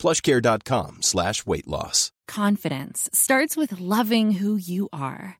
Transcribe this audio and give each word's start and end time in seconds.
plushcare.com 0.00 1.02
slash 1.02 1.44
weight 1.46 1.68
loss. 1.68 2.12
Confidence 2.28 3.10
starts 3.12 3.56
with 3.56 3.80
loving 3.80 4.30
who 4.32 4.56
you 4.56 4.88
are. 4.92 5.39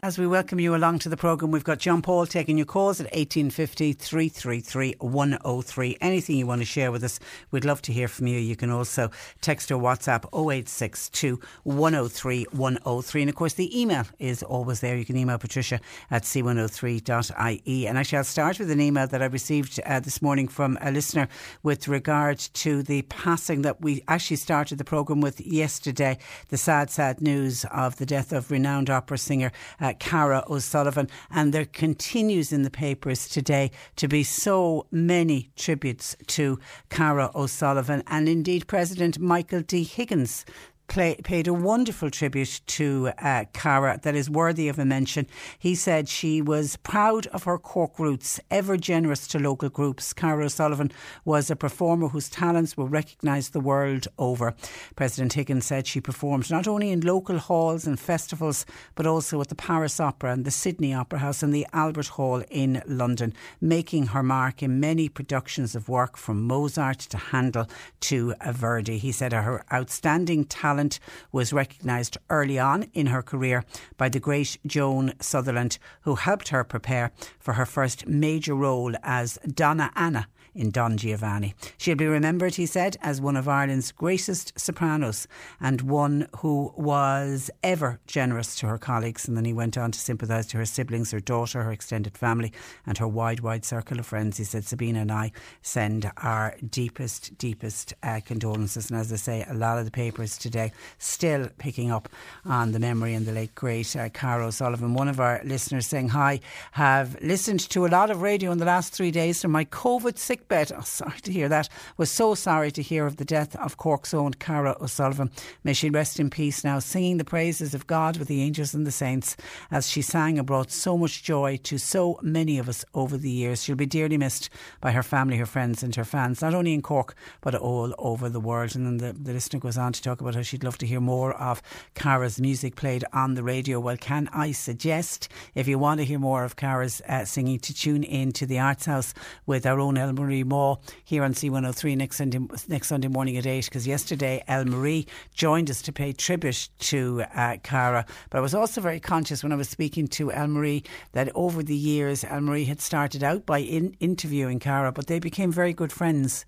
As 0.00 0.16
we 0.16 0.28
welcome 0.28 0.60
you 0.60 0.76
along 0.76 1.00
to 1.00 1.08
the 1.08 1.16
programme, 1.16 1.50
we've 1.50 1.64
got 1.64 1.80
John 1.80 2.02
Paul 2.02 2.24
taking 2.24 2.56
your 2.56 2.66
calls 2.66 3.00
at 3.00 3.06
1850 3.06 3.94
333 3.94 4.94
103. 5.00 5.96
Anything 6.00 6.36
you 6.36 6.46
want 6.46 6.60
to 6.60 6.64
share 6.64 6.92
with 6.92 7.02
us, 7.02 7.18
we'd 7.50 7.64
love 7.64 7.82
to 7.82 7.92
hear 7.92 8.06
from 8.06 8.28
you. 8.28 8.38
You 8.38 8.54
can 8.54 8.70
also 8.70 9.10
text 9.40 9.72
or 9.72 9.82
WhatsApp 9.82 10.24
0862 10.32 11.40
103 11.64 12.46
103. 12.52 13.22
And 13.22 13.28
of 13.28 13.34
course, 13.34 13.54
the 13.54 13.80
email 13.80 14.04
is 14.20 14.44
always 14.44 14.78
there. 14.78 14.96
You 14.96 15.04
can 15.04 15.16
email 15.16 15.36
patricia 15.36 15.80
at 16.12 16.22
c103.ie. 16.22 17.86
And 17.88 17.98
actually, 17.98 18.18
I'll 18.18 18.24
start 18.24 18.60
with 18.60 18.70
an 18.70 18.80
email 18.80 19.08
that 19.08 19.20
I 19.20 19.26
received 19.26 19.80
uh, 19.84 19.98
this 19.98 20.22
morning 20.22 20.46
from 20.46 20.78
a 20.80 20.92
listener 20.92 21.28
with 21.64 21.88
regard 21.88 22.38
to 22.38 22.84
the 22.84 23.02
passing 23.02 23.62
that 23.62 23.80
we 23.80 24.04
actually 24.06 24.36
started 24.36 24.78
the 24.78 24.84
programme 24.84 25.20
with 25.20 25.40
yesterday. 25.40 26.18
The 26.50 26.56
sad, 26.56 26.88
sad 26.88 27.20
news 27.20 27.64
of 27.72 27.96
the 27.96 28.06
death 28.06 28.32
of 28.32 28.52
renowned 28.52 28.90
opera 28.90 29.18
singer. 29.18 29.50
Uh, 29.80 29.87
Uh, 29.88 29.94
Cara 29.94 30.44
O'Sullivan. 30.50 31.08
And 31.30 31.54
there 31.54 31.64
continues 31.64 32.52
in 32.52 32.62
the 32.62 32.70
papers 32.70 33.26
today 33.26 33.70
to 33.96 34.06
be 34.06 34.22
so 34.22 34.86
many 34.90 35.48
tributes 35.56 36.14
to 36.26 36.58
Cara 36.90 37.30
O'Sullivan 37.34 38.02
and 38.06 38.28
indeed 38.28 38.66
President 38.66 39.18
Michael 39.18 39.62
D. 39.62 39.84
Higgins 39.84 40.44
play, 40.88 41.16
paid 41.22 41.46
a 41.46 41.52
wonderful 41.52 42.10
tribute 42.10 42.60
to 42.66 43.10
uh, 43.18 43.44
Cara 43.52 44.00
that 44.02 44.14
is 44.14 44.28
worthy 44.28 44.68
of 44.68 44.78
a 44.78 44.84
mention. 44.84 45.26
He 45.58 45.74
said 45.74 46.08
she 46.08 46.42
was 46.42 46.76
proud 46.76 47.26
of 47.28 47.44
her 47.44 47.58
Cork 47.58 47.98
roots, 47.98 48.40
ever 48.50 48.76
generous 48.76 49.28
to 49.28 49.38
local 49.38 49.68
groups. 49.68 50.12
Cara 50.12 50.46
O'Sullivan 50.46 50.90
was 51.24 51.50
a 51.50 51.56
performer 51.56 52.08
whose 52.08 52.28
talents 52.28 52.76
were 52.76 52.86
recognised 52.86 53.52
the 53.52 53.60
world 53.60 54.08
over. 54.18 54.54
President 54.96 55.34
Higgins 55.34 55.66
said 55.66 55.86
she 55.86 56.00
performed 56.00 56.50
not 56.50 56.66
only 56.66 56.90
in 56.90 57.00
local 57.00 57.38
halls 57.38 57.86
and 57.86 58.00
festivals, 58.00 58.64
but 58.94 59.06
also 59.06 59.40
at 59.40 59.48
the 59.48 59.54
Paris 59.54 60.00
Opera 60.00 60.32
and 60.32 60.44
the 60.44 60.50
Sydney 60.50 60.94
Opera 60.94 61.18
House 61.18 61.42
and 61.42 61.52
the 61.52 61.66
Albert 61.72 62.08
Hall 62.08 62.42
in 62.50 62.82
London, 62.86 63.34
making 63.60 64.06
her 64.08 64.22
mark 64.22 64.62
in 64.62 64.80
many 64.80 65.08
productions 65.08 65.74
of 65.74 65.88
work 65.88 66.16
from 66.16 66.42
Mozart 66.42 66.98
to 67.00 67.18
Handel 67.18 67.68
to 68.00 68.34
Verdi. 68.50 68.96
He 68.98 69.12
said 69.12 69.32
her 69.32 69.64
outstanding 69.72 70.44
talent 70.44 70.77
talent 70.78 71.00
was 71.32 71.52
recognised 71.52 72.16
early 72.30 72.56
on 72.56 72.84
in 72.94 73.06
her 73.06 73.22
career 73.22 73.64
by 73.96 74.08
the 74.08 74.20
great 74.20 74.58
Joan 74.64 75.12
Sutherland, 75.20 75.76
who 76.02 76.14
helped 76.14 76.48
her 76.48 76.62
prepare 76.62 77.10
for 77.40 77.54
her 77.54 77.66
first 77.66 78.06
major 78.06 78.54
role 78.54 78.94
as 79.02 79.38
Donna 79.54 79.90
Anna 79.96 80.28
in 80.54 80.70
Don 80.70 80.96
Giovanni. 80.96 81.54
She'll 81.76 81.96
be 81.96 82.06
remembered, 82.06 82.56
he 82.56 82.66
said, 82.66 82.96
as 83.00 83.20
one 83.20 83.36
of 83.36 83.48
Ireland's 83.48 83.92
greatest 83.92 84.58
sopranos 84.58 85.26
and 85.60 85.82
one 85.82 86.28
who 86.38 86.72
was 86.76 87.50
ever 87.62 88.00
generous 88.06 88.54
to 88.56 88.66
her 88.66 88.78
colleagues. 88.78 89.26
And 89.26 89.36
then 89.36 89.44
he 89.44 89.52
went 89.52 89.78
on 89.78 89.92
to 89.92 89.98
sympathise 89.98 90.46
to 90.48 90.56
her 90.58 90.64
siblings, 90.64 91.10
her 91.10 91.20
daughter, 91.20 91.62
her 91.62 91.72
extended 91.72 92.16
family, 92.16 92.52
and 92.86 92.98
her 92.98 93.08
wide, 93.08 93.40
wide 93.40 93.64
circle 93.64 93.98
of 93.98 94.06
friends. 94.06 94.36
He 94.38 94.44
said, 94.44 94.64
Sabina 94.64 95.00
and 95.00 95.12
I 95.12 95.32
send 95.62 96.10
our 96.18 96.54
deepest, 96.68 97.36
deepest 97.38 97.94
uh, 98.02 98.20
condolences. 98.24 98.90
And 98.90 98.98
as 98.98 99.12
I 99.12 99.16
say, 99.16 99.44
a 99.48 99.54
lot 99.54 99.78
of 99.78 99.84
the 99.84 99.90
papers 99.90 100.38
today 100.38 100.72
still 100.98 101.48
picking 101.58 101.90
up 101.90 102.08
on 102.44 102.72
the 102.72 102.78
memory 102.78 103.14
and 103.14 103.26
the 103.26 103.32
late, 103.32 103.54
great 103.54 103.94
uh, 103.96 104.08
Cara 104.10 104.46
O'Sullivan. 104.46 104.94
One 104.94 105.08
of 105.08 105.20
our 105.20 105.40
listeners 105.44 105.86
saying 105.86 106.10
hi, 106.10 106.40
have 106.72 107.20
listened 107.22 107.60
to 107.70 107.86
a 107.86 107.88
lot 107.88 108.10
of 108.10 108.22
radio 108.22 108.52
in 108.52 108.58
the 108.58 108.64
last 108.64 108.92
three 108.92 109.10
days 109.10 109.42
from 109.42 109.52
my 109.52 109.64
COVID 109.64 110.18
sick 110.18 110.37
bed. 110.46 110.70
Oh, 110.76 110.82
sorry 110.82 111.20
to 111.20 111.32
hear 111.32 111.48
that. 111.48 111.68
Was 111.96 112.10
so 112.10 112.34
sorry 112.34 112.70
to 112.70 112.82
hear 112.82 113.06
of 113.06 113.16
the 113.16 113.24
death 113.24 113.56
of 113.56 113.76
Cork's 113.76 114.14
own 114.14 114.34
Cara 114.34 114.76
O'Sullivan. 114.80 115.30
May 115.64 115.72
she 115.72 115.90
rest 115.90 116.20
in 116.20 116.30
peace 116.30 116.62
now, 116.62 116.78
singing 116.78 117.16
the 117.16 117.24
praises 117.24 117.74
of 117.74 117.86
God 117.86 118.16
with 118.16 118.28
the 118.28 118.42
angels 118.42 118.74
and 118.74 118.86
the 118.86 118.92
saints 118.92 119.36
as 119.70 119.88
she 119.88 120.02
sang 120.02 120.38
and 120.38 120.46
brought 120.46 120.70
so 120.70 120.96
much 120.96 121.22
joy 121.22 121.58
to 121.64 121.78
so 121.78 122.20
many 122.22 122.58
of 122.58 122.68
us 122.68 122.84
over 122.94 123.16
the 123.16 123.30
years. 123.30 123.62
She'll 123.62 123.76
be 123.76 123.86
dearly 123.86 124.16
missed 124.16 124.50
by 124.80 124.92
her 124.92 125.02
family, 125.02 125.36
her 125.38 125.46
friends, 125.46 125.82
and 125.82 125.94
her 125.96 126.04
fans, 126.04 126.42
not 126.42 126.54
only 126.54 126.74
in 126.74 126.82
Cork, 126.82 127.14
but 127.40 127.54
all 127.54 127.94
over 127.98 128.28
the 128.28 128.40
world. 128.40 128.76
And 128.76 128.86
then 128.86 128.98
the, 128.98 129.12
the 129.18 129.32
listener 129.32 129.60
goes 129.60 129.78
on 129.78 129.92
to 129.92 130.02
talk 130.02 130.20
about 130.20 130.34
how 130.34 130.42
she'd 130.42 130.64
love 130.64 130.78
to 130.78 130.86
hear 130.86 131.00
more 131.00 131.32
of 131.34 131.62
Cara's 131.94 132.40
music 132.40 132.76
played 132.76 133.04
on 133.12 133.34
the 133.34 133.42
radio. 133.42 133.80
Well, 133.80 133.96
can 133.96 134.28
I 134.32 134.52
suggest, 134.52 135.28
if 135.54 135.66
you 135.66 135.78
want 135.78 135.98
to 135.98 136.04
hear 136.04 136.18
more 136.18 136.44
of 136.44 136.56
Cara's 136.56 137.00
uh, 137.08 137.24
singing, 137.24 137.58
to 137.60 137.74
tune 137.74 138.02
in 138.02 138.32
to 138.32 138.46
the 138.46 138.58
Arts 138.58 138.86
House 138.86 139.14
with 139.46 139.66
our 139.66 139.80
own 139.80 139.96
El 139.96 140.12
Marie 140.28 140.44
Mawe 140.44 140.76
here 141.04 141.24
on 141.24 141.32
C103 141.32 141.96
next 141.96 142.16
Sunday, 142.18 142.38
next 142.68 142.88
Sunday 142.88 143.08
morning 143.08 143.38
at 143.38 143.46
8 143.46 143.64
because 143.64 143.86
yesterday 143.86 144.44
El 144.46 144.66
Marie 144.66 145.06
joined 145.32 145.70
us 145.70 145.80
to 145.80 145.90
pay 145.90 146.12
tribute 146.12 146.68
to 146.80 147.22
uh, 147.34 147.56
Cara. 147.62 148.04
But 148.28 148.38
I 148.38 148.40
was 148.42 148.54
also 148.54 148.82
very 148.82 149.00
conscious 149.00 149.42
when 149.42 149.52
I 149.52 149.56
was 149.56 149.70
speaking 149.70 150.06
to 150.08 150.30
El 150.30 150.48
Marie 150.48 150.84
that 151.12 151.30
over 151.34 151.62
the 151.62 151.74
years 151.74 152.24
El 152.24 152.42
Marie 152.42 152.66
had 152.66 152.82
started 152.82 153.24
out 153.24 153.46
by 153.46 153.60
in, 153.60 153.96
interviewing 154.00 154.58
Cara, 154.58 154.92
but 154.92 155.06
they 155.06 155.18
became 155.18 155.50
very 155.50 155.72
good 155.72 155.92
friends 155.92 156.44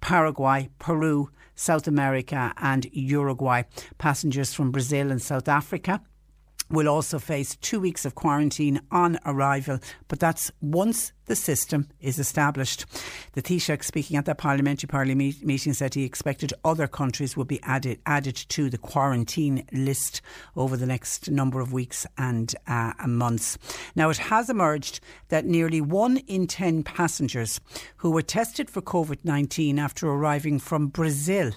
Paraguay, 0.01 0.69
Peru, 0.79 1.31
South 1.55 1.87
America, 1.87 2.53
and 2.59 2.87
Uruguay. 2.93 3.63
Passengers 3.99 4.53
from 4.53 4.71
Brazil 4.71 5.11
and 5.11 5.23
South 5.23 5.49
Africa 5.49 6.01
will 6.75 6.89
also 6.89 7.19
face 7.19 7.57
two 7.57 7.81
weeks 7.81 8.05
of 8.05 8.15
quarantine 8.15 8.81
on 8.91 9.19
arrival, 9.25 9.79
but 10.09 10.21
that's 10.21 10.51
once 10.61 11.13
the 11.27 11.37
system 11.37 11.89
is 12.01 12.19
established. 12.19 12.85
The 13.33 13.43
Taoiseach, 13.43 13.85
speaking 13.85 14.17
at 14.17 14.27
that 14.27 14.39
parliamentary 14.39 14.89
parliament 14.89 15.43
meeting, 15.43 15.73
said 15.73 15.95
he 15.95 16.05
expected 16.05 16.53
other 16.65 16.87
countries 16.87 17.37
would 17.37 17.49
be 17.49 17.63
added 17.63 17.99
added 18.07 18.37
to 18.37 18.69
the 18.69 18.79
quarantine 18.79 19.67
list 19.73 20.21
over 20.57 20.77
the 20.77 20.87
next 20.87 21.31
number 21.31 21.61
of 21.61 21.73
weeks 21.73 22.07
and 22.19 22.55
uh, 22.67 22.93
months. 23.07 23.59
Now, 23.95 24.11
it 24.11 24.19
has 24.19 24.51
emerged 24.51 25.01
that 25.29 25.47
nearly 25.47 25.81
one 25.81 26.19
in 26.19 26.47
ten 26.47 26.83
passengers 26.83 27.61
who 27.99 28.11
were 28.11 28.23
tested 28.23 28.69
for 28.69 28.83
COVID 28.83 29.19
19 29.25 29.79
after 29.79 30.09
arriving 30.09 30.59
from 30.59 30.89
Brazil 30.89 31.53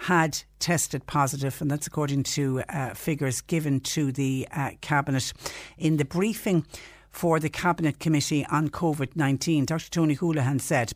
had 0.00 0.42
tested 0.58 1.06
positive, 1.06 1.60
and 1.60 1.70
that's 1.70 1.86
according 1.86 2.22
to 2.22 2.62
uh, 2.70 2.94
figures 2.94 3.42
given 3.42 3.80
to 3.80 4.10
the 4.12 4.48
uh, 4.50 4.70
Cabinet. 4.80 5.32
In 5.76 5.98
the 5.98 6.06
briefing 6.06 6.64
for 7.10 7.38
the 7.38 7.50
Cabinet 7.50 7.98
Committee 7.98 8.46
on 8.46 8.70
COVID 8.70 9.14
19, 9.14 9.66
Dr. 9.66 9.90
Tony 9.90 10.16
Holohan 10.16 10.60
said, 10.60 10.94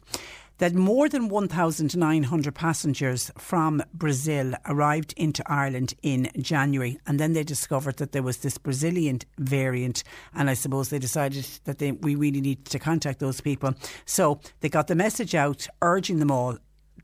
that 0.59 0.75
more 0.75 1.09
than 1.09 1.29
1,900 1.29 2.55
passengers 2.55 3.31
from 3.37 3.83
Brazil 3.93 4.55
arrived 4.67 5.13
into 5.17 5.43
Ireland 5.51 5.95
in 6.03 6.31
January. 6.39 6.99
And 7.07 7.19
then 7.19 7.33
they 7.33 7.43
discovered 7.43 7.97
that 7.97 8.13
there 8.13 8.23
was 8.23 8.39
this 8.39 8.57
Brazilian 8.57 9.21
variant. 9.37 10.05
And 10.33 10.49
I 10.49 10.55
suppose 10.55 10.89
they 10.89 11.01
decided 11.01 11.47
that 11.65 11.79
they, 11.79 11.93
we 11.93 12.15
really 12.15 12.41
need 12.41 12.65
to 12.67 12.79
contact 12.79 13.19
those 13.19 13.41
people. 13.41 13.75
So 14.05 14.41
they 14.61 14.69
got 14.69 14.87
the 14.87 14.95
message 14.95 15.35
out 15.35 15.67
urging 15.83 16.21
them 16.21 16.31
all 16.31 16.59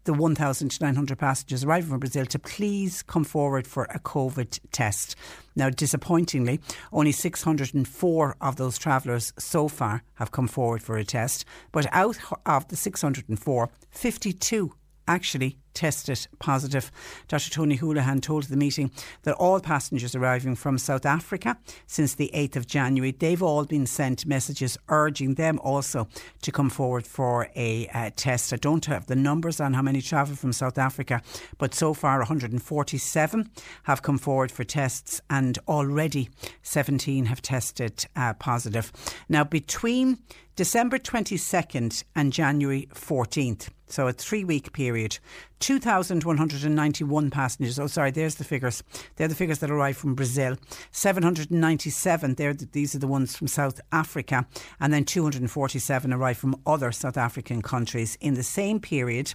the 0.05 0.15
1,900 0.15 1.19
passengers 1.19 1.65
arriving 1.65 1.91
from 1.91 2.01
Brazil 2.01 2.27
to 2.27 2.39
please 2.39 3.03
come 3.03 3.25
forward 3.25 3.67
for 3.67 3.85
a 3.85 3.99
COVID 3.99 4.61
test. 4.73 5.17
Now, 5.57 5.71
disappointingly, 5.71 6.61
only 6.93 7.13
604 7.13 8.37
of 8.41 8.57
those 8.57 8.79
travellers 8.79 9.33
so 9.39 9.69
far 9.69 10.03
have 10.15 10.33
come 10.33 10.49
forward 10.49 10.83
for 10.83 10.97
a 10.97 11.05
test, 11.05 11.45
but 11.73 11.87
out 11.93 12.19
of 12.47 12.69
the 12.69 12.77
604, 12.77 13.71
52 13.91 14.73
actually 15.09 15.57
tested 15.75 16.27
positive. 16.39 16.91
Dr. 17.29 17.51
Tony 17.51 17.79
Holohan 17.79 18.21
told 18.21 18.45
the 18.45 18.57
meeting 18.57 18.91
that 19.23 19.35
all 19.35 19.61
passengers 19.61 20.15
arriving 20.15 20.57
from 20.57 20.79
South 20.79 21.07
Africa 21.07 21.59
since 21.87 22.15
the 22.15 22.31
8th 22.35 22.57
of 22.57 22.67
January, 22.67 23.13
they've 23.13 23.43
all 23.43 23.65
been 23.65 23.87
sent 23.87 24.27
messages 24.27 24.79
urging 24.89 25.35
them 25.35 25.59
also 25.61 26.09
to 26.43 26.53
come 26.53 26.71
forward 26.71 27.07
for 27.07 27.49
a 27.57 27.89
uh, 27.89 28.11
test. 28.17 28.53
I 28.53 28.57
don't 28.57 28.85
have 28.87 29.07
the 29.07 29.17
numbers 29.17 29.61
on 29.61 29.75
how 29.75 29.83
many 29.83 30.01
travel 30.01 30.37
from 30.37 30.53
South 30.53 30.79
Africa, 30.79 31.23
but 31.59 31.75
so 31.75 31.95
far 31.95 32.19
147 32.19 33.51
have 33.85 34.03
come 34.03 34.19
forward 34.19 34.51
for 34.51 34.65
tests 34.65 35.21
and 35.29 35.59
already 35.69 36.31
17 36.63 37.27
have 37.27 37.43
tested 37.43 38.07
uh, 38.17 38.35
positive. 38.35 38.93
Now, 39.29 39.45
between 39.45 40.19
December 40.57 40.99
22nd 40.99 42.05
and 42.15 42.33
January 42.33 42.89
14th, 42.95 43.69
so 43.87 44.07
a 44.07 44.13
three 44.13 44.45
week 44.45 44.73
period, 44.73 45.19
2,191 45.61 47.31
passengers. 47.31 47.79
Oh, 47.79 47.87
sorry, 47.87 48.11
there's 48.11 48.37
the 48.37 48.45
figures. 48.45 48.83
They're 49.17 49.29
the 49.29 49.35
figures 49.35 49.59
that 49.61 49.71
arrived 49.71 49.99
from 49.99 50.15
Brazil. 50.15 50.57
797, 50.91 52.35
they're 52.35 52.55
the, 52.55 52.69
these 52.73 52.95
are 52.95 52.99
the 52.99 53.07
ones 53.07 53.37
from 53.37 53.47
South 53.47 53.81
Africa. 53.93 54.47
And 54.81 54.93
then 54.93 55.05
247 55.05 56.13
arrived 56.13 56.39
from 56.39 56.57
other 56.67 56.91
South 56.93 57.17
African 57.17 57.63
countries. 57.63 58.17
In 58.21 58.35
the 58.35 58.43
same 58.43 58.81
period, 58.81 59.35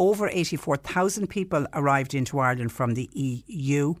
over 0.00 0.30
84,000 0.30 1.26
people 1.28 1.66
arrived 1.74 2.14
into 2.14 2.38
Ireland 2.38 2.72
from 2.72 2.94
the 2.94 3.10
EU, 3.12 3.94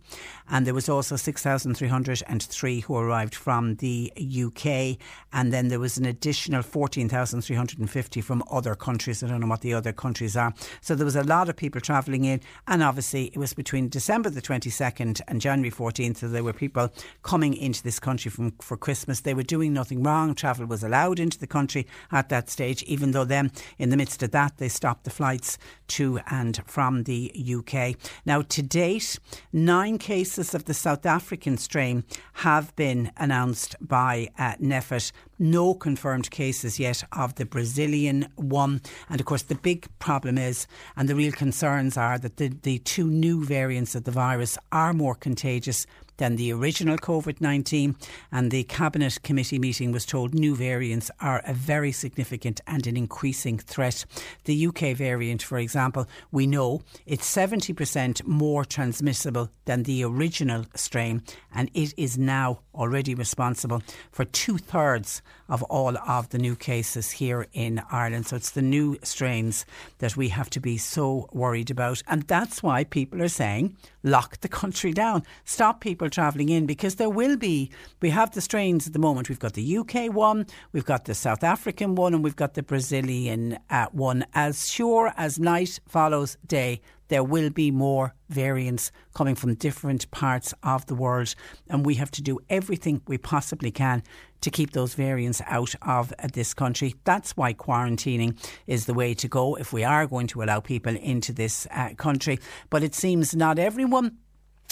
and 0.48 0.66
there 0.66 0.72
was 0.72 0.88
also 0.88 1.14
6,303 1.14 2.80
who 2.80 2.96
arrived 2.96 3.34
from 3.34 3.74
the 3.76 4.10
UK, 4.16 4.96
and 5.34 5.52
then 5.52 5.68
there 5.68 5.78
was 5.78 5.98
an 5.98 6.06
additional 6.06 6.62
14,350 6.62 8.20
from 8.22 8.42
other 8.50 8.74
countries. 8.74 9.22
I 9.22 9.28
don't 9.28 9.40
know 9.40 9.46
what 9.46 9.60
the 9.60 9.74
other 9.74 9.92
countries 9.92 10.38
are. 10.38 10.54
So 10.80 10.94
there 10.94 11.04
was 11.04 11.16
a 11.16 11.22
lot 11.22 11.50
of 11.50 11.56
people 11.56 11.82
travelling 11.82 12.24
in, 12.24 12.40
and 12.66 12.82
obviously 12.82 13.26
it 13.26 13.36
was 13.36 13.52
between 13.52 13.90
December 13.90 14.30
the 14.30 14.40
22nd 14.40 15.20
and 15.28 15.38
January 15.38 15.70
14th, 15.70 16.16
so 16.16 16.28
there 16.28 16.42
were 16.42 16.54
people 16.54 16.90
coming 17.22 17.52
into 17.52 17.82
this 17.82 18.00
country 18.00 18.30
from, 18.30 18.52
for 18.62 18.78
Christmas. 18.78 19.20
They 19.20 19.34
were 19.34 19.42
doing 19.42 19.74
nothing 19.74 20.02
wrong. 20.02 20.34
Travel 20.34 20.64
was 20.64 20.82
allowed 20.82 21.20
into 21.20 21.38
the 21.38 21.46
country 21.46 21.86
at 22.10 22.30
that 22.30 22.48
stage, 22.48 22.82
even 22.84 23.10
though 23.10 23.26
then, 23.26 23.52
in 23.76 23.90
the 23.90 23.98
midst 23.98 24.22
of 24.22 24.30
that, 24.30 24.56
they 24.56 24.70
stopped 24.70 25.04
the 25.04 25.10
flights 25.10 25.58
to 25.90 26.20
and 26.28 26.62
from 26.66 27.04
the 27.04 27.32
UK. 27.58 27.96
Now, 28.24 28.42
to 28.42 28.62
date, 28.62 29.18
nine 29.52 29.98
cases 29.98 30.54
of 30.54 30.64
the 30.64 30.74
South 30.74 31.04
African 31.04 31.56
strain 31.58 32.04
have 32.34 32.74
been 32.76 33.12
announced 33.16 33.76
by 33.80 34.28
uh, 34.38 34.54
NPHET. 34.60 35.12
No 35.38 35.74
confirmed 35.74 36.30
cases 36.30 36.78
yet 36.78 37.02
of 37.12 37.34
the 37.36 37.46
Brazilian 37.46 38.28
one. 38.36 38.82
And 39.08 39.20
of 39.20 39.26
course, 39.26 39.42
the 39.42 39.54
big 39.54 39.88
problem 39.98 40.38
is, 40.38 40.66
and 40.96 41.08
the 41.08 41.14
real 41.14 41.32
concerns 41.32 41.96
are, 41.96 42.18
that 42.18 42.36
the, 42.36 42.48
the 42.48 42.78
two 42.78 43.06
new 43.06 43.44
variants 43.44 43.94
of 43.94 44.04
the 44.04 44.10
virus 44.10 44.58
are 44.70 44.92
more 44.92 45.14
contagious 45.14 45.86
than 46.20 46.36
the 46.36 46.52
original 46.52 46.98
COVID 46.98 47.40
19. 47.40 47.96
And 48.30 48.50
the 48.50 48.64
Cabinet 48.64 49.22
Committee 49.22 49.58
meeting 49.58 49.90
was 49.90 50.04
told 50.06 50.34
new 50.34 50.54
variants 50.54 51.10
are 51.18 51.42
a 51.46 51.54
very 51.54 51.90
significant 51.92 52.60
and 52.66 52.86
an 52.86 52.96
increasing 52.96 53.58
threat. 53.58 54.04
The 54.44 54.66
UK 54.66 54.94
variant, 54.94 55.42
for 55.42 55.58
example, 55.58 56.06
we 56.30 56.46
know 56.46 56.82
it's 57.06 57.28
70% 57.34 58.24
more 58.26 58.64
transmissible 58.66 59.50
than 59.64 59.84
the 59.84 60.04
original 60.04 60.66
strain, 60.74 61.22
and 61.54 61.70
it 61.72 61.94
is 61.96 62.18
now 62.18 62.60
already 62.80 63.14
responsible 63.14 63.82
for 64.10 64.24
two 64.24 64.56
thirds 64.58 65.22
of 65.48 65.62
all 65.64 65.96
of 65.98 66.30
the 66.30 66.38
new 66.38 66.56
cases 66.56 67.10
here 67.10 67.46
in 67.52 67.82
Ireland. 67.90 68.26
So 68.26 68.36
it's 68.36 68.50
the 68.50 68.62
new 68.62 68.98
strains 69.02 69.66
that 69.98 70.16
we 70.16 70.28
have 70.28 70.48
to 70.50 70.60
be 70.60 70.78
so 70.78 71.28
worried 71.32 71.70
about. 71.70 72.02
And 72.08 72.22
that's 72.22 72.62
why 72.62 72.84
people 72.84 73.22
are 73.22 73.28
saying 73.28 73.76
lock 74.02 74.40
the 74.40 74.48
country 74.48 74.92
down, 74.92 75.22
stop 75.44 75.80
people 75.80 76.08
travelling 76.08 76.48
in 76.48 76.64
because 76.64 76.94
there 76.94 77.10
will 77.10 77.36
be, 77.36 77.70
we 78.00 78.10
have 78.10 78.30
the 78.30 78.40
strains 78.40 78.86
at 78.86 78.92
the 78.92 78.98
moment. 78.98 79.28
We've 79.28 79.38
got 79.38 79.52
the 79.52 79.78
UK 79.78 80.12
one, 80.12 80.46
we've 80.72 80.86
got 80.86 81.04
the 81.04 81.14
South 81.14 81.44
African 81.44 81.94
one, 81.94 82.14
and 82.14 82.24
we've 82.24 82.36
got 82.36 82.54
the 82.54 82.62
Brazilian 82.62 83.58
uh, 83.68 83.86
one. 83.92 84.24
As 84.34 84.70
sure 84.70 85.12
as 85.16 85.38
night 85.38 85.80
follows 85.86 86.38
day, 86.46 86.80
there 87.10 87.22
will 87.24 87.50
be 87.50 87.70
more 87.70 88.14
variants 88.30 88.90
coming 89.14 89.34
from 89.34 89.54
different 89.54 90.10
parts 90.10 90.54
of 90.62 90.86
the 90.86 90.94
world, 90.94 91.34
and 91.68 91.84
we 91.84 91.96
have 91.96 92.10
to 92.12 92.22
do 92.22 92.38
everything 92.48 93.02
we 93.06 93.18
possibly 93.18 93.70
can 93.70 94.02
to 94.40 94.50
keep 94.50 94.70
those 94.72 94.94
variants 94.94 95.42
out 95.46 95.74
of 95.82 96.14
this 96.32 96.54
country. 96.54 96.94
That's 97.04 97.36
why 97.36 97.52
quarantining 97.52 98.38
is 98.66 98.86
the 98.86 98.94
way 98.94 99.12
to 99.14 99.28
go 99.28 99.56
if 99.56 99.72
we 99.72 99.84
are 99.84 100.06
going 100.06 100.28
to 100.28 100.42
allow 100.42 100.60
people 100.60 100.96
into 100.96 101.32
this 101.32 101.66
uh, 101.72 101.90
country. 101.94 102.38
But 102.70 102.82
it 102.82 102.94
seems 102.94 103.34
not 103.34 103.58
everyone 103.58 104.16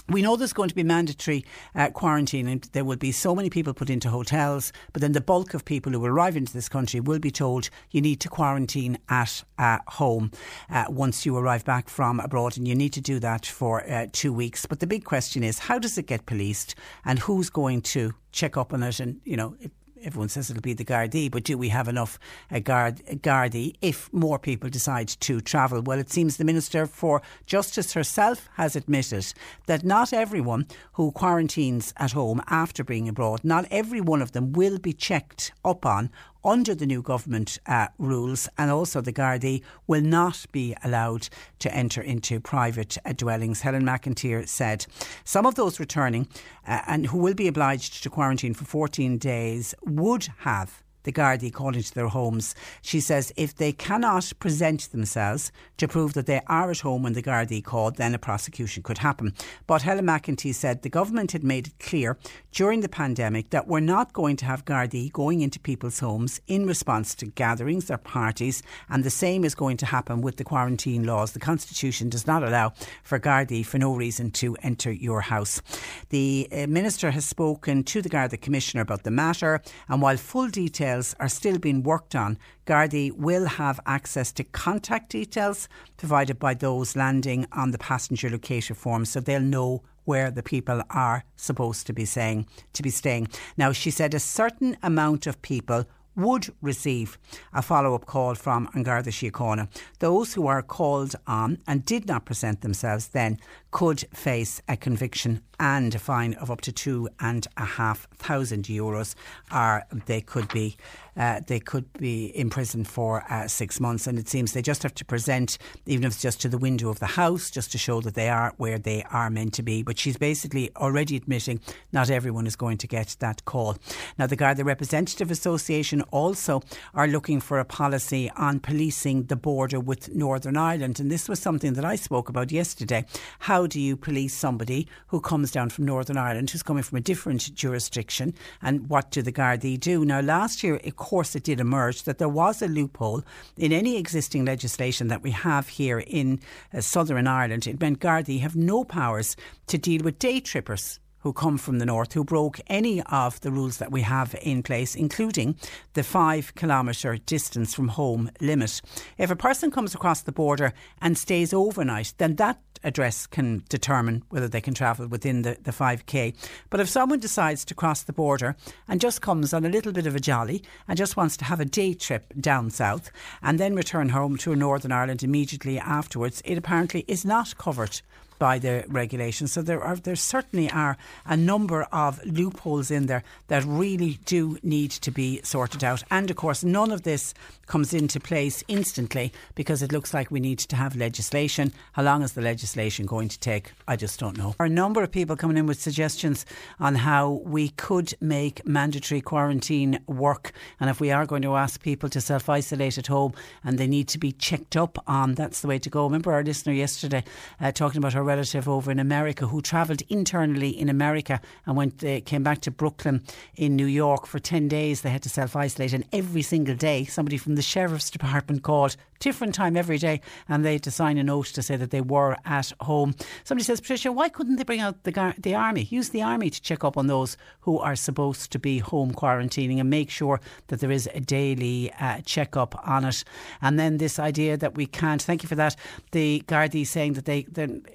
we 0.08 0.22
know 0.22 0.36
there's 0.36 0.52
going 0.52 0.68
to 0.68 0.74
be 0.74 0.82
mandatory 0.82 1.44
uh, 1.74 1.90
quarantine 1.90 2.48
and 2.48 2.62
there 2.72 2.84
will 2.84 2.96
be 2.96 3.12
so 3.12 3.34
many 3.34 3.50
people 3.50 3.74
put 3.74 3.90
into 3.90 4.08
hotels, 4.08 4.72
but 4.92 5.02
then 5.02 5.12
the 5.12 5.20
bulk 5.20 5.54
of 5.54 5.64
people 5.64 5.92
who 5.92 6.04
arrive 6.04 6.36
into 6.36 6.52
this 6.52 6.68
country 6.68 7.00
will 7.00 7.18
be 7.18 7.30
told 7.30 7.68
you 7.90 8.00
need 8.00 8.20
to 8.20 8.28
quarantine 8.28 8.98
at 9.08 9.44
uh, 9.58 9.78
home 9.88 10.30
uh, 10.70 10.86
once 10.88 11.26
you 11.26 11.36
arrive 11.36 11.64
back 11.64 11.88
from 11.88 12.20
abroad 12.20 12.56
and 12.56 12.66
you 12.66 12.74
need 12.74 12.92
to 12.92 13.00
do 13.00 13.18
that 13.18 13.44
for 13.44 13.88
uh, 13.90 14.06
two 14.12 14.32
weeks. 14.32 14.66
But 14.66 14.80
the 14.80 14.86
big 14.86 15.04
question 15.04 15.44
is 15.44 15.58
how 15.58 15.78
does 15.78 15.98
it 15.98 16.06
get 16.06 16.26
policed 16.26 16.74
and 17.04 17.18
who's 17.18 17.50
going 17.50 17.82
to 17.82 18.14
check 18.32 18.56
up 18.56 18.72
on 18.72 18.82
it 18.82 19.00
and, 19.00 19.20
you 19.24 19.36
know, 19.36 19.56
everyone 20.04 20.28
says 20.28 20.50
it'll 20.50 20.60
be 20.60 20.74
the 20.74 20.84
Gardaí, 20.84 21.30
but 21.30 21.44
do 21.44 21.58
we 21.58 21.68
have 21.68 21.88
enough 21.88 22.18
uh, 22.50 22.58
guard, 22.58 22.96
Gardaí 23.06 23.74
if 23.80 24.12
more 24.12 24.38
people 24.38 24.70
decide 24.70 25.08
to 25.08 25.40
travel? 25.40 25.82
Well, 25.82 25.98
it 25.98 26.10
seems 26.10 26.36
the 26.36 26.44
Minister 26.44 26.86
for 26.86 27.22
Justice 27.46 27.92
herself 27.92 28.48
has 28.56 28.76
admitted 28.76 29.32
that 29.66 29.84
not 29.84 30.12
everyone 30.12 30.66
who 30.92 31.12
quarantines 31.12 31.92
at 31.96 32.12
home 32.12 32.42
after 32.48 32.84
being 32.84 33.08
abroad, 33.08 33.40
not 33.44 33.66
every 33.70 34.00
one 34.00 34.22
of 34.22 34.32
them 34.32 34.52
will 34.52 34.78
be 34.78 34.92
checked 34.92 35.52
up 35.64 35.84
on 35.84 36.10
under 36.48 36.74
the 36.74 36.86
new 36.86 37.02
government 37.02 37.58
uh, 37.66 37.88
rules, 37.98 38.48
and 38.56 38.70
also 38.70 39.02
the 39.02 39.12
Gardaí 39.12 39.62
will 39.86 40.00
not 40.00 40.46
be 40.50 40.74
allowed 40.82 41.28
to 41.58 41.72
enter 41.74 42.00
into 42.00 42.40
private 42.40 42.96
uh, 43.04 43.12
dwellings. 43.12 43.60
Helen 43.60 43.84
McEntee 43.84 44.48
said 44.48 44.86
some 45.24 45.44
of 45.44 45.56
those 45.56 45.78
returning 45.78 46.26
uh, 46.66 46.80
and 46.86 47.06
who 47.08 47.18
will 47.18 47.34
be 47.34 47.48
obliged 47.48 48.02
to 48.02 48.10
quarantine 48.10 48.54
for 48.54 48.64
14 48.64 49.18
days 49.18 49.74
would 49.84 50.28
have 50.38 50.82
the 51.04 51.12
Gardaí 51.12 51.52
calling 51.52 51.82
to 51.82 51.94
their 51.94 52.08
homes. 52.08 52.54
She 52.82 53.00
says 53.00 53.32
if 53.36 53.54
they 53.54 53.72
cannot 53.72 54.32
present 54.38 54.90
themselves 54.90 55.52
to 55.76 55.88
prove 55.88 56.14
that 56.14 56.26
they 56.26 56.40
are 56.46 56.70
at 56.70 56.80
home 56.80 57.02
when 57.02 57.12
the 57.12 57.22
Gardaí 57.22 57.62
called, 57.64 57.96
then 57.96 58.14
a 58.14 58.18
prosecution 58.18 58.82
could 58.82 58.98
happen. 58.98 59.34
But 59.66 59.82
Helen 59.82 60.06
McEntee 60.06 60.54
said 60.54 60.82
the 60.82 60.88
government 60.88 61.32
had 61.32 61.44
made 61.44 61.68
it 61.68 61.78
clear 61.78 62.18
during 62.52 62.80
the 62.80 62.88
pandemic 62.88 63.50
that 63.50 63.68
we're 63.68 63.80
not 63.80 64.12
going 64.12 64.36
to 64.36 64.44
have 64.44 64.64
Gardaí 64.64 65.12
going 65.12 65.40
into 65.40 65.60
people's 65.60 66.00
homes 66.00 66.40
in 66.46 66.66
response 66.66 67.14
to 67.16 67.26
gatherings 67.26 67.90
or 67.90 67.98
parties, 67.98 68.62
and 68.88 69.04
the 69.04 69.10
same 69.10 69.44
is 69.44 69.54
going 69.54 69.76
to 69.78 69.86
happen 69.86 70.20
with 70.20 70.36
the 70.36 70.44
quarantine 70.44 71.04
laws. 71.04 71.32
The 71.32 71.38
Constitution 71.38 72.08
does 72.08 72.26
not 72.26 72.42
allow 72.42 72.72
for 73.02 73.18
Gardaí 73.18 73.64
for 73.64 73.78
no 73.78 73.94
reason 73.94 74.30
to 74.32 74.56
enter 74.62 74.90
your 74.90 75.20
house. 75.20 75.62
The 76.10 76.48
uh, 76.50 76.66
Minister 76.66 77.10
has 77.10 77.24
spoken 77.24 77.84
to 77.84 78.02
the 78.02 78.08
Garda 78.08 78.36
Commissioner 78.36 78.82
about 78.82 79.04
the 79.04 79.10
matter, 79.10 79.60
and 79.88 80.02
while 80.02 80.16
full 80.16 80.48
details 80.48 80.87
details 80.88 81.14
are 81.20 81.28
still 81.28 81.58
being 81.58 81.82
worked 81.82 82.14
on, 82.14 82.38
Gardaí 82.66 83.12
will 83.12 83.46
have 83.46 83.78
access 83.84 84.32
to 84.32 84.44
contact 84.44 85.10
details 85.10 85.68
provided 85.98 86.38
by 86.38 86.54
those 86.54 86.96
landing 86.96 87.46
on 87.52 87.72
the 87.72 87.78
passenger 87.78 88.30
locator 88.30 88.74
form 88.74 89.04
so 89.04 89.20
they'll 89.20 89.40
know 89.40 89.82
where 90.06 90.30
the 90.30 90.42
people 90.42 90.82
are 90.88 91.24
supposed 91.36 91.86
to 91.86 91.92
be 91.92 92.06
saying 92.06 92.46
to 92.72 92.82
be 92.82 92.90
staying. 92.90 93.28
Now 93.58 93.72
she 93.72 93.90
said 93.90 94.14
a 94.14 94.20
certain 94.20 94.78
amount 94.82 95.26
of 95.26 95.42
people 95.42 95.84
would 96.18 96.52
receive 96.60 97.16
a 97.54 97.62
follow 97.62 97.94
up 97.94 98.04
call 98.04 98.34
from 98.34 98.68
An 98.74 98.84
Síochána. 98.84 99.68
Those 100.00 100.34
who 100.34 100.46
are 100.48 100.62
called 100.62 101.14
on 101.26 101.58
and 101.66 101.84
did 101.84 102.06
not 102.06 102.26
present 102.26 102.60
themselves 102.60 103.08
then 103.08 103.38
could 103.70 104.00
face 104.12 104.60
a 104.68 104.76
conviction 104.76 105.40
and 105.60 105.94
a 105.94 105.98
fine 105.98 106.34
of 106.34 106.50
up 106.50 106.60
to 106.62 106.72
two 106.72 107.08
and 107.20 107.46
a 107.56 107.64
half 107.64 108.08
thousand 108.14 108.64
euros, 108.64 109.14
or 109.52 109.84
they 110.06 110.20
could 110.20 110.48
be 110.48 110.76
uh, 111.18 111.40
they 111.46 111.60
could 111.60 111.92
be 111.94 112.32
imprisoned 112.38 112.88
for 112.88 113.24
uh, 113.30 113.48
six 113.48 113.80
months. 113.80 114.06
And 114.06 114.18
it 114.18 114.28
seems 114.28 114.52
they 114.52 114.62
just 114.62 114.82
have 114.84 114.94
to 114.94 115.04
present, 115.04 115.58
even 115.84 116.04
if 116.04 116.12
it's 116.12 116.22
just 116.22 116.40
to 116.42 116.48
the 116.48 116.58
window 116.58 116.88
of 116.88 117.00
the 117.00 117.06
house, 117.06 117.50
just 117.50 117.72
to 117.72 117.78
show 117.78 118.00
that 118.00 118.14
they 118.14 118.28
are 118.28 118.54
where 118.56 118.78
they 118.78 119.02
are 119.10 119.28
meant 119.28 119.52
to 119.54 119.62
be. 119.62 119.82
But 119.82 119.98
she's 119.98 120.16
basically 120.16 120.70
already 120.76 121.16
admitting 121.16 121.60
not 121.92 122.08
everyone 122.08 122.46
is 122.46 122.56
going 122.56 122.78
to 122.78 122.86
get 122.86 123.16
that 123.18 123.44
call. 123.44 123.76
Now, 124.18 124.26
the 124.26 124.36
Garda 124.36 124.64
Representative 124.64 125.30
Association 125.30 126.02
also 126.12 126.62
are 126.94 127.08
looking 127.08 127.40
for 127.40 127.58
a 127.58 127.64
policy 127.64 128.30
on 128.36 128.60
policing 128.60 129.24
the 129.24 129.36
border 129.36 129.80
with 129.80 130.14
Northern 130.14 130.56
Ireland. 130.56 131.00
And 131.00 131.10
this 131.10 131.28
was 131.28 131.40
something 131.40 131.74
that 131.74 131.84
I 131.84 131.96
spoke 131.96 132.28
about 132.28 132.52
yesterday. 132.52 133.04
How 133.40 133.66
do 133.66 133.80
you 133.80 133.96
police 133.96 134.34
somebody 134.34 134.86
who 135.08 135.20
comes 135.20 135.50
down 135.50 135.70
from 135.70 135.84
Northern 135.84 136.16
Ireland, 136.16 136.50
who's 136.50 136.62
coming 136.62 136.82
from 136.82 136.98
a 136.98 137.00
different 137.00 137.54
jurisdiction? 137.54 138.34
And 138.62 138.88
what 138.88 139.10
do 139.10 139.22
the 139.22 139.32
Gardaí 139.32 139.80
do? 139.80 140.04
Now, 140.04 140.20
last 140.20 140.62
year, 140.62 140.80
it 140.84 140.96
course, 141.08 141.34
it 141.34 141.42
did 141.42 141.58
emerge 141.58 142.02
that 142.02 142.18
there 142.18 142.28
was 142.28 142.60
a 142.60 142.68
loophole 142.68 143.22
in 143.56 143.72
any 143.72 143.96
existing 143.96 144.44
legislation 144.44 145.08
that 145.08 145.22
we 145.22 145.30
have 145.30 145.68
here 145.68 146.00
in 146.00 146.38
uh, 146.74 146.82
Southern 146.82 147.26
Ireland. 147.26 147.66
It 147.66 147.80
meant 147.80 147.98
Gardaí 147.98 148.40
have 148.40 148.54
no 148.54 148.84
powers 148.84 149.34
to 149.68 149.78
deal 149.78 150.02
with 150.04 150.18
day 150.18 150.38
trippers 150.38 151.00
who 151.20 151.32
come 151.32 151.58
from 151.58 151.78
the 151.78 151.86
north 151.86 152.12
who 152.12 152.24
broke 152.24 152.60
any 152.66 153.02
of 153.02 153.40
the 153.40 153.50
rules 153.50 153.78
that 153.78 153.92
we 153.92 154.02
have 154.02 154.34
in 154.42 154.62
place, 154.62 154.94
including 154.94 155.56
the 155.94 156.02
five 156.02 156.54
kilometre 156.54 157.16
distance 157.18 157.74
from 157.74 157.88
home 157.88 158.30
limit. 158.40 158.80
If 159.16 159.30
a 159.30 159.36
person 159.36 159.70
comes 159.70 159.94
across 159.94 160.22
the 160.22 160.32
border 160.32 160.72
and 161.00 161.16
stays 161.16 161.52
overnight, 161.52 162.14
then 162.18 162.36
that 162.36 162.60
address 162.84 163.26
can 163.26 163.64
determine 163.68 164.22
whether 164.30 164.48
they 164.48 164.60
can 164.60 164.74
travel 164.74 165.06
within 165.06 165.42
the, 165.42 165.56
the 165.62 165.72
5k. 165.72 166.34
But 166.70 166.80
if 166.80 166.88
someone 166.88 167.18
decides 167.18 167.64
to 167.66 167.74
cross 167.74 168.02
the 168.02 168.12
border 168.12 168.56
and 168.86 169.00
just 169.00 169.20
comes 169.20 169.52
on 169.52 169.64
a 169.64 169.68
little 169.68 169.92
bit 169.92 170.06
of 170.06 170.14
a 170.14 170.20
jolly 170.20 170.62
and 170.86 170.96
just 170.96 171.16
wants 171.16 171.36
to 171.38 171.44
have 171.44 171.60
a 171.60 171.64
day 171.64 171.94
trip 171.94 172.32
down 172.40 172.70
south 172.70 173.10
and 173.42 173.58
then 173.58 173.74
return 173.74 174.10
home 174.10 174.36
to 174.38 174.54
Northern 174.54 174.92
Ireland 174.92 175.22
immediately 175.22 175.78
afterwards, 175.78 176.42
it 176.44 176.58
apparently 176.58 177.04
is 177.08 177.24
not 177.24 177.58
covered 177.58 178.00
by 178.38 178.58
the 178.58 178.84
regulations. 178.88 179.52
So 179.52 179.62
there 179.62 179.82
are 179.82 179.96
there 179.96 180.16
certainly 180.16 180.70
are 180.70 180.96
a 181.26 181.36
number 181.36 181.82
of 181.92 182.24
loopholes 182.24 182.90
in 182.90 183.06
there 183.06 183.24
that 183.48 183.64
really 183.64 184.18
do 184.24 184.58
need 184.62 184.90
to 184.90 185.10
be 185.10 185.40
sorted 185.42 185.84
out. 185.84 186.04
And 186.10 186.30
of 186.30 186.36
course, 186.36 186.64
none 186.64 186.90
of 186.90 187.02
this 187.02 187.34
comes 187.66 187.92
into 187.94 188.18
place 188.18 188.64
instantly 188.66 189.32
because 189.54 189.82
it 189.82 189.92
looks 189.92 190.12
like 190.14 190.30
we 190.30 190.40
need 190.40 190.58
to 190.58 190.76
have 190.76 190.96
legislation. 190.96 191.72
How 191.92 192.02
long 192.02 192.22
is 192.22 192.32
the 192.32 192.40
legislation 192.40 193.06
going 193.06 193.28
to 193.28 193.38
take? 193.38 193.72
I 193.86 193.96
just 193.96 194.18
don't 194.18 194.36
know. 194.36 194.54
There 194.58 194.64
are 194.64 194.66
a 194.66 194.70
number 194.70 195.02
of 195.02 195.12
people 195.12 195.36
coming 195.36 195.56
in 195.56 195.66
with 195.66 195.80
suggestions 195.80 196.46
on 196.80 196.96
how 196.96 197.42
we 197.44 197.68
could 197.70 198.14
make 198.20 198.66
mandatory 198.66 199.20
quarantine 199.20 200.00
work. 200.06 200.52
And 200.80 200.90
if 200.90 201.00
we 201.00 201.10
are 201.10 201.26
going 201.26 201.42
to 201.42 201.56
ask 201.56 201.82
people 201.82 202.08
to 202.08 202.20
self 202.20 202.48
isolate 202.48 202.98
at 202.98 203.06
home 203.06 203.34
and 203.62 203.78
they 203.78 203.86
need 203.86 204.08
to 204.08 204.18
be 204.18 204.32
checked 204.32 204.76
up 204.76 204.98
on, 205.06 205.34
that's 205.34 205.60
the 205.60 205.68
way 205.68 205.78
to 205.78 205.90
go. 205.90 206.04
Remember 206.04 206.32
our 206.32 206.42
listener 206.42 206.72
yesterday 206.72 207.22
uh, 207.60 207.72
talking 207.72 207.98
about 207.98 208.14
her 208.14 208.24
relative 208.28 208.68
over 208.68 208.90
in 208.90 208.98
America 208.98 209.46
who 209.46 209.60
travelled 209.62 210.02
internally 210.08 210.68
in 210.68 210.88
America 210.88 211.40
and 211.66 211.76
went 211.76 211.98
they 211.98 212.20
came 212.20 212.42
back 212.42 212.60
to 212.60 212.70
Brooklyn 212.70 213.22
in 213.56 213.74
New 213.74 213.86
York 213.86 214.26
for 214.26 214.38
10 214.38 214.68
days. 214.68 215.00
They 215.00 215.10
had 215.10 215.22
to 215.22 215.28
self 215.28 215.56
isolate, 215.56 215.94
and 215.94 216.04
every 216.12 216.42
single 216.42 216.76
day, 216.76 217.04
somebody 217.04 217.38
from 217.38 217.54
the 217.54 217.62
sheriff's 217.62 218.10
department 218.10 218.62
called, 218.62 218.96
different 219.20 219.54
time 219.54 219.76
every 219.76 219.98
day, 219.98 220.20
and 220.48 220.64
they 220.64 220.74
had 220.74 220.82
to 220.84 220.90
sign 220.90 221.18
a 221.18 221.24
note 221.24 221.46
to 221.46 221.62
say 221.62 221.76
that 221.76 221.90
they 221.90 222.00
were 222.00 222.36
at 222.44 222.72
home. 222.80 223.14
Somebody 223.44 223.64
says, 223.64 223.80
Patricia, 223.80 224.12
why 224.12 224.28
couldn't 224.28 224.56
they 224.56 224.64
bring 224.64 224.80
out 224.80 225.02
the, 225.02 225.34
the 225.38 225.54
army? 225.54 225.88
Use 225.90 226.10
the 226.10 226.22
army 226.22 226.50
to 226.50 226.62
check 226.62 226.84
up 226.84 226.96
on 226.96 227.06
those 227.06 227.36
who 227.60 227.78
are 227.78 227.96
supposed 227.96 228.52
to 228.52 228.58
be 228.58 228.78
home 228.78 229.12
quarantining 229.12 229.80
and 229.80 229.90
make 229.90 230.10
sure 230.10 230.40
that 230.68 230.80
there 230.80 230.90
is 230.90 231.08
a 231.14 231.20
daily 231.20 231.92
uh, 232.00 232.20
check 232.24 232.56
up 232.56 232.74
on 232.86 233.04
it. 233.04 233.24
And 233.60 233.78
then 233.78 233.98
this 233.98 234.18
idea 234.18 234.56
that 234.56 234.74
we 234.76 234.86
can't, 234.86 235.22
thank 235.22 235.42
you 235.42 235.48
for 235.48 235.56
that, 235.56 235.76
the 236.12 236.42
Gardaí 236.46 236.86
saying 236.86 237.14
that 237.14 237.24
they, 237.24 237.46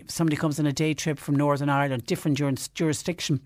some 0.08 0.23
somebody 0.24 0.38
comes 0.38 0.58
on 0.58 0.66
a 0.66 0.72
day 0.72 0.94
trip 0.94 1.20
from 1.20 1.36
Northern 1.36 1.68
Ireland, 1.68 2.06
different 2.06 2.38
jurisdiction 2.38 3.42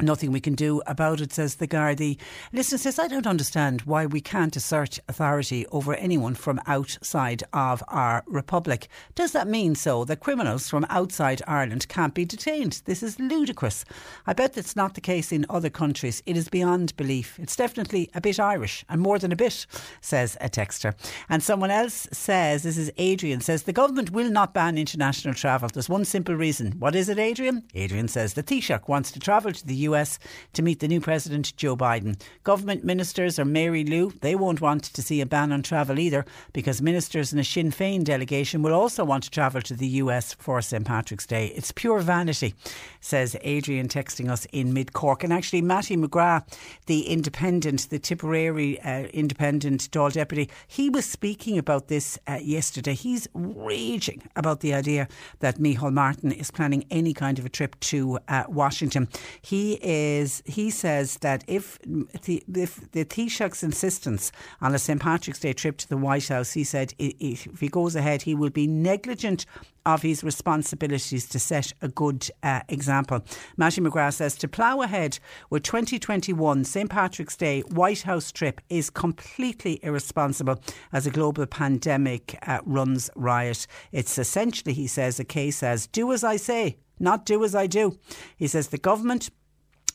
Nothing 0.00 0.30
we 0.30 0.40
can 0.40 0.54
do 0.54 0.80
about 0.86 1.20
it, 1.20 1.32
says 1.32 1.56
the 1.56 1.66
Gardaí. 1.66 2.18
Listener 2.52 2.78
says, 2.78 3.00
I 3.00 3.08
don't 3.08 3.26
understand 3.26 3.82
why 3.82 4.06
we 4.06 4.20
can't 4.20 4.54
assert 4.54 5.00
authority 5.08 5.66
over 5.72 5.94
anyone 5.94 6.36
from 6.36 6.60
outside 6.68 7.42
of 7.52 7.82
our 7.88 8.22
republic. 8.28 8.86
Does 9.16 9.32
that 9.32 9.48
mean 9.48 9.74
so 9.74 10.04
that 10.04 10.20
criminals 10.20 10.68
from 10.68 10.86
outside 10.88 11.42
Ireland 11.48 11.88
can't 11.88 12.14
be 12.14 12.24
detained? 12.24 12.82
This 12.84 13.02
is 13.02 13.18
ludicrous. 13.18 13.84
I 14.24 14.34
bet 14.34 14.52
that's 14.52 14.76
not 14.76 14.94
the 14.94 15.00
case 15.00 15.32
in 15.32 15.44
other 15.50 15.68
countries. 15.68 16.22
It 16.26 16.36
is 16.36 16.48
beyond 16.48 16.96
belief. 16.96 17.36
It's 17.40 17.56
definitely 17.56 18.08
a 18.14 18.20
bit 18.20 18.38
Irish, 18.38 18.84
and 18.88 19.00
more 19.00 19.18
than 19.18 19.32
a 19.32 19.36
bit, 19.36 19.66
says 20.00 20.36
a 20.40 20.48
texter. 20.48 20.94
And 21.28 21.42
someone 21.42 21.72
else 21.72 22.06
says, 22.12 22.62
this 22.62 22.78
is 22.78 22.92
Adrian, 22.98 23.40
says, 23.40 23.64
the 23.64 23.72
government 23.72 24.10
will 24.10 24.30
not 24.30 24.54
ban 24.54 24.78
international 24.78 25.34
travel. 25.34 25.68
There's 25.72 25.88
one 25.88 26.04
simple 26.04 26.36
reason. 26.36 26.72
What 26.78 26.94
is 26.94 27.08
it, 27.08 27.18
Adrian? 27.18 27.64
Adrian 27.74 28.06
says, 28.06 28.34
the 28.34 28.44
Taoiseach 28.44 28.86
wants 28.86 29.10
to 29.10 29.18
travel 29.18 29.52
to 29.52 29.66
the 29.66 29.87
to 29.94 30.62
meet 30.62 30.80
the 30.80 30.88
new 30.88 31.00
President 31.00 31.56
Joe 31.56 31.76
Biden. 31.76 32.20
Government 32.44 32.84
ministers 32.84 33.38
are 33.38 33.44
Mary 33.44 33.84
Lou. 33.84 34.12
They 34.20 34.34
won't 34.34 34.60
want 34.60 34.84
to 34.84 35.02
see 35.02 35.20
a 35.20 35.26
ban 35.26 35.52
on 35.52 35.62
travel 35.62 35.98
either 35.98 36.24
because 36.52 36.82
ministers 36.82 37.32
in 37.32 37.38
a 37.38 37.44
Sinn 37.44 37.70
Féin 37.70 38.04
delegation 38.04 38.62
will 38.62 38.74
also 38.74 39.04
want 39.04 39.24
to 39.24 39.30
travel 39.30 39.62
to 39.62 39.74
the 39.74 39.86
US 39.86 40.34
for 40.34 40.60
St 40.60 40.84
Patrick's 40.84 41.26
Day. 41.26 41.46
It's 41.56 41.72
pure 41.72 42.00
vanity, 42.00 42.54
says 43.00 43.36
Adrian 43.42 43.88
texting 43.88 44.28
us 44.28 44.46
in 44.52 44.72
mid 44.72 44.92
Cork. 44.92 45.24
And 45.24 45.32
actually, 45.32 45.62
Mattie 45.62 45.96
McGrath, 45.96 46.56
the 46.86 47.02
independent, 47.08 47.88
the 47.90 47.98
Tipperary 47.98 48.80
uh, 48.80 49.04
independent 49.14 49.90
Dáil 49.90 50.12
deputy, 50.12 50.50
he 50.66 50.90
was 50.90 51.04
speaking 51.04 51.58
about 51.58 51.88
this 51.88 52.18
uh, 52.26 52.38
yesterday. 52.42 52.94
He's 52.94 53.28
raging 53.34 54.22
about 54.36 54.60
the 54.60 54.74
idea 54.74 55.08
that 55.40 55.58
Micheál 55.58 55.92
Martin 55.92 56.32
is 56.32 56.50
planning 56.50 56.84
any 56.90 57.14
kind 57.14 57.38
of 57.38 57.46
a 57.46 57.48
trip 57.48 57.78
to 57.80 58.18
uh, 58.28 58.44
Washington. 58.48 59.08
He 59.42 59.77
is 59.82 60.42
he 60.46 60.70
says 60.70 61.18
that 61.18 61.44
if 61.46 61.78
the, 62.22 62.42
if 62.54 62.90
the 62.92 63.04
Taoiseach's 63.04 63.62
insistence 63.62 64.32
on 64.60 64.74
a 64.74 64.78
St 64.78 65.00
Patrick's 65.00 65.40
Day 65.40 65.52
trip 65.52 65.78
to 65.78 65.88
the 65.88 65.96
White 65.96 66.28
House, 66.28 66.52
he 66.52 66.64
said 66.64 66.94
if 66.98 67.60
he 67.60 67.68
goes 67.68 67.96
ahead, 67.96 68.22
he 68.22 68.34
will 68.34 68.50
be 68.50 68.66
negligent 68.66 69.46
of 69.86 70.02
his 70.02 70.22
responsibilities 70.22 71.26
to 71.28 71.38
set 71.38 71.72
a 71.80 71.88
good 71.88 72.28
uh, 72.42 72.60
example. 72.68 73.24
Mattie 73.56 73.80
McGrath 73.80 74.14
says 74.14 74.36
to 74.36 74.48
plough 74.48 74.82
ahead 74.82 75.18
with 75.48 75.62
2021 75.62 76.64
St 76.64 76.90
Patrick's 76.90 77.36
Day 77.36 77.60
White 77.62 78.02
House 78.02 78.30
trip 78.30 78.60
is 78.68 78.90
completely 78.90 79.80
irresponsible 79.82 80.60
as 80.92 81.06
a 81.06 81.10
global 81.10 81.46
pandemic 81.46 82.38
uh, 82.46 82.58
runs 82.66 83.08
riot. 83.16 83.66
It's 83.90 84.18
essentially, 84.18 84.74
he 84.74 84.86
says, 84.86 85.18
a 85.18 85.24
case 85.24 85.62
as 85.62 85.86
do 85.86 86.12
as 86.12 86.22
I 86.22 86.36
say, 86.36 86.76
not 86.98 87.24
do 87.24 87.42
as 87.42 87.54
I 87.54 87.66
do. 87.66 87.98
He 88.36 88.46
says 88.46 88.68
the 88.68 88.78
government 88.78 89.30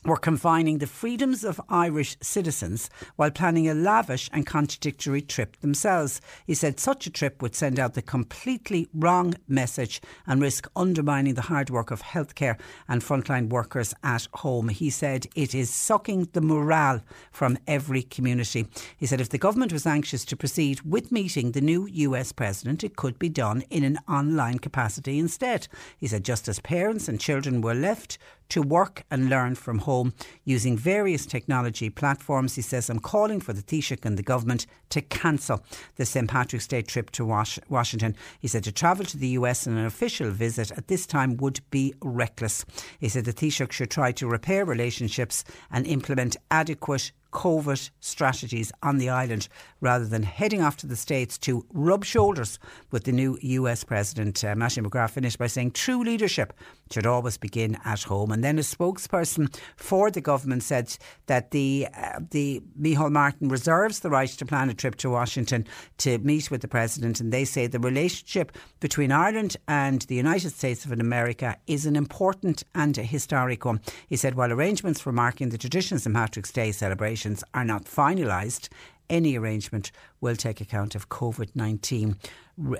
were 0.04 0.16
confining 0.16 0.78
the 0.78 0.86
freedoms 0.86 1.44
of 1.44 1.60
Irish 1.68 2.16
citizens 2.20 2.90
while 3.16 3.30
planning 3.30 3.68
a 3.68 3.74
lavish 3.74 4.28
and 4.32 4.46
contradictory 4.46 5.22
trip 5.22 5.56
themselves. 5.60 6.20
He 6.46 6.54
said 6.54 6.78
such 6.78 7.06
a 7.06 7.10
trip 7.10 7.40
would 7.40 7.54
send 7.54 7.78
out 7.78 7.94
the 7.94 8.02
completely 8.02 8.88
wrong 8.92 9.34
message 9.48 10.00
and 10.26 10.40
risk 10.40 10.68
undermining 10.76 11.34
the 11.34 11.42
hard 11.42 11.70
work 11.70 11.90
of 11.90 12.02
healthcare 12.02 12.58
and 12.88 13.02
frontline 13.02 13.48
workers 13.48 13.94
at 14.02 14.28
home. 14.34 14.68
He 14.68 14.90
said 14.90 15.26
it 15.34 15.54
is 15.54 15.72
sucking 15.72 16.28
the 16.32 16.40
morale 16.40 17.00
from 17.30 17.58
every 17.66 18.02
community. 18.02 18.66
He 18.96 19.06
said 19.06 19.20
if 19.20 19.30
the 19.30 19.38
government 19.38 19.72
was 19.72 19.86
anxious 19.86 20.24
to 20.26 20.36
proceed 20.36 20.82
with 20.82 21.12
meeting 21.12 21.52
the 21.52 21.60
new 21.60 21.86
US 21.86 22.32
president, 22.32 22.84
it 22.84 22.96
could 22.96 23.18
be 23.18 23.28
done 23.28 23.62
in 23.70 23.84
an 23.84 23.98
online 24.08 24.58
capacity 24.58 25.18
instead. 25.18 25.68
He 25.98 26.06
said 26.06 26.24
just 26.24 26.48
as 26.48 26.60
parents 26.60 27.08
and 27.08 27.20
children 27.20 27.60
were 27.60 27.74
left 27.74 28.18
to 28.50 28.62
work 28.62 29.04
and 29.10 29.28
learn 29.28 29.54
from 29.54 29.80
home 29.80 30.12
using 30.44 30.76
various 30.76 31.26
technology 31.26 31.90
platforms. 31.90 32.54
He 32.54 32.62
says, 32.62 32.90
I'm 32.90 32.98
calling 32.98 33.40
for 33.40 33.52
the 33.52 33.62
Taoiseach 33.62 34.04
and 34.04 34.16
the 34.16 34.22
government 34.22 34.66
to 34.90 35.00
cancel 35.00 35.64
the 35.96 36.06
St 36.06 36.28
Patrick's 36.28 36.66
Day 36.66 36.82
trip 36.82 37.10
to 37.12 37.24
Was- 37.24 37.58
Washington. 37.68 38.16
He 38.40 38.48
said 38.48 38.64
to 38.64 38.72
travel 38.72 39.04
to 39.06 39.18
the 39.18 39.28
US 39.28 39.66
on 39.66 39.76
an 39.76 39.86
official 39.86 40.30
visit 40.30 40.70
at 40.72 40.88
this 40.88 41.06
time 41.06 41.36
would 41.38 41.60
be 41.70 41.94
reckless. 42.02 42.64
He 43.00 43.08
said 43.08 43.24
the 43.24 43.32
Taoiseach 43.32 43.72
should 43.72 43.90
try 43.90 44.12
to 44.12 44.26
repair 44.26 44.64
relationships 44.64 45.44
and 45.70 45.86
implement 45.86 46.36
adequate 46.50 47.12
COVID 47.34 47.90
strategies 48.00 48.72
on 48.82 48.98
the 48.98 49.10
island 49.10 49.48
rather 49.80 50.06
than 50.06 50.22
heading 50.22 50.62
off 50.62 50.76
to 50.78 50.86
the 50.86 50.96
States 50.96 51.36
to 51.38 51.66
rub 51.74 52.04
shoulders 52.04 52.58
with 52.90 53.04
the 53.04 53.12
new 53.12 53.36
US 53.42 53.84
President. 53.84 54.42
Uh, 54.42 54.54
Mattie 54.54 54.80
McGrath 54.80 55.10
finished 55.10 55.38
by 55.38 55.48
saying 55.48 55.72
true 55.72 56.02
leadership 56.02 56.54
should 56.92 57.06
always 57.06 57.36
begin 57.36 57.78
at 57.84 58.02
home. 58.02 58.30
And 58.30 58.44
then 58.44 58.58
a 58.58 58.62
spokesperson 58.62 59.54
for 59.76 60.10
the 60.10 60.20
government 60.20 60.62
said 60.62 60.96
that 61.26 61.50
the 61.50 61.88
uh, 61.96 62.20
the 62.30 62.62
Micheál 62.80 63.10
Martin 63.10 63.48
reserves 63.48 64.00
the 64.00 64.10
right 64.10 64.28
to 64.28 64.46
plan 64.46 64.70
a 64.70 64.74
trip 64.74 64.96
to 64.96 65.10
Washington 65.10 65.66
to 65.98 66.18
meet 66.18 66.50
with 66.50 66.60
the 66.60 66.68
President. 66.68 67.20
And 67.20 67.32
they 67.32 67.44
say 67.44 67.66
the 67.66 67.78
relationship 67.78 68.52
between 68.80 69.12
Ireland 69.12 69.56
and 69.68 70.02
the 70.02 70.14
United 70.14 70.50
States 70.50 70.84
of 70.84 70.92
America 70.92 71.56
is 71.66 71.86
an 71.86 71.96
important 71.96 72.62
and 72.74 72.96
a 72.98 73.02
historic 73.02 73.64
one. 73.64 73.80
He 74.08 74.16
said 74.16 74.34
while 74.34 74.52
arrangements 74.52 75.00
for 75.00 75.12
marking 75.12 75.48
the 75.48 75.58
traditional 75.58 76.00
St 76.00 76.14
Patrick's 76.14 76.52
Day 76.52 76.72
celebrations 76.72 77.42
are 77.54 77.64
not 77.64 77.84
finalised, 77.84 78.68
any 79.10 79.36
arrangement 79.36 79.90
will 80.20 80.36
take 80.36 80.60
account 80.60 80.94
of 80.94 81.08
COVID 81.08 81.50
19 81.54 82.16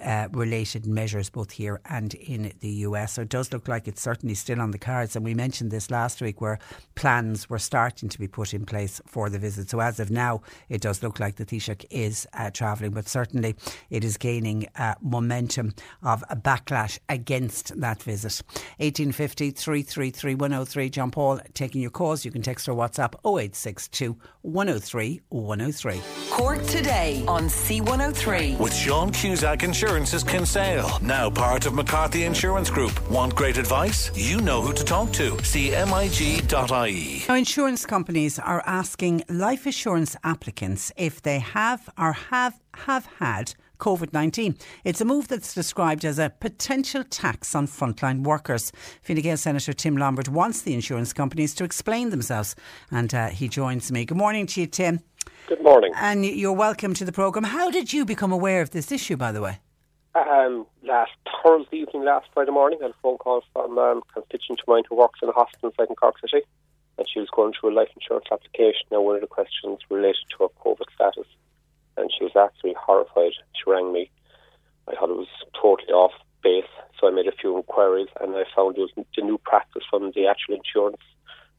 uh, 0.01 0.29
related 0.33 0.87
measures 0.87 1.31
both 1.31 1.51
here 1.51 1.81
and 1.87 2.15
in 2.15 2.53
the 2.61 2.69
US. 2.69 3.15
So 3.15 3.23
it 3.23 3.29
does 3.29 3.53
look 3.53 3.67
like 3.67 3.89
it's 3.89 4.01
certainly 4.01 4.35
still 4.35 4.61
on 4.61 4.71
the 4.71 4.79
cards. 4.79 5.17
And 5.17 5.25
we 5.25 5.35
mentioned 5.35 5.71
this 5.71 5.91
last 5.91 6.21
week 6.21 6.41
where 6.41 6.59
plans 6.95 7.51
were 7.51 7.59
starting 7.59 8.09
to 8.09 8.19
be 8.19 8.29
put 8.29 8.55
in 8.55 8.67
place 8.67 9.01
for 9.07 9.29
the 9.29 9.39
visit. 9.39 9.71
So 9.71 9.81
as 9.81 9.99
of 9.99 10.11
now, 10.11 10.43
it 10.69 10.81
does 10.81 11.03
look 11.03 11.19
like 11.19 11.37
the 11.37 11.45
Taoiseach 11.45 11.85
is 11.91 12.27
uh, 12.35 12.51
travelling, 12.51 12.93
but 12.93 13.09
certainly 13.09 13.57
it 13.91 14.05
is 14.05 14.17
gaining 14.17 14.69
uh, 14.77 14.95
momentum 15.03 15.75
of 16.03 16.23
a 16.31 16.37
backlash 16.37 16.99
against 17.09 17.79
that 17.81 18.03
visit. 18.03 18.43
1850 18.79 19.51
333 19.51 20.35
103. 20.35 20.91
John 20.91 21.11
Paul 21.11 21.41
taking 21.55 21.83
your 21.83 21.91
calls. 21.91 22.25
You 22.25 22.31
can 22.31 22.43
text 22.43 22.69
or 22.69 22.75
WhatsApp 22.75 23.15
0862 23.25 24.17
103 24.43 25.21
103. 25.31 26.01
Cork 26.31 26.63
today 26.67 27.25
on 27.27 27.45
C103. 27.45 28.59
With 28.59 28.75
Sean 28.75 29.11
Cusack 29.11 29.64
Insurance's 29.65 30.23
Kinsale, 30.23 30.99
now 31.01 31.31
part 31.31 31.65
of 31.65 31.73
McCarthy 31.73 32.25
Insurance 32.25 32.69
Group. 32.69 32.93
Want 33.11 33.35
great 33.35 33.57
advice? 33.57 34.11
You 34.15 34.43
know 34.43 34.61
who 34.61 34.75
to 34.75 34.85
talk 34.85 35.11
to. 35.13 35.31
CMIG.ie. 35.37 37.25
Now, 37.27 37.35
insurance 37.35 37.87
companies 37.87 38.39
are 38.39 38.63
asking 38.67 39.25
life 39.31 39.65
assurance 39.65 40.17
applicants 40.23 40.93
if 40.99 41.23
they 41.23 41.39
have 41.39 41.89
or 41.97 42.13
have 42.13 42.61
have 42.75 43.07
had 43.19 43.55
COVID 43.79 44.13
19. 44.13 44.57
It's 44.85 45.01
a 45.01 45.05
move 45.05 45.29
that's 45.29 45.55
described 45.55 46.05
as 46.05 46.19
a 46.19 46.31
potential 46.41 47.03
tax 47.03 47.55
on 47.55 47.67
frontline 47.67 48.23
workers. 48.23 48.71
Fine 49.03 49.23
Gael 49.23 49.39
Senator 49.39 49.73
Tim 49.73 49.97
Lombard 49.97 50.29
wants 50.29 50.61
the 50.61 50.75
insurance 50.75 51.13
companies 51.15 51.55
to 51.55 51.65
explain 51.65 52.11
themselves, 52.11 52.55
and 52.91 53.15
uh, 53.15 53.29
he 53.29 53.49
joins 53.49 53.91
me. 53.91 54.05
Good 54.05 54.19
morning 54.19 54.47
to 54.49 54.61
you, 54.61 54.67
Tim. 54.67 55.01
Good 55.47 55.63
morning. 55.63 55.93
And 55.97 56.25
you're 56.25 56.53
welcome 56.53 56.95
to 56.95 57.05
the 57.05 57.13
programme. 57.13 57.45
How 57.45 57.71
did 57.71 57.93
you 57.93 58.05
become 58.05 58.33
aware 58.33 58.63
of 58.63 58.71
this 58.71 58.91
issue, 58.91 59.17
by 59.17 59.31
the 59.31 59.43
way? 59.43 59.61
Um, 60.15 60.67
last 60.83 61.13
Thursday 61.43 61.79
evening, 61.79 62.05
last 62.05 62.29
Friday 62.33 62.53
morning, 62.53 62.79
I 62.81 62.85
had 62.85 62.93
a 62.93 63.03
phone 63.03 63.19
call 63.19 63.43
from 63.53 63.77
um, 63.79 64.03
a 64.09 64.21
constituent 64.21 64.61
of 64.61 64.69
mine 64.69 64.85
who 64.89 64.97
works 64.97 65.21
in 65.23 65.29
a 65.29 65.33
hospital 65.33 65.73
site 65.77 65.91
in 65.91 65.97
Cork 65.97 66.15
City, 66.21 66.45
and 66.97 67.07
she 67.13 67.19
was 67.19 67.29
going 67.35 67.53
through 67.53 67.75
a 67.75 67.77
life 67.77 67.89
insurance 67.97 68.27
application. 68.31 68.87
Now, 68.93 69.01
one 69.01 69.17
of 69.17 69.21
the 69.21 69.27
questions 69.27 69.81
related 69.91 70.25
to 70.31 70.45
her 70.45 70.51
COVID 70.65 70.87
status, 70.95 71.27
and 71.97 72.11
she 72.17 72.25
was 72.25 72.37
absolutely 72.37 72.81
horrified. 72.81 73.33
She 73.53 73.71
rang 73.71 73.93
me. 73.93 74.11
I 74.89 74.95
thought 74.95 75.11
it 75.11 75.17
was 75.17 75.35
totally 75.61 75.93
off 75.93 76.13
base, 76.43 76.71
so 77.01 77.09
I 77.09 77.11
made 77.11 77.27
a 77.27 77.33
few 77.33 77.57
inquiries, 77.57 78.09
and 78.21 78.37
I 78.37 78.45
found 78.55 78.79
it 78.79 78.81
was 78.81 78.93
the 78.97 79.23
new 79.23 79.39
practice 79.39 79.83
from 79.91 80.13
the 80.15 80.27
actual 80.27 80.55
insurance 80.55 81.03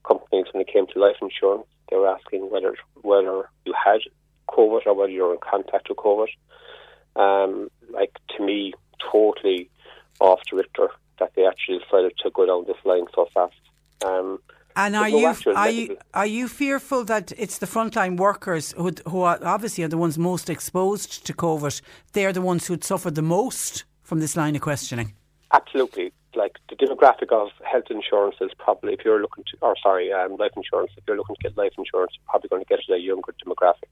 companies 0.08 0.46
when 0.54 0.62
it 0.62 0.72
came 0.72 0.88
to 0.88 1.00
life 1.00 1.18
insurance. 1.22 1.68
They 1.90 1.98
were 1.98 2.08
asking 2.08 2.50
whether 2.50 2.76
whether 3.02 3.50
you 3.66 3.74
had 3.74 4.02
COVID 4.50 4.86
or 4.86 4.94
whether 4.94 5.12
you 5.12 5.24
were 5.24 5.34
in 5.34 5.40
contact 5.40 5.90
with 5.90 5.98
COVID. 5.98 6.28
Um, 7.16 7.70
like 7.92 8.18
to 8.36 8.44
me, 8.44 8.74
totally 9.12 9.70
off 10.20 10.42
the 10.50 10.58
Richter 10.58 10.90
that 11.20 11.32
they 11.36 11.46
actually 11.46 11.80
decided 11.80 12.14
to 12.20 12.30
go 12.30 12.46
down 12.46 12.66
this 12.66 12.84
line 12.84 13.06
so 13.14 13.28
fast. 13.34 13.56
Um, 14.06 14.40
and 14.76 14.96
are 14.96 15.08
you 15.08 15.34
are 15.56 15.70
you 15.70 15.98
are 16.14 16.26
you 16.26 16.48
fearful 16.50 17.06
that 17.06 17.32
it's 17.38 17.60
the 17.60 17.66
frontline 17.66 18.18
workers 18.18 18.74
who 18.74 18.92
who 19.08 19.22
are 19.22 19.40
obviously 19.42 19.86
are 19.86 19.88
the 19.88 19.98
ones 19.98 20.18
most 20.18 20.50
exposed 20.50 21.26
to 21.26 21.34
COVID? 21.34 21.82
They're 22.12 22.34
the 22.34 22.42
ones 22.42 22.68
who'd 22.68 22.84
suffer 22.84 23.10
the 23.10 23.22
most 23.22 23.86
from 24.04 24.20
this 24.20 24.36
line 24.36 24.56
of 24.56 24.62
questioning. 24.62 25.14
Absolutely, 25.56 26.12
like 26.36 26.58
the 26.68 26.76
demographic 26.76 27.32
of 27.32 27.48
health 27.64 27.86
insurance 27.90 28.36
is 28.42 28.52
probably 28.60 28.92
if 28.92 29.06
you're 29.06 29.22
looking 29.22 29.46
to, 29.46 29.58
or 29.62 29.74
sorry, 29.82 30.12
um, 30.12 30.36
life 30.36 30.52
insurance. 30.58 30.92
If 30.98 31.06
you're 31.08 31.16
looking 31.16 31.38
to 31.38 31.44
get 31.44 31.58
life 31.58 31.72
insurance, 31.78 32.12
you're 32.12 32.28
probably 32.28 32.50
going 32.50 32.62
to 32.62 32.68
get 32.68 32.80
it 32.80 32.94
a 32.94 32.98
younger 32.98 33.34
demographic. 33.40 33.88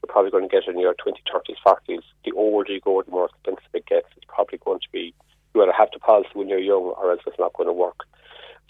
You're 0.00 0.08
probably 0.08 0.30
going 0.30 0.48
to 0.48 0.48
get 0.48 0.62
it 0.66 0.74
in 0.74 0.80
your 0.80 0.94
20s, 0.94 1.20
30s, 1.28 1.60
40s. 1.66 2.00
The 2.24 2.32
older 2.32 2.72
you 2.72 2.80
go, 2.80 3.02
the 3.02 3.10
more 3.10 3.28
expensive 3.28 3.74
it 3.74 3.84
gets. 3.84 4.06
It's 4.16 4.24
probably 4.26 4.58
going 4.64 4.80
to 4.80 4.88
be 4.92 5.12
You 5.54 5.62
either 5.62 5.72
have 5.76 5.90
the 5.92 5.98
policy 5.98 6.30
when 6.32 6.48
you're 6.48 6.58
young, 6.58 6.94
or 6.96 7.10
else 7.10 7.20
it's 7.26 7.38
not 7.38 7.52
going 7.52 7.68
to 7.68 7.74
work. 7.74 8.00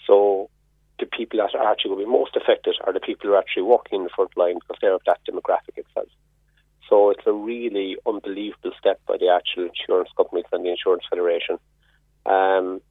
So 0.05 0.49
the 0.99 1.05
people 1.05 1.39
that 1.39 1.55
are 1.55 1.71
actually 1.71 1.95
going 1.95 2.03
to 2.03 2.05
be 2.05 2.19
most 2.19 2.35
affected 2.35 2.75
are 2.83 2.91
the 2.91 2.99
people 2.99 3.29
who 3.29 3.35
are 3.35 3.39
actually 3.39 3.63
working 3.63 3.99
in 3.99 4.03
the 4.03 4.09
front 4.13 4.35
line 4.35 4.55
because 4.55 4.75
they're 4.81 4.93
of 4.93 5.05
that 5.05 5.21
demographic 5.23 5.77
itself. 5.77 6.09
So 6.89 7.11
it's 7.11 7.25
a 7.25 7.31
really 7.31 7.95
unbelievable 8.05 8.73
step 8.77 8.99
by 9.07 9.15
the 9.15 9.29
actual 9.29 9.71
insurance 9.71 10.09
companies 10.17 10.51
and 10.51 10.65
the 10.65 10.71
Insurance 10.71 11.03
Federation. 11.09 11.59
Um, 12.25 12.81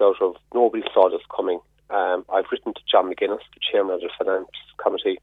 out 0.00 0.22
of 0.22 0.36
nobody 0.54 0.82
saw 0.92 1.10
this 1.10 1.22
coming. 1.34 1.60
Um, 1.90 2.24
I've 2.32 2.46
written 2.50 2.74
to 2.74 2.80
John 2.90 3.12
McGuinness, 3.12 3.44
the 3.54 3.60
chairman 3.60 3.94
of 3.94 4.00
the 4.00 4.10
finance 4.18 4.48
committee, 4.82 5.18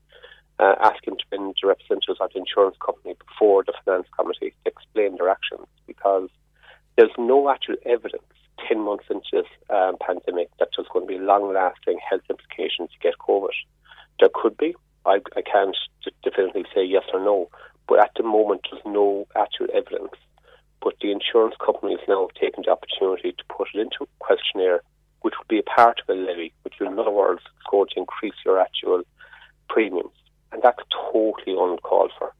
uh, 0.59 0.75
asking 0.81 1.17
to 1.17 1.25
bring 1.29 1.53
the 1.61 1.67
representatives 1.67 2.19
of 2.21 2.31
the 2.33 2.39
insurance 2.39 2.77
company 2.83 3.15
before 3.27 3.63
the 3.63 3.73
finance 3.83 4.07
committee 4.17 4.53
to 4.63 4.71
explain 4.71 5.17
their 5.17 5.29
actions 5.29 5.67
because 5.87 6.29
there's 6.97 7.11
no 7.17 7.49
actual 7.49 7.75
evidence 7.85 8.23
10 8.67 8.79
months 8.79 9.05
into 9.09 9.27
this 9.33 9.49
um, 9.69 9.97
pandemic 9.99 10.49
that 10.59 10.69
there's 10.75 10.87
going 10.93 11.07
to 11.07 11.13
be 11.13 11.19
long 11.19 11.53
lasting 11.53 11.99
health 12.07 12.21
implications 12.29 12.89
to 12.91 12.99
get 13.01 13.17
COVID. 13.17 13.49
There 14.19 14.29
could 14.33 14.55
be. 14.57 14.75
I, 15.05 15.19
I 15.35 15.41
can't 15.41 15.75
definitively 16.23 16.65
say 16.73 16.85
yes 16.85 17.03
or 17.11 17.19
no, 17.19 17.49
but 17.89 17.99
at 17.99 18.11
the 18.15 18.23
moment 18.23 18.61
there's 18.71 18.83
no 18.85 19.27
actual 19.35 19.67
evidence. 19.73 20.15
But 20.83 20.95
the 21.01 21.11
insurance 21.11 21.55
company 21.63 21.73
companies 21.83 22.07
now 22.07 22.27
taken 22.39 22.63
the 22.65 22.71
opportunity 22.71 23.31
to 23.31 23.43
put 23.55 23.67
it 23.73 23.79
into 23.79 24.03
a 24.03 24.07
questionnaire, 24.19 24.81
which 25.21 25.33
would 25.37 25.47
be 25.47 25.59
a 25.59 25.63
part 25.63 26.01
of 26.01 26.09
a 26.09 26.19
levy, 26.19 26.53
which 26.63 26.75
in 26.79 26.99
other 26.99 27.11
words 27.11 27.41
is 27.41 27.63
going 27.69 27.87
to 27.93 27.99
increase 27.99 28.33
your 28.45 28.59
actual 28.59 29.03
premiums. 29.69 30.11
And 30.51 30.61
that's 30.61 30.79
totally 31.11 31.57
uncalled 31.59 32.11
for. 32.17 32.33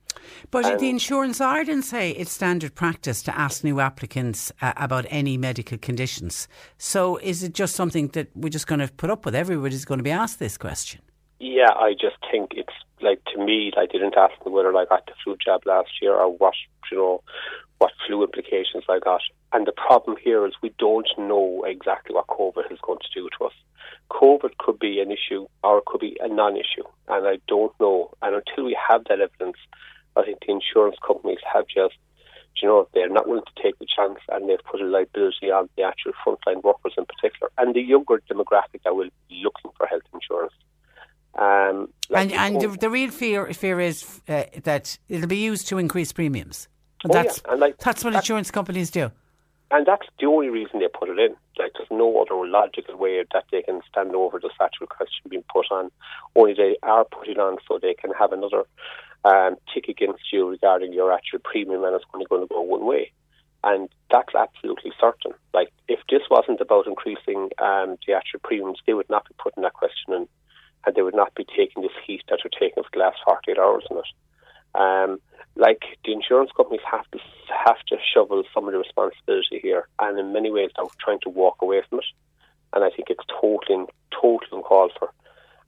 But 0.52 0.80
the 0.80 0.90
Insurance 0.90 1.42
Ireland 1.42 1.84
say 1.84 2.12
it's 2.12 2.32
standard 2.32 2.76
practice 2.76 3.24
to 3.24 3.38
ask 3.38 3.64
new 3.64 3.80
applicants 3.80 4.52
uh, 4.62 4.74
about 4.78 5.06
any 5.10 5.36
medical 5.36 5.78
conditions. 5.78 6.48
So 6.78 7.18
is 7.18 7.44
it 7.44 7.54
just 7.54 7.76
something 7.76 8.10
that 8.10 8.30
we're 8.36 8.50
just 8.50 8.68
going 8.68 8.80
to 8.80 8.88
put 8.88 9.10
up 9.10 9.26
with? 9.26 9.36
Everybody's 9.36 9.84
going 9.84 9.98
to 9.98 10.04
be 10.04 10.12
asked 10.12 10.40
this 10.40 10.58
question. 10.58 11.02
Yeah, 11.40 11.72
I 11.72 11.94
just 11.94 12.16
think 12.32 12.52
it's 12.56 12.74
like 13.02 13.22
to 13.34 13.44
me, 13.44 13.72
I 13.76 13.86
didn't 13.86 14.16
ask 14.16 14.42
them 14.44 14.54
whether 14.54 14.74
I 14.78 14.86
got 14.86 15.06
the 15.08 15.14
flu 15.24 15.36
jab 15.44 15.66
last 15.66 15.90
year 16.02 16.14
or 16.14 16.30
what 16.32 16.54
you 16.92 16.98
know 16.98 17.24
what 17.84 17.92
flu 18.08 18.24
implications 18.24 18.86
I 18.88 19.00
got. 19.00 19.22
And 19.52 19.68
the 19.68 19.74
problem 19.74 20.16
here 20.24 20.48
is 20.48 20.54
we 20.62 20.74
don't 20.80 21.10
know 21.18 21.66
exactly 21.68 22.16
what 22.16 22.28
COVID 22.28 22.72
is 22.72 22.80
going 22.82 23.00
to 23.00 23.14
do 23.14 23.28
to 23.38 23.46
us. 23.48 23.54
COVID 24.10 24.58
could 24.58 24.80
be 24.80 25.02
an 25.02 25.12
issue 25.12 25.48
or 25.66 25.80
it 25.80 25.86
could 25.86 26.00
be 26.00 26.16
a 26.22 26.30
non-issue, 26.30 26.88
and 27.10 27.28
I 27.28 27.40
don't 27.50 27.74
know. 27.82 28.14
And 28.22 28.36
until 28.36 28.64
we 28.64 28.78
have 28.90 29.04
that 29.10 29.20
evidence, 29.20 29.58
I 30.16 30.24
think 30.24 30.38
the 30.40 30.54
insurance 30.54 30.96
companies 31.06 31.40
have 31.54 31.66
just, 31.68 31.96
you 32.62 32.70
know, 32.70 32.88
they're 32.94 33.10
not 33.10 33.28
willing 33.28 33.44
to 33.54 33.62
take 33.62 33.78
the 33.80 33.88
chance 33.94 34.20
and 34.30 34.48
they've 34.48 34.64
put 34.72 34.80
a 34.80 34.86
liability 34.86 35.52
on 35.52 35.68
the 35.76 35.84
actual 35.84 36.14
frontline 36.26 36.64
workers 36.64 36.94
in 36.98 37.06
particular 37.06 37.52
and 37.58 37.76
the 37.76 37.82
younger 37.82 38.22
demographic 38.32 38.82
that 38.86 38.96
will 38.96 39.10
be 39.28 39.42
looking 39.44 39.72
for 39.76 39.88
health 39.88 40.08
insurance. 40.14 40.54
Um, 41.36 41.90
like 42.10 42.32
and 42.32 42.56
and 42.56 42.62
the, 42.62 42.78
the, 42.78 42.90
real 42.90 43.10
fear 43.10 43.52
fear 43.54 43.80
is 43.80 44.22
uh, 44.30 44.44
that 44.64 45.00
it'll 45.10 45.28
be 45.28 45.44
used 45.52 45.68
to 45.70 45.80
increase 45.80 46.14
premiums. 46.14 46.70
And 47.04 47.12
oh, 47.12 47.14
that's, 47.14 47.42
yeah. 47.46 47.52
and 47.52 47.60
like, 47.60 47.78
that's 47.78 48.04
what 48.04 48.14
insurance 48.14 48.52
companies 48.52 48.90
do. 48.90 49.12
And 49.72 49.86
that's 49.88 50.08
the 50.20 50.28
only 50.28 50.50
reason 50.50 50.80
they 50.80 50.88
put 50.88 51.10
it 51.10 51.18
in. 51.18 51.36
Like, 51.58 51.72
there's 51.76 51.90
no 51.90 52.22
other 52.22 52.48
logical 52.48 52.96
way 52.96 53.24
that 53.34 53.46
they 53.52 53.64
can 53.64 53.82
stand 53.90 54.14
over 54.16 54.40
the 54.40 54.50
actual 54.62 54.88
question 54.88 55.30
being 55.30 55.44
put 55.52 55.66
on. 55.72 55.90
Only 56.36 56.54
they 56.54 56.78
are 56.84 57.06
putting 57.06 57.40
on 57.40 57.58
so 57.68 57.80
they 57.82 57.96
can 57.96 58.12
have 58.12 58.32
another 58.32 58.66
um, 59.26 59.56
tick 59.74 59.88
against 59.88 60.32
you 60.32 60.48
regarding 60.48 60.94
your 60.94 61.12
actual 61.12 61.40
premium 61.40 61.84
and 61.84 61.96
it's 61.96 62.06
only 62.14 62.28
going 62.28 62.42
to 62.42 62.54
go 62.54 62.62
one 62.62 62.86
way. 62.86 63.12
And 63.64 63.90
that's 64.12 64.36
absolutely 64.36 64.92
certain. 65.00 65.34
Like, 65.54 65.72
if 65.88 66.00
this 66.10 66.22
wasn't 66.30 66.62
about 66.62 66.86
increasing 66.86 67.50
um, 67.58 67.98
the 68.06 68.14
actual 68.14 68.42
premiums, 68.44 68.80
they 68.86 68.94
would 68.94 69.10
not 69.10 69.28
be 69.28 69.36
putting 69.42 69.64
that 69.64 69.74
question 69.74 70.14
in 70.14 70.28
and 70.86 70.96
they 70.96 71.02
would 71.02 71.16
not 71.16 71.34
be 71.34 71.46
taking 71.46 71.82
this 71.82 71.92
heat 72.06 72.22
that 72.30 72.40
they're 72.44 72.60
taking 72.60 72.84
for 72.84 72.90
the 72.94 73.00
last 73.00 73.18
48 73.26 73.58
hours 73.58 73.86
on 73.90 73.98
it. 73.98 74.06
Um, 74.76 75.20
like 75.56 75.84
the 76.04 76.14
insurance 76.14 76.52
companies 76.56 76.82
have 76.90 77.10
to 77.12 77.20
have 77.66 77.78
to 77.88 77.98
shovel 78.14 78.44
some 78.54 78.68
of 78.68 78.74
the 78.74 78.80
responsibility 78.80 79.60
here, 79.62 79.88
and 80.00 80.18
in 80.18 80.34
many 80.34 80.52
ways 80.52 80.72
they're 80.76 80.86
trying 81.00 81.20
to 81.22 81.30
walk 81.30 81.58
away 81.62 81.82
from 81.88 82.00
it. 82.00 82.06
And 82.74 82.84
I 82.84 82.90
think 82.90 83.10
it's 83.10 83.24
totally, 83.30 83.86
totally 84.10 84.50
uncalled 84.52 84.94
for. 84.98 85.12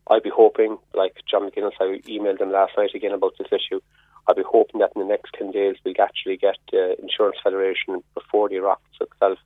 I'd 0.08 0.24
be 0.24 0.32
hoping, 0.34 0.78
like 0.94 1.16
John 1.30 1.50
McGuinness, 1.50 1.74
I 1.80 2.02
emailed 2.10 2.42
him 2.42 2.52
last 2.52 2.74
night 2.78 2.92
again 2.96 3.12
about 3.12 3.34
this 3.38 3.48
issue. 3.52 3.80
I'd 4.28 4.36
be 4.36 4.44
hoping 4.46 4.80
that 4.80 4.92
in 4.96 5.02
the 5.02 5.08
next 5.08 5.34
10 5.38 5.52
days 5.52 5.76
we 5.84 5.96
actually 6.00 6.38
get 6.38 6.58
the 6.72 7.00
Insurance 7.00 7.38
Federation 7.44 8.04
before 8.16 8.50
the 8.50 8.56
Oireachtas 8.56 9.02
itself. 9.02 9.40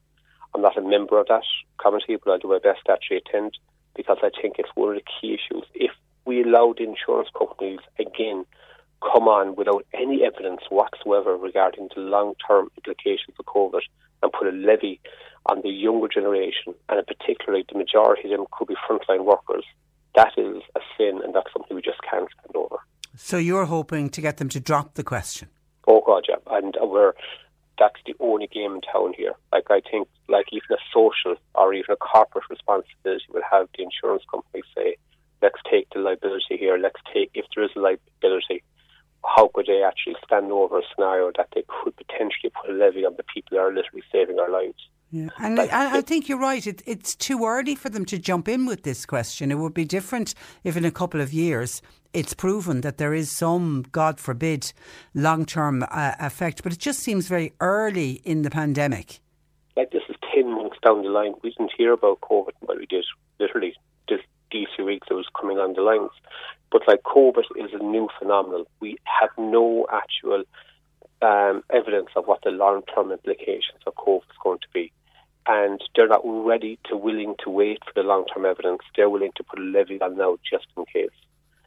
I'm 0.54 0.62
not 0.62 0.76
a 0.76 0.82
member 0.82 1.18
of 1.20 1.28
that 1.28 1.44
committee, 1.78 2.16
but 2.22 2.30
I'll 2.30 2.38
do 2.38 2.48
my 2.48 2.58
best 2.58 2.80
to 2.86 2.92
actually 2.92 3.18
attend 3.18 3.58
because 3.94 4.18
I 4.22 4.30
think 4.40 4.56
it's 4.58 4.70
one 4.74 4.90
of 4.90 4.96
the 4.96 5.10
key 5.20 5.34
issues. 5.34 5.64
If 5.74 5.92
we 6.24 6.42
allow 6.42 6.74
the 6.76 6.84
insurance 6.84 7.28
companies 7.36 7.80
again 7.98 8.46
come 9.00 9.28
on 9.28 9.56
without 9.56 9.84
any 9.94 10.24
evidence 10.24 10.60
whatsoever 10.68 11.36
regarding 11.36 11.88
the 11.94 12.00
long 12.00 12.34
term 12.46 12.70
implications 12.76 13.36
of 13.38 13.46
COVID 13.46 13.80
and 14.22 14.32
put 14.32 14.46
a 14.46 14.52
levy 14.52 15.00
on 15.46 15.62
the 15.62 15.70
younger 15.70 16.08
generation, 16.08 16.74
and 16.88 17.06
particularly 17.06 17.64
the 17.70 17.78
majority 17.78 18.30
of 18.30 18.38
them 18.38 18.46
could 18.52 18.68
be 18.68 18.76
frontline 18.88 19.24
workers, 19.24 19.64
that 20.14 20.32
is 20.36 20.62
a 20.76 20.80
sin 20.96 21.20
and 21.24 21.34
that's 21.34 21.52
something 21.52 21.74
we 21.74 21.82
just 21.82 22.00
can't 22.08 22.28
stand 22.38 22.54
over. 22.54 22.76
So 23.16 23.38
you're 23.38 23.64
hoping 23.64 24.10
to 24.10 24.20
get 24.20 24.36
them 24.36 24.48
to 24.50 24.60
drop 24.60 24.94
the 24.94 25.02
question? 25.02 25.48
Oh 25.88 26.02
God, 26.04 26.24
yeah, 26.28 26.36
and 26.50 26.76
we're 26.80 27.14
that's 27.78 28.00
the 28.06 28.14
only 28.20 28.46
game 28.46 28.74
in 28.74 28.80
town 28.82 29.14
here. 29.16 29.32
Like 29.52 29.70
I 29.70 29.80
think, 29.90 30.06
like 30.28 30.46
even 30.52 30.68
a 30.70 30.82
social 30.92 31.36
or 31.54 31.72
even 31.72 31.92
a 31.92 31.96
corporate 31.96 32.44
responsibility 32.50 33.24
will 33.32 33.42
have 33.50 33.68
the 33.76 33.82
insurance 33.82 34.22
company 34.30 34.62
say, 34.76 34.96
let's 35.40 35.58
take 35.68 35.88
the 35.90 36.00
liability 36.00 36.58
here. 36.58 36.76
Let's 36.76 37.00
take 37.12 37.30
if 37.34 37.46
there 37.54 37.64
is 37.64 37.70
a 37.74 37.80
liability, 37.80 38.62
how 39.24 39.50
could 39.54 39.66
they 39.66 39.82
actually 39.82 40.16
stand 40.24 40.50
over 40.50 40.78
a 40.78 40.82
scenario 40.94 41.30
that 41.36 41.48
they 41.54 41.64
could 41.68 41.96
potentially 41.96 42.50
put 42.50 42.70
a 42.70 42.72
levy 42.72 43.04
on 43.04 43.14
the 43.16 43.22
people 43.22 43.56
that 43.56 43.62
are 43.62 43.72
literally 43.72 44.02
saving 44.10 44.38
our 44.38 44.50
lives? 44.50 44.88
Yeah, 45.12 45.28
and 45.38 45.56
like, 45.56 45.72
I, 45.72 45.98
I, 45.98 46.00
think 46.02 46.28
you're 46.28 46.38
right. 46.38 46.64
It, 46.64 46.82
it's 46.86 47.16
too 47.16 47.44
early 47.44 47.74
for 47.74 47.88
them 47.88 48.04
to 48.06 48.18
jump 48.18 48.48
in 48.48 48.64
with 48.64 48.84
this 48.84 49.04
question. 49.04 49.50
It 49.50 49.56
would 49.56 49.74
be 49.74 49.84
different 49.84 50.34
if, 50.62 50.76
in 50.76 50.84
a 50.84 50.92
couple 50.92 51.20
of 51.20 51.32
years, 51.32 51.82
it's 52.12 52.32
proven 52.32 52.82
that 52.82 52.98
there 52.98 53.12
is 53.12 53.30
some, 53.30 53.84
God 53.90 54.20
forbid, 54.20 54.72
long 55.12 55.46
term 55.46 55.84
uh, 55.90 56.14
effect. 56.20 56.62
But 56.62 56.72
it 56.72 56.78
just 56.78 57.00
seems 57.00 57.26
very 57.26 57.52
early 57.60 58.20
in 58.24 58.42
the 58.42 58.50
pandemic. 58.50 59.18
Like 59.76 59.90
this 59.90 60.02
is 60.08 60.16
ten 60.32 60.48
months 60.54 60.76
down 60.84 61.02
the 61.02 61.08
line. 61.08 61.34
We 61.42 61.50
didn't 61.50 61.72
hear 61.76 61.92
about 61.92 62.20
COVID, 62.20 62.52
but 62.64 62.78
we 62.78 62.86
did 62.86 63.04
literally 63.40 63.74
these 64.52 64.68
few 64.74 64.84
weeks. 64.84 65.08
Was 65.10 65.26
coming 65.38 65.58
on 65.58 65.74
the 65.74 65.82
lines. 65.82 66.10
But 66.70 66.82
like 66.86 67.02
COVID 67.02 67.44
is 67.56 67.72
a 67.72 67.82
new 67.82 68.08
phenomenon. 68.18 68.64
We 68.80 68.98
have 69.04 69.30
no 69.36 69.86
actual 69.92 70.44
um, 71.22 71.64
evidence 71.70 72.08
of 72.16 72.26
what 72.26 72.42
the 72.44 72.50
long 72.50 72.82
term 72.94 73.10
implications 73.10 73.80
of 73.86 73.94
COVID 73.94 74.22
is 74.30 74.36
going 74.42 74.58
to 74.60 74.68
be 74.72 74.92
and 75.46 75.82
they're 75.94 76.08
not 76.08 76.22
ready 76.24 76.78
to 76.84 76.96
willing 76.96 77.34
to 77.42 77.50
wait 77.50 77.78
for 77.84 77.92
the 77.94 78.06
long 78.06 78.24
term 78.26 78.44
evidence. 78.44 78.82
They're 78.96 79.10
willing 79.10 79.32
to 79.36 79.42
put 79.42 79.58
a 79.58 79.62
levy 79.62 80.00
on 80.00 80.16
now 80.16 80.38
just 80.48 80.66
in 80.76 80.84
case. 80.86 81.10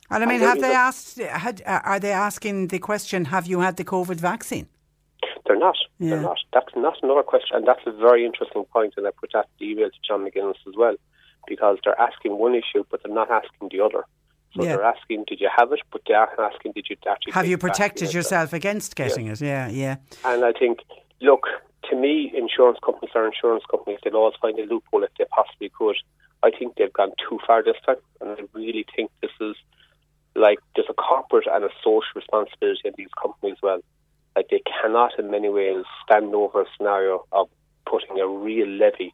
And 0.10 0.24
I 0.24 0.28
mean, 0.28 0.41
and 0.41 0.50
have 0.50 0.62
they 0.62 0.74
asked? 0.74 1.17
Had, 1.19 1.62
are 1.65 2.00
they 2.00 2.12
asking 2.12 2.67
the 2.67 2.80
question? 2.80 3.26
Have 3.26 3.48
you 3.48 3.60
had 3.62 3.78
the 3.78 3.84
COVID 3.84 4.17
vaccine? 4.17 4.67
They're 5.46 5.58
not. 5.58 5.76
Yeah. 6.00 6.12
They're 6.12 6.22
not. 6.22 6.38
That's 6.54 6.76
not 6.76 6.98
another 7.02 7.24
question, 7.24 7.58
and 7.58 7.67
that's 7.67 7.86
a 7.86 7.91
very 7.91 8.26
interesting 8.26 8.63
point. 8.65 8.93
And 8.98 9.08
I 9.08 9.12
put 9.12 9.32
that 9.34 9.48
email 9.62 9.89
to 9.89 10.00
John 10.08 10.26
McGuinness 10.26 10.62
as 10.67 10.76
well, 10.78 10.96
because 11.47 11.77
they're 11.84 11.99
asking 11.99 12.38
one 12.38 12.56
issue, 12.56 12.84
but 12.89 13.01
they're 13.03 13.13
not 13.13 13.29
asking 13.29 13.69
the 13.71 13.82
other. 13.82 14.06
So 14.56 14.63
yeah. 14.63 14.75
they're 14.75 14.84
asking, 14.84 15.25
did 15.27 15.39
you 15.41 15.49
have 15.56 15.71
it? 15.71 15.82
But 15.91 16.01
they 16.08 16.13
aren't 16.13 16.39
asking, 16.39 16.73
did 16.73 16.88
you 16.89 16.97
actually 17.10 17.34
have 17.34 17.47
you 17.47 17.58
protected 17.58 18.13
yourself 18.13 18.53
against 18.53 18.95
getting 18.95 19.27
yeah. 19.27 19.34
it? 19.34 19.41
Yeah, 19.41 19.67
yeah. 19.69 19.95
And 20.23 20.45
I 20.45 20.51
think, 20.53 20.79
look, 21.21 21.47
to 21.89 21.95
me, 21.95 22.32
insurance 22.36 22.77
companies 22.84 23.12
are 23.15 23.25
insurance 23.25 23.63
companies. 23.69 23.99
They'll 24.03 24.15
always 24.15 24.36
find 24.41 24.58
a 24.60 24.63
loophole 24.63 25.03
if 25.03 25.10
they 25.17 25.25
possibly 25.25 25.69
could. 25.69 25.95
I 26.43 26.51
think 26.51 26.75
they've 26.75 26.93
gone 26.93 27.12
too 27.27 27.39
far 27.47 27.63
this 27.63 27.77
time, 27.86 27.95
and 28.19 28.32
I 28.32 28.36
really 28.53 28.86
think 28.95 29.10
this 29.21 29.32
is 29.39 29.56
like 30.36 30.60
there's 30.75 30.89
a 30.89 30.93
corporate 30.93 31.47
and 31.49 31.63
a 31.63 31.69
social 31.84 32.03
responsibility 32.15 32.82
in 32.86 32.93
these 32.97 33.13
companies 33.21 33.56
as 33.58 33.62
well. 33.63 33.79
Like 34.36 34.49
they 34.49 34.62
cannot, 34.82 35.17
in 35.17 35.32
many 35.32 35.49
ways, 35.49 35.86
stand 36.06 36.34
over 36.36 36.62
a 36.62 36.65
scenario 36.75 37.25
of 37.32 37.49
putting 37.86 38.19
a 38.19 38.27
real 38.27 38.67
levy 38.67 39.13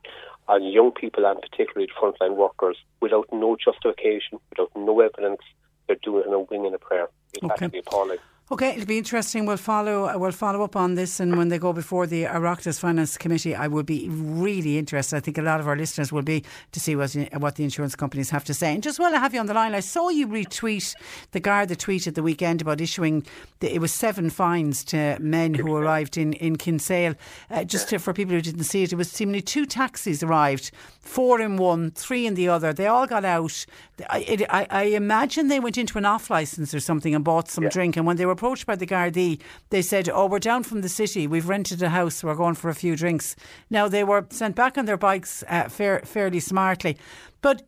on 0.49 0.63
young 0.63 0.91
people 0.91 1.25
and 1.25 1.39
particularly 1.41 1.87
frontline 2.01 2.35
workers 2.35 2.77
without 3.01 3.27
no 3.31 3.55
justification, 3.55 4.39
without 4.49 4.71
no 4.75 4.99
evidence. 4.99 5.41
They're 5.87 5.97
doing 6.01 6.23
it 6.23 6.27
in 6.27 6.33
a 6.33 6.39
wing 6.39 6.65
and 6.65 6.75
a 6.75 6.79
prayer. 6.79 7.07
It's 7.33 7.43
okay. 7.43 7.65
actually 7.65 7.79
appalling. 7.79 8.17
Okay, 8.51 8.69
it'll 8.69 8.87
be 8.87 8.97
interesting. 8.97 9.45
We'll 9.45 9.57
follow. 9.57 10.17
We'll 10.17 10.31
follow 10.31 10.63
up 10.63 10.75
on 10.75 10.95
this, 10.95 11.19
and 11.19 11.37
when 11.37 11.49
they 11.49 11.59
go 11.59 11.71
before 11.71 12.07
the 12.07 12.23
Oireachtas 12.23 12.79
Finance 12.79 13.15
Committee, 13.15 13.53
I 13.53 13.67
would 13.67 13.85
be 13.85 14.09
really 14.09 14.79
interested. 14.79 15.17
I 15.17 15.19
think 15.19 15.37
a 15.37 15.43
lot 15.43 15.59
of 15.59 15.67
our 15.67 15.75
listeners 15.75 16.11
will 16.11 16.23
be 16.23 16.43
to 16.71 16.79
see 16.79 16.95
what 16.95 17.15
what 17.37 17.57
the 17.57 17.63
insurance 17.63 17.95
companies 17.95 18.31
have 18.31 18.43
to 18.45 18.55
say. 18.55 18.73
And 18.73 18.81
just 18.81 18.97
while 18.97 19.13
I 19.13 19.19
have 19.19 19.35
you 19.35 19.39
on 19.39 19.45
the 19.45 19.53
line, 19.53 19.75
I 19.75 19.81
saw 19.81 20.09
you 20.09 20.27
retweet 20.27 20.95
the 21.29 21.39
guard 21.39 21.69
that 21.69 21.77
tweeted 21.77 22.15
the 22.15 22.23
weekend 22.23 22.59
about 22.59 22.81
issuing. 22.81 23.23
The, 23.59 23.71
it 23.71 23.81
was 23.81 23.93
seven 23.93 24.31
fines 24.31 24.83
to 24.85 25.17
men 25.19 25.53
who 25.53 25.75
arrived 25.75 26.17
in 26.17 26.33
in 26.33 26.55
Kinsale. 26.55 27.13
Uh, 27.51 27.63
just 27.63 27.89
to, 27.89 27.99
for 27.99 28.13
people 28.13 28.33
who 28.33 28.41
didn't 28.41 28.63
see 28.63 28.81
it, 28.81 28.91
it 28.91 28.95
was 28.95 29.11
seemingly 29.11 29.41
two 29.41 29.67
taxis 29.67 30.23
arrived, 30.23 30.71
four 31.01 31.39
in 31.39 31.57
one, 31.57 31.91
three 31.91 32.25
in 32.25 32.33
the 32.33 32.49
other. 32.49 32.73
They 32.73 32.87
all 32.87 33.05
got 33.05 33.25
out. 33.25 33.67
I, 34.09 34.19
it, 34.19 34.41
I, 34.49 34.67
I 34.69 34.83
imagine 34.83 35.47
they 35.47 35.59
went 35.59 35.77
into 35.77 35.97
an 35.97 36.05
off 36.05 36.29
license 36.29 36.73
or 36.73 36.79
something 36.79 37.13
and 37.15 37.23
bought 37.23 37.49
some 37.49 37.63
Yeah. 37.65 37.69
drink. 37.69 37.97
And 37.97 38.05
when 38.05 38.17
they 38.17 38.25
were 38.25 38.31
approached 38.33 38.65
by 38.65 38.75
the 38.75 38.87
Gardaí, 38.87 39.39
they 39.69 39.81
said, 39.81 40.09
"Oh, 40.09 40.25
we're 40.27 40.39
down 40.39 40.63
from 40.63 40.81
the 40.81 40.89
city. 40.89 41.27
We've 41.27 41.47
rented 41.49 41.81
a 41.81 41.89
house. 41.89 42.23
We're 42.23 42.35
going 42.35 42.55
for 42.55 42.69
a 42.69 42.75
few 42.75 42.95
drinks." 42.95 43.35
Now 43.69 43.87
they 43.87 44.03
were 44.03 44.25
sent 44.29 44.55
back 44.55 44.77
on 44.77 44.85
their 44.85 44.97
bikes 44.97 45.43
uh, 45.47 45.69
fair, 45.69 45.99
fairly 46.05 46.39
smartly, 46.39 46.97
but 47.41 47.63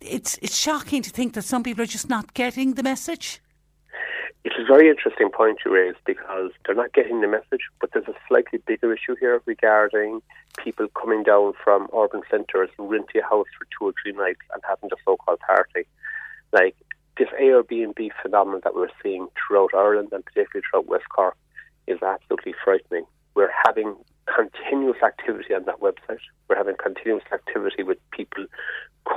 it's 0.00 0.38
it's 0.42 0.56
shocking 0.58 1.02
to 1.02 1.10
think 1.10 1.34
that 1.34 1.42
some 1.42 1.62
people 1.62 1.82
are 1.82 1.86
just 1.86 2.08
not 2.08 2.34
getting 2.34 2.74
the 2.74 2.82
message. 2.82 3.40
It's 4.46 4.54
a 4.60 4.64
very 4.64 4.88
interesting 4.88 5.28
point 5.28 5.58
you 5.64 5.74
raise 5.74 5.96
because 6.06 6.52
they're 6.64 6.76
not 6.76 6.92
getting 6.92 7.20
the 7.20 7.26
message, 7.26 7.62
but 7.80 7.90
there's 7.92 8.06
a 8.06 8.14
slightly 8.28 8.60
bigger 8.64 8.92
issue 8.94 9.16
here 9.18 9.42
regarding 9.44 10.22
people 10.62 10.86
coming 10.94 11.24
down 11.24 11.54
from 11.64 11.88
urban 11.92 12.20
centres 12.30 12.70
and 12.78 12.88
renting 12.88 13.22
a 13.22 13.28
house 13.28 13.48
for 13.58 13.64
two 13.64 13.86
or 13.86 13.92
three 14.00 14.12
nights 14.12 14.42
and 14.54 14.62
having 14.62 14.88
the 14.88 14.96
so-called 15.04 15.40
party. 15.40 15.88
Like 16.52 16.76
this 17.18 17.26
Airbnb 17.42 18.10
phenomenon 18.22 18.60
that 18.62 18.76
we're 18.76 18.86
seeing 19.02 19.26
throughout 19.34 19.74
Ireland 19.74 20.10
and 20.12 20.24
particularly 20.24 20.64
throughout 20.70 20.86
West 20.86 21.08
Cork 21.08 21.36
is 21.88 22.00
absolutely 22.00 22.54
frightening. 22.62 23.04
We're 23.34 23.50
having 23.64 23.96
continuous 24.32 25.02
activity 25.02 25.54
on 25.54 25.64
that 25.64 25.80
website. 25.80 26.22
We're 26.48 26.56
having 26.56 26.76
continuous 26.80 27.24
activity 27.32 27.82
with 27.82 27.98
people 28.12 28.46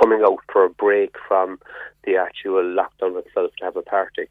coming 0.01 0.23
out 0.25 0.39
for 0.51 0.65
a 0.65 0.71
break 0.71 1.13
from 1.27 1.59
the 2.03 2.15
actual 2.15 2.63
lockdown 2.63 3.23
itself 3.23 3.51
to 3.59 3.65
have 3.65 3.75
a 3.75 3.83
party. 3.83 4.27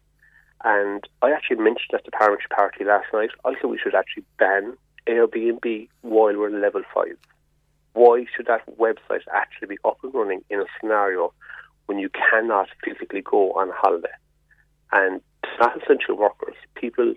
And 0.63 1.07
I 1.21 1.31
actually 1.31 1.57
mentioned 1.57 1.93
at 1.93 2.03
the 2.03 2.11
parliamentary 2.11 2.49
party 2.49 2.83
last 2.83 3.07
night, 3.13 3.29
I 3.45 3.53
think 3.53 3.65
we 3.71 3.79
should 3.81 3.95
actually 3.95 4.25
ban 4.37 4.75
Airbnb 5.07 5.87
while 6.01 6.37
we're 6.37 6.49
level 6.49 6.81
five. 6.93 7.17
Why 7.93 8.25
should 8.35 8.47
that 8.47 8.65
website 8.77 9.23
actually 9.33 9.69
be 9.69 9.77
up 9.85 9.97
and 10.03 10.13
running 10.13 10.41
in 10.49 10.59
a 10.59 10.65
scenario 10.79 11.33
when 11.85 11.97
you 11.97 12.09
cannot 12.09 12.67
physically 12.83 13.21
go 13.21 13.51
on 13.53 13.71
holiday? 13.73 14.09
And 14.91 15.21
not 15.59 15.81
essential 15.81 16.17
workers. 16.17 16.55
People 16.75 17.13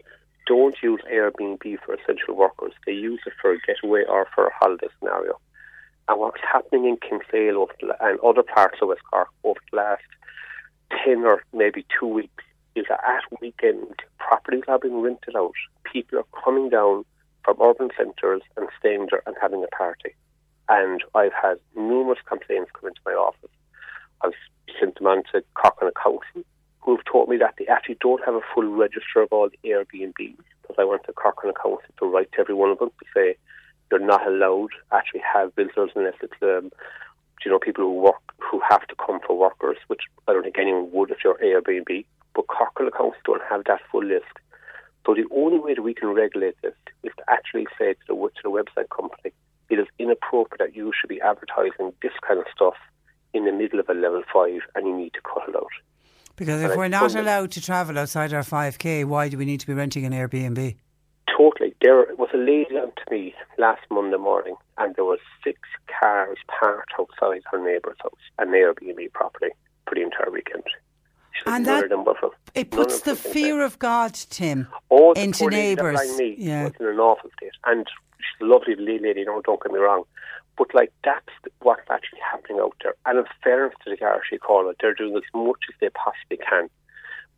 don't 0.46 0.76
use 0.83 1.00
Airbnb 1.12 1.78
for 1.85 1.94
essential 1.94 2.35
workers. 2.35 2.72
They 2.87 2.92
use 2.92 3.20
it 3.26 3.33
for 3.40 3.52
a 3.52 3.59
getaway 3.61 4.05
or 4.09 4.26
for 4.35 4.46
a 4.46 4.55
holiday 4.55 4.88
scenario. 4.98 5.38
And 6.09 6.18
what's 6.18 6.40
happening 6.40 6.87
in 6.87 6.96
Kinsale 6.96 7.68
and 8.00 8.18
other 8.20 8.42
parts 8.42 8.78
of 8.83 8.88
West 8.88 9.02
Cork 9.11 9.28
over 9.44 9.61
the 9.70 9.76
last 9.76 10.02
10 11.05 11.24
or 11.24 11.42
maybe 11.52 11.87
two 11.98 12.07
weeks 12.07 12.44
is 12.74 12.87
that 12.88 13.00
at 13.06 13.40
weekend, 13.40 13.94
properties 14.18 14.64
are 14.68 14.78
being 14.78 15.00
rented 15.00 15.37
out. 15.37 15.54
People 15.90 16.18
are 16.20 16.42
coming 16.42 16.68
down 16.70 17.04
from 17.44 17.61
urban 17.61 17.90
centres 17.96 18.42
and 18.56 18.68
staying 18.78 19.08
there 19.11 19.22
and 19.26 19.37
having 19.40 19.64
a 19.64 19.76
party. 19.76 20.14
And 20.68 21.02
I've 21.14 21.32
had 21.32 21.58
numerous 21.76 22.20
complaints 22.26 22.70
come 22.78 22.88
into 22.88 23.00
my 23.04 23.12
office. 23.12 23.50
I've 24.22 24.32
sent 24.78 24.96
them 24.96 25.06
on 25.06 25.24
to 25.32 25.42
Cork 25.54 25.76
and 25.80 25.92
Council, 25.94 26.48
who 26.80 26.96
have 26.96 27.04
told 27.04 27.28
me 27.28 27.37
that 27.38 27.54
they 27.58 27.66
actually 27.66 27.98
don't 28.00 28.24
have 28.24 28.35
a 28.35 28.40
full 28.54 28.66
register 28.66 29.22
of 29.22 29.28
all 29.32 29.48
the 29.48 29.68
Airbnbs. 29.68 30.37
Because 30.62 30.76
I 30.78 30.85
went 30.85 31.04
to 31.04 31.12
Cork 31.12 31.38
and 31.42 31.54
Council 31.56 31.82
to 31.98 32.06
write 32.06 32.30
to 32.32 32.40
every 32.40 32.54
one 32.54 32.70
of 32.70 32.78
them 32.78 32.90
to 32.90 33.06
say 33.14 33.37
you're 33.90 34.00
not 34.00 34.26
allowed 34.26 34.70
actually 34.90 35.20
have 35.20 35.54
visitors 35.54 35.90
unless 35.94 36.14
it's 36.22 36.32
um, 36.42 36.70
you 37.44 37.50
know 37.50 37.58
people 37.58 37.85
who 37.85 37.92
work 37.92 38.22
who 38.38 38.61
have 38.68 38.87
to 38.88 38.94
come 38.94 39.20
for 39.26 39.37
workers, 39.37 39.76
which 39.88 40.00
I 40.26 40.32
don't 40.32 40.42
think 40.42 40.58
anyone 40.58 40.90
would 40.92 41.11
if 41.11 41.18
you're 41.22 41.38
Airbnb. 41.38 42.04
But 42.34 42.46
Cork 42.46 42.72
and 42.78 42.92
Council 42.92 43.18
don't 43.24 43.42
have 43.48 43.64
that 43.64 43.80
full 43.90 44.04
list. 44.04 44.32
So 45.06 45.14
the 45.14 45.26
only 45.34 45.58
way 45.58 45.74
that 45.74 45.82
we 45.82 45.94
can 45.94 46.08
regulate 46.10 46.54
this 46.62 46.74
is 47.02 47.12
to 47.18 47.24
actually 47.28 47.66
say 47.78 47.94
to 47.94 47.98
the, 48.08 48.14
to 48.14 48.42
the 48.44 48.50
website 48.50 48.88
company, 48.90 49.32
it 49.68 49.78
is 49.78 49.86
inappropriate 49.98 50.58
that 50.60 50.76
you 50.76 50.92
should 50.98 51.08
be 51.08 51.20
advertising 51.20 51.92
this 52.02 52.12
kind 52.26 52.38
of 52.38 52.46
stuff 52.54 52.74
in 53.34 53.44
the 53.44 53.52
middle 53.52 53.80
of 53.80 53.88
a 53.88 53.94
level 53.94 54.22
five 54.32 54.60
and 54.74 54.86
you 54.86 54.96
need 54.96 55.12
to 55.14 55.20
cut 55.22 55.48
it 55.48 55.56
out. 55.56 55.66
Because 56.36 56.62
if 56.62 56.70
Right. 56.70 56.78
we're 56.78 56.88
not 56.88 57.14
allowed 57.14 57.50
to 57.52 57.60
travel 57.60 57.98
outside 57.98 58.32
our 58.32 58.42
5k, 58.42 59.04
why 59.04 59.28
do 59.28 59.36
we 59.36 59.44
need 59.44 59.60
to 59.60 59.66
be 59.66 59.74
renting 59.74 60.04
an 60.04 60.12
Airbnb? 60.12 60.76
Totally. 61.36 61.74
There 61.80 62.06
was 62.16 62.28
a 62.32 62.36
lady 62.36 62.76
on 62.76 62.92
to 62.92 63.10
me 63.10 63.34
last 63.58 63.82
Monday 63.90 64.16
morning 64.18 64.54
and 64.78 64.94
there 64.94 65.04
was 65.04 65.18
six 65.42 65.58
cars 66.00 66.38
parked 66.46 66.92
outside 66.98 67.42
her 67.50 67.58
neighbour's 67.62 67.96
house, 68.02 68.12
an 68.38 68.48
Airbnb 68.50 69.12
property, 69.12 69.50
for 69.88 69.94
the 69.94 70.02
entire 70.02 70.30
weekend. 70.30 70.64
And 71.46 71.66
that- 71.66 71.84
It 72.54 72.70
puts 72.70 73.00
the 73.00 73.16
fear 73.16 73.62
of 73.64 73.78
God, 73.78 74.14
Tim, 74.14 74.68
Oh, 74.90 75.14
the 75.14 75.22
into 75.22 75.38
poor 75.40 75.50
lady 75.50 75.74
that 75.74 75.82
neighbours. 75.84 76.18
me 76.18 76.34
Yeah. 76.38 76.64
was 76.64 76.72
in 76.78 76.86
an 76.86 77.00
awful 77.00 77.30
state, 77.36 77.52
and 77.64 77.86
she's 78.18 78.40
a 78.40 78.44
lovely 78.44 78.74
lady. 78.76 79.20
You 79.20 79.26
know, 79.26 79.40
don't 79.40 79.62
get 79.62 79.72
me 79.72 79.78
wrong, 79.78 80.04
but 80.58 80.74
like 80.74 80.92
that's 81.02 81.28
what's 81.60 81.88
actually 81.90 82.20
happening 82.20 82.60
out 82.60 82.76
there. 82.82 82.94
And 83.06 83.18
in 83.18 83.24
fairness 83.42 83.74
to 83.84 83.90
the 83.90 83.96
Gardaí 83.96 84.38
Corner, 84.40 84.74
they're 84.80 84.94
doing 84.94 85.16
as 85.16 85.22
much 85.34 85.60
as 85.68 85.74
they 85.80 85.88
possibly 85.90 86.36
can. 86.38 86.68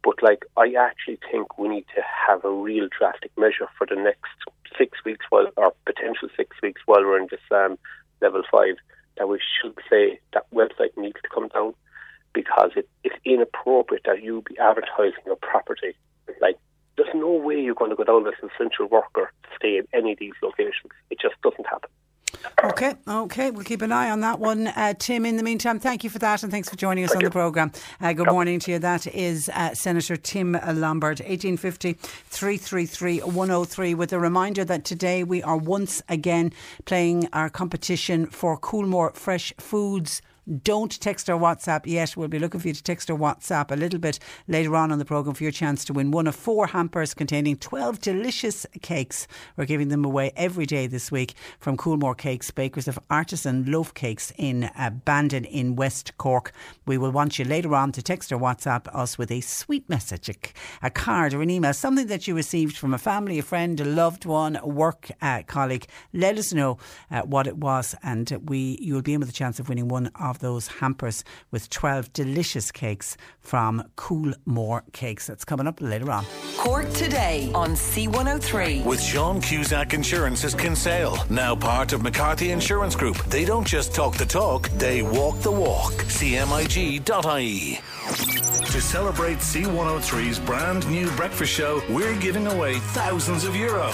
But 0.03 0.23
like, 0.23 0.45
I 0.57 0.75
actually 0.75 1.19
think 1.31 1.57
we 1.59 1.69
need 1.69 1.87
to 1.95 2.03
have 2.03 2.45
a 2.45 2.51
real 2.51 2.89
drastic 2.99 3.31
measure 3.39 3.69
for 3.79 3.87
the 3.87 3.97
next 3.97 4.33
six 4.77 5.03
weeks, 5.05 5.25
while 5.31 5.49
or 5.57 5.73
potential 5.87 6.29
six 6.37 6.61
weeks 6.63 6.83
while 6.87 7.03
we're 7.05 7.19
in 7.21 7.29
this 7.31 7.41
um, 7.51 7.79
level 8.21 8.43
five. 8.51 8.77
That 9.17 9.29
we 9.29 9.39
should 9.63 9.79
say 9.89 10.19
that 10.33 10.45
website 10.53 10.97
needs 10.97 11.21
to 11.23 11.29
come 11.33 11.47
down 11.49 11.75
because 12.35 12.73
it, 12.77 12.89
it's 13.05 13.17
inappropriate 13.25 14.03
that 14.05 14.23
you 14.23 14.43
be 14.43 14.59
advertising 14.59 15.23
your 15.25 15.37
property. 15.37 15.95
Like, 16.41 16.59
there's 16.97 17.15
no 17.15 17.33
way 17.33 17.61
you're 17.61 17.75
going 17.75 17.91
to 17.91 17.97
go 17.97 18.05
down 18.05 18.27
as 18.27 18.35
an 18.43 18.51
essential 18.55 18.87
worker 18.87 19.33
to 19.43 19.49
stay 19.57 19.79
in 19.79 19.87
any 19.93 20.13
of 20.13 20.19
these 20.19 20.35
locations. 20.43 20.93
It 21.11 21.19
just 21.21 21.41
doesn't 21.43 21.67
happen. 21.67 21.91
Okay, 22.63 22.95
okay, 23.07 23.51
we'll 23.51 23.65
keep 23.65 23.83
an 23.83 23.93
eye 23.93 24.11
on 24.11 24.21
that 24.21 24.39
one. 24.39 24.69
Uh, 24.69 24.95
Tim, 24.99 25.25
in 25.25 25.37
the 25.37 25.43
meantime, 25.43 25.79
thank 25.79 26.05
you 26.05 26.11
for 26.11 26.19
that 26.19 26.43
and 26.43 26.51
thanks 26.51 26.69
for 26.69 26.77
joining 26.77 27.05
us 27.05 27.15
on 27.15 27.23
the 27.23 27.31
programme. 27.31 27.73
Uh, 28.01 28.13
good 28.13 28.27
morning 28.27 28.59
to 28.61 28.73
you. 28.73 28.79
That 28.79 29.07
is 29.07 29.49
uh, 29.55 29.75
Senator 29.75 30.17
Tim 30.17 30.53
Lombard, 30.53 31.21
1850 31.21 31.95
333 31.95 33.21
103, 33.21 33.95
with 33.95 34.13
a 34.13 34.19
reminder 34.19 34.65
that 34.65 34.85
today 34.85 35.25
we 35.25 35.43
are 35.43 35.57
once 35.57 36.03
again 36.09 36.53
playing 36.85 37.29
our 37.33 37.49
competition 37.49 38.27
for 38.27 38.59
Coolmore 38.59 39.15
Fresh 39.15 39.53
Foods. 39.59 40.21
Don't 40.63 41.01
text 41.01 41.31
or 41.31 41.39
WhatsApp 41.39 41.87
yet. 41.87 42.17
We'll 42.17 42.29
be 42.29 42.39
looking 42.39 42.61
for 42.61 42.69
you 42.69 42.75
to 42.75 42.83
text 42.83 43.09
or 43.09 43.19
WhatsApp 43.19 43.71
a 43.71 43.77
little 43.77 43.99
bit 43.99 44.19
later 44.47 44.77
on 44.77 44.93
in 44.93 44.99
the 44.99 45.05
programme 45.07 45.35
for 45.35 45.43
your 45.43 45.53
chance 45.53 45.87
to 45.87 45.95
win 45.95 46.11
one 46.11 46.27
of 46.27 46.37
four 46.37 46.67
hampers 46.67 47.15
containing 47.15 47.57
12 47.57 48.01
delicious 48.01 48.67
cakes. 48.83 49.27
We're 49.57 49.65
giving 49.65 49.89
them 49.89 50.05
away 50.05 50.33
every 50.37 50.67
day 50.67 50.87
this 50.87 51.11
week 51.11 51.33
from 51.59 51.79
Coolmore 51.79 52.17
Cakes, 52.17 52.51
bakers 52.51 52.89
of 52.89 52.99
artisan 53.09 53.65
loaf 53.71 53.95
cakes 53.95 54.35
in 54.37 54.71
Bandon 55.07 55.47
in 55.47 55.77
West 55.77 56.17
Cork. 56.19 56.53
We 56.85 56.99
will 56.99 57.11
want 57.11 57.39
you 57.39 57.47
later 57.47 57.75
on 57.75 57.93
to 57.93 58.03
text 58.03 58.31
or 58.31 58.39
WhatsApp 58.39 58.95
us 58.95 59.17
with 59.17 59.31
a 59.31 59.41
sweet 59.41 59.89
message, 59.89 60.29
a, 60.29 60.35
a 60.83 60.91
card 60.91 61.33
or 61.33 61.41
an 61.41 61.49
email, 61.49 61.73
something 61.73 62.09
that 62.09 62.29
you 62.29 62.35
received 62.35 62.77
from 62.77 62.93
a 62.93 62.99
family, 62.99 63.39
a 63.39 63.43
friend, 63.43 63.81
a 63.81 63.85
loved 63.85 64.27
one, 64.27 64.57
a 64.57 64.69
work 64.69 65.11
uh, 65.23 65.43
colleague. 65.47 65.87
Let 66.13 66.37
us 66.37 66.53
know 66.53 66.77
uh, 67.11 67.23
what 67.23 67.47
it 67.47 67.57
was, 67.57 67.95
and 68.03 68.31
we 68.45 68.79
you'll 68.81 69.01
be 69.01 69.15
in 69.15 69.21
with 69.21 69.31
a 69.31 69.33
chance 69.33 69.59
of 69.59 69.71
winning 69.71 69.89
one 69.89 70.11
of 70.21 70.34
those 70.39 70.67
hampers 70.67 71.25
with 71.51 71.71
12 71.71 72.13
delicious 72.13 72.71
cakes 72.71 73.17
from 73.41 73.83
Coolmore 73.97 74.83
Cakes. 74.93 75.27
That's 75.27 75.45
coming 75.45 75.67
up 75.67 75.81
later 75.81 76.11
on. 76.11 76.25
Cork 76.57 76.91
today 76.93 77.51
on 77.55 77.71
C103. 77.71 78.85
With 78.85 79.01
Sean 79.01 79.41
Cusack 79.41 79.95
Insurance's 79.95 80.55
Kinsale, 80.55 81.19
now 81.31 81.55
part 81.55 81.93
of 81.93 82.03
McCarthy 82.03 82.51
Insurance 82.51 82.97
Group. 82.97 83.17
They 83.27 83.45
don't 83.45 83.67
just 83.67 83.95
talk 83.95 84.17
the 84.17 84.27
talk, 84.27 84.69
they 84.71 85.03
walk 85.03 85.41
the 85.41 85.53
walk. 85.53 85.93
CMIG.ie. 85.93 87.81
To 88.75 88.81
celebrate 88.81 89.39
C103's 89.39 90.41
brand 90.41 90.89
new 90.91 91.09
breakfast 91.13 91.53
show, 91.53 91.81
we're 91.89 92.19
giving 92.19 92.49
away 92.49 92.75
thousands 92.81 93.45
of 93.45 93.55
euro. 93.55 93.89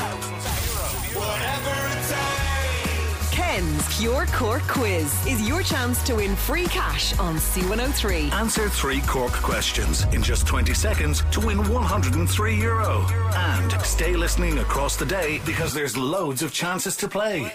Ken's 3.61 3.99
Pure 3.99 4.25
Cork 4.29 4.62
Quiz 4.62 5.27
is 5.27 5.46
your 5.46 5.62
chance 5.62 6.03
to 6.05 6.14
win 6.14 6.35
free 6.35 6.64
cash 6.64 7.12
on 7.18 7.37
C103. 7.37 8.33
Answer 8.33 8.70
three 8.70 9.03
Cork 9.03 9.33
questions 9.33 10.05
in 10.14 10.23
just 10.23 10.46
20 10.46 10.73
seconds 10.73 11.23
to 11.31 11.40
win 11.40 11.68
103 11.68 12.55
euro. 12.55 13.07
And 13.35 13.70
stay 13.83 14.16
listening 14.16 14.61
across 14.61 14.96
the 14.96 15.05
day 15.05 15.42
because 15.44 15.75
there's 15.75 15.94
loads 15.94 16.42
of 16.42 16.55
chances 16.55 16.96
to 16.96 17.07
play. 17.09 17.53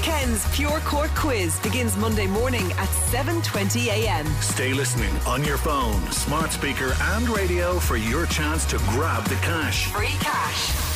Ken's 0.00 0.24
Ken's 0.24 0.56
Pure 0.56 0.80
Cork 0.86 1.10
Quiz 1.14 1.60
begins 1.60 1.94
Monday 1.98 2.26
morning 2.26 2.72
at 2.78 2.88
7:20 3.12 3.88
a.m. 3.88 4.26
Stay 4.40 4.72
listening 4.72 5.14
on 5.26 5.44
your 5.44 5.58
phone, 5.58 6.00
smart 6.10 6.52
speaker, 6.52 6.94
and 7.12 7.28
radio 7.28 7.78
for 7.78 7.98
your 7.98 8.24
chance 8.24 8.64
to 8.64 8.78
grab 8.94 9.24
the 9.24 9.36
cash. 9.36 9.92
Free 9.92 10.16
cash. 10.20 10.93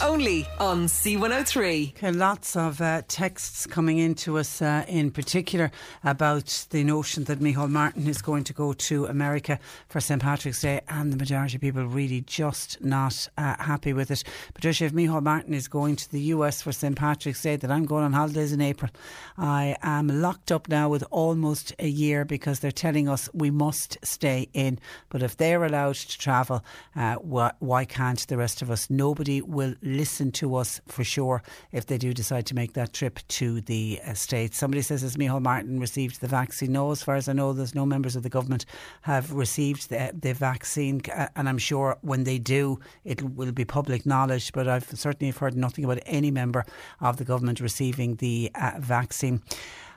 Only 0.00 0.46
on 0.58 0.86
C103. 0.86 1.90
Okay, 1.96 2.12
lots 2.12 2.54
of 2.56 2.80
uh, 2.80 3.02
texts 3.08 3.66
coming 3.66 3.98
in 3.98 4.14
to 4.16 4.38
us, 4.38 4.62
uh, 4.62 4.84
in 4.86 5.10
particular 5.10 5.72
about 6.04 6.66
the 6.70 6.84
notion 6.84 7.24
that 7.24 7.40
Micheál 7.40 7.68
Martin 7.68 8.06
is 8.06 8.22
going 8.22 8.44
to 8.44 8.52
go 8.52 8.72
to 8.72 9.06
America 9.06 9.58
for 9.88 10.00
St 10.00 10.22
Patrick's 10.22 10.60
Day, 10.60 10.80
and 10.88 11.12
the 11.12 11.16
majority 11.16 11.56
of 11.56 11.62
people 11.62 11.84
really 11.84 12.20
just 12.20 12.80
not 12.80 13.28
uh, 13.36 13.56
happy 13.58 13.92
with 13.92 14.10
it. 14.10 14.22
Patricia, 14.54 14.84
if 14.84 14.92
Micheál 14.92 15.22
Martin 15.22 15.52
is 15.52 15.66
going 15.66 15.96
to 15.96 16.10
the 16.10 16.20
US 16.34 16.62
for 16.62 16.70
St 16.70 16.94
Patrick's 16.94 17.42
Day, 17.42 17.56
then 17.56 17.72
I'm 17.72 17.86
going 17.86 18.04
on 18.04 18.12
holidays 18.12 18.52
in 18.52 18.60
April. 18.60 18.90
I 19.36 19.76
am 19.82 20.06
locked 20.08 20.52
up 20.52 20.68
now 20.68 20.88
with 20.88 21.02
almost 21.10 21.74
a 21.78 21.88
year 21.88 22.24
because 22.24 22.60
they're 22.60 22.70
telling 22.70 23.08
us 23.08 23.28
we 23.32 23.50
must 23.50 23.98
stay 24.04 24.48
in. 24.52 24.78
But 25.08 25.22
if 25.22 25.36
they're 25.36 25.64
allowed 25.64 25.96
to 25.96 26.18
travel, 26.18 26.64
uh, 26.94 27.16
wh- 27.16 27.60
why 27.60 27.84
can't 27.84 28.27
the 28.28 28.36
rest 28.36 28.62
of 28.62 28.70
us? 28.70 28.88
Nobody 28.88 29.42
will 29.42 29.74
listen 29.82 30.30
to 30.32 30.54
us 30.56 30.80
for 30.86 31.04
sure 31.04 31.42
if 31.72 31.86
they 31.86 31.98
do 31.98 32.14
decide 32.14 32.46
to 32.46 32.54
make 32.54 32.74
that 32.74 32.92
trip 32.92 33.18
to 33.28 33.60
the 33.62 34.00
uh, 34.06 34.14
States. 34.14 34.56
Somebody 34.56 34.82
says, 34.82 35.02
Has 35.02 35.16
Micheál 35.16 35.42
Martin 35.42 35.80
received 35.80 36.20
the 36.20 36.28
vaccine? 36.28 36.72
No, 36.72 36.90
as 36.90 37.02
far 37.02 37.16
as 37.16 37.28
I 37.28 37.32
know, 37.32 37.52
there's 37.52 37.74
no 37.74 37.84
members 37.84 38.16
of 38.16 38.22
the 38.22 38.28
government 38.28 38.64
have 39.02 39.32
received 39.32 39.90
the, 39.90 40.12
the 40.18 40.34
vaccine. 40.34 41.00
Uh, 41.14 41.26
and 41.36 41.48
I'm 41.48 41.58
sure 41.58 41.98
when 42.02 42.24
they 42.24 42.38
do, 42.38 42.78
it 43.04 43.22
will 43.22 43.52
be 43.52 43.64
public 43.64 44.06
knowledge. 44.06 44.52
But 44.52 44.68
I've 44.68 44.88
certainly 44.88 45.32
heard 45.32 45.56
nothing 45.56 45.84
about 45.84 45.98
any 46.06 46.30
member 46.30 46.64
of 47.00 47.16
the 47.16 47.24
government 47.24 47.60
receiving 47.60 48.16
the 48.16 48.50
uh, 48.54 48.72
vaccine. 48.78 49.42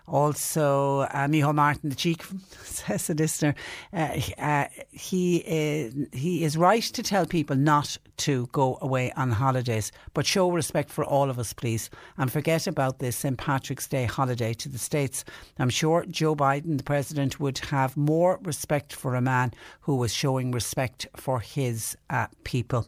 Also, 0.07 1.01
uh, 1.01 1.27
Micheál 1.27 1.55
Martin, 1.55 1.89
the 1.89 1.95
cheek, 1.95 2.23
says 2.63 3.07
the 3.07 3.15
listener, 3.15 3.55
uh, 3.93 4.19
uh, 4.37 4.65
he, 4.91 5.37
is, 5.37 5.93
he 6.11 6.43
is 6.43 6.57
right 6.57 6.83
to 6.83 7.03
tell 7.03 7.25
people 7.25 7.55
not 7.55 7.97
to 8.17 8.47
go 8.51 8.77
away 8.81 9.11
on 9.13 9.31
holidays, 9.31 9.91
but 10.13 10.25
show 10.25 10.51
respect 10.51 10.89
for 10.89 11.03
all 11.03 11.29
of 11.29 11.39
us, 11.39 11.53
please, 11.53 11.89
and 12.17 12.31
forget 12.31 12.67
about 12.67 12.99
this 12.99 13.15
St 13.15 13.37
Patrick's 13.37 13.87
Day 13.87 14.05
holiday 14.05 14.53
to 14.53 14.69
the 14.69 14.77
States. 14.77 15.23
I'm 15.57 15.69
sure 15.69 16.05
Joe 16.07 16.35
Biden, 16.35 16.77
the 16.77 16.83
president, 16.83 17.39
would 17.39 17.57
have 17.59 17.97
more 17.97 18.39
respect 18.43 18.93
for 18.93 19.15
a 19.15 19.21
man 19.21 19.53
who 19.81 19.95
was 19.95 20.13
showing 20.13 20.51
respect 20.51 21.07
for 21.15 21.39
his 21.39 21.97
uh, 22.09 22.27
people. 22.43 22.87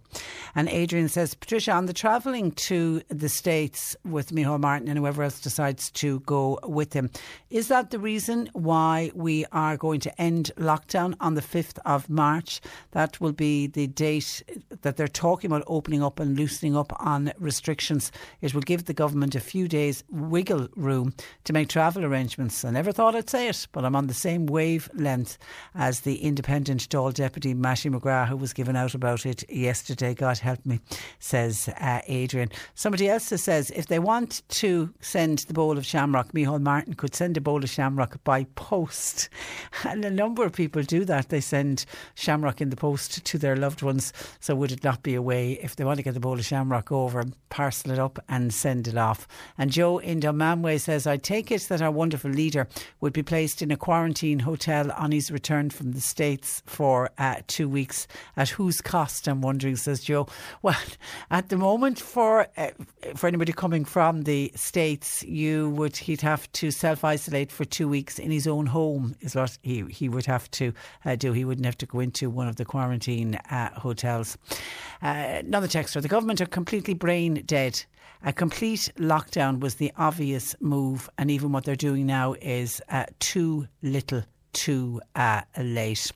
And 0.55 0.69
Adrian 0.69 1.09
says, 1.09 1.33
Patricia, 1.33 1.71
on 1.71 1.87
the 1.87 1.93
travelling 1.93 2.51
to 2.51 3.01
the 3.09 3.29
States 3.29 3.95
with 4.05 4.31
Micheál 4.31 4.59
Martin 4.59 4.87
and 4.87 4.97
whoever 4.97 5.23
else 5.23 5.39
decides 5.39 5.89
to 5.91 6.19
go 6.21 6.59
with 6.63 6.93
him, 6.93 7.02
is 7.49 7.67
that 7.67 7.91
the 7.91 7.99
reason 7.99 8.49
why 8.53 9.11
we 9.13 9.45
are 9.51 9.77
going 9.77 9.99
to 10.01 10.21
end 10.21 10.51
lockdown 10.57 11.15
on 11.19 11.35
the 11.35 11.41
5th 11.41 11.79
of 11.85 12.09
March? 12.09 12.61
That 12.91 13.19
will 13.21 13.31
be 13.31 13.67
the 13.67 13.87
date 13.87 14.43
that 14.81 14.97
they're 14.97 15.07
talking 15.07 15.51
about 15.51 15.63
opening 15.67 16.03
up 16.03 16.19
and 16.19 16.37
loosening 16.37 16.75
up 16.75 16.93
on 16.99 17.31
restrictions. 17.39 18.11
It 18.41 18.53
will 18.53 18.61
give 18.61 18.85
the 18.85 18.93
government 18.93 19.35
a 19.35 19.39
few 19.39 19.67
days 19.67 20.03
wiggle 20.09 20.67
room 20.75 21.13
to 21.43 21.53
make 21.53 21.69
travel 21.69 22.05
arrangements. 22.05 22.63
I 22.65 22.71
never 22.71 22.91
thought 22.91 23.15
I'd 23.15 23.29
say 23.29 23.47
it, 23.47 23.67
but 23.71 23.85
I'm 23.85 23.95
on 23.95 24.07
the 24.07 24.13
same 24.13 24.45
wavelength 24.45 25.37
as 25.75 26.01
the 26.01 26.15
independent 26.17 26.89
Dáil 26.89 27.13
deputy 27.13 27.53
Mattie 27.53 27.89
McGrath, 27.89 28.27
who 28.27 28.37
was 28.37 28.53
given 28.53 28.75
out 28.75 28.93
about 28.93 29.25
it 29.25 29.49
yesterday. 29.49 30.13
God 30.13 30.37
help 30.37 30.65
me, 30.65 30.79
says 31.19 31.69
uh, 31.79 32.01
Adrian. 32.07 32.49
Somebody 32.75 33.09
else 33.09 33.25
says 33.25 33.71
if 33.71 33.87
they 33.87 33.99
want 33.99 34.43
to 34.49 34.93
send 35.01 35.39
the 35.39 35.53
bowl 35.53 35.77
of 35.77 35.85
shamrock, 35.85 36.31
Micheál 36.33 36.61
Martin 36.61 36.92
could 36.95 37.15
send 37.15 37.37
a 37.37 37.41
bowl 37.41 37.63
of 37.63 37.69
shamrock 37.69 38.23
by 38.23 38.45
post. 38.55 39.29
And 39.85 40.05
a 40.05 40.11
number 40.11 40.45
of 40.45 40.53
people 40.53 40.81
do 40.81 41.03
that. 41.05 41.29
They 41.29 41.41
send 41.41 41.85
shamrock 42.15 42.61
in 42.61 42.69
the 42.69 42.75
post 42.75 43.25
to 43.25 43.37
their 43.37 43.55
loved 43.55 43.81
ones. 43.81 44.13
So 44.39 44.55
would 44.55 44.71
it 44.71 44.83
not 44.83 45.03
be 45.03 45.13
a 45.13 45.21
way, 45.21 45.53
if 45.61 45.75
they 45.75 45.83
want 45.83 45.97
to 45.97 46.03
get 46.03 46.13
the 46.13 46.19
bowl 46.19 46.39
of 46.39 46.45
shamrock 46.45 46.91
over, 46.91 47.23
parcel 47.49 47.91
it 47.91 47.99
up 47.99 48.17
and 48.29 48.53
send 48.53 48.87
it 48.87 48.97
off? 48.97 49.27
And 49.57 49.71
Joe 49.71 49.97
in 49.97 50.19
Dunmanway 50.21 50.79
says, 50.79 51.05
I 51.05 51.17
take 51.17 51.51
it 51.51 51.63
that 51.63 51.81
our 51.81 51.91
wonderful 51.91 52.31
leader 52.31 52.67
would 53.01 53.13
be 53.13 53.23
placed 53.23 53.61
in 53.61 53.71
a 53.71 53.77
quarantine 53.77 54.39
hotel 54.39 54.91
on 54.93 55.11
his 55.11 55.31
return 55.31 55.69
from 55.69 55.91
the 55.91 56.01
States 56.01 56.63
for 56.65 57.09
uh, 57.17 57.35
two 57.47 57.67
weeks. 57.67 58.07
At 58.37 58.49
whose 58.49 58.81
cost, 58.81 59.27
I'm 59.27 59.41
wondering, 59.41 59.75
says 59.75 60.01
Joe. 60.01 60.27
Well, 60.61 60.77
at 61.29 61.49
the 61.49 61.57
moment, 61.57 61.99
for 61.99 62.47
uh, 62.57 62.69
for 63.15 63.27
anybody 63.27 63.51
coming 63.51 63.85
from 63.85 64.23
the 64.23 64.51
States, 64.55 65.23
you 65.23 65.69
would 65.71 65.97
he'd 65.97 66.21
have 66.21 66.51
to 66.53 66.71
self 66.83 67.05
isolate 67.05 67.49
for 67.49 67.63
two 67.63 67.87
weeks 67.87 68.19
in 68.19 68.29
his 68.29 68.45
own 68.45 68.65
home, 68.65 69.15
is 69.21 69.35
what 69.35 69.57
he, 69.61 69.85
he 69.89 70.09
would 70.09 70.25
have 70.25 70.51
to 70.51 70.73
uh, 71.05 71.15
do. 71.15 71.31
He 71.31 71.45
wouldn't 71.45 71.65
have 71.65 71.77
to 71.77 71.85
go 71.85 72.01
into 72.01 72.29
one 72.29 72.49
of 72.49 72.57
the 72.57 72.65
quarantine 72.65 73.35
uh, 73.49 73.69
hotels. 73.79 74.37
Uh, 75.01 75.39
another 75.47 75.69
texter 75.69 76.01
the 76.01 76.09
government 76.09 76.41
are 76.41 76.45
completely 76.45 76.93
brain 76.93 77.41
dead. 77.45 77.81
A 78.25 78.33
complete 78.33 78.91
lockdown 78.97 79.61
was 79.61 79.75
the 79.75 79.93
obvious 79.95 80.57
move, 80.59 81.09
and 81.17 81.31
even 81.31 81.53
what 81.53 81.63
they're 81.63 81.77
doing 81.77 82.05
now 82.05 82.35
is 82.41 82.81
uh, 82.89 83.05
too 83.19 83.65
little, 83.81 84.23
too 84.51 84.99
uh, 85.15 85.43
late. 85.57 86.11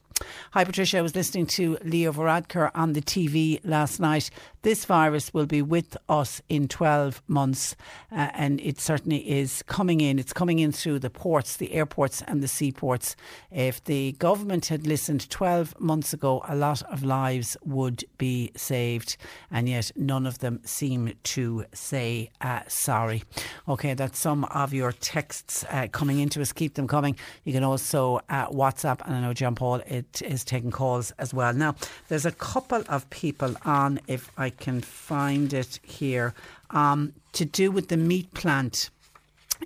Hi, 0.51 0.63
Patricia. 0.63 0.97
I 0.97 1.01
was 1.01 1.15
listening 1.15 1.45
to 1.47 1.77
Leo 1.84 2.12
Varadkar 2.12 2.71
on 2.73 2.93
the 2.93 3.01
TV 3.01 3.60
last 3.63 3.99
night. 3.99 4.30
This 4.63 4.86
virus 4.86 5.34
will 5.34 5.45
be 5.45 5.62
with 5.62 5.95
us 6.10 6.41
in 6.49 6.67
12 6.67 7.21
months, 7.27 7.75
uh, 8.12 8.30
and 8.34 8.60
it 8.62 8.80
certainly 8.80 9.30
is 9.30 9.63
coming 9.63 10.01
in. 10.01 10.19
It's 10.19 10.34
coming 10.34 10.60
in 10.60 10.71
through 10.71 10.99
the 10.99 11.10
ports, 11.10 11.58
the 11.58 11.73
airports, 11.73 12.21
and 12.23 12.41
the 12.41 12.47
seaports. 12.47 13.15
If 13.51 13.84
the 13.84 14.13
government 14.13 14.65
had 14.65 14.88
listened 14.88 15.30
12 15.30 15.80
months 15.80 16.12
ago, 16.12 16.43
a 16.47 16.56
lot 16.56 16.82
of 16.91 17.03
lives 17.03 17.56
would 17.63 18.03
be 18.17 18.51
saved, 18.56 19.15
and 19.51 19.69
yet 19.69 19.91
none 19.95 20.25
of 20.25 20.39
them 20.39 20.62
seem 20.65 21.13
to 21.23 21.65
say 21.73 22.30
uh, 22.41 22.62
sorry. 22.67 23.23
Okay, 23.69 23.93
that's 23.93 24.17
some 24.17 24.43
of 24.45 24.73
your 24.73 24.91
texts 24.91 25.65
uh, 25.69 25.88
coming 25.91 26.19
into 26.19 26.41
us. 26.41 26.51
Keep 26.51 26.73
them 26.73 26.88
coming. 26.88 27.15
You 27.43 27.53
can 27.53 27.63
also 27.63 28.21
uh, 28.30 28.47
WhatsApp, 28.47 29.01
and 29.06 29.15
I 29.15 29.21
know 29.21 29.34
John 29.34 29.56
Paul 29.56 29.82
it 29.88 30.07
is 30.22 30.43
taking 30.43 30.72
calls 30.72 31.12
as 31.20 31.34
well. 31.34 31.54
Now, 31.54 31.76
there's 32.08 32.26
a 32.26 32.32
couple 32.32 32.84
of 32.88 33.10
people 33.10 33.56
on, 33.65 34.00
if 34.08 34.32
I 34.38 34.50
can 34.50 34.82
find 34.82 35.54
it 35.54 35.80
here, 35.84 36.34
um, 36.70 37.13
to 37.34 37.46
do 37.46 37.72
with 37.72 37.88
the 37.89 37.98
meat 37.98 38.34
plant 38.34 38.89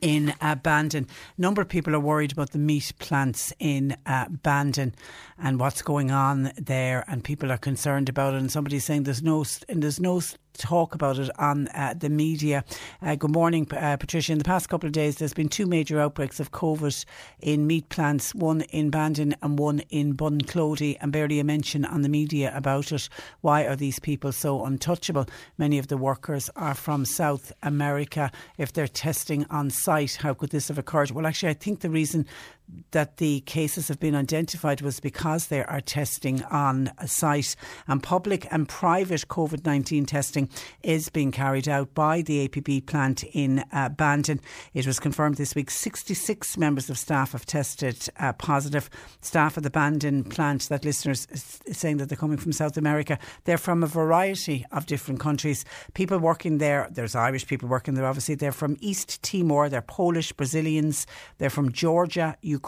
in 0.01 0.33
uh, 0.41 0.55
Bandon. 0.55 1.07
A 1.37 1.41
number 1.41 1.61
of 1.61 1.67
people 1.67 1.95
are 1.95 1.99
worried 1.99 2.31
about 2.31 2.51
the 2.51 2.57
meat 2.57 2.91
plants 2.99 3.53
in 3.59 3.95
uh, 4.05 4.27
Bandon 4.29 4.95
and 5.37 5.59
what's 5.59 5.81
going 5.81 6.11
on 6.11 6.51
there, 6.57 7.03
and 7.07 7.23
people 7.23 7.51
are 7.51 7.57
concerned 7.57 8.09
about 8.09 8.33
it. 8.33 8.37
And 8.37 8.51
somebody's 8.51 8.85
saying 8.85 9.03
there's 9.03 9.23
no 9.23 9.43
and 9.67 9.81
there's 9.83 9.99
no 9.99 10.21
talk 10.53 10.95
about 10.95 11.17
it 11.17 11.29
on 11.39 11.67
uh, 11.69 11.93
the 11.97 12.09
media. 12.09 12.63
Uh, 13.01 13.15
good 13.15 13.31
morning, 13.31 13.67
uh, 13.71 13.97
Patricia. 13.97 14.31
In 14.31 14.37
the 14.37 14.43
past 14.43 14.69
couple 14.69 14.87
of 14.87 14.93
days, 14.93 15.17
there's 15.17 15.33
been 15.33 15.49
two 15.49 15.65
major 15.65 15.99
outbreaks 15.99 16.39
of 16.39 16.51
COVID 16.51 17.05
in 17.39 17.67
meat 17.67 17.89
plants, 17.89 18.35
one 18.35 18.61
in 18.61 18.89
Bandon 18.89 19.35
and 19.41 19.57
one 19.57 19.79
in 19.89 20.15
Bunclody, 20.15 20.97
and 21.01 21.11
barely 21.11 21.39
a 21.39 21.43
mention 21.43 21.85
on 21.85 22.01
the 22.01 22.09
media 22.09 22.51
about 22.55 22.91
it. 22.91 23.09
Why 23.41 23.65
are 23.65 23.75
these 23.75 23.99
people 23.99 24.31
so 24.31 24.65
untouchable? 24.65 25.27
Many 25.57 25.77
of 25.77 25.87
the 25.87 25.97
workers 25.97 26.49
are 26.55 26.75
from 26.75 27.05
South 27.05 27.51
America. 27.63 28.31
If 28.57 28.73
they're 28.73 28.87
testing 28.87 29.45
on 29.49 29.69
site, 29.69 30.15
how 30.15 30.33
could 30.33 30.49
this 30.49 30.67
have 30.67 30.77
occurred? 30.77 31.11
Well, 31.11 31.27
actually, 31.27 31.49
I 31.49 31.53
think 31.53 31.79
the 31.79 31.89
reason 31.89 32.25
that 32.91 33.17
the 33.17 33.41
cases 33.41 33.87
have 33.87 33.99
been 33.99 34.15
identified 34.15 34.81
was 34.81 34.99
because 34.99 35.47
they 35.47 35.63
are 35.63 35.81
testing 35.81 36.43
on 36.45 36.91
site 37.05 37.55
and 37.87 38.03
public 38.03 38.47
and 38.51 38.67
private 38.67 39.27
COVID 39.27 39.65
19 39.65 40.05
testing 40.05 40.49
is 40.83 41.09
being 41.09 41.31
carried 41.31 41.67
out 41.67 41.93
by 41.93 42.21
the 42.21 42.39
ABP 42.39 42.81
plant 42.81 43.23
in 43.23 43.63
uh, 43.71 43.89
Bandon. 43.89 44.39
It 44.73 44.87
was 44.87 44.99
confirmed 44.99 45.35
this 45.35 45.55
week 45.55 45.69
66 45.69 46.57
members 46.57 46.89
of 46.89 46.97
staff 46.97 47.31
have 47.31 47.45
tested 47.45 48.09
uh, 48.19 48.33
positive. 48.33 48.89
Staff 49.21 49.57
at 49.57 49.63
the 49.63 49.69
Bandon 49.69 50.23
plant, 50.23 50.69
that 50.69 50.85
listeners 50.85 51.27
saying 51.71 51.97
that 51.97 52.09
they're 52.09 52.17
coming 52.17 52.37
from 52.37 52.51
South 52.51 52.77
America, 52.77 53.17
they're 53.45 53.57
from 53.57 53.83
a 53.83 53.87
variety 53.87 54.65
of 54.71 54.85
different 54.85 55.19
countries. 55.19 55.65
People 55.93 56.17
working 56.19 56.57
there, 56.57 56.87
there's 56.91 57.15
Irish 57.15 57.47
people 57.47 57.69
working 57.69 57.93
there, 57.93 58.05
obviously, 58.05 58.35
they're 58.35 58.51
from 58.51 58.77
East 58.79 59.21
Timor, 59.23 59.69
they're 59.69 59.81
Polish, 59.81 60.31
Brazilians, 60.31 61.07
they're 61.37 61.49
from 61.49 61.71
Georgia, 61.71 62.37
Ukraine, 62.41 62.60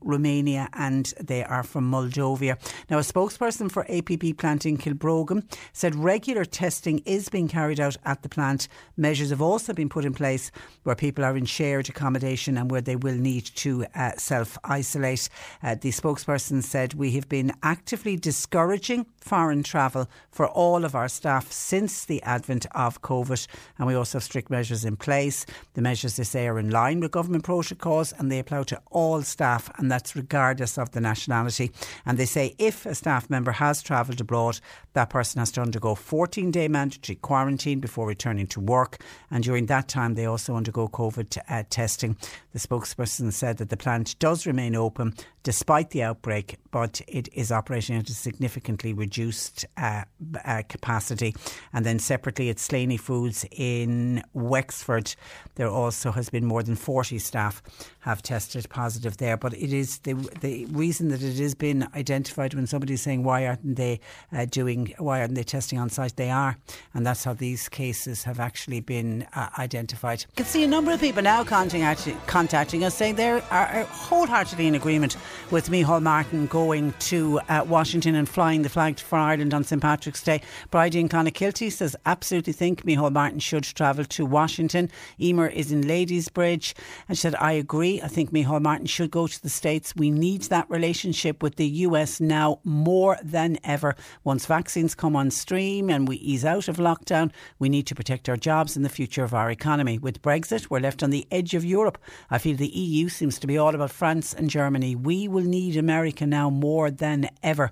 Romania, 0.00 0.68
and 0.72 1.12
they 1.20 1.44
are 1.44 1.62
from 1.62 1.90
Moldova. 1.90 2.56
Now, 2.88 2.98
a 2.98 3.02
spokesperson 3.02 3.70
for 3.70 3.84
ABP 3.88 4.34
plant 4.34 4.64
in 4.64 4.78
Kilbrogan 4.78 5.44
said 5.72 5.94
regular 5.94 6.44
testing 6.44 7.00
is 7.00 7.26
is 7.26 7.30
being 7.30 7.48
carried 7.48 7.80
out 7.80 7.96
at 8.04 8.22
the 8.22 8.28
plant. 8.28 8.68
Measures 8.96 9.30
have 9.30 9.42
also 9.42 9.72
been 9.72 9.88
put 9.88 10.04
in 10.04 10.14
place 10.14 10.50
where 10.84 10.94
people 10.94 11.24
are 11.24 11.36
in 11.36 11.44
shared 11.44 11.88
accommodation 11.88 12.56
and 12.56 12.70
where 12.70 12.80
they 12.80 12.96
will 12.96 13.16
need 13.16 13.44
to 13.44 13.84
uh, 13.94 14.12
self 14.16 14.56
isolate. 14.64 15.28
Uh, 15.62 15.74
the 15.74 15.90
spokesperson 15.90 16.62
said, 16.62 16.94
We 16.94 17.12
have 17.12 17.28
been 17.28 17.52
actively 17.62 18.16
discouraging 18.16 19.06
foreign 19.26 19.64
travel 19.64 20.08
for 20.30 20.46
all 20.46 20.84
of 20.84 20.94
our 20.94 21.08
staff 21.08 21.50
since 21.50 22.04
the 22.04 22.22
advent 22.22 22.64
of 22.72 23.02
COVID, 23.02 23.46
and 23.76 23.86
we 23.86 23.94
also 23.94 24.18
have 24.18 24.22
strict 24.22 24.50
measures 24.50 24.84
in 24.84 24.96
place. 24.96 25.44
The 25.74 25.82
measures, 25.82 26.16
they 26.16 26.24
say, 26.24 26.46
are 26.46 26.58
in 26.58 26.70
line 26.70 27.00
with 27.00 27.10
government 27.10 27.44
protocols 27.44 28.12
and 28.12 28.30
they 28.30 28.38
apply 28.38 28.62
to 28.64 28.80
all 28.90 29.22
staff, 29.22 29.68
and 29.78 29.90
that's 29.90 30.14
regardless 30.14 30.78
of 30.78 30.92
the 30.92 31.00
nationality. 31.00 31.72
And 32.04 32.18
they 32.18 32.26
say 32.26 32.54
if 32.58 32.86
a 32.86 32.94
staff 32.94 33.28
member 33.28 33.52
has 33.52 33.82
travelled 33.82 34.20
abroad, 34.20 34.60
that 34.92 35.10
person 35.10 35.40
has 35.40 35.50
to 35.52 35.60
undergo 35.60 35.94
14 35.94 36.50
day 36.50 36.68
mandatory 36.68 37.16
quarantine 37.16 37.80
before 37.80 38.06
returning 38.06 38.46
to 38.48 38.60
work, 38.60 39.02
and 39.30 39.42
during 39.42 39.66
that 39.66 39.88
time, 39.88 40.14
they 40.14 40.26
also 40.26 40.54
undergo 40.54 40.88
COVID 40.88 41.38
uh, 41.48 41.64
testing. 41.68 42.16
The 42.52 42.60
spokesperson 42.60 43.32
said 43.32 43.58
that 43.58 43.70
the 43.70 43.76
plant 43.76 44.18
does 44.18 44.46
remain 44.46 44.76
open 44.76 45.14
despite 45.42 45.90
the 45.90 46.02
outbreak, 46.02 46.56
but 46.76 47.00
it 47.08 47.26
is 47.32 47.50
operating 47.50 47.96
at 47.96 48.10
a 48.10 48.12
significantly 48.12 48.92
reduced 48.92 49.64
uh, 49.78 50.04
uh, 50.44 50.62
capacity. 50.68 51.34
And 51.72 51.86
then 51.86 51.98
separately 51.98 52.50
at 52.50 52.58
Slaney 52.58 52.98
Foods 52.98 53.46
in 53.50 54.22
Wexford, 54.34 55.14
there 55.54 55.70
also 55.70 56.12
has 56.12 56.28
been 56.28 56.44
more 56.44 56.62
than 56.62 56.76
40 56.76 57.18
staff 57.18 57.62
have 58.06 58.22
tested 58.22 58.68
positive 58.70 59.16
there. 59.16 59.36
But 59.36 59.52
it 59.54 59.72
is 59.72 59.98
the 60.00 60.14
the 60.40 60.66
reason 60.66 61.08
that 61.08 61.22
it 61.22 61.38
has 61.38 61.54
been 61.54 61.88
identified 61.94 62.54
when 62.54 62.66
somebody's 62.66 63.02
saying 63.02 63.24
why 63.24 63.46
aren't 63.46 63.76
they 63.76 64.00
uh, 64.32 64.44
doing 64.44 64.94
why 64.98 65.20
aren't 65.20 65.34
they 65.34 65.42
testing 65.42 65.78
on 65.78 65.90
site? 65.90 66.16
They 66.16 66.30
are, 66.30 66.56
and 66.94 67.04
that's 67.04 67.24
how 67.24 67.34
these 67.34 67.68
cases 67.68 68.22
have 68.22 68.38
actually 68.38 68.80
been 68.80 69.26
uh, 69.34 69.48
identified. 69.58 70.24
I 70.30 70.36
can 70.36 70.46
see 70.46 70.62
a 70.62 70.68
number 70.68 70.92
of 70.92 71.00
people 71.00 71.22
now 71.22 71.42
contacting 71.42 72.16
contacting 72.26 72.84
us 72.84 72.94
saying 72.94 73.16
they 73.16 73.28
are, 73.28 73.84
wholeheartedly 73.90 74.68
in 74.68 74.76
agreement 74.76 75.16
with 75.50 75.68
Micheál 75.68 76.00
Martin 76.00 76.46
going 76.66 76.92
to 76.98 77.38
uh, 77.48 77.64
Washington 77.64 78.16
and 78.16 78.28
flying 78.28 78.62
the 78.62 78.68
flag 78.68 78.98
for 78.98 79.16
Ireland 79.16 79.54
on 79.54 79.62
St 79.62 79.80
Patrick's 79.80 80.20
Day. 80.20 80.42
Bridie 80.72 80.98
in 80.98 81.08
Clonakilty 81.08 81.70
says 81.70 81.94
absolutely 82.06 82.52
think 82.52 82.82
Micheál 82.82 83.12
Martin 83.12 83.38
should 83.38 83.62
travel 83.62 84.04
to 84.04 84.26
Washington. 84.26 84.90
Emer 85.20 85.46
is 85.46 85.70
in 85.70 85.82
Ladysbridge 85.82 86.74
and 87.08 87.16
she 87.16 87.20
said 87.20 87.36
I 87.36 87.52
agree. 87.52 88.02
I 88.02 88.08
think 88.08 88.32
Micheál 88.32 88.60
Martin 88.60 88.86
should 88.86 89.12
go 89.12 89.28
to 89.28 89.42
the 89.44 89.48
States. 89.48 89.94
We 89.94 90.10
need 90.10 90.42
that 90.42 90.68
relationship 90.68 91.40
with 91.40 91.54
the 91.54 91.68
US 91.86 92.18
now 92.18 92.58
more 92.64 93.16
than 93.22 93.58
ever. 93.62 93.94
Once 94.24 94.46
vaccines 94.46 94.96
come 94.96 95.14
on 95.14 95.30
stream 95.30 95.88
and 95.88 96.08
we 96.08 96.16
ease 96.16 96.44
out 96.44 96.66
of 96.66 96.78
lockdown, 96.78 97.30
we 97.60 97.68
need 97.68 97.86
to 97.86 97.94
protect 97.94 98.28
our 98.28 98.36
jobs 98.36 98.74
and 98.74 98.84
the 98.84 98.88
future 98.88 99.22
of 99.22 99.34
our 99.34 99.52
economy. 99.52 99.98
With 99.98 100.20
Brexit, 100.20 100.68
we're 100.68 100.80
left 100.80 101.04
on 101.04 101.10
the 101.10 101.28
edge 101.30 101.54
of 101.54 101.64
Europe. 101.64 101.96
I 102.28 102.38
feel 102.38 102.56
the 102.56 102.66
EU 102.66 103.08
seems 103.08 103.38
to 103.38 103.46
be 103.46 103.56
all 103.56 103.72
about 103.72 103.92
France 103.92 104.34
and 104.34 104.50
Germany. 104.50 104.96
We 104.96 105.28
will 105.28 105.44
need 105.44 105.76
America 105.76 106.26
now 106.26 106.55
more 106.60 106.90
than 106.90 107.28
ever. 107.42 107.70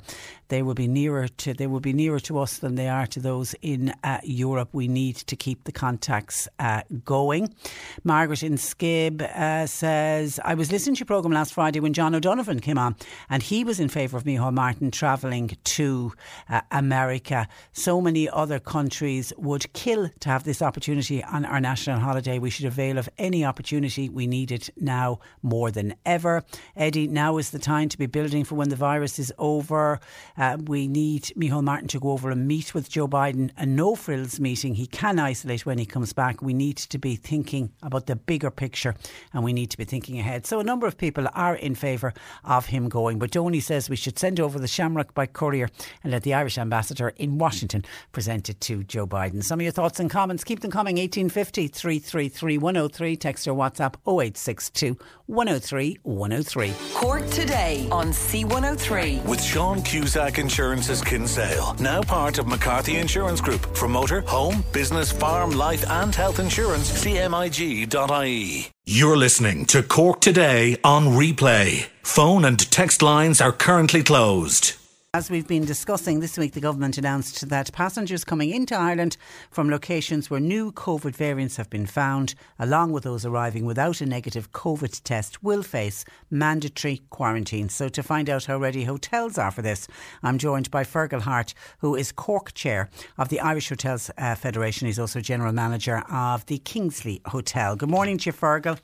They 0.48 0.62
will 0.62 0.74
be 0.74 0.88
nearer 0.88 1.28
to 1.28 1.54
they 1.54 1.66
will 1.66 1.80
be 1.80 1.92
nearer 1.92 2.20
to 2.20 2.38
us 2.38 2.58
than 2.58 2.74
they 2.74 2.88
are 2.88 3.06
to 3.08 3.20
those 3.20 3.54
in 3.62 3.94
uh, 4.02 4.20
Europe. 4.22 4.70
We 4.72 4.88
need 4.88 5.16
to 5.16 5.36
keep 5.36 5.64
the 5.64 5.72
contacts 5.72 6.48
uh, 6.58 6.82
going. 7.04 7.54
Margaret 8.02 8.42
in 8.42 8.54
Skib 8.54 9.22
uh, 9.22 9.66
says, 9.66 10.40
I 10.44 10.54
was 10.54 10.70
listening 10.70 10.96
to 10.96 11.00
your 11.00 11.06
programme 11.06 11.32
last 11.32 11.54
Friday 11.54 11.80
when 11.80 11.92
John 11.92 12.14
O'Donovan 12.14 12.60
came 12.60 12.78
on, 12.78 12.96
and 13.28 13.42
he 13.42 13.64
was 13.64 13.80
in 13.80 13.88
favour 13.88 14.16
of 14.16 14.24
Micheál 14.24 14.52
Martin 14.52 14.90
travelling 14.90 15.56
to 15.64 16.12
uh, 16.48 16.60
America. 16.70 17.48
So 17.72 18.00
many 18.00 18.28
other 18.28 18.58
countries 18.58 19.32
would 19.36 19.72
kill 19.72 20.10
to 20.20 20.28
have 20.28 20.44
this 20.44 20.62
opportunity 20.62 21.22
on 21.24 21.44
our 21.44 21.60
national 21.60 22.00
holiday. 22.00 22.38
We 22.38 22.50
should 22.50 22.66
avail 22.66 22.98
of 22.98 23.08
any 23.18 23.44
opportunity. 23.44 24.08
We 24.08 24.26
need 24.26 24.50
it 24.52 24.70
now 24.76 25.20
more 25.42 25.70
than 25.70 25.94
ever. 26.04 26.44
Eddie, 26.76 27.08
now 27.08 27.38
is 27.38 27.50
the 27.50 27.58
time 27.58 27.88
to 27.88 27.98
be 27.98 28.06
building 28.06 28.44
for 28.44 28.54
when 28.54 28.68
the 28.68 28.76
virus 28.76 29.18
is 29.18 29.32
over. 29.38 30.00
Uh, 30.36 30.56
we 30.66 30.88
need 30.88 31.22
Micheál 31.36 31.62
Martin 31.62 31.88
to 31.88 32.00
go 32.00 32.10
over 32.10 32.30
and 32.30 32.48
meet 32.48 32.74
with 32.74 32.88
Joe 32.88 33.06
Biden, 33.06 33.50
a 33.56 33.64
no 33.64 33.94
frills 33.94 34.40
meeting. 34.40 34.74
He 34.74 34.86
can 34.86 35.18
isolate 35.18 35.64
when 35.64 35.78
he 35.78 35.86
comes 35.86 36.12
back. 36.12 36.42
We 36.42 36.54
need 36.54 36.76
to 36.78 36.98
be 36.98 37.14
thinking 37.14 37.70
about 37.82 38.06
the 38.06 38.16
bigger 38.16 38.50
picture 38.50 38.94
and 39.32 39.44
we 39.44 39.52
need 39.52 39.70
to 39.70 39.76
be 39.76 39.84
thinking 39.84 40.18
ahead. 40.18 40.46
So, 40.46 40.58
a 40.58 40.64
number 40.64 40.86
of 40.86 40.98
people 40.98 41.28
are 41.34 41.54
in 41.54 41.74
favour 41.74 42.12
of 42.44 42.66
him 42.66 42.88
going, 42.88 43.18
but 43.18 43.30
Donny 43.30 43.60
says 43.60 43.88
we 43.88 43.96
should 43.96 44.18
send 44.18 44.40
over 44.40 44.58
the 44.58 44.66
Shamrock 44.66 45.14
by 45.14 45.26
courier 45.26 45.68
and 46.02 46.12
let 46.12 46.24
the 46.24 46.34
Irish 46.34 46.58
ambassador 46.58 47.10
in 47.16 47.38
Washington 47.38 47.84
present 48.12 48.48
it 48.48 48.60
to 48.62 48.82
Joe 48.82 49.06
Biden. 49.06 49.42
Some 49.42 49.60
of 49.60 49.62
your 49.62 49.72
thoughts 49.72 50.00
and 50.00 50.10
comments, 50.10 50.42
keep 50.42 50.60
them 50.60 50.70
coming 50.70 50.96
1850 50.96 51.68
333 51.68 52.58
103. 52.58 53.16
Text 53.16 53.46
or 53.46 53.54
WhatsApp 53.54 53.94
0862 54.06 54.98
103 55.26 55.98
103. 56.02 56.72
Cork 56.94 57.26
today 57.30 57.88
on 57.92 58.08
C103. 58.08 59.24
With 59.24 59.42
Sean 59.42 59.82
Cusack 59.82 60.23
Insurance's 60.32 61.02
Kinsale, 61.02 61.74
now 61.78 62.00
part 62.00 62.38
of 62.38 62.46
McCarthy 62.46 62.96
Insurance 62.96 63.40
Group. 63.40 63.76
For 63.76 63.88
motor, 63.88 64.22
home, 64.22 64.64
business, 64.72 65.12
farm, 65.12 65.50
life, 65.50 65.88
and 65.88 66.14
health 66.14 66.38
insurance, 66.38 66.90
cmig.ie. 67.04 68.70
You're 68.86 69.16
listening 69.16 69.66
to 69.66 69.82
Cork 69.82 70.20
Today 70.20 70.78
on 70.82 71.08
replay. 71.08 71.86
Phone 72.02 72.44
and 72.44 72.58
text 72.70 73.02
lines 73.02 73.40
are 73.40 73.52
currently 73.52 74.02
closed. 74.02 74.74
As 75.14 75.30
we've 75.30 75.46
been 75.46 75.64
discussing 75.64 76.18
this 76.18 76.36
week, 76.36 76.54
the 76.54 76.60
government 76.60 76.98
announced 76.98 77.48
that 77.48 77.72
passengers 77.72 78.24
coming 78.24 78.50
into 78.50 78.74
Ireland 78.74 79.16
from 79.48 79.70
locations 79.70 80.28
where 80.28 80.40
new 80.40 80.72
COVID 80.72 81.14
variants 81.14 81.56
have 81.56 81.70
been 81.70 81.86
found, 81.86 82.34
along 82.58 82.90
with 82.90 83.04
those 83.04 83.24
arriving 83.24 83.64
without 83.64 84.00
a 84.00 84.06
negative 84.06 84.50
COVID 84.50 85.04
test, 85.04 85.40
will 85.40 85.62
face 85.62 86.04
mandatory 86.32 87.00
quarantine. 87.10 87.68
So, 87.68 87.88
to 87.90 88.02
find 88.02 88.28
out 88.28 88.46
how 88.46 88.58
ready 88.58 88.82
hotels 88.82 89.38
are 89.38 89.52
for 89.52 89.62
this, 89.62 89.86
I'm 90.24 90.36
joined 90.36 90.72
by 90.72 90.82
Fergal 90.82 91.20
Hart, 91.20 91.54
who 91.78 91.94
is 91.94 92.10
Cork 92.10 92.52
Chair 92.52 92.90
of 93.16 93.28
the 93.28 93.38
Irish 93.38 93.68
Hotels 93.68 94.10
uh, 94.18 94.34
Federation. 94.34 94.88
He's 94.88 94.98
also 94.98 95.20
General 95.20 95.52
Manager 95.52 96.02
of 96.10 96.44
the 96.46 96.58
Kingsley 96.58 97.20
Hotel. 97.26 97.76
Good 97.76 97.88
morning 97.88 98.18
to 98.18 98.30
you, 98.30 98.32
Fergal. 98.32 98.80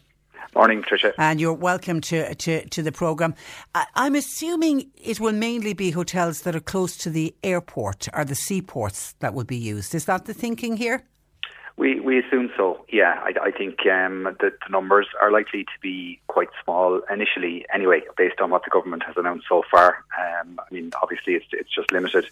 Morning, 0.55 0.83
Tricia. 0.83 1.13
And 1.19 1.41
you're 1.41 1.53
welcome 1.53 2.01
to, 2.03 2.35
to, 2.35 2.69
to 2.69 2.83
the 2.83 2.93
programme. 2.93 3.35
I'm 3.95 4.15
assuming 4.15 4.91
it 4.97 5.21
will 5.21 5.33
mainly 5.33 5.75
be 5.75 5.91
hotels 5.91 6.43
that 6.43 6.57
are 6.57 6.61
close 6.61 6.97
to 6.99 7.11
the 7.11 7.35
airport 7.43 8.09
or 8.13 8.25
the 8.25 8.35
seaports 8.35 9.15
that 9.21 9.33
will 9.33 9.45
be 9.45 9.57
used. 9.57 9.95
Is 9.95 10.07
that 10.07 10.25
the 10.25 10.35
thinking 10.35 10.77
here? 10.77 11.05
We 11.77 11.99
we 11.99 12.19
assume 12.19 12.51
so. 12.59 12.85
Yeah, 12.93 13.15
I, 13.23 13.33
I 13.43 13.51
think 13.53 13.87
um, 13.87 14.25
the, 14.39 14.51
the, 14.51 14.69
numbers 14.71 15.07
are 15.19 15.31
likely 15.31 15.65
to 15.65 15.81
be 15.81 16.21
quite 16.27 16.51
small 16.63 17.01
initially, 17.11 17.65
anyway, 17.73 18.03
based 18.19 18.39
on 18.41 18.51
what 18.51 18.65
the 18.65 18.71
government 18.71 19.03
has 19.05 19.17
announced 19.17 19.47
so 19.49 19.63
far. 19.71 20.05
Um, 20.19 20.61
I 20.61 20.75
mean, 20.75 20.91
obviously, 21.01 21.37
it's 21.37 21.47
it's 21.53 21.75
just 21.75 21.91
limited 21.91 22.27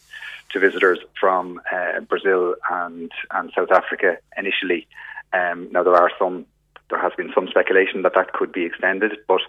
to 0.50 0.60
visitors 0.60 0.98
from 1.18 1.62
uh, 1.72 2.00
Brazil 2.00 2.56
and 2.70 3.10
and 3.30 3.50
South 3.56 3.70
Africa 3.70 4.18
initially. 4.36 4.86
Um, 5.32 5.68
now 5.72 5.82
there 5.82 5.96
are 5.96 6.10
some 6.18 6.44
there 6.90 7.00
has 7.00 7.12
been 7.16 7.30
some 7.34 7.48
speculation 7.48 8.02
that 8.02 8.14
that 8.14 8.32
could 8.32 8.52
be 8.52 8.64
extended, 8.64 9.12
but 9.26 9.40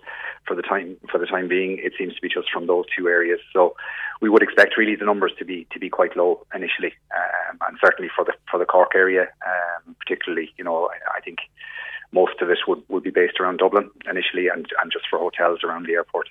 for 0.46 0.56
the 0.56 0.62
time 0.62 0.98
for 1.10 1.18
the 1.18 1.26
time 1.26 1.48
being, 1.48 1.80
it 1.82 1.94
seems 1.98 2.16
to 2.16 2.22
be 2.22 2.30
just 2.30 2.50
from 2.52 2.68
those 2.68 2.86
two 2.96 3.08
areas. 3.08 3.40
So 3.54 3.76
we 4.22 4.30
would 4.30 4.44
expect 4.44 4.78
really 4.78 4.96
the 4.96 5.06
numbers 5.06 5.32
to 5.40 5.46
be 5.46 5.66
to 5.72 5.80
be 5.80 5.90
quite 5.90 6.18
low 6.18 6.46
initially, 6.54 6.94
um, 7.16 7.60
and 7.68 7.78
certainly 7.84 8.10
for 8.14 8.26
the 8.26 8.34
for 8.50 8.60
the 8.60 8.66
Cork 8.66 8.92
area, 8.94 9.28
um, 9.46 9.96
particularly, 10.00 10.54
you 10.58 10.64
know, 10.64 10.90
I, 10.90 11.18
I, 11.18 11.22
think 11.22 11.40
most 12.12 12.42
of 12.42 12.50
it 12.50 12.58
would, 12.68 12.82
would 12.90 13.04
be 13.04 13.12
based 13.12 13.40
around 13.40 13.58
Dublin 13.58 13.90
initially, 14.10 14.48
and 14.50 14.68
and 14.82 14.92
just 14.92 15.06
for 15.10 15.18
hotels 15.18 15.60
around 15.64 15.86
the 15.86 15.94
airport. 15.94 16.28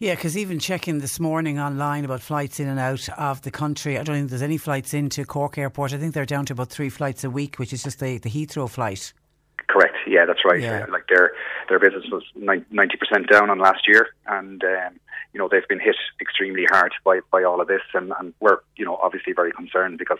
Yeah, 0.00 0.16
because 0.16 0.36
even 0.36 0.58
checking 0.58 0.98
this 0.98 1.20
morning 1.20 1.60
online 1.60 2.04
about 2.04 2.22
flights 2.22 2.58
in 2.58 2.66
and 2.66 2.80
out 2.80 3.08
of 3.10 3.42
the 3.42 3.50
country, 3.52 3.98
I 3.98 4.02
don't 4.02 4.16
think 4.16 4.30
there's 4.30 4.42
any 4.42 4.58
flights 4.58 4.94
into 4.94 5.24
Cork 5.24 5.58
Airport. 5.58 5.92
I 5.92 5.98
think 5.98 6.14
they're 6.14 6.26
down 6.26 6.46
to 6.46 6.54
about 6.54 6.70
three 6.70 6.88
flights 6.88 7.22
a 7.22 7.30
week, 7.30 7.58
which 7.58 7.72
is 7.72 7.84
just 7.84 8.00
the, 8.00 8.18
the 8.18 8.30
Heathrow 8.30 8.68
flight. 8.68 9.12
Yeah, 10.10 10.26
that's 10.26 10.44
right. 10.44 10.60
Yeah. 10.60 10.86
Like 10.90 11.06
their 11.08 11.30
their 11.68 11.78
business 11.78 12.04
was 12.10 12.24
ninety 12.34 12.96
percent 12.96 13.30
down 13.30 13.48
on 13.48 13.60
last 13.60 13.86
year, 13.86 14.08
and 14.26 14.62
um, 14.64 14.98
you 15.32 15.38
know 15.38 15.48
they've 15.48 15.68
been 15.68 15.78
hit 15.78 15.94
extremely 16.20 16.64
hard 16.68 16.92
by, 17.04 17.20
by 17.30 17.44
all 17.44 17.60
of 17.60 17.68
this, 17.68 17.82
and, 17.94 18.12
and 18.18 18.34
we're 18.40 18.58
you 18.76 18.84
know 18.84 18.96
obviously 18.96 19.32
very 19.32 19.52
concerned 19.52 19.98
because 19.98 20.18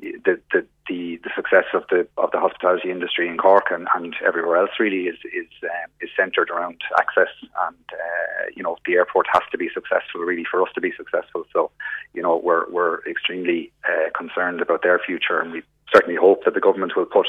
the 0.00 0.38
the 0.52 0.66
the, 0.86 1.20
the 1.24 1.30
success 1.34 1.64
of 1.72 1.84
the 1.88 2.06
of 2.18 2.30
the 2.32 2.40
hospitality 2.40 2.90
industry 2.90 3.26
in 3.26 3.38
Cork 3.38 3.66
and, 3.70 3.88
and 3.94 4.14
everywhere 4.26 4.58
else 4.58 4.70
really 4.78 5.04
is 5.04 5.16
is 5.32 5.48
um, 5.62 5.90
is 6.02 6.10
centred 6.14 6.50
around 6.50 6.82
access, 6.98 7.32
and 7.66 7.84
uh, 7.94 8.44
you 8.54 8.62
know 8.62 8.76
the 8.84 8.94
airport 8.94 9.28
has 9.32 9.42
to 9.50 9.56
be 9.56 9.70
successful 9.72 10.20
really 10.20 10.44
for 10.44 10.60
us 10.60 10.68
to 10.74 10.80
be 10.82 10.92
successful. 10.94 11.44
So 11.54 11.70
you 12.12 12.20
know 12.20 12.36
we're 12.36 12.70
we're 12.70 13.02
extremely 13.08 13.72
uh, 13.88 14.10
concerned 14.14 14.60
about 14.60 14.82
their 14.82 14.98
future, 14.98 15.40
and 15.40 15.52
we 15.52 15.62
certainly 15.90 16.16
hope 16.16 16.44
that 16.44 16.52
the 16.52 16.60
government 16.60 16.96
will 16.96 17.06
put 17.06 17.26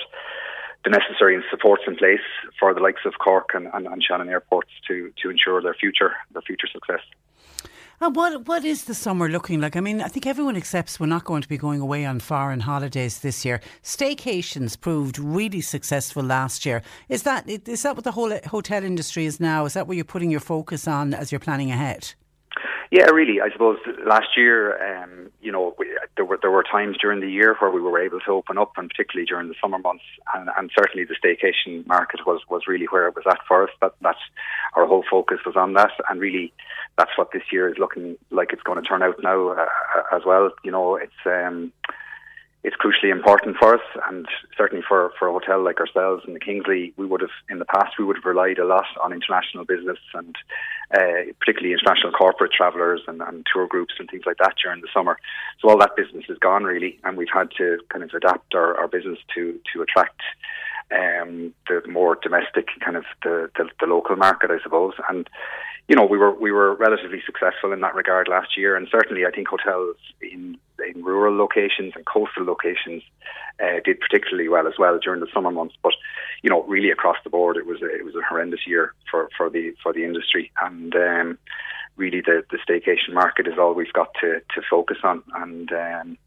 the 0.84 0.90
necessary 0.90 1.42
supports 1.50 1.84
in 1.88 1.96
place 1.96 2.20
for 2.60 2.74
the 2.74 2.80
likes 2.80 3.02
of 3.06 3.14
Cork 3.20 3.50
and, 3.54 3.68
and, 3.74 3.88
and 3.88 4.04
Shannon 4.04 4.30
airports 4.30 4.72
to, 4.88 5.12
to 5.22 5.30
ensure 5.30 5.62
their 5.62 5.76
future 5.76 6.14
their 6.32 6.42
future 6.42 6.68
success. 6.72 7.02
And 8.04 8.16
what 8.16 8.48
what 8.48 8.66
is 8.66 8.86
the 8.86 8.96
summer 8.96 9.30
looking 9.30 9.62
like? 9.62 9.76
I 9.76 9.80
mean, 9.80 10.02
I 10.02 10.08
think 10.08 10.26
everyone 10.26 10.56
accepts 10.56 11.00
we're 11.00 11.06
not 11.06 11.24
going 11.24 11.44
to 11.44 11.48
be 11.48 11.58
going 11.58 11.82
away 11.82 12.04
on 12.04 12.20
foreign 12.20 12.62
holidays 12.62 13.20
this 13.20 13.46
year. 13.46 13.62
Staycations 13.84 14.80
proved 14.80 15.20
really 15.20 15.62
successful 15.62 16.24
last 16.24 16.66
year. 16.66 16.82
Is 17.10 17.22
that 17.24 17.48
is 17.48 17.84
that 17.84 17.96
what 17.96 18.04
the 18.04 18.14
whole 18.14 18.36
hotel 18.48 18.84
industry 18.84 19.26
is 19.26 19.40
now? 19.40 19.66
Is 19.66 19.74
that 19.74 19.86
where 19.86 19.96
you're 19.96 20.04
putting 20.04 20.32
your 20.32 20.40
focus 20.40 20.88
on 20.88 21.14
as 21.14 21.32
you're 21.32 21.40
planning 21.40 21.70
ahead? 21.70 22.14
Yeah, 22.92 23.06
really. 23.06 23.40
I 23.40 23.50
suppose 23.54 23.78
last 24.06 24.36
year, 24.36 24.76
um, 25.02 25.32
you 25.42 25.50
know, 25.50 25.74
we, 25.80 25.88
there 26.18 26.26
were 26.26 26.38
there 26.42 26.52
were 26.52 26.64
times 26.64 26.98
during 26.98 27.22
the 27.22 27.32
year 27.32 27.56
where 27.60 27.72
we 27.72 27.80
were 27.80 27.98
able 27.98 28.20
to 28.20 28.32
open 28.32 28.58
up, 28.58 28.74
and 28.76 28.90
particularly 28.90 29.26
during 29.26 29.48
the 29.48 29.56
summer 29.62 29.78
months, 29.80 30.04
and, 30.36 30.50
and 30.58 30.70
certainly 30.78 31.06
the 31.06 31.16
staycation 31.16 31.88
market 31.88 32.20
was 32.28 32.42
was 32.50 32.64
really 32.68 32.88
where 32.88 33.08
it 33.08 33.16
was 33.16 33.24
at 33.30 33.40
for 33.48 33.64
us. 33.64 33.70
That 33.80 33.94
that's 34.02 34.20
our 34.76 34.86
whole 34.86 35.06
focus 35.10 35.40
was 35.46 35.56
on 35.56 35.72
that, 35.76 35.92
and 36.10 36.20
really, 36.20 36.52
that's 36.98 37.18
what 37.18 37.32
this 37.32 37.44
year 37.50 37.70
is 37.70 37.78
looking 37.80 38.18
like 38.30 38.52
it's 38.52 38.64
going 38.64 38.82
to 38.82 38.88
turn 38.88 39.04
out 39.04 39.16
now 39.24 39.52
uh, 39.52 39.66
as 40.14 40.24
well. 40.26 40.52
You 40.64 40.72
know, 40.72 40.98
it's. 40.98 41.14
Um, 41.26 41.72
it's 42.64 42.76
crucially 42.76 43.12
important 43.12 43.58
for 43.58 43.74
us, 43.74 43.82
and 44.08 44.28
certainly 44.56 44.84
for, 44.88 45.12
for 45.18 45.28
a 45.28 45.32
hotel 45.32 45.64
like 45.64 45.80
ourselves 45.80 46.24
in 46.28 46.34
the 46.34 46.40
Kingsley, 46.40 46.94
we 46.96 47.08
would 47.08 47.22
have 47.22 47.32
in 47.50 47.58
the 47.58 47.66
past 47.66 47.98
we 47.98 48.06
would 48.06 48.18
have 48.18 48.26
relied 48.26 48.60
a 48.60 48.66
lot 48.66 48.86
on 49.04 49.12
international 49.12 49.66
business 49.66 49.98
and 50.14 50.36
uh, 50.94 51.32
particularly 51.40 51.74
international 51.74 52.12
corporate 52.12 52.52
travellers 52.52 53.02
and, 53.08 53.22
and, 53.22 53.48
tour 53.52 53.66
groups 53.66 53.96
and 53.98 54.10
things 54.10 54.24
like 54.26 54.38
that 54.38 54.54
during 54.62 54.82
the 54.82 54.88
summer. 54.94 55.18
So 55.60 55.70
all 55.70 55.78
that 55.80 55.96
business 55.96 56.26
is 56.30 56.38
gone 56.38 56.64
really, 56.64 57.00
and 57.04 57.18
we've 57.18 57.34
had 57.34 57.50
to 57.58 57.80
kind 57.90 58.04
of 58.04 58.12
adapt 58.14 58.54
our, 58.54 58.78
our 58.78 58.88
business 58.88 59.18
to 59.36 59.60
to 59.74 59.82
attract 59.82 60.22
um, 60.92 61.54
the 61.68 61.82
more 61.88 62.20
domestic 62.22 62.68
kind 62.84 62.98
of 62.98 63.06
the, 63.24 63.50
the, 63.58 63.70
the 63.80 63.88
local 63.88 64.18
market, 64.18 64.52
I 64.52 64.62
suppose, 64.62 64.94
and 65.10 65.28
you 65.88 65.96
know, 65.96 66.06
we 66.06 66.18
were 66.18 66.34
we 66.34 66.54
were 66.54 66.76
relatively 66.76 67.22
successful 67.26 67.74
in 67.74 67.82
that 67.82 67.96
regard 67.96 68.30
last 68.30 68.56
year, 68.56 68.78
and 68.78 68.88
certainly 68.90 69.26
I 69.26 69.32
think 69.32 69.50
hotels 69.50 69.98
in 70.22 70.58
in 70.84 71.04
rural 71.04 71.36
locations 71.36 71.94
and 71.96 72.06
coastal 72.06 72.46
locations 72.46 73.04
uh, 73.62 73.80
did 73.84 74.00
particularly 74.00 74.50
well 74.50 74.68
as 74.68 74.74
well 74.80 75.00
during 75.00 75.22
the 75.22 75.32
summer 75.34 75.52
months. 75.52 75.76
But 75.82 75.94
you 76.44 76.50
know, 76.50 76.64
really 76.64 76.92
across 76.92 77.18
the 77.24 77.30
board, 77.30 77.58
it 77.58 77.66
was 77.66 77.82
a, 77.82 77.94
it 77.94 78.06
was 78.06 78.16
a 78.16 78.28
horrendous 78.28 78.66
year 78.66 78.94
for, 79.10 79.30
for 79.38 79.50
the 79.50 79.74
for 79.82 79.94
the 79.94 80.04
industry, 80.04 80.52
and 80.62 80.96
um, 80.96 81.38
really 81.98 82.22
the 82.22 82.44
the 82.52 82.58
staycation 82.58 83.14
market 83.14 83.48
is 83.48 83.58
all 83.60 83.74
we've 83.74 83.94
got 83.94 84.14
to 84.22 84.40
to 84.56 84.62
focus 84.70 84.98
on, 85.04 85.24
and 85.36 85.72
um, 85.72 86.18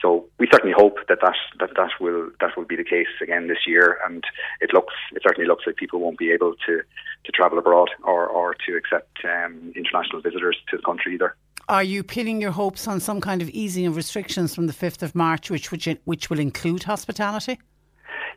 so 0.00 0.26
we 0.38 0.48
certainly 0.50 0.74
hope 0.76 0.96
that 1.08 1.18
that, 1.20 1.36
that 1.58 1.70
that 1.76 1.90
will 2.00 2.30
that 2.40 2.56
will 2.56 2.64
be 2.64 2.76
the 2.76 2.84
case 2.84 3.08
again 3.22 3.48
this 3.48 3.66
year, 3.66 3.98
and 4.06 4.24
it 4.60 4.72
looks 4.72 4.94
it 5.12 5.22
certainly 5.22 5.46
looks 5.46 5.64
like 5.66 5.76
people 5.76 6.00
won't 6.00 6.18
be 6.18 6.32
able 6.32 6.54
to, 6.66 6.80
to 7.24 7.32
travel 7.32 7.58
abroad 7.58 7.90
or, 8.04 8.26
or 8.26 8.54
to 8.66 8.76
accept 8.76 9.18
um, 9.24 9.72
international 9.76 10.22
visitors 10.22 10.56
to 10.70 10.76
the 10.76 10.82
country 10.82 11.14
either. 11.14 11.36
Are 11.70 11.84
you 11.84 12.02
pinning 12.02 12.40
your 12.40 12.50
hopes 12.50 12.88
on 12.88 12.98
some 12.98 13.20
kind 13.20 13.40
of 13.40 13.48
easing 13.50 13.86
of 13.86 13.94
restrictions 13.94 14.56
from 14.56 14.66
the 14.66 14.72
fifth 14.72 15.04
of 15.04 15.14
March, 15.14 15.52
which 15.52 15.70
which 15.70 15.88
which 16.04 16.28
will 16.28 16.40
include 16.40 16.82
hospitality? 16.82 17.60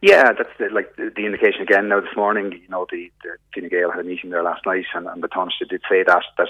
Yeah, 0.03 0.33
that's 0.33 0.55
the, 0.59 0.69
like 0.71 0.95
the, 0.97 1.11
the, 1.15 1.25
indication 1.25 1.63
again 1.63 1.89
now 1.89 1.99
this 1.99 2.15
morning. 2.15 2.51
You 2.51 2.69
know, 2.69 2.85
the, 2.91 3.11
the 3.23 3.37
Fine 3.55 3.69
Gael 3.69 3.89
had 3.89 4.01
a 4.01 4.03
meeting 4.03 4.29
there 4.29 4.43
last 4.43 4.63
night, 4.67 4.85
and, 4.93 5.07
and 5.07 5.23
the 5.23 5.29
Taoiseach 5.29 5.67
did 5.67 5.81
say 5.89 6.03
that 6.03 6.21
that 6.37 6.49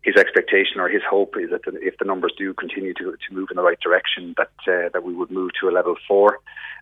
his 0.00 0.16
expectation 0.16 0.80
or 0.80 0.88
his 0.88 1.02
hope 1.06 1.34
is 1.38 1.50
that 1.50 1.60
if 1.82 1.98
the 1.98 2.06
numbers 2.06 2.32
do 2.38 2.54
continue 2.54 2.94
to, 2.94 3.12
to 3.12 3.34
move 3.34 3.48
in 3.50 3.56
the 3.58 3.62
right 3.62 3.80
direction, 3.80 4.34
that 4.38 4.52
uh, 4.66 4.88
that 4.94 5.04
we 5.04 5.12
would 5.14 5.30
move 5.30 5.50
to 5.60 5.68
a 5.68 5.72
level 5.72 5.96
four 6.08 6.38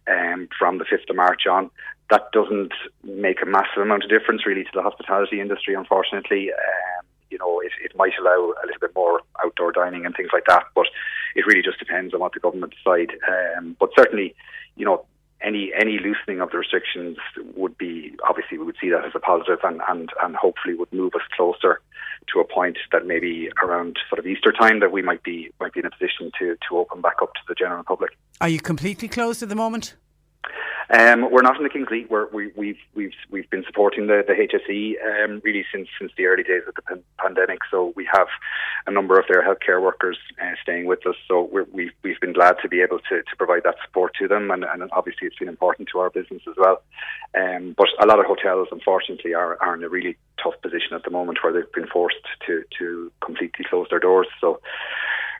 um, 0.06 0.48
from 0.56 0.78
the 0.78 0.84
fifth 0.84 1.10
of 1.10 1.16
March 1.16 1.48
on. 1.50 1.68
That 2.10 2.30
doesn't 2.32 2.74
make 3.02 3.42
a 3.42 3.46
massive 3.46 3.82
amount 3.82 4.04
of 4.04 4.10
difference 4.10 4.46
really 4.46 4.62
to 4.62 4.70
the 4.72 4.82
hospitality 4.82 5.40
industry, 5.40 5.74
unfortunately. 5.74 6.52
Um, 6.52 7.05
you 7.30 7.38
know, 7.38 7.60
it, 7.60 7.72
it 7.82 7.96
might 7.96 8.12
allow 8.20 8.52
a 8.62 8.66
little 8.66 8.80
bit 8.80 8.94
more 8.94 9.20
outdoor 9.44 9.72
dining 9.72 10.06
and 10.06 10.14
things 10.14 10.30
like 10.32 10.44
that, 10.46 10.64
but 10.74 10.86
it 11.34 11.46
really 11.46 11.62
just 11.62 11.78
depends 11.78 12.14
on 12.14 12.20
what 12.20 12.32
the 12.32 12.40
government 12.40 12.74
decide. 12.74 13.12
Um, 13.28 13.76
but 13.78 13.90
certainly, 13.96 14.34
you 14.76 14.84
know, 14.84 15.04
any 15.42 15.70
any 15.78 15.98
loosening 15.98 16.40
of 16.40 16.50
the 16.50 16.58
restrictions 16.58 17.18
would 17.54 17.76
be 17.76 18.14
obviously 18.28 18.58
we 18.58 18.64
would 18.64 18.76
see 18.80 18.90
that 18.90 19.04
as 19.04 19.12
a 19.14 19.20
positive 19.20 19.58
and, 19.64 19.80
and, 19.88 20.08
and 20.22 20.34
hopefully 20.34 20.74
would 20.74 20.92
move 20.92 21.14
us 21.14 21.22
closer 21.36 21.80
to 22.32 22.40
a 22.40 22.44
point 22.44 22.78
that 22.90 23.06
maybe 23.06 23.50
around 23.62 23.98
sort 24.08 24.18
of 24.18 24.26
Easter 24.26 24.52
time 24.52 24.80
that 24.80 24.92
we 24.92 25.02
might 25.02 25.22
be 25.22 25.50
might 25.60 25.72
be 25.72 25.80
in 25.80 25.86
a 25.86 25.90
position 25.90 26.30
to, 26.38 26.56
to 26.68 26.78
open 26.78 27.00
back 27.00 27.16
up 27.22 27.34
to 27.34 27.40
the 27.48 27.54
general 27.54 27.84
public. 27.84 28.16
Are 28.40 28.48
you 28.48 28.60
completely 28.60 29.08
closed 29.08 29.42
at 29.42 29.48
the 29.48 29.54
moment? 29.54 29.94
Um, 30.90 31.30
we're 31.30 31.42
not 31.42 31.56
in 31.56 31.64
the 31.64 31.68
Kingsley. 31.68 32.06
We're, 32.08 32.28
we, 32.28 32.52
we've 32.56 32.78
we've 32.94 33.12
we've 33.30 33.50
been 33.50 33.64
supporting 33.66 34.06
the 34.06 34.22
the 34.26 34.34
HSE 34.34 35.24
um, 35.24 35.40
really 35.44 35.64
since 35.72 35.88
since 35.98 36.12
the 36.16 36.26
early 36.26 36.44
days 36.44 36.62
of 36.68 36.74
the 36.74 36.82
pan- 36.82 37.02
pandemic. 37.18 37.60
So 37.70 37.92
we 37.96 38.08
have 38.12 38.28
a 38.86 38.92
number 38.92 39.18
of 39.18 39.26
their 39.28 39.42
healthcare 39.42 39.82
workers 39.82 40.18
uh, 40.40 40.52
staying 40.62 40.86
with 40.86 41.04
us. 41.06 41.16
So 41.26 41.48
we 41.52 41.60
have 41.60 41.68
we've, 41.72 41.92
we've 42.02 42.20
been 42.20 42.32
glad 42.32 42.56
to 42.62 42.68
be 42.68 42.82
able 42.82 43.00
to, 43.08 43.22
to 43.22 43.36
provide 43.36 43.64
that 43.64 43.76
support 43.84 44.14
to 44.20 44.28
them, 44.28 44.50
and, 44.50 44.64
and 44.64 44.88
obviously 44.92 45.26
it's 45.26 45.38
been 45.38 45.48
important 45.48 45.88
to 45.92 45.98
our 45.98 46.10
business 46.10 46.42
as 46.48 46.54
well. 46.56 46.82
Um, 47.34 47.74
but 47.76 47.88
a 48.00 48.06
lot 48.06 48.20
of 48.20 48.26
hotels, 48.26 48.68
unfortunately, 48.70 49.34
are, 49.34 49.60
are 49.60 49.74
in 49.74 49.82
a 49.82 49.88
really 49.88 50.16
tough 50.42 50.54
position 50.62 50.94
at 50.94 51.02
the 51.02 51.10
moment 51.10 51.38
where 51.42 51.52
they've 51.52 51.72
been 51.72 51.88
forced 51.88 52.16
to 52.46 52.62
to 52.78 53.10
completely 53.20 53.64
close 53.68 53.88
their 53.90 53.98
doors. 53.98 54.28
So 54.40 54.60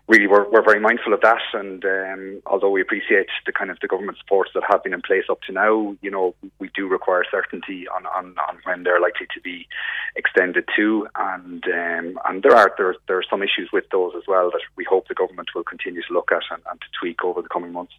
really 0.08 0.26
we're, 0.26 0.48
we're 0.50 0.62
very 0.62 0.80
mindful 0.80 1.12
of 1.12 1.20
that. 1.22 1.42
And 1.52 1.84
um, 1.84 2.42
although 2.46 2.70
we 2.70 2.80
appreciate 2.80 3.26
the 3.44 3.52
kind 3.52 3.70
of 3.70 3.78
the 3.80 3.88
government 3.88 4.18
supports 4.18 4.50
that 4.54 4.62
have 4.70 4.82
been 4.82 4.94
in 4.94 5.02
place 5.02 5.24
up 5.30 5.40
to 5.42 5.52
now, 5.52 5.96
you 6.00 6.10
know, 6.10 6.34
we 6.58 6.70
do 6.74 6.88
require 6.88 7.24
certainty 7.30 7.86
on, 7.88 8.06
on, 8.06 8.34
on 8.48 8.58
when 8.64 8.82
they're 8.84 9.00
likely 9.00 9.26
to 9.34 9.40
be 9.40 9.66
extended 10.14 10.64
to. 10.76 11.08
And 11.16 11.64
um, 11.64 12.20
and 12.28 12.42
there 12.42 12.54
are 12.54 12.72
there, 12.78 12.94
there 13.08 13.18
are 13.18 13.24
some 13.28 13.42
issues 13.42 13.70
with 13.72 13.84
those 13.90 14.12
as 14.16 14.22
well 14.28 14.50
that 14.50 14.62
we 14.76 14.84
hope 14.88 15.08
the 15.08 15.14
government 15.14 15.48
will 15.54 15.64
continue 15.64 16.02
to 16.02 16.12
look 16.12 16.30
at 16.32 16.42
and, 16.50 16.62
and 16.70 16.80
to 16.80 16.86
tweak 16.98 17.24
over 17.24 17.42
the 17.42 17.48
coming 17.48 17.72
months. 17.72 17.94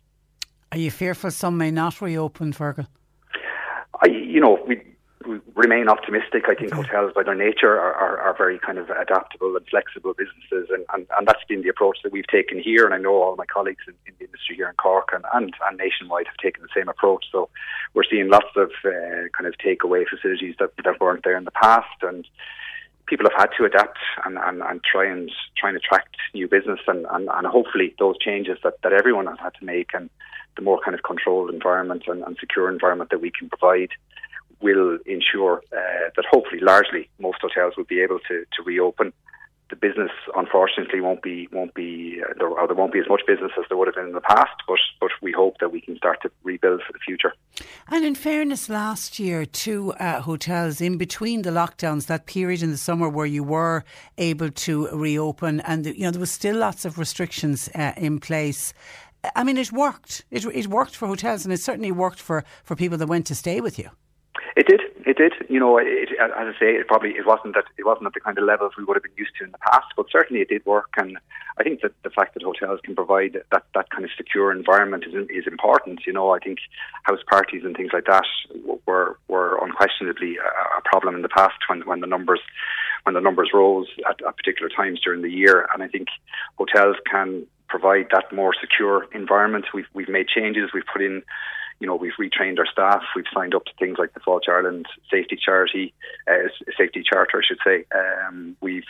Are 0.71 0.77
you 0.77 0.91
fearful 0.91 1.31
some 1.31 1.57
may 1.57 1.71
not 1.71 2.01
reopen, 2.01 2.51
Fergal? 2.51 2.87
I, 4.01 4.07
you 4.09 4.39
know, 4.39 4.59
we 4.67 4.81
remain 5.55 5.89
optimistic. 5.89 6.43
I 6.47 6.55
think 6.55 6.73
hotels, 6.73 7.13
by 7.13 7.23
their 7.23 7.35
nature, 7.35 7.79
are, 7.79 7.93
are, 7.93 8.19
are, 8.19 8.35
very 8.37 8.59
kind 8.59 8.77
of 8.77 8.89
adaptable 8.89 9.55
and 9.55 9.65
flexible 9.67 10.13
businesses, 10.13 10.69
and, 10.71 10.85
and, 10.93 11.07
and, 11.17 11.27
that's 11.27 11.43
been 11.47 11.61
the 11.61 11.69
approach 11.69 11.97
that 12.03 12.11
we've 12.11 12.27
taken 12.27 12.59
here. 12.59 12.85
And 12.85 12.93
I 12.93 12.97
know 12.97 13.21
all 13.21 13.35
my 13.35 13.45
colleagues 13.45 13.83
in, 13.87 13.93
in 14.05 14.13
the 14.19 14.25
industry 14.25 14.55
here 14.55 14.69
in 14.69 14.75
Cork 14.75 15.09
and, 15.13 15.25
and, 15.33 15.53
and, 15.67 15.77
nationwide 15.77 16.27
have 16.27 16.37
taken 16.37 16.63
the 16.63 16.69
same 16.75 16.87
approach. 16.87 17.25
So 17.31 17.49
we're 17.93 18.03
seeing 18.09 18.29
lots 18.29 18.55
of 18.55 18.71
uh, 18.85 19.27
kind 19.35 19.47
of 19.47 19.55
takeaway 19.63 20.05
facilities 20.07 20.55
that, 20.59 20.71
that 20.83 20.99
weren't 20.99 21.23
there 21.23 21.37
in 21.37 21.45
the 21.45 21.51
past, 21.51 22.01
and 22.01 22.27
people 23.07 23.25
have 23.29 23.39
had 23.39 23.49
to 23.57 23.65
adapt 23.65 23.97
and, 24.25 24.37
and, 24.37 24.61
and 24.61 24.81
try 24.83 25.05
and 25.05 25.31
try 25.57 25.69
and 25.69 25.77
attract 25.77 26.15
new 26.33 26.47
business, 26.47 26.79
and, 26.87 27.05
and, 27.11 27.29
and 27.29 27.47
hopefully 27.47 27.93
those 27.99 28.17
changes 28.19 28.57
that, 28.63 28.81
that 28.83 28.93
everyone 28.93 29.27
has 29.27 29.39
had 29.39 29.53
to 29.59 29.65
make 29.65 29.89
and 29.93 30.09
the 30.55 30.63
more 30.63 30.79
kind 30.83 30.95
of 30.95 31.03
controlled 31.03 31.49
environment 31.51 32.03
and, 32.07 32.23
and 32.23 32.35
secure 32.39 32.69
environment 32.69 33.11
that 33.11 33.21
we 33.21 33.31
can 33.31 33.47
provide 33.47 33.89
will 34.61 34.97
ensure 35.05 35.61
uh, 35.71 36.09
that 36.15 36.25
hopefully, 36.29 36.59
largely, 36.61 37.09
most 37.19 37.39
hotels 37.41 37.73
will 37.77 37.85
be 37.85 38.01
able 38.01 38.19
to, 38.27 38.45
to 38.55 38.63
reopen. 38.65 39.13
The 39.69 39.75
business, 39.75 40.11
unfortunately, 40.33 41.01
won't 41.01 41.21
be 41.21 41.49
won't 41.51 41.73
be 41.73 42.21
uh, 42.23 42.33
there, 42.37 42.47
or 42.47 42.67
there 42.67 42.75
won't 42.75 42.93
be 42.93 42.99
as 42.99 43.09
much 43.09 43.23
business 43.27 43.51
as 43.59 43.65
there 43.67 43.77
would 43.77 43.89
have 43.89 43.95
been 43.95 44.07
in 44.07 44.13
the 44.13 44.21
past. 44.21 44.55
But 44.65 44.79
but 45.01 45.11
we 45.21 45.33
hope 45.33 45.57
that 45.59 45.73
we 45.73 45.81
can 45.81 45.97
start 45.97 46.21
to 46.21 46.31
rebuild 46.41 46.83
for 46.87 46.93
the 46.93 46.99
future. 46.99 47.33
And 47.89 48.05
in 48.05 48.15
fairness, 48.15 48.69
last 48.69 49.19
year, 49.19 49.45
two 49.45 49.91
uh, 49.99 50.21
hotels 50.21 50.79
in 50.79 50.97
between 50.97 51.41
the 51.41 51.49
lockdowns, 51.49 52.05
that 52.05 52.27
period 52.27 52.63
in 52.63 52.71
the 52.71 52.77
summer 52.77 53.09
where 53.09 53.25
you 53.25 53.43
were 53.43 53.83
able 54.17 54.51
to 54.51 54.87
reopen, 54.93 55.59
and 55.59 55.85
you 55.85 56.03
know 56.03 56.11
there 56.11 56.21
was 56.21 56.31
still 56.31 56.55
lots 56.55 56.85
of 56.85 56.97
restrictions 56.97 57.69
uh, 57.75 57.91
in 57.97 58.21
place. 58.21 58.73
I 59.35 59.43
mean, 59.43 59.57
it 59.57 59.71
worked. 59.71 60.25
It, 60.31 60.45
it 60.45 60.67
worked 60.67 60.95
for 60.95 61.07
hotels, 61.07 61.43
and 61.43 61.53
it 61.53 61.59
certainly 61.59 61.91
worked 61.91 62.19
for, 62.19 62.43
for 62.63 62.75
people 62.75 62.97
that 62.99 63.07
went 63.07 63.25
to 63.27 63.35
stay 63.35 63.61
with 63.61 63.77
you. 63.77 63.89
It 64.57 64.65
did. 64.65 64.81
It 65.05 65.17
did. 65.17 65.33
You 65.49 65.59
know, 65.59 65.77
it, 65.77 66.09
as 66.19 66.31
I 66.33 66.51
say, 66.59 66.73
it 66.73 66.87
probably 66.87 67.11
it 67.11 67.27
wasn't 67.27 67.53
that 67.53 67.65
it 67.77 67.85
wasn't 67.85 68.07
at 68.07 68.13
the 68.15 68.19
kind 68.19 68.39
of 68.39 68.43
levels 68.43 68.73
we 68.75 68.83
would 68.83 68.95
have 68.95 69.03
been 69.03 69.11
used 69.15 69.33
to 69.37 69.45
in 69.45 69.51
the 69.51 69.59
past, 69.59 69.85
but 69.95 70.07
certainly 70.11 70.41
it 70.41 70.49
did 70.49 70.65
work. 70.65 70.89
And 70.97 71.19
I 71.59 71.63
think 71.63 71.81
that 71.81 71.91
the 72.01 72.09
fact 72.09 72.33
that 72.33 72.41
hotels 72.41 72.79
can 72.83 72.95
provide 72.95 73.37
that 73.51 73.65
that 73.75 73.91
kind 73.91 74.03
of 74.03 74.09
secure 74.17 74.51
environment 74.51 75.03
is 75.05 75.13
is 75.29 75.45
important. 75.45 76.07
You 76.07 76.13
know, 76.13 76.31
I 76.31 76.39
think 76.39 76.57
house 77.03 77.19
parties 77.29 77.61
and 77.65 77.77
things 77.77 77.91
like 77.93 78.05
that 78.05 78.25
were 78.87 79.19
were 79.27 79.63
unquestionably 79.63 80.37
a, 80.37 80.81
problem 80.89 81.13
in 81.13 81.21
the 81.21 81.29
past 81.29 81.59
when 81.69 81.81
when 81.81 81.99
the 81.99 82.07
numbers 82.07 82.41
when 83.03 83.13
the 83.13 83.21
numbers 83.21 83.51
rose 83.53 83.85
at, 84.09 84.25
at 84.25 84.37
particular 84.37 84.69
times 84.69 84.99
during 85.03 85.21
the 85.21 85.29
year. 85.29 85.67
And 85.71 85.83
I 85.83 85.87
think 85.87 86.07
hotels 86.57 86.95
can 87.05 87.45
provide 87.69 88.07
that 88.11 88.33
more 88.33 88.55
secure 88.59 89.05
environment. 89.13 89.65
We've 89.71 89.91
we've 89.93 90.09
made 90.09 90.27
changes. 90.29 90.71
We've 90.73 90.91
put 90.91 91.03
in 91.03 91.21
you 91.79 91.87
know, 91.87 91.95
we've 91.95 92.13
retrained 92.19 92.59
our 92.59 92.65
staff. 92.65 93.03
We've 93.15 93.25
signed 93.33 93.53
up 93.53 93.65
to 93.65 93.71
things 93.79 93.97
like 93.99 94.13
the 94.13 94.19
Fáilte 94.19 94.49
Ireland 94.49 94.87
Safety 95.11 95.37
Charity, 95.43 95.93
uh, 96.27 96.49
Safety 96.77 97.03
Charter, 97.03 97.39
I 97.39 97.45
should 97.47 97.59
say. 97.63 97.85
Um, 97.93 98.57
we've, 98.61 98.83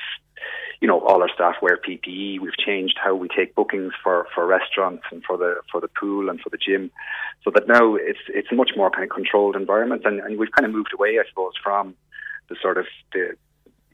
you 0.79 0.87
know, 0.87 1.01
all 1.01 1.21
our 1.21 1.29
staff 1.33 1.55
wear 1.61 1.77
PPE. 1.77 2.39
We've 2.39 2.57
changed 2.57 2.97
how 3.03 3.15
we 3.15 3.27
take 3.27 3.55
bookings 3.55 3.93
for, 4.01 4.27
for 4.33 4.45
restaurants 4.45 5.03
and 5.11 5.23
for 5.25 5.37
the 5.37 5.55
for 5.71 5.81
the 5.81 5.89
pool 5.89 6.29
and 6.29 6.39
for 6.39 6.49
the 6.49 6.57
gym, 6.57 6.91
so 7.43 7.51
that 7.51 7.67
now 7.67 7.95
it's 7.95 8.19
it's 8.29 8.51
a 8.51 8.55
much 8.55 8.71
more 8.77 8.89
kind 8.89 9.03
of 9.03 9.09
controlled 9.09 9.55
environment, 9.55 10.03
and, 10.05 10.19
and 10.19 10.37
we've 10.37 10.51
kind 10.51 10.65
of 10.65 10.71
moved 10.71 10.93
away, 10.93 11.17
I 11.19 11.27
suppose, 11.27 11.53
from 11.61 11.95
the 12.49 12.55
sort 12.61 12.77
of 12.77 12.85
the 13.13 13.35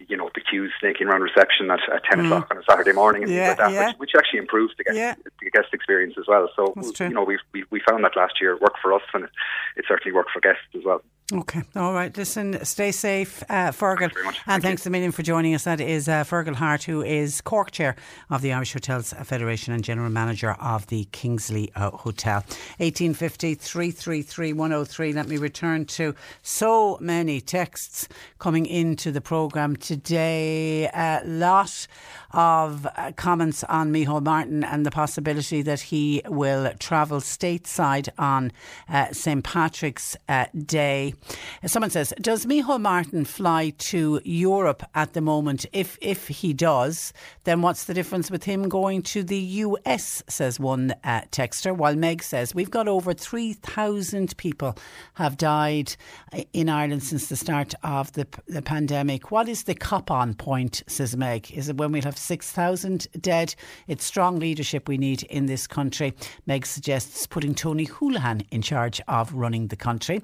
you 0.08 0.18
know, 0.18 0.30
the 0.36 0.42
queues 0.42 0.72
snaking 0.80 1.08
around 1.08 1.22
reception 1.22 1.70
at, 1.72 1.80
at 1.94 2.04
10 2.04 2.20
mm. 2.20 2.26
o'clock 2.26 2.48
on 2.52 2.58
a 2.58 2.64
Saturday 2.70 2.94
morning 2.94 3.24
and 3.24 3.32
yeah, 3.32 3.48
things 3.48 3.60
like 3.60 3.68
that, 3.68 3.74
yeah. 3.74 3.88
which, 3.88 3.98
which, 3.98 4.12
actually 4.18 4.40
improves 4.40 4.74
the 4.78 4.84
guest, 4.84 4.98
yeah. 4.98 5.16
the 5.42 5.52
guest 5.52 5.68
experience 5.74 6.16
as 6.18 6.26
well. 6.28 6.50
So, 6.56 6.74
you 7.00 7.10
know, 7.10 7.24
we 7.24 7.38
we 7.70 7.82
found 7.88 8.04
that 8.04 8.16
last 8.16 8.42
year 8.42 8.58
worked 8.58 8.80
for 8.82 8.94
us 8.94 9.02
and 9.14 9.26
it, 9.26 9.30
it 9.78 9.86
certainly 9.88 10.14
worked 10.14 10.32
for 10.32 10.40
guests 10.40 10.64
as 10.76 10.84
well. 10.84 11.02
Okay. 11.32 11.62
All 11.76 11.94
right. 11.94 12.16
Listen, 12.16 12.64
stay 12.66 12.92
safe, 12.92 13.44
uh, 13.50 13.72
Fergal. 13.72 14.12
Thank 14.12 14.38
and 14.46 14.62
thanks 14.62 14.86
you. 14.86 14.90
a 14.90 14.92
million 14.92 15.14
for 15.14 15.24
joining 15.24 15.56
us. 15.56 15.64
That 15.64 15.80
is 15.80 16.10
uh, 16.10 16.26
Fergal 16.26 16.54
Hart, 16.54 16.84
who 16.84 17.02
is 17.02 17.40
Cork 17.40 17.72
Chair 17.72 17.96
of 18.30 18.42
the 18.42 18.52
Irish 18.52 18.74
Hotels 18.74 19.14
Federation 19.24 19.74
and 19.74 19.86
General 19.86 20.10
Manager 20.10 20.52
of 20.52 20.88
the 20.88 21.06
Kingsley 21.14 21.72
uh, 21.76 21.92
Hotel. 21.92 22.44
1850 22.78 23.56
333 23.56 24.52
103. 24.54 25.14
Let 25.14 25.28
me 25.30 25.38
return 25.38 25.86
to 25.86 26.14
so 26.42 26.98
many 27.00 27.40
texts 27.40 28.10
coming 28.38 28.66
into 28.66 29.10
the 29.12 29.22
programme 29.22 29.78
today. 29.78 30.90
A 30.94 31.22
lot 31.26 31.88
of 32.32 32.86
uh, 32.86 33.12
comments 33.16 33.64
on 33.66 33.94
Micheál 33.94 34.24
Martin 34.24 34.64
and 34.64 34.86
the 34.86 34.92
possibility 34.92 35.62
that 35.62 35.80
he 35.80 36.22
will 36.26 36.74
travel 36.80 37.20
stateside 37.20 38.10
on 38.18 38.52
uh, 38.90 39.12
St. 39.14 39.44
Patrick's 39.44 40.18
uh, 40.28 40.46
Someone 41.66 41.90
says, 41.90 42.14
Does 42.20 42.46
Micheál 42.46 42.82
Martin 42.82 43.26
fly 43.26 43.72
to 43.78 44.22
Europe 44.24 44.84
at 44.94 45.14
the 45.14 45.22
moment? 45.22 45.66
If, 45.74 45.98
if 46.02 46.28
he 46.28 46.54
does, 46.54 47.14
then 47.44 47.62
what's 47.62 47.86
the 47.86 47.94
difference 47.94 48.30
with 48.30 48.44
him 48.44 48.70
going 48.70 49.02
to 49.04 49.24
the 49.24 49.38
US? 49.38 50.24
Says 50.28 50.60
one 50.60 50.94
uh, 51.04 51.22
texter. 51.32 51.76
While 51.76 51.96
Meg 51.96 52.24
says, 52.24 52.54
We've 52.56 52.72
got 52.72 52.88
over 52.88 53.14
3,000 53.14 54.36
people 54.38 54.78
have 55.16 55.38
died 55.38 55.96
uh, 56.32 56.42
in 56.54 56.70
Ireland 56.70 57.04
since 57.04 57.28
the 57.28 57.36
start 57.36 57.74
of 57.84 58.12
the, 58.14 58.28
the 58.48 58.62
pandemic. 58.62 59.32
What 59.32 59.50
is 59.50 59.64
the 59.64 59.76
cop 59.76 60.12
on 60.12 60.34
point? 60.34 60.84
Says 60.88 61.16
Meg. 61.16 61.52
Is 61.52 61.70
it 61.70 61.78
when 61.78 61.92
we'll 61.92 62.04
have 62.04 62.18
6,000 62.18 63.08
dead? 63.20 63.56
It's 63.88 64.06
strong 64.06 64.40
leadership 64.40 64.88
we 64.88 64.98
need 64.98 65.24
in 65.24 65.46
this 65.46 65.68
country. 65.68 66.14
Meg 66.46 66.66
suggests 66.66 67.26
putting 67.28 67.56
Tony 67.56 67.86
Holohan 67.86 68.46
in 68.52 68.62
charge 68.62 69.02
of 69.08 69.34
running 69.34 69.68
the 69.68 69.76
country. 69.76 70.22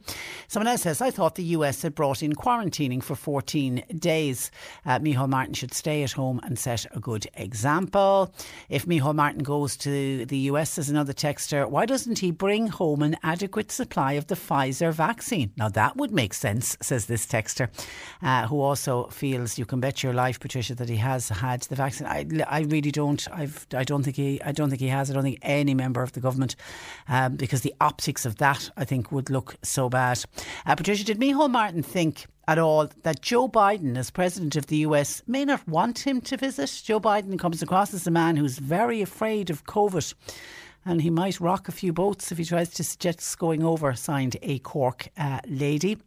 Someone 0.48 0.68
else 0.68 0.79
says, 0.80 1.02
I 1.02 1.12
thought 1.12 1.36
the 1.36 1.44
US 1.44 1.82
had 1.82 1.94
brought 1.94 2.24
in 2.24 2.34
quarantining 2.34 3.04
for 3.04 3.16
14 3.16 3.84
days. 3.98 4.50
Uh, 4.86 5.00
Micheál 5.00 5.30
Martin 5.30 5.54
should 5.54 5.74
stay 5.74 6.04
at 6.04 6.14
home 6.14 6.40
and 6.44 6.58
set 6.58 6.86
a 6.96 7.00
good 7.00 7.28
example. 7.36 8.34
If 8.70 8.86
Micheál 8.86 9.16
Martin 9.16 9.44
goes 9.44 9.76
to 9.78 10.26
the 10.26 10.38
US, 10.52 10.78
as 10.78 10.90
another 10.90 11.14
texter, 11.14 11.70
why 11.70 11.86
doesn't 11.86 12.20
he 12.20 12.32
bring 12.32 12.68
home 12.68 13.02
an 13.02 13.18
adequate 13.24 13.72
supply 13.72 14.14
of 14.14 14.28
the 14.28 14.36
Pfizer 14.36 14.94
vaccine? 14.94 15.52
Now 15.58 15.70
that 15.70 15.98
would 15.98 16.12
make 16.12 16.34
sense, 16.34 16.78
says 16.82 17.08
this 17.08 17.26
texter, 17.26 17.70
uh, 18.22 18.48
who 18.48 18.62
also 18.62 19.08
feels 19.08 19.58
you 19.58 19.66
can 19.66 19.80
bet 19.80 20.02
your 20.02 20.14
life, 20.14 20.40
Patricia, 20.40 20.76
that 20.76 20.90
he 20.90 20.98
has 20.98 21.30
had 21.30 21.62
the 21.64 21.76
vaccine. 21.76 22.08
I, 22.08 22.26
I 22.48 22.62
really 22.62 22.92
don't. 22.92 23.28
I've, 23.32 23.68
I 23.74 23.84
don't 23.84 24.04
think 24.04 24.16
he. 24.16 24.42
I 24.42 24.52
don't 24.52 24.70
think 24.70 24.82
he 24.82 24.88
has. 24.88 25.12
I 25.12 25.14
don't 25.14 25.24
think 25.24 25.40
any 25.42 25.74
member 25.74 26.02
of 26.02 26.14
the 26.14 26.22
government, 26.22 26.56
um, 27.08 27.36
because 27.36 27.62
the 27.62 27.74
optics 27.82 28.26
of 28.26 28.38
that, 28.38 28.70
I 28.78 28.86
think, 28.86 29.12
would 29.12 29.30
look 29.30 29.56
so 29.64 29.90
bad. 29.90 30.24
Uh, 30.70 30.76
Patricia, 30.76 31.04
did 31.04 31.20
Micheál 31.20 31.50
Martin 31.50 31.82
think 31.82 32.28
at 32.48 32.60
all 32.60 32.88
that 33.02 33.24
Joe 33.24 33.50
Biden, 33.50 33.98
as 33.98 34.12
president 34.12 34.56
of 34.56 34.68
the 34.68 34.78
US, 34.78 35.24
may 35.26 35.44
not 35.44 35.68
want 35.68 36.06
him 36.06 36.22
to 36.22 36.38
visit? 36.38 36.84
Joe 36.86 37.00
Biden 37.00 37.40
comes 37.40 37.64
across 37.64 37.92
as 37.92 38.06
a 38.06 38.12
man 38.12 38.36
who's 38.36 38.60
very 38.60 39.02
afraid 39.02 39.50
of 39.50 39.66
COVID. 39.66 40.14
And 40.86 41.02
he 41.02 41.10
might 41.10 41.40
rock 41.40 41.70
a 41.70 41.72
few 41.72 41.92
boats 41.92 42.32
if 42.32 42.38
he 42.38 42.46
tries 42.46 42.70
to 42.76 42.84
suggest 42.84 43.40
going 43.40 43.64
over, 43.64 43.96
signed 43.96 44.38
a 44.44 44.60
Cork 44.60 45.08
uh, 45.18 45.40
lady. 45.48 45.98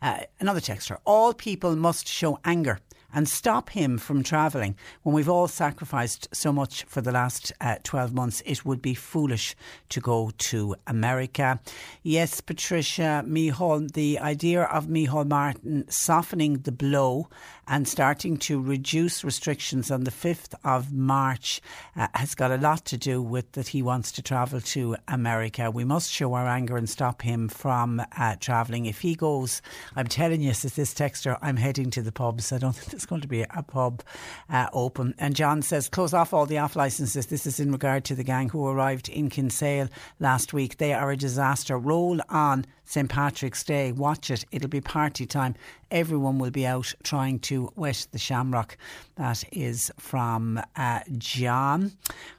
Uh, 0.00 0.20
another 0.38 0.60
texter. 0.60 0.98
All 1.04 1.34
people 1.34 1.74
must 1.74 2.06
show 2.06 2.38
anger 2.44 2.78
and 3.16 3.26
stop 3.26 3.70
him 3.70 3.96
from 3.96 4.22
travelling 4.22 4.76
when 5.02 5.14
we've 5.14 5.28
all 5.28 5.48
sacrificed 5.48 6.28
so 6.32 6.52
much 6.52 6.84
for 6.84 7.00
the 7.00 7.10
last 7.10 7.50
uh, 7.62 7.76
12 7.82 8.12
months. 8.12 8.42
It 8.44 8.62
would 8.66 8.82
be 8.82 8.92
foolish 8.92 9.56
to 9.88 10.00
go 10.00 10.32
to 10.36 10.76
America. 10.86 11.58
Yes, 12.02 12.42
Patricia, 12.42 13.24
Micheál, 13.26 13.90
the 13.92 14.18
idea 14.18 14.64
of 14.64 14.88
Micheál 14.88 15.26
Martin 15.26 15.86
softening 15.88 16.58
the 16.58 16.72
blow 16.72 17.30
and 17.66 17.88
starting 17.88 18.36
to 18.36 18.60
reduce 18.60 19.24
restrictions 19.24 19.90
on 19.90 20.04
the 20.04 20.10
5th 20.10 20.54
of 20.62 20.92
March 20.92 21.60
uh, 21.96 22.06
has 22.14 22.34
got 22.34 22.50
a 22.50 22.58
lot 22.58 22.84
to 22.84 22.96
do 22.96 23.20
with 23.20 23.50
that 23.52 23.68
he 23.68 23.82
wants 23.82 24.12
to 24.12 24.22
travel 24.22 24.60
to 24.60 24.94
America. 25.08 25.70
We 25.70 25.84
must 25.84 26.12
show 26.12 26.34
our 26.34 26.46
anger 26.46 26.76
and 26.76 26.88
stop 26.88 27.22
him 27.22 27.48
from 27.48 28.02
uh, 28.16 28.36
travelling. 28.38 28.86
If 28.86 29.00
he 29.00 29.14
goes, 29.14 29.62
I'm 29.96 30.06
telling 30.06 30.42
you, 30.42 30.52
says 30.52 30.74
this 30.74 30.94
texter, 30.94 31.38
I'm 31.42 31.56
heading 31.56 31.90
to 31.92 32.02
the 32.02 32.12
pubs. 32.12 32.52
I 32.52 32.58
don't 32.58 32.72
think 32.76 32.90
there's 32.90 33.05
going 33.06 33.22
to 33.22 33.28
be 33.28 33.42
a 33.42 33.62
pub 33.62 34.02
uh, 34.50 34.68
open. 34.72 35.14
And 35.18 35.34
John 35.34 35.62
says, 35.62 35.88
close 35.88 36.14
off 36.14 36.32
all 36.32 36.46
the 36.46 36.58
off 36.58 36.76
licences. 36.76 37.26
This 37.26 37.46
is 37.46 37.60
in 37.60 37.72
regard 37.72 38.04
to 38.06 38.14
the 38.14 38.24
gang 38.24 38.48
who 38.48 38.66
arrived 38.66 39.08
in 39.08 39.30
Kinsale 39.30 39.88
last 40.20 40.52
week. 40.52 40.76
They 40.78 40.92
are 40.92 41.10
a 41.10 41.16
disaster. 41.16 41.78
Roll 41.78 42.20
on 42.28 42.66
St 42.86 43.10
Patrick's 43.10 43.64
Day. 43.64 43.92
Watch 43.92 44.30
it. 44.30 44.44
It'll 44.52 44.68
be 44.68 44.80
party 44.80 45.26
time. 45.26 45.56
Everyone 45.90 46.38
will 46.38 46.50
be 46.50 46.66
out 46.66 46.94
trying 47.02 47.40
to 47.40 47.70
wet 47.76 48.06
the 48.12 48.18
shamrock. 48.18 48.78
That 49.16 49.44
is 49.52 49.90
from 49.98 50.60
uh, 50.76 51.00
John. 51.18 51.92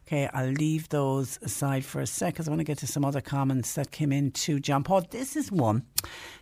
Okay, 0.08 0.30
I'll 0.34 0.52
leave 0.52 0.88
those 0.88 1.38
aside 1.42 1.84
for 1.84 2.00
a 2.00 2.08
sec 2.08 2.34
because 2.34 2.48
I 2.48 2.52
want 2.52 2.62
to 2.62 2.66
get 2.66 2.78
to 2.80 2.88
some 2.88 3.04
other 3.04 3.20
comments 3.20 3.74
that 3.74 3.92
came 3.92 4.14
in 4.14 4.32
to 4.32 4.60
John 4.60 4.84
Paul. 4.84 5.06
This 5.10 5.36
is 5.36 5.52
one 5.52 5.84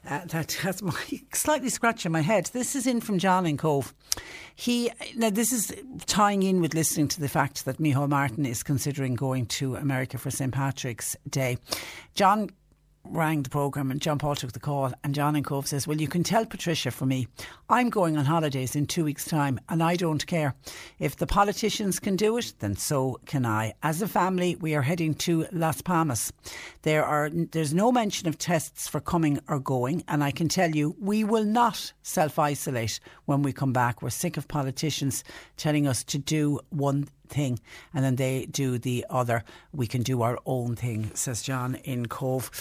uh, 0.07 0.25
that 0.25 0.53
has 0.53 0.83
my 0.83 0.93
slightly 1.33 1.69
scratching 1.69 2.11
my 2.11 2.21
head. 2.21 2.51
This 2.53 2.75
is 2.75 2.85
in 2.85 3.01
from 3.01 3.17
John 3.17 3.47
in 3.47 3.57
Cobh. 3.57 3.93
He 4.53 4.91
now 5.15 5.31
this 5.31 5.51
is 5.51 5.73
tying 6.05 6.43
in 6.43 6.61
with 6.61 6.75
listening 6.75 7.07
to 7.09 7.19
the 7.19 7.27
fact 7.27 7.65
that 7.65 7.79
Micheál 7.79 8.07
Martin 8.07 8.45
is 8.45 8.61
considering 8.61 9.15
going 9.15 9.47
to 9.47 9.75
America 9.75 10.19
for 10.19 10.29
St 10.29 10.53
Patrick's 10.53 11.15
Day. 11.27 11.57
John 12.13 12.51
rang 13.09 13.43
the 13.43 13.49
programme 13.49 13.91
and 13.91 14.01
John 14.01 14.17
Paul 14.17 14.35
took 14.35 14.51
the 14.51 14.59
call 14.59 14.93
and 15.03 15.15
John 15.15 15.35
and 15.35 15.45
Cobh 15.45 15.67
says, 15.67 15.87
Well, 15.87 15.99
you 15.99 16.07
can 16.07 16.23
tell 16.23 16.45
Patricia 16.45 16.91
for 16.91 17.05
me, 17.05 17.27
I'm 17.69 17.89
going 17.89 18.17
on 18.17 18.25
holidays 18.25 18.75
in 18.75 18.87
two 18.87 19.03
weeks' 19.03 19.25
time 19.25 19.59
and 19.69 19.81
I 19.81 19.95
don't 19.95 20.25
care. 20.25 20.55
If 20.99 21.15
the 21.15 21.27
politicians 21.27 21.99
can 21.99 22.15
do 22.15 22.37
it, 22.37 22.53
then 22.59 22.75
so 22.75 23.19
can 23.25 23.45
I. 23.45 23.73
As 23.83 24.01
a 24.01 24.07
family, 24.07 24.55
we 24.55 24.75
are 24.75 24.81
heading 24.81 25.13
to 25.15 25.45
Las 25.51 25.81
Palmas. 25.81 26.31
There 26.81 27.05
are 27.05 27.29
there's 27.29 27.73
no 27.73 27.91
mention 27.91 28.27
of 28.27 28.37
tests 28.37 28.87
for 28.87 28.99
coming 28.99 29.39
or 29.47 29.59
going, 29.59 30.03
and 30.07 30.23
I 30.23 30.31
can 30.31 30.47
tell 30.47 30.75
you 30.75 30.95
we 30.99 31.23
will 31.23 31.45
not 31.45 31.93
self 32.03 32.39
isolate 32.39 32.99
when 33.25 33.41
we 33.41 33.53
come 33.53 33.73
back. 33.73 34.01
We're 34.01 34.09
sick 34.09 34.37
of 34.37 34.47
politicians 34.47 35.23
telling 35.57 35.87
us 35.87 36.03
to 36.05 36.17
do 36.17 36.59
one 36.69 37.07
thing 37.29 37.59
and 37.93 38.03
then 38.03 38.15
they 38.15 38.45
do 38.45 38.77
the 38.77 39.05
other. 39.09 39.43
We 39.71 39.87
can 39.87 40.03
do 40.03 40.21
our 40.21 40.39
own 40.45 40.75
thing, 40.75 41.11
says 41.13 41.41
John 41.41 41.75
in 41.83 42.07
Cobh. 42.07 42.51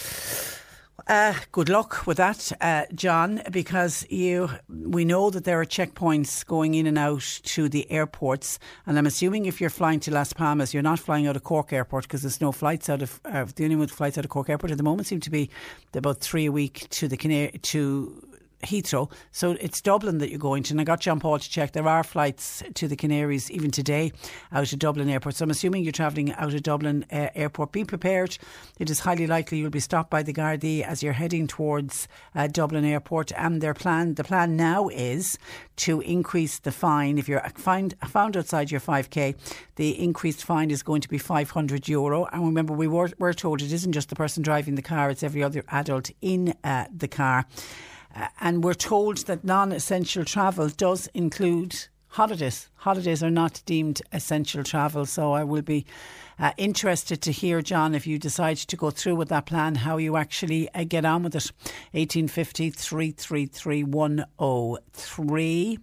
Uh, 1.07 1.35
good 1.51 1.69
luck 1.69 2.07
with 2.07 2.17
that, 2.17 2.51
uh, 2.61 2.85
John, 2.95 3.41
because 3.51 4.07
you 4.09 4.49
we 4.67 5.05
know 5.05 5.29
that 5.29 5.43
there 5.43 5.59
are 5.61 5.65
checkpoints 5.65 6.43
going 6.43 6.73
in 6.73 6.87
and 6.87 6.97
out 6.97 7.41
to 7.43 7.69
the 7.69 7.89
airports, 7.91 8.57
and 8.87 8.97
I'm 8.97 9.05
assuming 9.05 9.45
if 9.45 9.61
you're 9.61 9.69
flying 9.69 9.99
to 10.01 10.11
Las 10.11 10.33
Palmas, 10.33 10.73
you're 10.73 10.81
not 10.81 10.97
flying 10.97 11.27
out 11.27 11.35
of 11.35 11.43
Cork 11.43 11.71
Airport 11.71 12.05
because 12.05 12.23
there's 12.23 12.41
no 12.41 12.51
flights 12.51 12.89
out 12.89 13.03
of 13.03 13.19
uh, 13.25 13.45
the 13.55 13.65
only 13.65 13.75
with 13.75 13.91
flights 13.91 14.17
out 14.17 14.25
of 14.25 14.31
Cork 14.31 14.49
Airport 14.49 14.71
at 14.71 14.77
the 14.77 14.83
moment 14.83 15.07
seem 15.07 15.19
to 15.19 15.29
be 15.29 15.49
about 15.93 16.21
three 16.21 16.47
a 16.47 16.51
week 16.51 16.87
to 16.89 17.07
the 17.07 17.17
Canary 17.17 17.59
to 17.59 18.23
Heathrow. 18.65 19.11
So 19.31 19.51
it's 19.51 19.81
Dublin 19.81 20.17
that 20.19 20.29
you're 20.29 20.39
going 20.39 20.63
to. 20.63 20.73
And 20.73 20.81
I 20.81 20.83
got 20.83 20.99
John 20.99 21.19
Paul 21.19 21.39
to 21.39 21.49
check. 21.49 21.71
There 21.71 21.87
are 21.87 22.03
flights 22.03 22.63
to 22.73 22.87
the 22.87 22.95
Canaries 22.95 23.49
even 23.51 23.71
today 23.71 24.11
out 24.51 24.71
of 24.71 24.79
Dublin 24.79 25.09
Airport. 25.09 25.35
So 25.35 25.43
I'm 25.43 25.51
assuming 25.51 25.83
you're 25.83 25.91
travelling 25.91 26.33
out 26.33 26.53
of 26.53 26.63
Dublin 26.63 27.05
uh, 27.11 27.29
Airport. 27.35 27.71
Be 27.71 27.83
prepared. 27.83 28.37
It 28.79 28.89
is 28.89 29.01
highly 29.01 29.27
likely 29.27 29.59
you'll 29.59 29.69
be 29.69 29.79
stopped 29.79 30.09
by 30.09 30.23
the 30.23 30.33
Gardaí 30.33 30.81
as 30.81 31.01
you're 31.03 31.13
heading 31.13 31.47
towards 31.47 32.07
uh, 32.33 32.47
Dublin 32.47 32.85
Airport. 32.85 33.31
And 33.37 33.61
their 33.61 33.73
plan, 33.73 34.15
the 34.15 34.23
plan 34.23 34.55
now 34.55 34.89
is 34.89 35.37
to 35.77 36.01
increase 36.01 36.59
the 36.59 36.71
fine. 36.71 37.17
If 37.17 37.27
you're 37.27 37.41
find, 37.55 37.95
found 38.07 38.37
outside 38.37 38.71
your 38.71 38.81
5k, 38.81 39.35
the 39.75 40.01
increased 40.01 40.43
fine 40.43 40.71
is 40.71 40.83
going 40.83 41.01
to 41.01 41.09
be 41.09 41.17
500 41.17 41.87
euro. 41.87 42.25
And 42.25 42.45
remember, 42.45 42.73
we 42.73 42.87
were, 42.87 43.11
were 43.17 43.33
told 43.33 43.61
it 43.61 43.71
isn't 43.71 43.91
just 43.91 44.09
the 44.09 44.15
person 44.15 44.43
driving 44.43 44.75
the 44.75 44.81
car; 44.81 45.09
it's 45.09 45.23
every 45.23 45.43
other 45.43 45.63
adult 45.69 46.11
in 46.21 46.53
uh, 46.63 46.85
the 46.95 47.07
car. 47.07 47.45
And 48.39 48.63
we're 48.63 48.73
told 48.73 49.17
that 49.27 49.43
non 49.43 49.71
essential 49.71 50.23
travel 50.25 50.69
does 50.69 51.07
include 51.13 51.87
holidays. 52.09 52.69
Holidays 52.75 53.21
are 53.21 53.31
not 53.31 53.61
deemed 53.65 54.01
essential 54.13 54.63
travel. 54.63 55.05
So 55.05 55.33
I 55.33 55.43
will 55.43 55.61
be 55.61 55.85
uh, 56.39 56.51
interested 56.57 57.21
to 57.23 57.31
hear, 57.31 57.61
John, 57.61 57.93
if 57.93 58.07
you 58.07 58.17
decide 58.17 58.57
to 58.57 58.77
go 58.77 58.89
through 58.89 59.15
with 59.15 59.29
that 59.29 59.45
plan, 59.45 59.75
how 59.75 59.97
you 59.97 60.15
actually 60.15 60.69
uh, 60.73 60.85
get 60.85 61.03
on 61.05 61.23
with 61.23 61.35
it. 61.35 61.51
1850 61.91 62.69
333 62.71 63.83
103. 63.83 65.79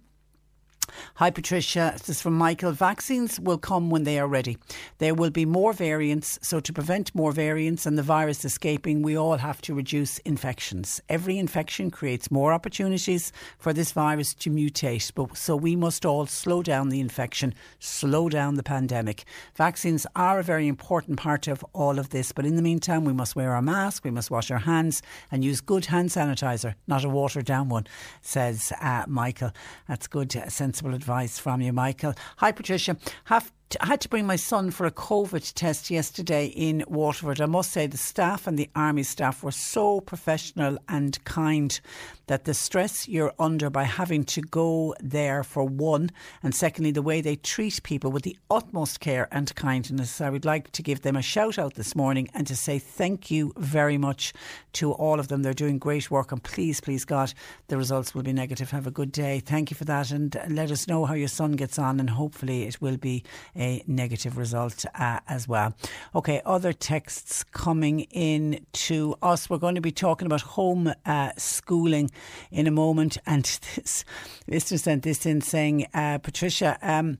Hi, 1.15 1.29
Patricia. 1.29 1.93
This 1.97 2.09
is 2.09 2.21
from 2.21 2.37
Michael. 2.37 2.71
Vaccines 2.71 3.39
will 3.39 3.57
come 3.57 3.89
when 3.89 4.03
they 4.03 4.19
are 4.19 4.27
ready. 4.27 4.57
There 4.97 5.13
will 5.13 5.29
be 5.29 5.45
more 5.45 5.73
variants, 5.73 6.39
so 6.41 6.59
to 6.59 6.73
prevent 6.73 7.13
more 7.15 7.31
variants 7.31 7.85
and 7.85 7.97
the 7.97 8.03
virus 8.03 8.45
escaping, 8.45 9.01
we 9.01 9.17
all 9.17 9.37
have 9.37 9.61
to 9.61 9.73
reduce 9.73 10.17
infections. 10.19 11.01
Every 11.09 11.37
infection 11.37 11.91
creates 11.91 12.31
more 12.31 12.53
opportunities 12.53 13.31
for 13.57 13.73
this 13.73 13.91
virus 13.91 14.33
to 14.35 14.49
mutate, 14.49 15.11
but 15.15 15.37
so 15.37 15.55
we 15.55 15.75
must 15.75 16.05
all 16.05 16.25
slow 16.25 16.63
down 16.63 16.89
the 16.89 16.99
infection, 16.99 17.53
slow 17.79 18.29
down 18.29 18.55
the 18.55 18.63
pandemic. 18.63 19.23
Vaccines 19.55 20.07
are 20.15 20.39
a 20.39 20.43
very 20.43 20.67
important 20.67 21.17
part 21.17 21.47
of 21.47 21.63
all 21.73 21.99
of 21.99 22.09
this, 22.09 22.31
but 22.31 22.45
in 22.45 22.55
the 22.55 22.61
meantime, 22.61 23.05
we 23.05 23.13
must 23.13 23.35
wear 23.35 23.53
our 23.53 23.61
mask, 23.61 24.03
we 24.03 24.11
must 24.11 24.31
wash 24.31 24.51
our 24.51 24.59
hands, 24.59 25.01
and 25.31 25.43
use 25.43 25.61
good 25.61 25.85
hand 25.85 26.09
sanitizer, 26.09 26.75
not 26.87 27.03
a 27.03 27.09
watered 27.09 27.45
down 27.45 27.69
one, 27.69 27.87
says 28.21 28.71
uh, 28.81 29.03
Michael. 29.07 29.51
That's 29.87 30.07
good, 30.07 30.35
uh, 30.35 30.49
sensible 30.83 30.95
advice 30.95 31.39
from 31.39 31.61
you, 31.61 31.71
Michael. 31.71 32.13
Hi, 32.37 32.51
Patricia. 32.51 32.97
Have 33.25 33.51
I 33.81 33.87
had 33.87 34.01
to 34.01 34.09
bring 34.09 34.27
my 34.27 34.35
son 34.35 34.71
for 34.71 34.85
a 34.85 34.91
COVID 34.91 35.53
test 35.53 35.89
yesterday 35.89 36.47
in 36.47 36.83
Waterford. 36.87 37.39
I 37.39 37.45
must 37.45 37.71
say 37.71 37.87
the 37.87 37.97
staff 37.97 38.45
and 38.45 38.59
the 38.59 38.69
army 38.75 39.03
staff 39.03 39.43
were 39.43 39.51
so 39.51 40.01
professional 40.01 40.77
and 40.89 41.23
kind 41.23 41.79
that 42.27 42.45
the 42.45 42.53
stress 42.53 43.07
you're 43.07 43.33
under 43.37 43.69
by 43.69 43.83
having 43.83 44.23
to 44.23 44.41
go 44.41 44.95
there 45.01 45.43
for 45.43 45.63
one, 45.65 46.09
and 46.41 46.55
secondly, 46.55 46.91
the 46.91 47.01
way 47.01 47.19
they 47.19 47.35
treat 47.35 47.83
people 47.83 48.11
with 48.11 48.23
the 48.23 48.37
utmost 48.49 48.99
care 48.99 49.27
and 49.31 49.53
kindness. 49.55 50.21
I 50.21 50.29
would 50.29 50.45
like 50.45 50.71
to 50.71 50.81
give 50.81 51.01
them 51.01 51.17
a 51.17 51.21
shout 51.21 51.59
out 51.59 51.73
this 51.75 51.95
morning 51.95 52.29
and 52.33 52.47
to 52.47 52.55
say 52.55 52.79
thank 52.79 53.29
you 53.29 53.53
very 53.57 53.97
much 53.97 54.33
to 54.73 54.93
all 54.93 55.19
of 55.19 55.27
them. 55.27 55.43
They're 55.43 55.53
doing 55.53 55.79
great 55.79 56.09
work, 56.09 56.31
and 56.31 56.41
please, 56.41 56.79
please, 56.79 57.05
God, 57.05 57.33
the 57.67 57.77
results 57.77 58.15
will 58.15 58.23
be 58.23 58.33
negative. 58.33 58.71
Have 58.71 58.87
a 58.87 58.91
good 58.91 59.11
day. 59.11 59.39
Thank 59.39 59.69
you 59.69 59.75
for 59.75 59.85
that, 59.85 60.11
and 60.11 60.37
let 60.49 60.71
us 60.71 60.87
know 60.87 61.05
how 61.05 61.15
your 61.15 61.27
son 61.27 61.53
gets 61.53 61.77
on, 61.77 61.99
and 61.99 62.09
hopefully, 62.09 62.63
it 62.63 62.81
will 62.81 62.97
be 62.97 63.23
a 63.55 63.62
negative 63.87 64.37
result 64.37 64.85
uh, 64.95 65.19
as 65.27 65.47
well. 65.47 65.73
Okay, 66.13 66.41
other 66.45 66.73
texts 66.73 67.43
coming 67.43 68.01
in 68.11 68.65
to 68.87 69.15
us. 69.21 69.49
We're 69.49 69.57
going 69.57 69.75
to 69.75 69.81
be 69.81 69.91
talking 69.91 70.25
about 70.25 70.41
home 70.41 70.93
uh, 71.05 71.31
schooling 71.37 72.11
in 72.51 72.67
a 72.67 72.71
moment. 72.71 73.17
And 73.33 73.45
this 73.75 74.05
listener 74.47 74.77
sent 74.77 75.03
this 75.03 75.25
in 75.25 75.41
saying, 75.41 75.87
uh, 75.93 76.19
Patricia, 76.19 76.77
um, 76.81 77.17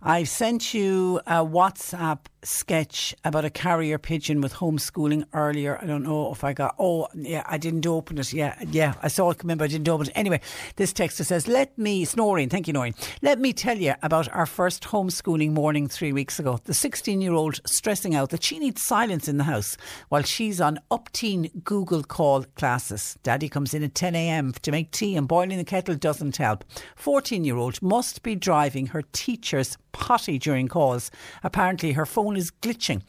I 0.00 0.22
sent 0.24 0.74
you 0.74 1.20
a 1.26 1.44
WhatsApp 1.44 2.20
sketch 2.46 3.14
about 3.24 3.44
a 3.44 3.50
carrier 3.50 3.98
pigeon 3.98 4.40
with 4.40 4.54
homeschooling 4.54 5.24
earlier. 5.32 5.78
I 5.80 5.86
don't 5.86 6.04
know 6.04 6.32
if 6.32 6.44
I 6.44 6.52
got. 6.52 6.76
Oh, 6.78 7.08
yeah, 7.14 7.42
I 7.46 7.58
didn't 7.58 7.86
open 7.86 8.18
it. 8.18 8.32
Yeah, 8.32 8.56
yeah, 8.70 8.94
I 9.02 9.08
saw 9.08 9.30
it 9.30 9.38
come 9.38 9.50
in, 9.50 9.58
but 9.58 9.64
I 9.64 9.68
didn't 9.68 9.88
open 9.88 10.06
it. 10.06 10.12
Anyway, 10.14 10.40
this 10.76 10.92
texter 10.92 11.24
says, 11.24 11.48
"Let 11.48 11.76
me, 11.76 12.04
snoring. 12.04 12.48
Thank 12.48 12.66
you, 12.66 12.72
Noreen. 12.72 12.94
Let 13.22 13.38
me 13.38 13.52
tell 13.52 13.76
you 13.76 13.94
about 14.02 14.32
our 14.32 14.46
first 14.46 14.84
homeschooling 14.84 15.52
morning 15.52 15.88
three 15.88 16.12
weeks 16.12 16.38
ago. 16.38 16.58
The 16.64 16.72
16-year-old 16.72 17.60
stressing 17.66 18.14
out 18.14 18.30
that 18.30 18.44
she 18.44 18.58
needs 18.58 18.82
silence 18.82 19.28
in 19.28 19.38
the 19.38 19.44
house 19.44 19.76
while 20.08 20.22
she's 20.22 20.60
on 20.60 20.78
upteen 20.90 21.64
Google 21.64 22.02
call 22.02 22.44
classes. 22.54 23.18
Daddy 23.22 23.48
comes 23.48 23.74
in 23.74 23.82
at 23.82 23.94
10 23.94 24.14
a.m. 24.14 24.52
to 24.62 24.70
make 24.70 24.90
tea, 24.92 25.16
and 25.16 25.26
boiling 25.26 25.58
the 25.58 25.64
kettle 25.64 25.94
doesn't 25.94 26.36
help. 26.36 26.64
14-year-old 27.02 27.82
must 27.82 28.22
be 28.22 28.34
driving 28.34 28.86
her 28.86 29.02
teacher's 29.12 29.76
potty 29.98 30.38
during 30.38 30.68
calls. 30.68 31.10
Apparently, 31.42 31.92
her 31.92 32.06
phone 32.06 32.36
is 32.36 32.50
glitching 32.50 33.02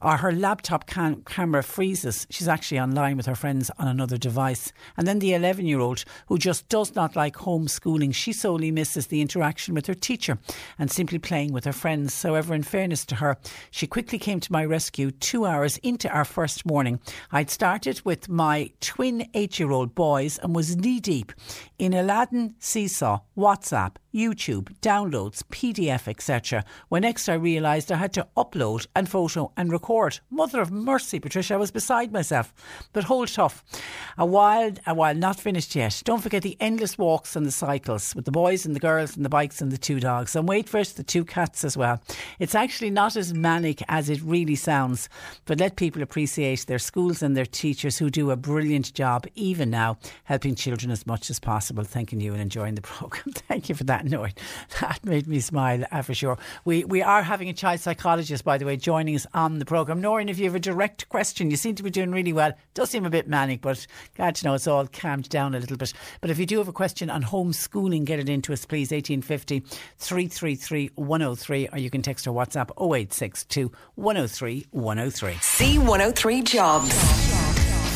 or 0.00 0.18
her 0.18 0.32
laptop 0.32 0.86
cam- 0.86 1.22
camera 1.22 1.62
freezes. 1.62 2.26
She's 2.30 2.48
actually 2.48 2.80
online 2.80 3.16
with 3.16 3.26
her 3.26 3.34
friends 3.34 3.70
on 3.78 3.88
another 3.88 4.16
device. 4.16 4.72
And 4.96 5.06
then 5.06 5.18
the 5.18 5.34
11 5.34 5.66
year 5.66 5.80
old 5.80 6.04
who 6.26 6.38
just 6.38 6.68
does 6.68 6.94
not 6.94 7.16
like 7.16 7.36
homeschooling, 7.36 8.14
she 8.14 8.32
solely 8.32 8.70
misses 8.70 9.08
the 9.08 9.20
interaction 9.20 9.74
with 9.74 9.86
her 9.86 9.94
teacher 9.94 10.38
and 10.78 10.90
simply 10.90 11.18
playing 11.18 11.52
with 11.52 11.64
her 11.64 11.72
friends. 11.72 12.22
However, 12.22 12.54
in 12.54 12.62
fairness 12.62 13.04
to 13.06 13.16
her, 13.16 13.36
she 13.70 13.86
quickly 13.86 14.18
came 14.18 14.40
to 14.40 14.52
my 14.52 14.64
rescue 14.64 15.10
two 15.10 15.46
hours 15.46 15.78
into 15.78 16.08
our 16.10 16.24
first 16.24 16.64
morning. 16.64 17.00
I'd 17.32 17.50
started 17.50 18.00
with 18.04 18.28
my 18.28 18.70
twin 18.80 19.28
eight 19.34 19.58
year 19.58 19.70
old 19.70 19.94
boys 19.94 20.38
and 20.38 20.54
was 20.54 20.76
knee 20.76 21.00
deep 21.00 21.32
in 21.78 21.94
Aladdin, 21.94 22.54
Seesaw, 22.58 23.20
WhatsApp, 23.36 23.96
YouTube, 24.14 24.74
downloads, 24.80 25.42
PDF, 25.44 26.08
etc. 26.08 26.64
When 26.88 27.02
next 27.02 27.28
I 27.28 27.34
realised 27.34 27.92
I 27.92 27.96
had 27.96 28.12
to 28.14 28.26
upload 28.36 28.86
and 28.96 29.08
photo 29.08 29.52
and 29.56 29.70
record. 29.70 29.87
Mother 30.30 30.60
of 30.60 30.70
mercy, 30.70 31.18
Patricia, 31.18 31.54
I 31.54 31.56
was 31.56 31.70
beside 31.70 32.12
myself. 32.12 32.52
But 32.92 33.04
hold 33.04 33.28
tough. 33.28 33.64
A 34.18 34.26
while, 34.26 34.72
a 34.86 34.92
while 34.92 35.14
not 35.14 35.40
finished 35.40 35.74
yet. 35.74 36.02
Don't 36.04 36.20
forget 36.20 36.42
the 36.42 36.58
endless 36.60 36.98
walks 36.98 37.34
and 37.36 37.46
the 37.46 37.50
cycles 37.50 38.14
with 38.14 38.26
the 38.26 38.30
boys 38.30 38.66
and 38.66 38.76
the 38.76 38.80
girls 38.80 39.16
and 39.16 39.24
the 39.24 39.30
bikes 39.30 39.62
and 39.62 39.72
the 39.72 39.78
two 39.78 39.98
dogs. 39.98 40.36
And 40.36 40.46
wait 40.46 40.68
for 40.68 40.76
it, 40.76 40.88
the 40.88 41.02
two 41.02 41.24
cats 41.24 41.64
as 41.64 41.74
well. 41.74 42.02
It's 42.38 42.54
actually 42.54 42.90
not 42.90 43.16
as 43.16 43.32
manic 43.32 43.80
as 43.88 44.10
it 44.10 44.20
really 44.20 44.56
sounds. 44.56 45.08
But 45.46 45.58
let 45.58 45.76
people 45.76 46.02
appreciate 46.02 46.66
their 46.66 46.78
schools 46.78 47.22
and 47.22 47.34
their 47.34 47.46
teachers 47.46 47.96
who 47.96 48.10
do 48.10 48.30
a 48.30 48.36
brilliant 48.36 48.92
job, 48.92 49.26
even 49.36 49.70
now, 49.70 49.96
helping 50.24 50.54
children 50.54 50.90
as 50.90 51.06
much 51.06 51.30
as 51.30 51.40
possible. 51.40 51.82
Thanking 51.82 52.20
you 52.20 52.32
and 52.34 52.42
enjoying 52.42 52.74
the 52.74 52.82
programme. 52.82 53.32
Thank 53.48 53.70
you 53.70 53.74
for 53.74 53.84
that, 53.84 54.04
Noreen. 54.04 54.34
That 54.82 55.02
made 55.02 55.26
me 55.26 55.40
smile 55.40 55.84
uh, 55.90 56.02
for 56.02 56.12
sure. 56.12 56.36
We 56.66 56.84
we 56.84 57.00
are 57.00 57.22
having 57.22 57.48
a 57.48 57.54
child 57.54 57.80
psychologist, 57.80 58.44
by 58.44 58.58
the 58.58 58.66
way, 58.66 58.76
joining 58.76 59.14
us 59.16 59.26
on 59.32 59.58
the 59.58 59.64
programme. 59.64 59.77
Noreen, 59.86 60.28
if 60.28 60.38
you 60.38 60.44
have 60.46 60.54
a 60.54 60.60
direct 60.60 61.08
question, 61.08 61.50
you 61.50 61.56
seem 61.56 61.74
to 61.76 61.82
be 61.82 61.90
doing 61.90 62.10
really 62.10 62.32
well. 62.32 62.52
Does 62.74 62.90
seem 62.90 63.04
a 63.04 63.10
bit 63.10 63.28
manic, 63.28 63.60
but 63.60 63.86
glad 64.16 64.34
to 64.36 64.44
know 64.44 64.54
it's 64.54 64.66
all 64.66 64.86
calmed 64.86 65.28
down 65.28 65.54
a 65.54 65.58
little 65.58 65.76
bit. 65.76 65.92
But 66.20 66.30
if 66.30 66.38
you 66.38 66.46
do 66.46 66.58
have 66.58 66.68
a 66.68 66.72
question 66.72 67.10
on 67.10 67.22
homeschooling, 67.22 68.04
get 68.04 68.18
it 68.18 68.28
into 68.28 68.52
us, 68.52 68.64
please. 68.64 68.90
1850 68.90 69.60
333 69.98 70.90
103, 70.94 71.68
or 71.72 71.78
you 71.78 71.90
can 71.90 72.02
text 72.02 72.26
or 72.26 72.34
WhatsApp 72.34 72.70
0862 72.80 73.70
103 73.94 74.66
103. 74.70 75.32
C103 75.34 76.44
Jobs. 76.44 77.47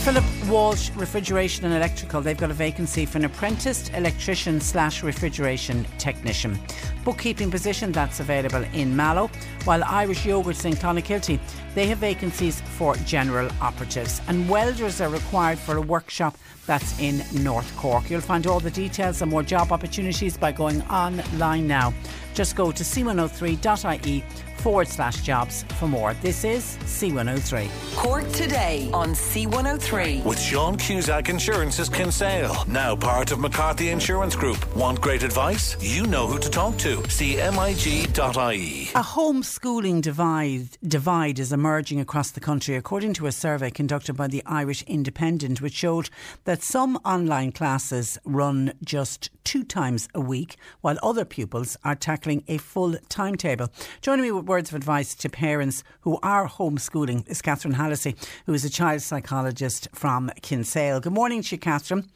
Philip 0.02 0.24
Walsh 0.48 0.90
Refrigeration 0.96 1.64
and 1.64 1.72
Electrical. 1.74 2.20
They've 2.20 2.36
got 2.36 2.50
a 2.50 2.54
vacancy 2.54 3.06
for 3.06 3.18
an 3.18 3.24
apprenticed 3.24 3.92
electrician 3.94 4.60
slash 4.60 5.04
refrigeration 5.04 5.86
technician. 5.96 6.58
Bookkeeping 7.04 7.52
position 7.52 7.92
that's 7.92 8.18
available 8.18 8.64
in 8.74 8.96
Mallow, 8.96 9.30
while 9.62 9.84
Irish 9.84 10.24
Yogurts 10.24 10.64
in 10.64 10.72
Clonakilty, 10.72 11.38
they 11.76 11.86
have 11.86 11.98
vacancies 11.98 12.60
for 12.62 12.96
general 13.06 13.48
operatives. 13.60 14.20
And 14.26 14.48
welders 14.48 15.00
are 15.00 15.08
required 15.08 15.60
for 15.60 15.76
a 15.76 15.80
workshop 15.80 16.36
that's 16.66 16.98
in 16.98 17.22
North 17.44 17.72
Cork. 17.76 18.10
You'll 18.10 18.20
find 18.22 18.48
all 18.48 18.58
the 18.58 18.72
details 18.72 19.22
and 19.22 19.30
more 19.30 19.44
job 19.44 19.70
opportunities 19.70 20.36
by 20.36 20.50
going 20.50 20.82
online 20.82 21.68
now. 21.68 21.94
Just 22.34 22.56
go 22.56 22.72
to 22.72 22.82
c103.ie 22.82 24.24
forward 24.62 24.86
slash 24.86 25.22
jobs 25.22 25.64
for 25.78 25.88
more. 25.88 26.14
This 26.14 26.44
is 26.44 26.76
C103. 26.84 27.68
Cork 27.96 28.30
today 28.30 28.88
on 28.94 29.10
C103. 29.10 30.24
With 30.24 30.38
Sean 30.40 30.76
Cusack 30.76 31.28
Insurance's 31.28 31.88
Kinsale, 31.88 32.64
now 32.68 32.94
part 32.94 33.32
of 33.32 33.40
McCarthy 33.40 33.88
Insurance 33.88 34.36
Group. 34.36 34.76
Want 34.76 35.00
great 35.00 35.24
advice? 35.24 35.76
You 35.80 36.06
know 36.06 36.28
who 36.28 36.38
to 36.38 36.48
talk 36.48 36.78
to. 36.78 36.98
CMIG.ie. 36.98 38.90
A 38.94 39.02
homeschooling 39.02 40.00
divide, 40.00 40.78
divide 40.86 41.40
is 41.40 41.52
emerging 41.52 41.98
across 41.98 42.30
the 42.30 42.40
country, 42.40 42.76
according 42.76 43.14
to 43.14 43.26
a 43.26 43.32
survey 43.32 43.70
conducted 43.70 44.14
by 44.14 44.28
the 44.28 44.44
Irish 44.46 44.82
Independent, 44.84 45.60
which 45.60 45.74
showed 45.74 46.08
that 46.44 46.62
some 46.62 46.96
online 47.04 47.50
classes 47.50 48.16
run 48.24 48.72
just 48.84 49.30
two 49.42 49.64
times 49.64 50.08
a 50.14 50.20
week, 50.20 50.56
while 50.82 50.98
other 51.02 51.24
pupils 51.24 51.76
are 51.84 51.96
tackling 51.96 52.44
a 52.46 52.58
full 52.58 52.94
timetable. 53.08 53.68
Joining 54.00 54.24
me 54.24 54.30
with 54.30 54.44
words 54.52 54.68
of 54.68 54.74
advice 54.74 55.14
to 55.14 55.30
parents 55.30 55.82
who 56.02 56.18
are 56.22 56.46
homeschooling 56.46 57.26
is 57.26 57.40
Catherine 57.40 57.72
Hallissey, 57.72 58.14
who 58.44 58.52
is 58.52 58.66
a 58.66 58.68
child 58.68 59.00
psychologist 59.00 59.88
from 59.94 60.30
Kinsale. 60.42 61.00
Good 61.00 61.14
morning 61.14 61.40
to 61.40 61.54
you, 61.54 61.58
Catherine. 61.58 62.10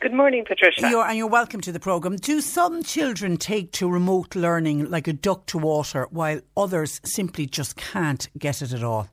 Good 0.00 0.12
morning, 0.12 0.44
Patricia. 0.46 0.86
You're, 0.90 1.06
and 1.06 1.16
you're 1.16 1.26
welcome 1.26 1.62
to 1.62 1.72
the 1.72 1.80
programme. 1.80 2.16
Do 2.16 2.42
some 2.42 2.82
children 2.82 3.38
take 3.38 3.72
to 3.72 3.90
remote 3.90 4.36
learning 4.36 4.90
like 4.90 5.08
a 5.08 5.14
duck 5.14 5.46
to 5.46 5.56
water, 5.56 6.06
while 6.10 6.42
others 6.58 7.00
simply 7.04 7.46
just 7.46 7.76
can't 7.76 8.28
get 8.36 8.60
it 8.60 8.74
at 8.74 8.84
all? 8.84 9.08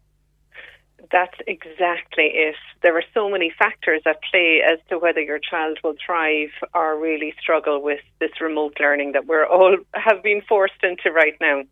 That's 1.14 1.38
exactly 1.48 2.26
it. 2.26 2.58
There 2.84 2.98
are 2.98 3.06
so 3.14 3.30
many 3.30 3.54
factors 3.58 4.02
at 4.06 4.18
play 4.30 4.62
as 4.70 4.80
to 4.90 5.00
whether 5.00 5.22
your 5.22 5.40
child 5.40 5.80
will 5.82 5.96
thrive 6.06 6.50
or 6.74 7.00
really 7.00 7.34
struggle 7.40 7.82
with 7.82 8.02
this 8.20 8.42
remote 8.42 8.76
learning 8.82 9.14
that 9.14 9.28
we're 9.28 9.46
all 9.46 9.78
have 9.94 10.22
been 10.22 10.42
forced 10.42 10.84
into 10.84 11.10
right 11.14 11.38
now. 11.40 11.64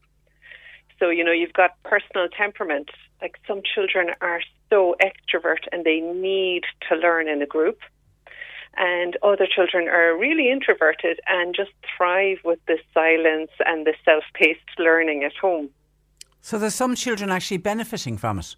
So, 1.04 1.10
you 1.10 1.26
know, 1.26 1.34
you've 1.34 1.52
got 1.52 1.72
personal 1.84 2.30
temperament. 2.30 2.90
Like 3.22 3.36
some 3.46 3.62
children 3.62 4.12
are 4.22 4.40
so 4.70 4.96
extrovert 5.04 5.68
and 5.74 5.84
they 5.84 6.00
need 6.00 6.64
to 6.88 6.96
learn 6.96 7.28
in 7.28 7.42
a 7.42 7.46
group. 7.46 7.80
And 8.78 9.18
other 9.22 9.46
children 9.46 9.90
are 9.90 10.18
really 10.18 10.50
introverted 10.50 11.20
and 11.28 11.54
just 11.54 11.72
thrive 11.98 12.38
with 12.46 12.60
the 12.68 12.78
silence 12.94 13.52
and 13.66 13.86
the 13.86 13.96
self 14.06 14.24
paced 14.34 14.80
learning 14.80 15.26
at 15.26 15.36
home. 15.36 15.72
So 16.40 16.58
there's 16.58 16.74
some 16.74 16.96
children 16.96 17.30
actually 17.32 17.58
benefiting 17.58 18.18
from 18.18 18.40
it. 18.40 18.56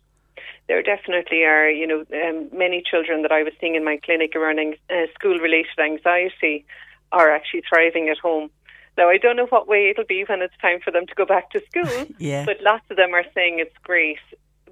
There 0.68 0.84
definitely 0.84 1.46
are, 1.46 1.68
you 1.68 1.88
know, 1.88 2.06
um, 2.14 2.50
many 2.56 2.84
children 2.88 3.24
that 3.24 3.32
I 3.32 3.42
was 3.42 3.54
seeing 3.60 3.74
in 3.74 3.84
my 3.84 3.98
clinic 4.06 4.36
around 4.36 4.60
uh, 4.60 4.94
school 5.16 5.40
related 5.40 5.80
anxiety 5.80 6.64
are 7.12 7.32
actually 7.32 7.64
thriving 7.68 8.08
at 8.10 8.20
home 8.20 8.52
Now, 8.98 9.10
I 9.10 9.18
don't 9.18 9.36
know 9.36 9.48
what 9.48 9.68
way 9.68 9.90
it'll 9.90 10.06
be 10.06 10.24
when 10.28 10.42
it's 10.42 10.58
time 10.62 10.80
for 10.84 10.92
them 10.92 11.06
to 11.08 11.16
go 11.16 11.26
back 11.26 11.52
to 11.52 11.62
school, 11.70 12.08
yeah. 12.18 12.46
but 12.46 12.62
lots 12.62 12.86
of 12.90 12.98
them 12.98 13.14
are 13.14 13.26
saying 13.34 13.60
it's 13.60 13.78
great. 13.84 14.20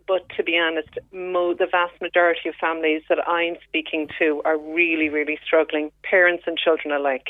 But 0.08 0.28
to 0.36 0.44
be 0.44 0.58
honest, 0.58 0.98
mo- 1.12 1.54
the 1.54 1.68
vast 1.70 2.02
majority 2.02 2.50
of 2.50 2.56
families 2.56 3.04
that 3.10 3.26
I'm 3.28 3.56
speaking 3.68 4.10
to 4.20 4.42
are 4.44 4.58
really, 4.58 5.10
really 5.10 5.40
struggling, 5.46 5.92
parents 6.04 6.44
and 6.46 6.58
children 6.58 6.94
alike. 6.94 7.28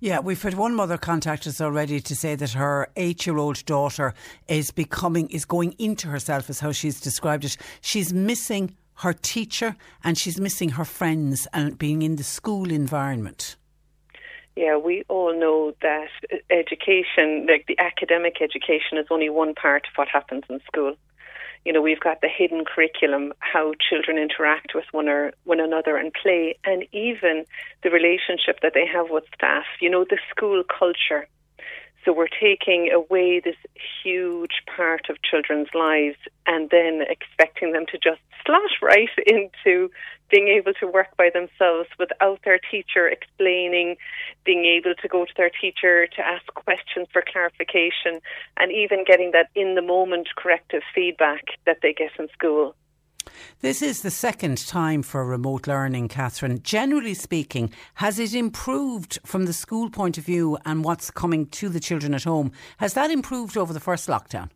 Yeah, 0.00 0.20
we've 0.20 0.42
had 0.42 0.54
one 0.54 0.74
mother 0.74 0.98
contact 0.98 1.46
us 1.46 1.60
already 1.60 2.00
to 2.00 2.14
say 2.14 2.34
that 2.34 2.52
her 2.52 2.88
eight-year-old 2.96 3.64
daughter 3.64 4.12
is 4.46 4.70
becoming, 4.70 5.28
is 5.28 5.46
going 5.46 5.74
into 5.78 6.08
herself, 6.08 6.50
is 6.50 6.60
how 6.60 6.72
she's 6.72 7.00
described 7.00 7.44
it. 7.44 7.56
She's 7.80 8.12
missing 8.12 8.76
her 8.96 9.12
teacher 9.12 9.76
and 10.04 10.18
she's 10.18 10.38
missing 10.38 10.70
her 10.70 10.84
friends 10.84 11.48
and 11.52 11.78
being 11.78 12.02
in 12.02 12.16
the 12.16 12.24
school 12.24 12.70
environment. 12.70 13.56
Yeah, 14.54 14.76
we 14.76 15.04
all 15.08 15.38
know 15.38 15.72
that 15.80 16.08
education, 16.50 17.46
like 17.46 17.64
the 17.66 17.78
academic 17.78 18.42
education, 18.42 18.98
is 18.98 19.06
only 19.10 19.30
one 19.30 19.54
part 19.54 19.86
of 19.86 19.96
what 19.96 20.08
happens 20.08 20.44
in 20.50 20.60
school. 20.66 20.94
You 21.64 21.72
know, 21.72 21.80
we've 21.80 22.00
got 22.00 22.20
the 22.20 22.28
hidden 22.28 22.64
curriculum, 22.64 23.32
how 23.38 23.72
children 23.88 24.18
interact 24.18 24.72
with 24.74 24.84
one 24.90 25.08
or 25.08 25.32
one 25.44 25.60
another 25.60 25.96
and 25.96 26.12
play, 26.12 26.58
and 26.64 26.84
even 26.92 27.44
the 27.82 27.90
relationship 27.90 28.60
that 28.62 28.74
they 28.74 28.86
have 28.86 29.10
with 29.10 29.24
staff. 29.34 29.64
You 29.80 29.88
know, 29.88 30.04
the 30.04 30.18
school 30.30 30.64
culture. 30.64 31.28
So 32.04 32.12
we're 32.12 32.26
taking 32.26 32.90
away 32.90 33.40
this 33.40 33.56
huge 34.02 34.62
part 34.74 35.08
of 35.08 35.22
children's 35.22 35.68
lives 35.72 36.16
and 36.46 36.68
then 36.70 37.02
expecting 37.08 37.72
them 37.72 37.86
to 37.92 37.98
just 37.98 38.20
slot 38.44 38.70
right 38.82 39.08
into 39.26 39.90
being 40.30 40.48
able 40.48 40.72
to 40.74 40.86
work 40.86 41.14
by 41.16 41.30
themselves 41.32 41.88
without 41.98 42.40
their 42.44 42.58
teacher 42.70 43.06
explaining, 43.06 43.96
being 44.44 44.64
able 44.64 44.94
to 44.94 45.06
go 45.06 45.24
to 45.26 45.32
their 45.36 45.50
teacher 45.60 46.06
to 46.06 46.26
ask 46.26 46.46
questions 46.54 47.06
for 47.12 47.22
clarification, 47.30 48.20
and 48.56 48.72
even 48.72 49.04
getting 49.04 49.32
that 49.32 49.50
in 49.54 49.74
the 49.74 49.82
moment 49.82 50.28
corrective 50.36 50.82
feedback 50.94 51.44
that 51.66 51.78
they 51.82 51.92
get 51.92 52.10
in 52.18 52.28
school. 52.32 52.74
This 53.60 53.82
is 53.82 54.02
the 54.02 54.10
second 54.10 54.66
time 54.66 55.02
for 55.02 55.24
remote 55.24 55.66
learning, 55.66 56.08
Catherine. 56.08 56.62
Generally 56.62 57.14
speaking, 57.14 57.72
has 57.94 58.18
it 58.18 58.34
improved 58.34 59.18
from 59.24 59.46
the 59.46 59.52
school 59.52 59.90
point 59.90 60.18
of 60.18 60.24
view 60.24 60.58
and 60.64 60.84
what's 60.84 61.10
coming 61.10 61.46
to 61.46 61.68
the 61.68 61.80
children 61.80 62.14
at 62.14 62.24
home? 62.24 62.52
Has 62.78 62.94
that 62.94 63.10
improved 63.10 63.56
over 63.56 63.72
the 63.72 63.80
first 63.80 64.08
lockdown? 64.08 64.50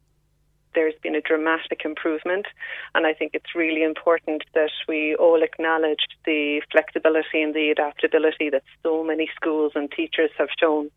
There's 0.75 0.95
been 1.03 1.15
a 1.15 1.23
dramatic 1.23 1.83
improvement, 1.87 2.47
and 2.95 3.07
I 3.07 3.15
think 3.15 3.31
it's 3.33 3.55
really 3.55 3.83
important 3.83 4.43
that 4.53 4.73
we 4.87 5.15
all 5.17 5.43
acknowledge 5.43 6.05
the 6.27 6.61
flexibility 6.71 7.41
and 7.41 7.55
the 7.55 7.71
adaptability 7.71 8.51
that 8.51 8.63
so 8.83 9.03
many 9.03 9.31
schools 9.35 9.73
and 9.75 9.91
teachers 9.91 10.31
have 10.37 10.49
shown. 10.61 10.91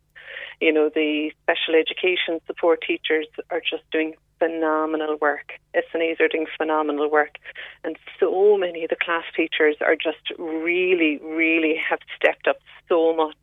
You 0.61 0.73
know, 0.73 0.89
the 0.93 1.31
special 1.43 1.75
education 1.75 2.39
support 2.45 2.83
teachers 2.85 3.27
are 3.49 3.61
just 3.61 3.83
doing 3.91 4.15
phenomenal 4.39 5.17
work. 5.21 5.53
SNAs 5.75 6.19
are 6.19 6.27
doing 6.27 6.47
phenomenal 6.57 7.09
work. 7.09 7.35
And 7.83 7.97
so 8.19 8.57
many 8.57 8.83
of 8.83 8.89
the 8.89 8.95
class 8.95 9.23
teachers 9.35 9.75
are 9.81 9.95
just 9.95 10.37
really, 10.37 11.19
really 11.23 11.75
have 11.89 11.99
stepped 12.15 12.47
up 12.47 12.57
so 12.87 13.15
much. 13.15 13.35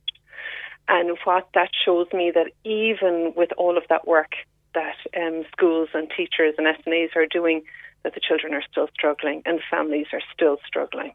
And 0.89 1.17
what 1.25 1.49
that 1.55 1.71
shows 1.85 2.07
me 2.13 2.33
that 2.35 2.53
even 2.65 3.33
with 3.37 3.51
all 3.57 3.77
of 3.77 3.85
that 3.89 4.07
work 4.07 4.35
that 4.75 4.97
um, 5.17 5.45
schools 5.53 5.89
and 5.95 6.09
teachers 6.15 6.55
and 6.59 6.67
SNAs 6.67 7.17
are 7.17 7.27
doing, 7.27 7.63
that 8.03 8.15
the 8.15 8.21
children 8.21 8.55
are 8.55 8.63
still 8.71 8.89
struggling 8.95 9.43
and 9.47 9.61
families 9.71 10.07
are 10.13 10.21
still 10.33 10.59
struggling. 10.67 11.13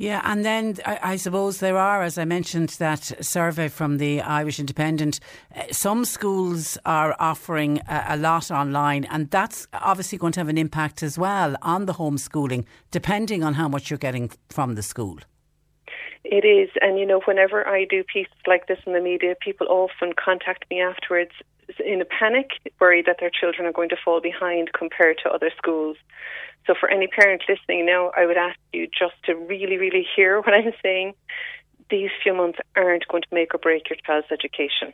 Yeah, 0.00 0.22
and 0.24 0.46
then 0.46 0.76
I, 0.86 0.98
I, 1.02 1.16
suppose 1.16 1.58
there 1.58 1.76
are, 1.76 2.02
as 2.02 2.16
I 2.16 2.24
mentioned, 2.24 2.70
that 2.78 3.22
survey 3.22 3.68
from 3.68 3.98
the 3.98 4.22
Irish 4.22 4.58
Independent. 4.58 5.20
Uh, 5.54 5.64
some 5.72 6.06
schools 6.06 6.78
are 6.86 7.14
offering 7.18 7.82
a, 7.86 8.04
a, 8.08 8.16
lot 8.16 8.50
online, 8.50 9.04
and 9.04 9.30
that's 9.30 9.68
obviously 9.74 10.16
going 10.16 10.32
to 10.32 10.40
have 10.40 10.48
an 10.48 10.56
impact 10.56 11.02
as 11.02 11.18
well 11.18 11.54
on 11.60 11.84
the 11.84 11.92
homeschooling, 11.92 12.64
depending 12.90 13.44
on 13.44 13.52
how 13.52 13.68
much 13.68 13.90
you're 13.90 13.98
getting 13.98 14.30
from 14.48 14.74
the 14.74 14.82
school. 14.82 15.18
It 16.24 16.46
is, 16.46 16.70
and 16.80 16.98
you 16.98 17.04
know, 17.04 17.20
whenever 17.26 17.68
I 17.68 17.84
do 17.84 18.02
pieces 18.02 18.32
like 18.46 18.68
this 18.68 18.78
in 18.86 18.94
the 18.94 19.02
media, 19.02 19.34
people 19.38 19.66
often 19.68 20.14
contact 20.14 20.64
me 20.70 20.80
afterwards 20.80 21.32
in 21.78 22.00
a 22.00 22.06
panic, 22.06 22.52
worried 22.80 23.04
that 23.06 23.18
their 23.20 23.30
children 23.30 23.66
are 23.66 23.72
going 23.72 23.90
to 23.90 23.96
fall 24.02 24.22
behind 24.22 24.72
compared 24.72 25.18
to 25.24 25.30
other 25.30 25.50
schools. 25.58 25.98
So, 26.66 26.74
for 26.78 26.88
any 26.88 27.06
parent 27.06 27.42
listening 27.48 27.86
now, 27.86 28.12
I 28.16 28.26
would 28.26 28.36
ask 28.36 28.58
you 28.72 28.86
just 28.86 29.14
to 29.24 29.34
really, 29.34 29.76
really 29.76 30.06
hear 30.16 30.36
what 30.42 30.54
I'm 30.54 30.72
saying. 30.82 31.14
These 31.90 32.10
few 32.22 32.34
months 32.34 32.58
aren't 32.76 33.08
going 33.08 33.22
to 33.22 33.34
make 33.34 33.54
or 33.54 33.58
break 33.58 33.90
your 33.90 33.98
child's 34.06 34.28
education. 34.30 34.92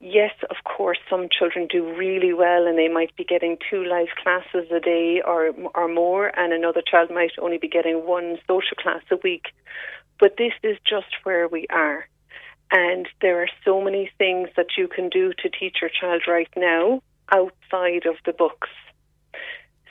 Yes, 0.00 0.32
of 0.48 0.56
course, 0.64 0.98
some 1.10 1.28
children 1.28 1.66
do 1.66 1.92
really 1.96 2.32
well 2.32 2.66
and 2.66 2.78
they 2.78 2.88
might 2.88 3.14
be 3.16 3.24
getting 3.24 3.58
two 3.68 3.84
live 3.84 4.08
classes 4.22 4.70
a 4.70 4.78
day 4.78 5.20
or, 5.26 5.52
or 5.74 5.88
more, 5.88 6.30
and 6.38 6.52
another 6.52 6.82
child 6.88 7.10
might 7.10 7.32
only 7.40 7.58
be 7.58 7.68
getting 7.68 8.06
one 8.06 8.38
social 8.46 8.76
class 8.80 9.02
a 9.10 9.16
week. 9.16 9.46
But 10.20 10.36
this 10.38 10.52
is 10.62 10.78
just 10.88 11.08
where 11.24 11.48
we 11.48 11.66
are. 11.70 12.06
And 12.70 13.08
there 13.20 13.42
are 13.42 13.48
so 13.64 13.80
many 13.80 14.10
things 14.18 14.50
that 14.56 14.76
you 14.76 14.88
can 14.88 15.08
do 15.08 15.32
to 15.42 15.48
teach 15.48 15.78
your 15.80 15.90
child 15.90 16.22
right 16.28 16.50
now 16.56 17.02
outside 17.32 18.06
of 18.06 18.16
the 18.24 18.32
books. 18.32 18.68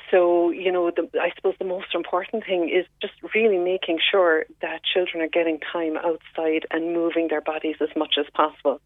So, 0.10 0.51
you 0.51 0.72
know, 0.72 0.89
the, 0.89 1.10
I 1.20 1.32
suppose 1.36 1.55
the 1.60 1.66
most 1.66 1.93
important 1.93 2.45
thing 2.45 2.70
is 2.70 2.86
just 3.01 3.14
really 3.36 3.58
making 3.58 3.99
sure 4.12 4.45
that 4.62 4.82
children 4.84 5.22
are 5.22 5.28
getting 5.28 5.60
time 5.60 5.97
outside 5.97 6.66
and 6.72 6.93
moving 6.93 7.28
their 7.28 7.41
bodies 7.41 7.76
as 7.82 7.89
much 7.95 8.16
as 8.18 8.26
possible. 8.34 8.80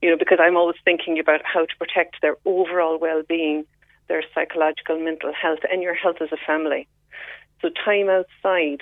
You 0.00 0.10
know, 0.10 0.16
because 0.16 0.38
I'm 0.40 0.56
always 0.56 0.76
thinking 0.84 1.18
about 1.18 1.40
how 1.44 1.66
to 1.66 1.76
protect 1.78 2.22
their 2.22 2.36
overall 2.44 2.98
well 2.98 3.22
being, 3.28 3.64
their 4.08 4.22
psychological, 4.34 4.98
mental 4.98 5.32
health, 5.32 5.60
and 5.70 5.82
your 5.82 5.94
health 5.94 6.16
as 6.20 6.30
a 6.32 6.38
family. 6.46 6.86
So, 7.60 7.68
time 7.84 8.08
outside, 8.08 8.80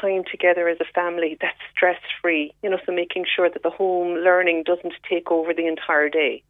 time 0.00 0.24
together 0.30 0.68
as 0.68 0.78
a 0.80 0.92
family 0.94 1.38
that's 1.40 1.58
stress 1.74 1.98
free, 2.20 2.52
you 2.62 2.68
know, 2.68 2.78
so 2.84 2.92
making 2.92 3.24
sure 3.34 3.48
that 3.48 3.62
the 3.62 3.70
home 3.70 4.18
learning 4.18 4.64
doesn't 4.64 4.92
take 5.08 5.30
over 5.30 5.54
the 5.54 5.66
entire 5.66 6.10
day. 6.10 6.42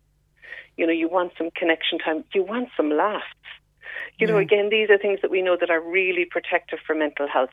You 0.76 0.86
know, 0.86 0.93
you 0.93 1.09
want 1.09 1.32
some 1.38 1.51
connection 1.55 1.99
time, 1.99 2.24
you 2.34 2.43
want 2.43 2.68
some 2.76 2.91
laughs 2.91 3.24
you 4.18 4.26
know, 4.26 4.38
again, 4.38 4.68
these 4.70 4.90
are 4.90 4.98
things 4.98 5.20
that 5.22 5.30
we 5.30 5.42
know 5.42 5.57
that 5.59 5.70
are 5.70 5.80
really 5.80 6.24
protective 6.24 6.78
for 6.86 6.94
mental 6.94 7.26
health. 7.28 7.51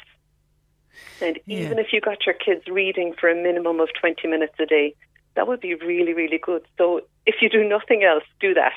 And 1.21 1.39
yeah. 1.45 1.59
even 1.59 1.79
if 1.79 1.87
you 1.91 2.01
got 2.01 2.25
your 2.25 2.35
kids 2.35 2.63
reading 2.67 3.13
for 3.19 3.29
a 3.29 3.35
minimum 3.35 3.79
of 3.79 3.89
20 3.99 4.27
minutes 4.27 4.53
a 4.59 4.65
day, 4.65 4.95
that 5.35 5.47
would 5.47 5.61
be 5.61 5.75
really, 5.75 6.13
really 6.13 6.39
good. 6.39 6.63
So 6.77 7.01
if 7.25 7.35
you 7.41 7.49
do 7.49 7.63
nothing 7.63 8.03
else, 8.03 8.23
do 8.39 8.53
that. 8.55 8.73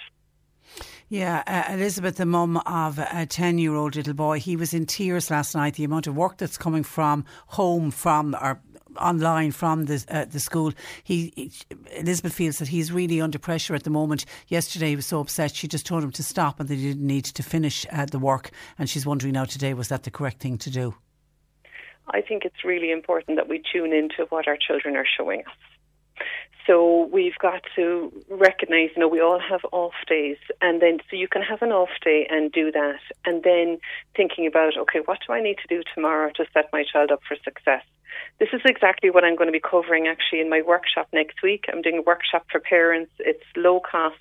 Yeah, 1.09 1.43
uh, 1.47 1.73
Elizabeth, 1.73 2.19
the 2.19 2.27
mum 2.27 2.59
of 2.59 2.99
a 2.99 3.27
10 3.27 3.59
year 3.59 3.75
old 3.75 3.97
little 3.97 4.15
boy, 4.15 4.39
he 4.39 4.55
was 4.55 4.73
in 4.73 4.87
tears 4.87 5.31
last 5.31 5.57
night. 5.57 5.75
The 5.75 5.85
amount 5.85 6.07
of 6.07 6.17
work 6.17 6.37
that's 6.37 6.57
coming 6.57 6.85
from 6.85 7.25
home, 7.49 7.91
from 7.91 8.37
or 8.41 8.61
online 9.01 9.53
from 9.53 9.87
the 9.87 10.05
uh, 10.09 10.25
the 10.25 10.41
school. 10.41 10.73
He, 11.03 11.33
he, 11.37 11.53
Elizabeth 11.97 12.33
feels 12.33 12.59
that 12.59 12.69
he's 12.69 12.93
really 12.93 13.21
under 13.21 13.39
pressure 13.39 13.75
at 13.75 13.85
the 13.85 13.91
moment. 13.91 14.25
Yesterday 14.49 14.91
he 14.91 14.97
was 14.97 15.07
so 15.07 15.21
upset. 15.21 15.55
She 15.55 15.69
just 15.69 15.87
told 15.87 16.05
him 16.05 16.13
to 16.13 16.23
stop 16.23 16.61
and 16.61 16.69
that 16.69 16.75
he 16.75 16.89
didn't 16.89 17.07
need 17.07 17.25
to 17.25 17.43
finish 17.43 17.87
uh, 17.93 18.07
the 18.07 18.19
work. 18.19 18.51
And 18.79 18.89
she's 18.89 19.07
wondering 19.07 19.33
now 19.33 19.45
today 19.45 19.75
was 19.75 19.89
that 19.89 20.03
the 20.05 20.11
correct 20.11 20.41
thing 20.41 20.59
to 20.59 20.71
do? 20.71 20.95
I 22.13 22.21
think 22.21 22.45
it's 22.45 22.65
really 22.65 22.91
important 22.91 23.37
that 23.37 23.49
we 23.49 23.63
tune 23.73 23.93
into 23.93 24.27
what 24.31 24.49
our 24.49 24.57
children 24.57 24.97
are 24.97 25.07
showing 25.17 25.41
us. 25.41 25.70
So 26.67 27.09
we've 27.13 27.39
got 27.41 27.63
to 27.77 28.13
recognize, 28.29 28.91
you 28.95 29.01
know, 29.01 29.09
we 29.09 29.21
all 29.21 29.41
have 29.41 29.61
off 29.73 29.95
days, 30.07 30.37
and 30.61 30.81
then 30.81 30.99
so 31.09 31.17
you 31.17 31.27
can 31.27 31.43
have 31.43 31.63
an 31.63 31.73
off 31.73 31.89
day 32.05 32.27
and 32.31 32.53
do 32.53 32.71
that, 32.71 33.01
and 33.25 33.43
then 33.43 33.79
thinking 34.15 34.47
about, 34.47 34.77
okay, 34.77 35.01
what 35.05 35.19
do 35.27 35.33
I 35.33 35.41
need 35.41 35.57
to 35.59 35.75
do 35.75 35.83
tomorrow 35.95 36.31
to 36.37 36.45
set 36.53 36.69
my 36.73 36.85
child 36.85 37.11
up 37.11 37.21
for 37.27 37.37
success? 37.43 37.83
This 38.39 38.51
is 38.53 38.61
exactly 38.65 39.11
what 39.11 39.25
I'm 39.25 39.37
going 39.37 39.49
to 39.49 39.53
be 39.53 39.61
covering 39.61 40.07
actually 40.07 40.41
in 40.41 40.51
my 40.51 40.63
workshop 40.63 41.09
next 41.13 41.43
week. 41.43 41.65
I'm 41.73 41.83
doing 41.83 41.99
a 41.99 42.03
workshop 42.03 42.47
for 42.51 42.61
parents. 42.61 43.13
It's 43.19 43.45
low 43.57 43.81
cost. 43.81 44.19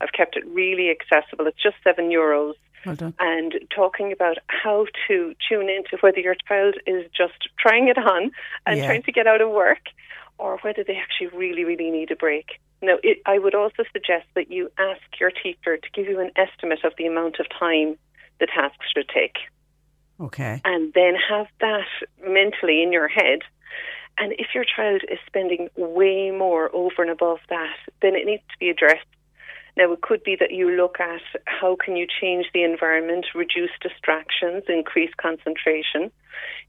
I've 0.00 0.12
kept 0.12 0.36
it 0.36 0.46
really 0.46 0.90
accessible. 0.90 1.46
It's 1.46 1.62
just 1.62 1.76
seven 1.84 2.10
euros. 2.10 2.54
Well 2.86 3.14
and 3.20 3.54
talking 3.74 4.10
about 4.10 4.38
how 4.48 4.86
to 5.06 5.34
tune 5.48 5.70
into 5.70 5.96
whether 6.00 6.18
your 6.18 6.34
child 6.48 6.74
is 6.84 7.08
just 7.16 7.48
trying 7.56 7.86
it 7.86 7.96
on 7.96 8.32
and 8.66 8.78
yeah. 8.78 8.86
trying 8.86 9.04
to 9.04 9.12
get 9.12 9.28
out 9.28 9.40
of 9.40 9.50
work 9.50 9.78
or 10.42 10.58
whether 10.62 10.82
they 10.82 10.96
actually 10.96 11.28
really, 11.28 11.64
really 11.64 11.90
need 11.90 12.10
a 12.10 12.16
break. 12.16 12.60
Now, 12.82 12.96
it, 13.02 13.18
I 13.24 13.38
would 13.38 13.54
also 13.54 13.84
suggest 13.92 14.26
that 14.34 14.50
you 14.50 14.70
ask 14.76 15.00
your 15.20 15.30
teacher 15.30 15.76
to 15.76 15.90
give 15.94 16.06
you 16.06 16.18
an 16.18 16.32
estimate 16.34 16.84
of 16.84 16.92
the 16.98 17.06
amount 17.06 17.38
of 17.38 17.46
time 17.48 17.96
the 18.40 18.46
task 18.46 18.74
should 18.92 19.08
take. 19.08 19.36
Okay. 20.20 20.60
And 20.64 20.92
then 20.94 21.14
have 21.30 21.46
that 21.60 21.86
mentally 22.26 22.82
in 22.82 22.92
your 22.92 23.06
head. 23.06 23.40
And 24.18 24.32
if 24.32 24.48
your 24.52 24.64
child 24.64 25.02
is 25.08 25.18
spending 25.26 25.68
way 25.76 26.32
more 26.32 26.74
over 26.74 27.02
and 27.02 27.10
above 27.10 27.38
that, 27.48 27.76
then 28.02 28.14
it 28.16 28.26
needs 28.26 28.42
to 28.50 28.58
be 28.58 28.68
addressed. 28.68 29.06
Now, 29.76 29.92
it 29.92 30.02
could 30.02 30.22
be 30.22 30.36
that 30.38 30.52
you 30.52 30.70
look 30.70 31.00
at 31.00 31.22
how 31.46 31.76
can 31.82 31.96
you 31.96 32.06
change 32.20 32.46
the 32.52 32.62
environment, 32.62 33.26
reduce 33.34 33.70
distractions, 33.80 34.64
increase 34.68 35.10
concentration. 35.16 36.10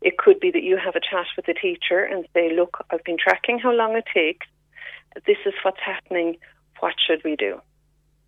It 0.01 0.17
could 0.17 0.39
be 0.39 0.51
that 0.51 0.63
you 0.63 0.77
have 0.77 0.95
a 0.95 1.01
chat 1.01 1.27
with 1.35 1.45
the 1.45 1.53
teacher 1.53 2.03
and 2.03 2.25
say, 2.33 2.55
look, 2.55 2.77
I've 2.91 3.03
been 3.03 3.17
tracking 3.17 3.59
how 3.59 3.73
long 3.73 3.95
it 3.97 4.05
takes, 4.13 4.47
this 5.25 5.37
is 5.45 5.53
what's 5.63 5.79
happening. 5.85 6.37
What 6.79 6.95
should 7.05 7.21
we 7.23 7.35
do? 7.35 7.61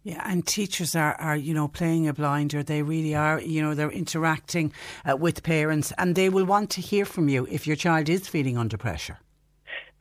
Yeah, 0.04 0.22
and 0.24 0.46
teachers 0.46 0.96
are, 0.96 1.16
are, 1.16 1.36
you 1.36 1.54
know, 1.54 1.68
playing 1.68 2.08
a 2.08 2.14
blinder. 2.14 2.62
They 2.62 2.84
really 2.84 3.16
are, 3.16 3.42
you 3.42 3.62
know, 3.62 3.74
they're 3.74 3.90
interacting 3.90 4.72
uh, 5.10 5.18
with 5.18 5.42
parents 5.42 5.92
and 5.98 6.14
they 6.14 6.30
will 6.30 6.46
want 6.46 6.70
to 6.72 6.82
hear 6.82 7.06
from 7.06 7.28
you 7.28 7.48
if 7.50 7.66
your 7.66 7.76
child 7.76 8.08
is 8.08 8.28
feeling 8.28 8.58
under 8.58 8.78
pressure. 8.78 9.18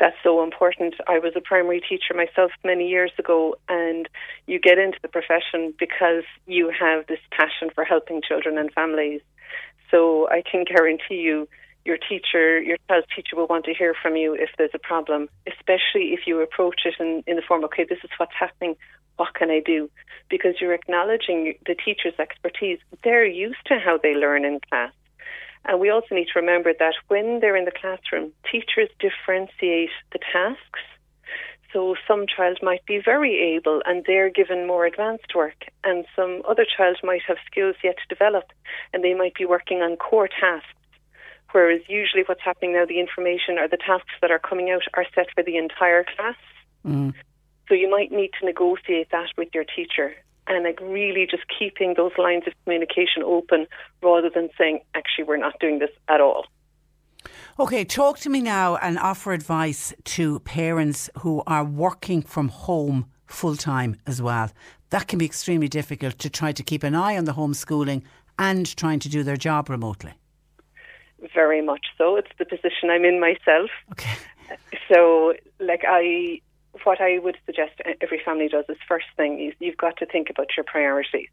That's 0.00 0.16
so 0.22 0.42
important. 0.42 0.94
I 1.06 1.18
was 1.18 1.32
a 1.36 1.40
primary 1.40 1.80
teacher 1.80 2.14
myself 2.14 2.50
many 2.64 2.88
years 2.88 3.12
ago, 3.18 3.56
and 3.68 4.08
you 4.46 4.58
get 4.58 4.78
into 4.78 4.98
the 5.02 5.08
profession 5.08 5.72
because 5.78 6.24
you 6.46 6.72
have 6.78 7.06
this 7.06 7.20
passion 7.30 7.70
for 7.74 7.84
helping 7.84 8.20
children 8.20 8.58
and 8.58 8.72
families. 8.72 9.20
So 9.90 10.28
I 10.28 10.42
can 10.42 10.64
guarantee 10.64 11.20
you, 11.20 11.48
your 11.84 11.98
teacher, 11.98 12.60
your 12.60 12.78
child's 12.88 13.06
teacher 13.14 13.36
will 13.36 13.46
want 13.46 13.66
to 13.66 13.74
hear 13.74 13.94
from 14.02 14.16
you 14.16 14.34
if 14.34 14.50
there's 14.56 14.70
a 14.74 14.78
problem, 14.78 15.28
especially 15.46 16.14
if 16.14 16.20
you 16.26 16.40
approach 16.40 16.80
it 16.86 16.94
in, 16.98 17.22
in 17.26 17.36
the 17.36 17.42
form, 17.42 17.62
okay, 17.64 17.84
this 17.88 17.98
is 18.02 18.10
what's 18.16 18.32
happening 18.38 18.74
what 19.16 19.34
can 19.34 19.50
I 19.50 19.60
do? 19.60 19.90
Because 20.28 20.54
you're 20.60 20.74
acknowledging 20.74 21.54
the 21.66 21.74
teacher's 21.74 22.18
expertise. 22.18 22.78
They're 23.02 23.26
used 23.26 23.64
to 23.66 23.78
how 23.78 23.98
they 23.98 24.14
learn 24.14 24.44
in 24.44 24.60
class. 24.68 24.92
And 25.66 25.80
we 25.80 25.90
also 25.90 26.14
need 26.14 26.28
to 26.32 26.40
remember 26.40 26.72
that 26.78 26.94
when 27.08 27.40
they're 27.40 27.56
in 27.56 27.64
the 27.64 27.72
classroom, 27.72 28.32
teachers 28.50 28.90
differentiate 28.98 29.90
the 30.12 30.18
tasks. 30.18 30.80
So 31.72 31.96
some 32.06 32.26
child 32.26 32.58
might 32.62 32.84
be 32.86 33.00
very 33.04 33.56
able 33.56 33.82
and 33.84 34.04
they're 34.06 34.30
given 34.30 34.66
more 34.66 34.86
advanced 34.86 35.34
work, 35.34 35.64
and 35.82 36.04
some 36.14 36.42
other 36.48 36.64
child 36.64 36.98
might 37.02 37.22
have 37.26 37.36
skills 37.50 37.74
yet 37.82 37.96
to 37.96 38.14
develop 38.14 38.52
and 38.92 39.02
they 39.02 39.14
might 39.14 39.34
be 39.34 39.44
working 39.44 39.78
on 39.78 39.96
core 39.96 40.28
tasks. 40.28 40.68
Whereas 41.50 41.82
usually 41.88 42.24
what's 42.26 42.42
happening 42.42 42.74
now, 42.74 42.84
the 42.84 43.00
information 43.00 43.58
or 43.58 43.68
the 43.68 43.76
tasks 43.76 44.14
that 44.20 44.30
are 44.30 44.38
coming 44.38 44.70
out 44.70 44.82
are 44.94 45.06
set 45.14 45.26
for 45.34 45.42
the 45.42 45.56
entire 45.56 46.04
class. 46.04 46.36
Mm. 46.86 47.14
So 47.68 47.74
you 47.74 47.90
might 47.90 48.12
need 48.12 48.30
to 48.38 48.46
negotiate 48.46 49.10
that 49.10 49.28
with 49.36 49.48
your 49.54 49.64
teacher 49.64 50.14
and 50.46 50.64
like 50.64 50.80
really 50.80 51.26
just 51.30 51.44
keeping 51.58 51.94
those 51.96 52.12
lines 52.18 52.44
of 52.46 52.52
communication 52.64 53.22
open 53.24 53.66
rather 54.02 54.30
than 54.30 54.48
saying, 54.58 54.80
actually, 54.94 55.24
we're 55.24 55.36
not 55.36 55.58
doing 55.60 55.78
this 55.78 55.90
at 56.08 56.20
all. 56.20 56.46
Okay, 57.58 57.84
talk 57.84 58.18
to 58.18 58.28
me 58.28 58.40
now 58.40 58.76
and 58.76 58.98
offer 58.98 59.32
advice 59.32 59.94
to 60.04 60.40
parents 60.40 61.08
who 61.18 61.42
are 61.46 61.64
working 61.64 62.20
from 62.20 62.48
home 62.48 63.06
full 63.26 63.56
time 63.56 63.96
as 64.06 64.20
well. 64.20 64.50
That 64.90 65.08
can 65.08 65.18
be 65.18 65.24
extremely 65.24 65.68
difficult 65.68 66.18
to 66.18 66.30
try 66.30 66.52
to 66.52 66.62
keep 66.62 66.82
an 66.82 66.94
eye 66.94 67.16
on 67.16 67.24
the 67.24 67.32
homeschooling 67.32 68.02
and 68.38 68.76
trying 68.76 68.98
to 69.00 69.08
do 69.08 69.22
their 69.22 69.36
job 69.36 69.70
remotely. 69.70 70.12
Very 71.32 71.62
much 71.62 71.86
so. 71.96 72.16
It's 72.16 72.30
the 72.38 72.44
position 72.44 72.90
I'm 72.90 73.04
in 73.04 73.20
myself. 73.20 73.70
Okay. 73.92 74.14
So, 74.92 75.34
like, 75.58 75.84
I 75.88 76.40
what 76.82 77.00
I 77.00 77.18
would 77.18 77.36
suggest 77.46 77.80
every 78.00 78.20
family 78.24 78.48
does 78.48 78.64
is 78.68 78.76
first 78.88 79.06
thing 79.16 79.40
is 79.40 79.54
you've 79.60 79.76
got 79.76 79.96
to 79.98 80.06
think 80.06 80.28
about 80.30 80.48
your 80.56 80.64
priorities. 80.64 81.28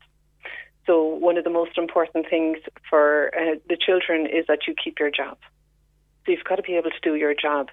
So 0.86 1.04
one 1.04 1.38
of 1.38 1.44
the 1.44 1.50
most 1.50 1.78
important 1.78 2.28
things 2.30 2.58
for 2.90 3.32
uh, 3.36 3.56
the 3.68 3.78
children 3.78 4.28
is 4.28 4.46
that 4.48 4.68
you 4.68 4.76
keep 4.84 5.00
your 5.00 5.12
job. 5.12 5.38
So 6.26 6.32
you've 6.32 6.44
got 6.44 6.56
to 6.56 6.64
be 6.64 6.76
able 6.76 6.92
to 6.92 7.00
do 7.02 7.16
your 7.16 7.34
job. 7.34 7.70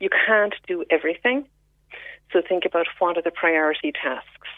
You 0.00 0.08
can't 0.26 0.54
do 0.66 0.84
everything. 0.90 1.46
So 2.32 2.42
think 2.46 2.64
about 2.64 2.86
what 2.98 3.16
are 3.16 3.22
the 3.22 3.30
priority 3.30 3.92
tasks. 3.92 4.48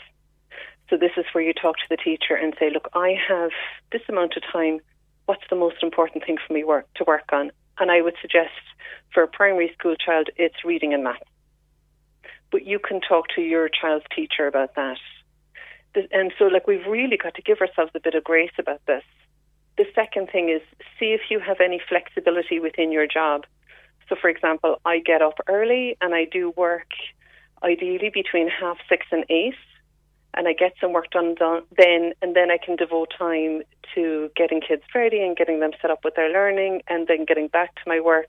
So 0.90 0.96
this 0.96 1.12
is 1.16 1.24
where 1.32 1.42
you 1.42 1.52
talk 1.52 1.76
to 1.76 1.88
the 1.88 1.96
teacher 1.96 2.34
and 2.34 2.54
say, 2.58 2.70
look, 2.70 2.88
I 2.94 3.16
have 3.28 3.50
this 3.90 4.02
amount 4.08 4.36
of 4.36 4.42
time. 4.52 4.80
What's 5.26 5.44
the 5.48 5.56
most 5.56 5.82
important 5.82 6.24
thing 6.24 6.36
for 6.46 6.52
me 6.52 6.62
work 6.62 6.86
to 6.96 7.04
work 7.06 7.32
on? 7.32 7.50
And 7.78 7.90
I 7.90 8.02
would 8.02 8.14
suggest 8.20 8.52
for 9.12 9.22
a 9.22 9.28
primary 9.28 9.72
school 9.76 9.96
child, 9.96 10.28
it's 10.36 10.64
reading 10.64 10.92
and 10.94 11.02
math 11.02 11.22
but 12.54 12.64
you 12.64 12.78
can 12.78 13.00
talk 13.00 13.24
to 13.34 13.40
your 13.40 13.68
child's 13.68 14.04
teacher 14.14 14.46
about 14.46 14.76
that. 14.76 14.98
And 16.12 16.32
so, 16.38 16.44
like, 16.44 16.68
we've 16.68 16.86
really 16.86 17.16
got 17.16 17.34
to 17.34 17.42
give 17.42 17.60
ourselves 17.60 17.90
a 17.96 17.98
bit 17.98 18.14
of 18.14 18.22
grace 18.22 18.52
about 18.60 18.80
this. 18.86 19.02
The 19.76 19.86
second 19.92 20.30
thing 20.30 20.50
is 20.50 20.62
see 20.96 21.06
if 21.06 21.22
you 21.30 21.40
have 21.40 21.56
any 21.60 21.80
flexibility 21.88 22.60
within 22.60 22.92
your 22.92 23.08
job. 23.08 23.42
So, 24.08 24.14
for 24.14 24.30
example, 24.30 24.80
I 24.84 25.00
get 25.00 25.20
up 25.20 25.34
early 25.48 25.96
and 26.00 26.14
I 26.14 26.26
do 26.30 26.50
work 26.56 26.92
ideally 27.64 28.12
between 28.14 28.48
half 28.48 28.76
six 28.88 29.04
and 29.10 29.24
eight, 29.30 29.56
and 30.34 30.46
I 30.46 30.52
get 30.52 30.74
some 30.80 30.92
work 30.92 31.10
done, 31.10 31.34
done 31.34 31.64
then, 31.76 32.12
and 32.22 32.36
then 32.36 32.52
I 32.52 32.58
can 32.64 32.76
devote 32.76 33.12
time 33.18 33.62
to 33.96 34.30
getting 34.36 34.60
kids 34.60 34.84
ready 34.94 35.22
and 35.22 35.36
getting 35.36 35.58
them 35.58 35.72
set 35.82 35.90
up 35.90 36.04
with 36.04 36.14
their 36.14 36.30
learning, 36.30 36.82
and 36.86 37.08
then 37.08 37.24
getting 37.24 37.48
back 37.48 37.74
to 37.74 37.82
my 37.84 37.98
work. 37.98 38.28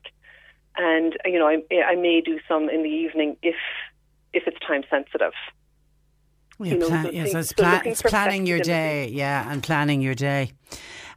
And 0.76 1.16
you 1.24 1.38
know, 1.38 1.46
I, 1.46 1.62
I 1.92 1.94
may 1.94 2.20
do 2.20 2.40
some 2.48 2.68
in 2.68 2.82
the 2.82 2.90
evening 2.90 3.36
if 3.40 3.54
if 4.36 4.46
it's 4.46 4.58
time 4.66 4.84
sensitive. 4.90 5.32
Yeah, 6.58 6.72
you 6.72 6.78
know, 6.78 6.88
plan, 6.88 7.04
so 7.04 7.10
yeah, 7.10 7.26
so 7.26 7.38
it's, 7.38 7.54
so 7.56 7.80
it's 7.84 8.02
planning 8.02 8.46
your 8.46 8.60
day, 8.60 9.08
yeah, 9.08 9.50
and 9.50 9.62
planning 9.62 10.00
your 10.00 10.14
day. 10.14 10.52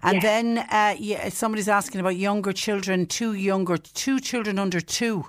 And 0.02 0.16
yeah. 0.16 0.20
then 0.22 0.58
uh, 0.58 0.96
yeah, 0.98 1.30
somebody's 1.30 1.70
asking 1.70 2.02
about 2.02 2.16
younger 2.16 2.54
children, 2.54 3.06
two 3.06 3.34
younger, 3.34 3.78
two 3.78 4.20
children 4.20 4.60
under 4.60 4.82
two 4.82 5.26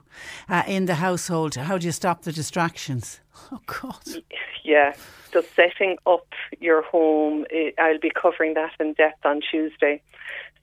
uh, 0.48 0.62
in 0.66 0.86
the 0.86 0.96
household. 0.96 1.54
How 1.54 1.78
do 1.78 1.86
you 1.86 1.92
stop 1.92 2.22
the 2.22 2.32
distractions? 2.32 3.20
Oh 3.52 3.60
God. 3.66 4.22
Yeah, 4.64 4.94
so 5.32 5.42
setting 5.56 5.96
up 6.06 6.26
your 6.60 6.82
home, 6.82 7.46
eh, 7.50 7.70
I'll 7.78 7.98
be 7.98 8.10
covering 8.10 8.54
that 8.54 8.72
in 8.78 8.94
depth 8.94 9.24
on 9.24 9.40
Tuesday. 9.40 10.02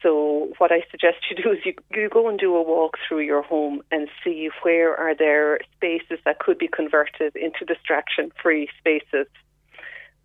So 0.01 0.51
what 0.59 0.71
I 0.71 0.83
suggest 0.91 1.17
you 1.29 1.41
do 1.43 1.51
is 1.51 1.59
you, 1.65 1.73
you 1.91 2.09
go 2.09 2.29
and 2.29 2.37
do 2.37 2.55
a 2.55 2.61
walk 2.61 2.97
through 3.07 3.21
your 3.21 3.41
home 3.41 3.81
and 3.91 4.07
see 4.23 4.49
where 4.61 4.95
are 4.95 5.15
there 5.15 5.59
spaces 5.75 6.19
that 6.25 6.39
could 6.39 6.57
be 6.57 6.67
converted 6.67 7.35
into 7.35 7.65
distraction-free 7.65 8.69
spaces. 8.77 9.27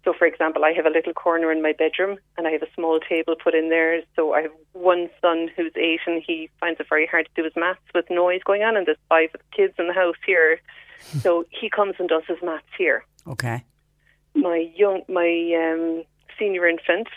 So, 0.04 0.12
for 0.12 0.26
example, 0.26 0.64
I 0.64 0.72
have 0.72 0.84
a 0.84 0.90
little 0.90 1.12
corner 1.12 1.52
in 1.52 1.62
my 1.62 1.72
bedroom 1.72 2.18
and 2.36 2.46
I 2.46 2.50
have 2.50 2.62
a 2.62 2.72
small 2.74 2.98
table 3.00 3.36
put 3.42 3.54
in 3.54 3.70
there. 3.70 4.00
So 4.16 4.34
I 4.34 4.42
have 4.42 4.50
one 4.72 5.08
son 5.20 5.48
who's 5.56 5.72
eight 5.76 6.00
and 6.06 6.22
he 6.26 6.50
finds 6.60 6.80
it 6.80 6.88
very 6.88 7.06
hard 7.06 7.26
to 7.26 7.30
do 7.34 7.44
his 7.44 7.54
maths 7.56 7.80
with 7.94 8.10
noise 8.10 8.40
going 8.44 8.62
on, 8.62 8.76
and 8.76 8.86
there's 8.86 8.98
five 9.08 9.30
kids 9.56 9.74
in 9.78 9.86
the 9.86 9.94
house 9.94 10.16
here. 10.26 10.60
so 11.20 11.44
he 11.50 11.70
comes 11.70 11.94
and 11.98 12.08
does 12.08 12.24
his 12.26 12.38
maths 12.42 12.66
here. 12.76 13.04
Okay. 13.26 13.64
My 14.34 14.68
young, 14.74 15.02
my 15.08 15.72
um, 15.72 16.04
senior 16.38 16.66
infant 16.66 17.08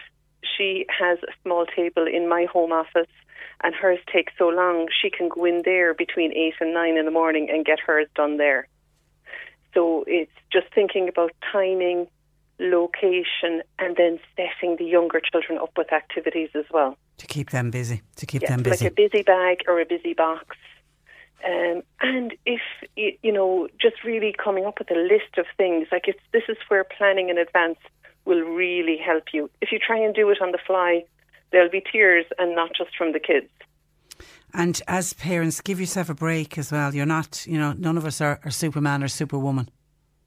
she 0.58 0.86
has 0.88 1.20
a 1.24 1.32
small 1.44 1.66
table 1.66 2.06
in 2.08 2.28
my 2.28 2.46
home 2.52 2.72
office 2.72 3.08
and 3.64 3.74
hers 3.74 4.00
takes 4.12 4.34
so 4.38 4.48
long 4.50 4.88
she 5.02 5.10
can 5.10 5.30
go 5.30 5.46
in 5.46 5.62
there 5.66 5.94
between 5.94 6.32
8 6.34 6.54
and 6.62 6.74
9 6.74 6.98
in 6.98 7.06
the 7.06 7.12
morning 7.12 7.50
and 7.52 7.66
get 7.66 7.80
hers 7.80 8.08
done 8.16 8.38
there. 8.38 8.68
So 9.74 10.04
it's 10.08 10.32
just 10.52 10.68
thinking 10.74 11.10
about 11.10 11.32
timing, 11.52 12.08
location, 12.60 13.62
and 13.80 13.96
then 13.98 14.20
setting 14.36 14.78
the 14.78 14.86
younger 14.86 15.20
children 15.20 15.60
up 15.60 15.72
with 15.78 15.92
activities 15.92 16.50
as 16.56 16.66
well. 16.72 16.98
To 17.18 17.28
keep 17.28 17.52
them 17.52 17.72
busy, 17.72 18.02
to 18.18 18.26
keep 18.26 18.42
yeah, 18.42 18.50
them 18.50 18.64
busy. 18.64 18.86
Like 18.86 18.94
a 18.94 18.96
busy 18.96 19.24
bag 19.24 19.64
or 19.68 19.82
a 19.82 19.86
busy 19.86 20.14
box. 20.14 20.56
Um, 21.46 21.84
and 22.02 22.34
if 22.46 22.62
you 22.96 23.32
know, 23.32 23.68
just 23.80 24.04
really 24.04 24.34
coming 24.42 24.66
up 24.66 24.80
with 24.80 24.90
a 24.92 25.00
list 25.00 25.38
of 25.38 25.46
things, 25.58 25.88
like 25.92 26.08
it's 26.08 26.20
this 26.32 26.44
is 26.50 26.58
where 26.70 26.84
planning 26.84 27.30
in 27.30 27.38
advance 27.38 27.78
will 28.26 28.42
really 28.42 28.98
help 28.98 29.26
you. 29.34 29.50
If 29.62 29.72
you 29.72 29.80
try 29.80 29.98
and 29.98 30.14
do 30.14 30.30
it 30.30 30.42
on 30.42 30.52
the 30.52 30.60
fly, 30.66 31.06
there'll 31.52 31.70
be 31.70 31.84
tears 31.92 32.26
and 32.38 32.56
not 32.56 32.72
just 32.78 32.96
from 32.98 33.14
the 33.14 33.20
kids. 33.20 33.50
And 34.54 34.82
as 34.88 35.14
parents, 35.14 35.62
give 35.62 35.80
yourself 35.80 36.10
a 36.10 36.14
break 36.14 36.58
as 36.58 36.72
well. 36.72 36.96
You're 36.96 37.06
not, 37.06 37.46
you 37.46 37.58
know, 37.58 37.74
none 37.74 37.98
of 37.98 38.06
us 38.06 38.22
are, 38.22 38.40
are 38.46 38.52
Superman 38.52 39.04
or 39.04 39.08
Superwoman. 39.08 39.70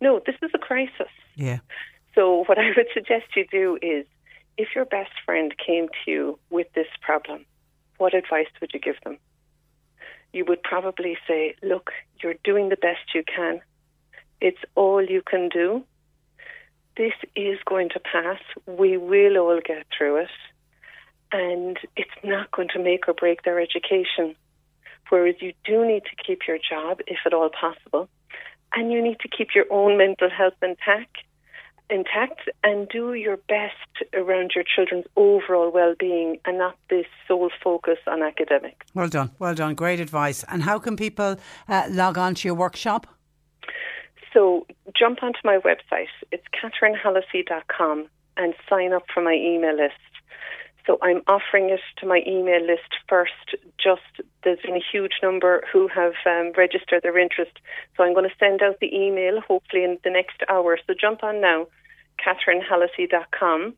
No, 0.01 0.21
this 0.25 0.37
is 0.43 0.51
a 0.55 0.59
crisis. 0.59 1.09
Yeah. 1.35 1.59
So, 2.15 2.45
what 2.47 2.59
I 2.59 2.69
would 2.77 2.87
suggest 2.93 3.37
you 3.37 3.47
do 3.51 3.79
is 3.81 4.07
if 4.59 4.69
your 4.75 4.85
best 4.85 5.13
friend 5.25 5.55
came 5.65 5.89
to 5.89 6.11
you 6.11 6.39
with 6.51 6.67
this 6.75 6.89
problem, 7.01 7.47
what 7.97 8.15
advice 8.15 8.47
would 8.61 8.73
you 8.75 8.81
give 8.81 8.97
them? 9.05 9.19
You 10.33 10.45
would 10.47 10.63
probably 10.63 11.17
say, 11.27 11.55
Look, 11.63 11.91
you're 12.23 12.35
doing 12.45 12.69
the 12.69 12.77
best 12.77 13.15
you 13.15 13.23
can. 13.25 13.61
It's 14.41 14.59
all 14.75 15.03
you 15.03 15.23
can 15.23 15.49
do 15.49 15.85
this 16.99 17.15
is 17.35 17.59
going 17.65 17.89
to 17.91 18.01
pass. 18.01 18.41
We 18.67 18.99
will 18.99 19.39
all 19.39 19.61
get 19.65 19.87
through 19.97 20.17
it. 20.23 20.31
And 21.33 21.79
it's 21.97 22.11
not 22.25 22.51
going 22.51 22.69
to 22.75 22.83
make 22.83 23.09
or 23.09 23.15
break 23.15 23.43
their 23.43 23.61
education. 23.61 24.35
Whereas 25.09 25.37
you 25.41 25.53
do 25.65 25.87
need 25.87 26.03
to 26.05 26.23
keep 26.27 26.41
your 26.47 26.59
job, 26.59 27.01
if 27.07 27.19
at 27.25 27.33
all 27.33 27.49
possible. 27.49 28.09
And 28.75 28.93
you 28.93 29.03
need 29.03 29.21
to 29.21 29.29
keep 29.29 29.49
your 29.55 29.65
own 29.71 29.97
mental 29.97 30.29
health 30.29 30.55
intact 30.63 31.19
intact 31.91 32.41
and 32.63 32.89
do 32.89 33.15
your 33.15 33.39
best 33.49 33.75
around 34.13 34.53
your 34.55 34.65
children's 34.65 35.07
overall 35.17 35.71
well-being 35.73 36.39
and 36.45 36.59
not 36.59 36.77
this 36.91 37.07
sole 37.27 37.51
focus 37.65 37.99
on 38.07 38.23
academics. 38.23 38.87
Well 38.95 39.09
done, 39.09 39.31
well 39.39 39.55
done, 39.55 39.75
great 39.75 40.01
advice. 40.01 40.45
And 40.49 40.63
how 40.63 40.79
can 40.79 40.97
people 40.97 41.37
uh, 41.69 41.87
log 41.89 42.19
on 42.19 42.35
to 42.37 42.49
your 42.49 42.55
workshop? 42.55 43.07
So 44.39 44.69
jump 44.97 45.25
onto 45.25 45.41
my 45.43 45.59
website. 45.59 46.07
It's 46.31 46.45
catherinehallissey.com 46.55 48.07
and 48.37 48.55
sign 48.71 48.93
up 48.93 49.03
for 49.13 49.21
my 49.21 49.35
email 49.35 49.77
list. 49.77 49.95
So 50.87 50.97
I'm 51.03 51.23
offering 51.27 51.71
it 51.71 51.81
to 51.97 52.07
my 52.07 52.23
email 52.25 52.65
list 52.65 52.95
first. 53.09 53.57
Just 53.83 54.25
there's 54.45 54.61
been 54.61 54.77
a 54.77 54.93
huge 54.93 55.15
number 55.25 55.65
who 55.73 55.89
have 55.89 56.13
um, 56.25 56.53
registered 56.57 57.03
their 57.03 57.19
interest. 57.19 57.51
So 57.97 58.05
I'm 58.05 58.15
going 58.15 58.31
to 58.31 58.37
send 58.39 58.63
out 58.63 58.79
the 58.81 58.95
email 58.95 59.41
hopefully 59.41 59.83
in 59.83 59.99
the 60.05 60.11
next 60.11 60.41
hour. 60.49 60.79
So 60.87 60.95
jump 60.99 61.25
on 61.25 61.41
now, 61.41 61.67
catherinehallissey.com. 62.25 63.75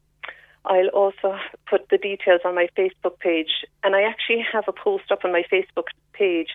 I'll 0.66 0.88
also 0.88 1.38
put 1.70 1.88
the 1.88 1.96
details 1.96 2.42
on 2.44 2.54
my 2.54 2.68
Facebook 2.76 3.18
page. 3.18 3.64
And 3.82 3.96
I 3.96 4.02
actually 4.02 4.44
have 4.52 4.64
a 4.68 4.72
post 4.72 5.10
up 5.10 5.24
on 5.24 5.32
my 5.32 5.44
Facebook 5.50 5.88
page 6.12 6.50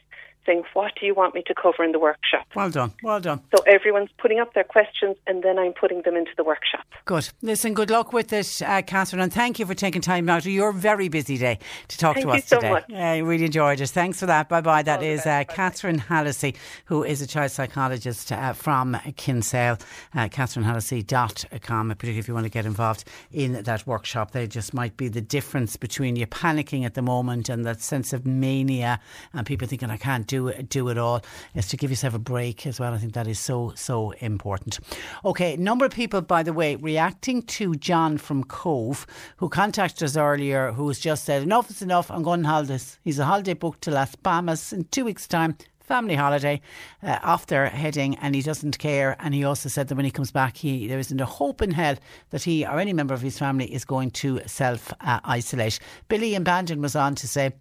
saying, 0.46 0.64
What 0.74 0.94
do 1.00 1.06
you 1.06 1.14
want 1.14 1.36
me 1.36 1.44
to 1.48 1.54
cover 1.54 1.84
in 1.84 1.92
the 1.92 2.00
workshop? 2.00 2.46
Well 2.56 2.70
done, 2.70 2.94
well 3.04 3.20
done. 3.20 3.42
So 3.56 3.64
everyone's 3.64 4.10
putting 4.18 4.40
up 4.40 4.54
their 4.54 4.64
questions 4.64 5.18
and 5.28 5.44
then 5.44 5.58
I'm 5.58 5.74
putting 5.74 6.02
them 6.04 6.16
into 6.16 6.32
the 6.38 6.44
workshop. 6.44 6.86
Good. 7.06 7.30
Listen, 7.42 7.74
good 7.74 7.90
luck 7.90 8.14
with 8.14 8.32
it, 8.34 8.62
uh, 8.66 8.82
Catherine, 8.82 9.22
and 9.22 9.34
thank 9.34 9.60
you 9.60 9.66
for 9.66 9.74
taking 9.74 10.02
time 10.02 10.30
out 10.30 10.46
of 10.46 10.52
your 10.52 10.72
very 10.72 11.08
busy 11.08 11.38
day 11.38 11.60
to 11.88 11.98
talk 11.98 12.16
thank 12.16 12.26
to 12.26 12.32
us 12.34 12.46
so 12.46 12.58
today. 12.58 12.70
Much. 12.72 12.92
I 12.92 13.18
really 13.20 13.46
enjoyed 13.46 13.82
it. 13.82 13.90
Thanks 13.90 14.20
for 14.20 14.26
that. 14.26 14.50
Bye 14.50 14.62
bye. 14.62 14.84
That 14.84 15.00
All 15.00 15.06
is 15.06 15.26
uh, 15.26 15.44
Catherine 15.48 16.00
Hallissey, 16.00 16.56
who 16.86 17.04
is 17.04 17.22
a 17.22 17.28
child 17.28 17.52
psychologist 17.52 18.32
uh, 18.32 18.54
from 18.54 18.98
Kinsale. 19.16 19.78
Uh, 20.14 20.28
CatherineHallissey.com, 20.28 21.90
particularly 21.90 22.20
if 22.20 22.28
you 22.28 22.34
want 22.34 22.46
to 22.46 22.50
get 22.50 22.66
involved 22.66 23.06
in 23.32 23.64
that 23.64 23.86
workshop. 23.88 24.32
There 24.32 24.48
just 24.48 24.74
might 24.74 24.98
be 24.98 25.08
the 25.08 25.22
difference 25.22 25.78
between 25.78 26.16
you 26.16 26.28
panicking 26.28 26.86
at 26.86 26.94
the 26.94 27.02
moment 27.02 27.50
and 27.50 27.66
that 27.66 27.82
sense 27.82 28.14
of 28.14 28.26
mania 28.26 29.00
and 29.34 29.46
people 29.46 29.68
thinking, 29.68 29.90
I 29.90 29.98
can't 29.98 30.28
do 30.28 30.35
it, 30.50 30.70
do 30.70 30.90
it 30.90 30.98
all, 30.98 31.22
is 31.54 31.68
to 31.70 31.78
give 31.78 31.90
yourself 31.90 32.14
a 32.14 32.20
break 32.20 32.66
as 32.68 32.80
well. 32.80 32.94
I 32.94 32.98
think 32.98 33.14
that 33.14 33.28
is 33.28 33.40
so, 33.40 33.74
so 33.76 34.12
important. 34.20 34.80
Okay, 35.24 35.56
number 35.58 35.86
of 35.86 35.92
people, 35.92 36.22
by 36.22 36.44
the 36.44 36.54
way, 36.54 36.76
reacting 36.76 37.42
to 37.44 37.76
John 37.76 38.18
from 38.18 38.44
Cobh, 38.44 39.06
who 39.38 39.50
contacted 39.50 40.04
us 40.04 40.18
earlier, 40.18 40.72
who's 40.72 41.00
just 41.00 41.26
said, 41.26 41.44
enough 41.44 41.70
is 41.70 41.82
enough, 41.82 42.12
I'm 42.12 42.24
going 42.24 42.42
on 42.42 42.46
holidays. 42.46 43.00
He's 43.04 43.20
a 43.20 43.26
holiday 43.26 43.54
booked 43.54 43.82
to 43.82 43.92
Las 43.92 44.16
Palmas 44.16 44.74
in 44.74 44.86
two 44.86 45.06
weeks' 45.06 45.28
time 45.28 45.58
family 45.86 46.16
holiday 46.16 46.60
uh, 47.04 47.20
off 47.22 47.46
their 47.46 47.70
heading 47.70 48.16
and 48.18 48.34
he 48.34 48.42
doesn't 48.42 48.80
care 48.80 49.16
and 49.20 49.34
he 49.34 49.44
also 49.44 49.70
said 49.70 49.88
that 49.88 49.96
when 49.96 50.06
he 50.06 50.12
comes 50.12 50.32
back 50.32 50.58
he 50.58 50.88
there 50.88 50.98
isn't 50.98 51.22
a 51.22 51.26
hope 51.26 51.62
in 51.62 51.72
hell 51.72 51.96
that 52.32 52.44
he 52.44 52.66
or 52.66 52.80
any 52.80 52.92
member 52.92 53.14
of 53.14 53.22
his 53.22 53.38
family 53.38 53.72
is 53.72 53.86
going 53.86 54.10
to 54.10 54.42
self 54.48 54.92
uh, 55.02 55.20
isolate 55.24 55.80
Billy 56.08 56.34
and 56.34 56.44
Bandon 56.44 56.82
was 56.82 56.96
on 56.96 57.14
to 57.16 57.28
say 57.28 57.54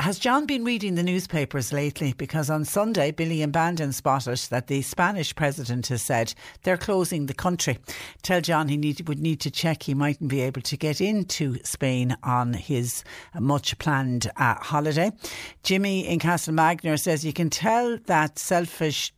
has 0.00 0.18
John 0.18 0.46
been 0.46 0.64
reading 0.64 0.94
the 0.94 1.02
newspapers 1.02 1.72
lately? 1.72 2.14
Because 2.14 2.48
on 2.48 2.64
Sunday, 2.64 3.10
Billy 3.10 3.42
and 3.42 3.52
Bandon 3.52 3.92
spotted 3.92 4.38
that 4.50 4.66
the 4.66 4.80
Spanish 4.80 5.34
president 5.34 5.88
has 5.88 6.00
said 6.00 6.32
they're 6.62 6.78
closing 6.78 7.26
the 7.26 7.34
country. 7.34 7.78
Tell 8.22 8.40
John 8.40 8.68
he 8.68 8.78
need, 8.78 9.06
would 9.08 9.18
need 9.18 9.40
to 9.40 9.50
check 9.50 9.82
he 9.82 9.92
mightn't 9.92 10.30
be 10.30 10.40
able 10.40 10.62
to 10.62 10.76
get 10.76 11.02
into 11.02 11.58
Spain 11.64 12.16
on 12.22 12.54
his 12.54 13.04
much 13.38 13.76
planned 13.78 14.30
uh, 14.36 14.54
holiday. 14.54 15.12
Jimmy 15.62 16.06
in 16.06 16.18
Castlemagner 16.18 16.98
says 16.98 17.24
you 17.24 17.34
can 17.34 17.50
tell 17.50 17.98
that 18.06 18.38
selfish 18.38 19.12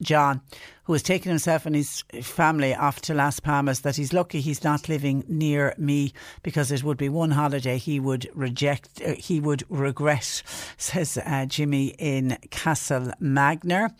John 0.00 0.40
who 0.84 0.92
has 0.92 1.02
taken 1.02 1.30
himself 1.30 1.66
and 1.66 1.74
his 1.74 2.04
family 2.22 2.74
off 2.74 3.00
to 3.02 3.14
Las 3.14 3.40
Palmas, 3.40 3.80
that 3.80 3.96
he's 3.96 4.12
lucky 4.12 4.40
he's 4.40 4.64
not 4.64 4.88
living 4.88 5.24
near 5.28 5.74
me 5.78 6.12
because 6.42 6.70
it 6.70 6.84
would 6.84 6.98
be 6.98 7.08
one 7.08 7.30
holiday 7.32 7.78
he 7.78 7.98
would 7.98 8.28
reject, 8.34 9.00
uh, 9.00 9.14
he 9.14 9.40
would 9.40 9.64
regret, 9.68 10.42
says 10.76 11.18
uh, 11.24 11.46
Jimmy 11.46 11.94
in 11.98 12.38
Castlemagner. 12.48 13.90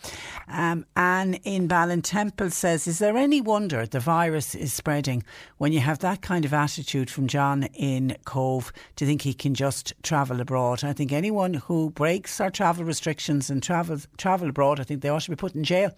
Um, 0.48 0.84
Anne 0.96 1.34
in 1.44 1.68
Ballintemple 1.68 2.52
says, 2.52 2.86
Is 2.86 2.98
there 2.98 3.16
any 3.16 3.40
wonder 3.40 3.86
the 3.86 4.00
virus 4.00 4.54
is 4.54 4.72
spreading 4.72 5.24
when 5.58 5.72
you 5.72 5.80
have 5.80 6.00
that 6.00 6.20
kind 6.20 6.44
of 6.44 6.52
attitude 6.52 7.10
from 7.10 7.26
John 7.26 7.64
in 7.74 8.16
Cobh 8.24 8.72
to 8.96 9.06
think 9.06 9.22
he 9.22 9.34
can 9.34 9.54
just 9.54 9.94
travel 10.02 10.40
abroad? 10.40 10.84
I 10.84 10.92
think 10.92 11.12
anyone 11.12 11.54
who 11.54 11.90
breaks 11.90 12.40
our 12.40 12.50
travel 12.50 12.84
restrictions 12.84 13.48
and 13.48 13.62
travels 13.62 14.06
travel 14.18 14.48
abroad, 14.48 14.80
I 14.80 14.84
think 14.84 15.00
they 15.00 15.08
ought 15.08 15.22
to 15.22 15.30
be 15.30 15.36
put 15.36 15.54
in 15.54 15.64
jail. 15.64 15.94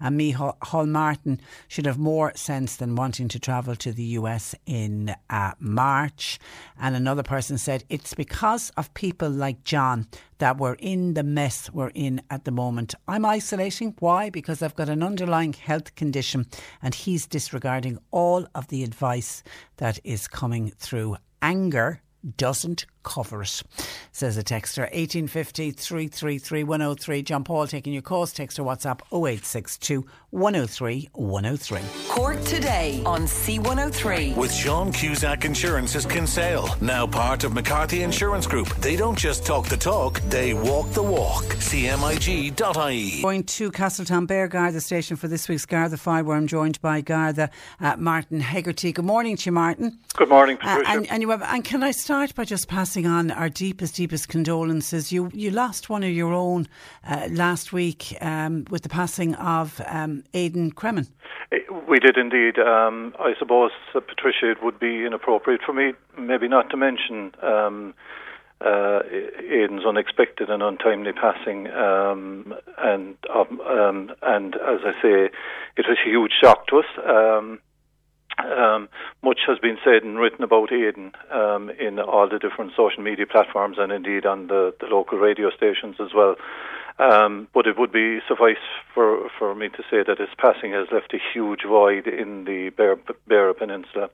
And 0.00 0.16
me 0.16 0.29
Hall 0.32 0.86
Martin 0.86 1.40
should 1.68 1.86
have 1.86 1.98
more 1.98 2.32
sense 2.34 2.76
than 2.76 2.96
wanting 2.96 3.28
to 3.28 3.38
travel 3.38 3.76
to 3.76 3.92
the 3.92 4.04
US 4.18 4.54
in 4.66 5.14
uh, 5.28 5.52
March. 5.58 6.38
And 6.78 6.96
another 6.96 7.22
person 7.22 7.58
said, 7.58 7.84
It's 7.88 8.14
because 8.14 8.70
of 8.76 8.92
people 8.94 9.30
like 9.30 9.64
John 9.64 10.06
that 10.38 10.58
we're 10.58 10.74
in 10.74 11.14
the 11.14 11.22
mess 11.22 11.70
we're 11.72 11.92
in 11.94 12.22
at 12.30 12.44
the 12.44 12.50
moment. 12.50 12.94
I'm 13.06 13.24
isolating. 13.24 13.94
Why? 13.98 14.30
Because 14.30 14.62
I've 14.62 14.76
got 14.76 14.88
an 14.88 15.02
underlying 15.02 15.52
health 15.52 15.94
condition 15.94 16.46
and 16.82 16.94
he's 16.94 17.26
disregarding 17.26 17.98
all 18.10 18.46
of 18.54 18.68
the 18.68 18.82
advice 18.82 19.42
that 19.76 19.98
is 20.02 20.28
coming 20.28 20.72
through. 20.78 21.16
Anger 21.42 22.00
doesn't 22.36 22.86
cover 23.02 23.42
it, 23.42 23.62
says 24.12 24.36
a 24.36 24.42
texter. 24.42 24.82
1850 24.82 25.70
333 25.72 26.64
103. 26.64 27.22
John 27.22 27.44
Paul 27.44 27.66
taking 27.66 27.92
your 27.92 28.02
calls. 28.02 28.32
Text 28.32 28.58
or 28.58 28.64
WhatsApp 28.64 29.00
0862 29.12 30.06
103 30.30 31.08
103. 31.12 31.80
Cork 32.08 32.42
today 32.44 33.02
on 33.04 33.22
C103. 33.22 34.36
With 34.36 34.52
Sean 34.52 34.92
Cusack 34.92 35.44
Insurance's 35.44 36.06
Kinsale, 36.06 36.68
now 36.80 37.06
part 37.06 37.44
of 37.44 37.52
McCarthy 37.52 38.02
Insurance 38.02 38.46
Group. 38.46 38.68
They 38.76 38.96
don't 38.96 39.18
just 39.18 39.44
talk 39.44 39.66
the 39.68 39.76
talk, 39.76 40.20
they 40.22 40.54
walk 40.54 40.90
the 40.90 41.02
walk. 41.02 41.44
CMIG.ie. 41.44 43.22
Going 43.22 43.44
to 43.44 43.70
Castletownbere 43.70 44.50
Garda 44.50 44.80
station 44.80 45.16
for 45.16 45.28
this 45.28 45.48
week's 45.48 45.66
Garda 45.66 45.96
File, 45.96 46.24
where 46.24 46.36
I'm 46.36 46.46
joined 46.46 46.80
by 46.80 47.00
Garda 47.00 47.50
uh, 47.80 47.96
Martin 47.96 48.40
Hegarty. 48.40 48.92
Good 48.92 49.04
morning 49.04 49.36
to 49.36 49.46
you, 49.46 49.52
Martin. 49.52 49.98
Good 50.16 50.28
morning, 50.28 50.56
Patricia. 50.56 50.90
Uh, 50.90 50.94
and, 50.96 51.10
and, 51.10 51.22
you 51.22 51.30
have, 51.30 51.42
and 51.42 51.64
can 51.64 51.82
I 51.82 51.92
start 51.92 52.34
by 52.34 52.44
just 52.44 52.68
passing 52.68 52.89
on 52.96 53.30
our 53.30 53.48
deepest, 53.48 53.94
deepest 53.96 54.28
condolences? 54.28 55.12
You 55.12 55.30
you 55.32 55.50
lost 55.50 55.88
one 55.88 56.02
of 56.02 56.10
your 56.10 56.32
own 56.32 56.68
uh, 57.08 57.28
last 57.30 57.72
week 57.72 58.16
um, 58.20 58.64
with 58.70 58.82
the 58.82 58.88
passing 58.88 59.34
of 59.36 59.80
um, 59.86 60.24
Aidan 60.34 60.72
Cremin. 60.72 61.08
We 61.88 61.98
did 61.98 62.16
indeed. 62.16 62.58
Um, 62.58 63.14
I 63.18 63.34
suppose, 63.38 63.72
uh, 63.94 64.00
Patricia, 64.00 64.50
it 64.50 64.62
would 64.62 64.78
be 64.78 65.04
inappropriate 65.04 65.60
for 65.64 65.72
me 65.72 65.92
maybe 66.18 66.48
not 66.48 66.70
to 66.70 66.76
mention 66.76 67.32
um, 67.42 67.94
uh, 68.60 69.00
Aidan's 69.38 69.86
unexpected 69.86 70.50
and 70.50 70.62
untimely 70.62 71.12
passing, 71.12 71.68
um, 71.68 72.54
and 72.78 73.16
um, 73.34 73.60
um, 73.60 74.12
and 74.22 74.54
as 74.54 74.80
I 74.84 74.92
say, 75.00 75.30
it 75.76 75.86
was 75.88 75.98
a 75.98 76.08
huge 76.08 76.32
shock 76.40 76.66
to 76.68 76.78
us. 76.80 76.84
Um, 78.44 78.88
much 79.22 79.40
has 79.46 79.58
been 79.58 79.78
said 79.84 80.02
and 80.02 80.18
written 80.18 80.44
about 80.44 80.72
Aidan 80.72 81.12
um, 81.30 81.70
in 81.70 81.98
all 81.98 82.28
the 82.28 82.38
different 82.38 82.72
social 82.76 83.02
media 83.02 83.26
platforms 83.26 83.76
and 83.78 83.92
indeed 83.92 84.26
on 84.26 84.46
the, 84.46 84.74
the 84.80 84.86
local 84.86 85.18
radio 85.18 85.50
stations 85.50 85.96
as 86.00 86.14
well. 86.14 86.36
Um, 86.98 87.48
but 87.54 87.66
it 87.66 87.78
would 87.78 87.92
be 87.92 88.20
suffice 88.28 88.62
for, 88.94 89.30
for 89.38 89.54
me 89.54 89.70
to 89.70 89.82
say 89.90 90.02
that 90.06 90.18
his 90.18 90.28
passing 90.36 90.72
has 90.72 90.88
left 90.92 91.14
a 91.14 91.18
huge 91.32 91.60
void 91.66 92.06
in 92.06 92.44
the 92.44 92.70
Beara 92.70 93.56
Peninsula. 93.56 94.10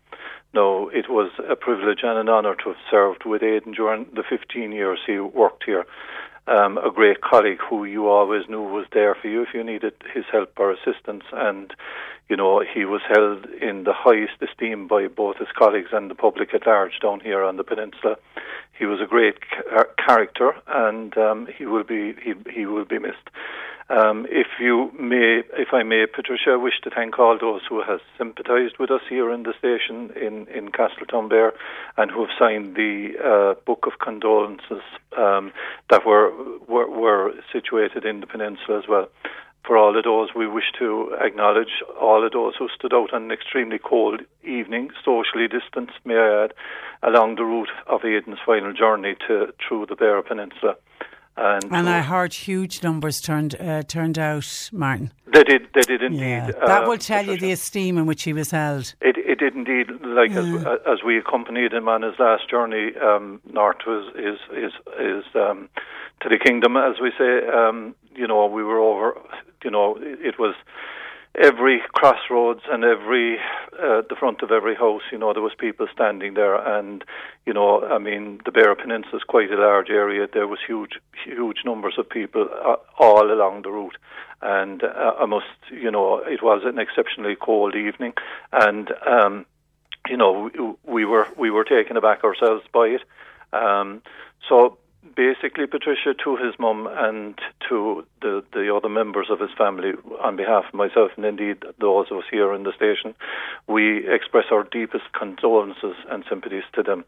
No, 0.55 0.89
it 0.89 1.11
was 1.11 1.33
a 1.51 1.57
privilege 1.57 2.01
and 2.05 2.17
an 2.19 2.29
honour 2.29 2.55
to 2.55 2.69
have 2.71 2.83
served 2.89 3.25
with 3.25 3.43
Aidan 3.43 3.73
during 3.73 4.07
the 4.15 4.23
15 4.23 4.71
years 4.71 5.01
he 5.05 5.19
worked 5.19 5.65
here. 5.65 5.85
Um, 6.49 6.79
a 6.79 6.93
great 6.93 7.23
colleague 7.23 7.59
who 7.69 7.85
you 7.85 8.09
always 8.09 8.49
knew 8.49 8.63
was 8.63 8.87
there 8.93 9.17
for 9.17 9.27
you 9.27 9.43
if 9.43 9.49
you 9.53 9.65
needed 9.65 9.95
his 10.15 10.25
help 10.31 10.53
or 10.59 10.71
assistance, 10.71 11.25
and 11.33 11.75
you 12.29 12.37
know, 12.37 12.63
he 12.75 12.85
was 12.85 13.03
held 13.09 13.47
in 13.47 13.85
the 13.85 13.93
highest 13.93 14.35
esteem 14.41 14.89
by 14.89 15.07
both 15.07 15.39
his 15.39 15.49
colleagues 15.57 15.91
and 15.93 16.11
the 16.11 16.15
public 16.15 16.55
at 16.55 16.67
large 16.67 16.99
down 17.01 17.21
here 17.21 17.43
on 17.43 17.57
the 17.57 17.65
peninsula. 17.65 18.17
He 18.79 18.87
was 18.87 19.01
a 19.01 19.07
great 19.07 19.39
character, 19.97 20.53
and 20.67 21.17
um, 21.17 21.49
he 21.57 21.67
will 21.67 21.85
be 21.85 22.15
he, 22.23 22.35
he 22.53 22.67
will 22.67 22.85
be 22.85 22.99
missed. 22.99 23.31
Um, 23.89 24.27
if 24.29 24.49
you 24.59 24.91
may, 24.99 25.43
if 25.57 25.69
I 25.73 25.85
may, 25.85 26.07
Patricia, 26.07 26.51
I 26.51 26.57
wish 26.57 26.81
to 26.83 26.91
thank 26.91 27.21
all 27.21 27.39
those 27.39 27.61
who 27.69 27.83
have 27.83 28.01
sympathised 28.19 28.79
with 28.79 28.91
us 28.91 29.03
here 29.09 29.31
in 29.31 29.45
the 29.45 29.55
station 29.59 30.11
in 30.17 30.47
in 30.49 30.71
Castletownbere, 30.71 31.53
and 31.97 32.11
who 32.11 32.27
have 32.27 32.35
signed 32.39 32.75
the 32.75 33.13
uh, 33.25 33.55
book 33.65 33.87
of 33.87 34.01
condolences 34.01 34.83
um, 35.17 35.53
that 35.91 36.05
were, 36.05 36.33
were 36.67 36.91
were 36.91 37.33
situated 37.53 38.05
in 38.05 38.21
the 38.21 38.27
peninsula 38.27 38.79
as 38.79 38.89
well 38.89 39.09
for 39.67 39.77
all 39.77 39.97
of 39.97 40.05
those, 40.05 40.29
we 40.35 40.47
wish 40.47 40.71
to 40.79 41.15
acknowledge 41.21 41.83
all 42.01 42.25
of 42.25 42.33
those 42.33 42.55
who 42.57 42.69
stood 42.69 42.95
out 42.95 43.13
on 43.13 43.25
an 43.25 43.33
extremely 43.33 43.79
cold 43.79 44.23
evening, 44.45 44.91
socially 45.05 45.49
distanced, 45.49 45.99
may 46.05 46.17
I 46.17 46.45
add, 46.45 46.53
along 47.03 47.35
the 47.35 47.45
route 47.45 47.71
of 47.87 48.05
Aidan's 48.05 48.39
final 48.47 48.73
journey 48.73 49.17
to 49.27 49.53
through 49.67 49.87
the 49.87 49.97
Beara 49.97 50.25
Peninsula. 50.25 50.77
And, 51.39 51.65
and 51.71 51.89
I 51.89 52.01
heard 52.01 52.33
huge 52.33 52.83
numbers 52.83 53.21
turned 53.21 53.61
uh, 53.61 53.83
turned 53.83 54.19
out, 54.19 54.71
Martin. 54.73 55.13
They 55.33 55.45
did, 55.45 55.69
they 55.75 55.83
did 55.83 56.03
indeed. 56.03 56.21
Yeah. 56.21 56.51
That 56.67 56.89
will 56.89 56.97
tell 56.97 57.27
you 57.27 57.37
the 57.37 57.53
esteem 57.53 57.99
in 57.99 58.07
which 58.07 58.23
he 58.23 58.33
was 58.33 58.51
held. 58.53 58.95
It, 59.03 59.19
it 59.19 59.39
did 59.39 59.55
indeed. 59.55 59.91
Like 60.03 60.31
yeah. 60.31 60.41
as, 60.41 60.65
as 60.87 60.99
we 61.05 61.19
accompanied 61.19 61.75
him 61.75 61.89
on 61.89 62.01
his 62.01 62.15
last 62.19 62.49
journey 62.49 62.93
um, 63.03 63.43
north 63.53 63.79
was 63.87 64.15
his 64.17 64.39
his, 64.51 64.73
his 64.99 65.25
um, 65.35 65.69
to 66.23 66.31
the 66.31 66.39
kingdom, 66.43 66.79
as 66.79 67.01
we 67.03 67.13
say. 67.19 67.47
Um, 67.49 67.95
you 68.15 68.27
know, 68.27 68.47
we 68.47 68.65
were 68.65 68.79
over. 68.79 69.21
You 69.63 69.71
know, 69.71 69.97
it, 70.01 70.19
it 70.25 70.39
was 70.39 70.55
every 71.39 71.83
crossroads 71.93 72.63
and 72.71 72.85
every 72.85 73.39
uh, 73.79 74.03
the 74.09 74.17
front 74.19 74.43
of 74.43 74.51
every 74.51 74.75
house, 74.75 75.03
you 75.13 75.19
know, 75.19 75.33
there 75.33 75.43
was 75.43 75.55
people 75.59 75.87
standing 75.93 76.35
there, 76.35 76.55
and 76.55 77.05
you 77.45 77.53
know, 77.53 77.85
I 77.85 77.99
mean, 77.99 78.41
the 78.45 78.51
Beara 78.51 78.77
Peninsula 78.77 79.19
is 79.19 79.25
quite 79.25 79.51
a 79.51 79.57
large 79.57 79.91
area. 79.91 80.27
There 80.33 80.47
was 80.47 80.59
huge, 80.67 80.93
huge 81.25 81.59
numbers 81.65 81.95
of 81.99 82.09
people 82.09 82.49
uh, 82.65 82.77
all 82.99 83.31
along 83.31 83.63
the 83.63 83.71
route, 83.71 83.97
and 84.41 84.83
uh, 84.83 85.15
I 85.19 85.27
must, 85.27 85.47
you 85.71 85.91
know, 85.91 86.19
it 86.19 86.43
was 86.43 86.63
an 86.65 86.79
exceptionally 86.79 87.37
cold 87.37 87.75
evening, 87.75 88.15
and 88.53 88.91
um, 89.07 89.47
you 90.09 90.17
know, 90.17 90.51
we, 90.85 91.03
we 91.03 91.05
were 91.05 91.29
we 91.37 91.51
were 91.51 91.65
taken 91.65 91.97
aback 91.97 92.25
ourselves 92.25 92.65
by 92.73 92.87
it. 92.87 93.03
Um, 93.53 94.03
so 94.49 94.79
basically, 95.15 95.67
Patricia, 95.67 96.15
to 96.25 96.37
his 96.37 96.55
mum 96.59 96.89
and 96.91 97.39
to 97.69 98.05
the, 98.23 98.43
the 98.53 98.75
other 98.75 98.89
members 98.89 99.29
of 99.31 99.41
his 99.41 99.51
family, 99.57 99.93
on 100.23 100.37
behalf 100.37 100.65
of 100.69 100.75
myself 100.75 101.11
and 101.17 101.25
indeed 101.25 101.63
those 101.81 102.07
of 102.11 102.19
us 102.19 102.25
here 102.31 102.53
in 102.55 102.65
the 102.65 102.73
station, 102.75 103.15
we 103.67 104.09
express 104.09 104.47
our 104.51 104.65
deepest 104.65 105.05
condolences 105.13 105.97
and 106.11 106.25
sympathies 106.29 106.65
to 106.75 106.83
them. 106.83 107.05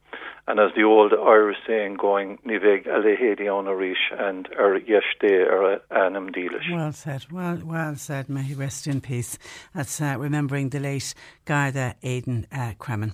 And 0.47 0.61
as 0.61 0.71
the 0.75 0.83
old 0.83 1.13
Irish 1.13 1.59
saying 1.67 1.97
going, 1.97 2.39
Niveg 2.47 2.87
alehedi 2.87 3.47
onarish 3.49 4.11
and 4.19 4.49
er 4.59 4.81
yeshde 4.81 5.31
er 5.31 5.81
anam 5.91 6.31
delish. 6.31 6.73
Well 6.73 6.93
said, 6.93 7.27
well, 7.31 7.61
well 7.63 7.97
said. 7.97 8.31
May 8.31 8.43
he 8.43 8.55
rest 8.55 8.87
in 8.87 9.03
peace. 9.03 9.39
That's 9.75 10.01
uh, 10.01 10.17
remembering 10.19 10.71
the 10.71 10.81
late 10.81 11.15
Garda 11.45 11.97
Aidan 12.03 12.47
uh, 12.51 12.73
Cremin. 12.79 13.13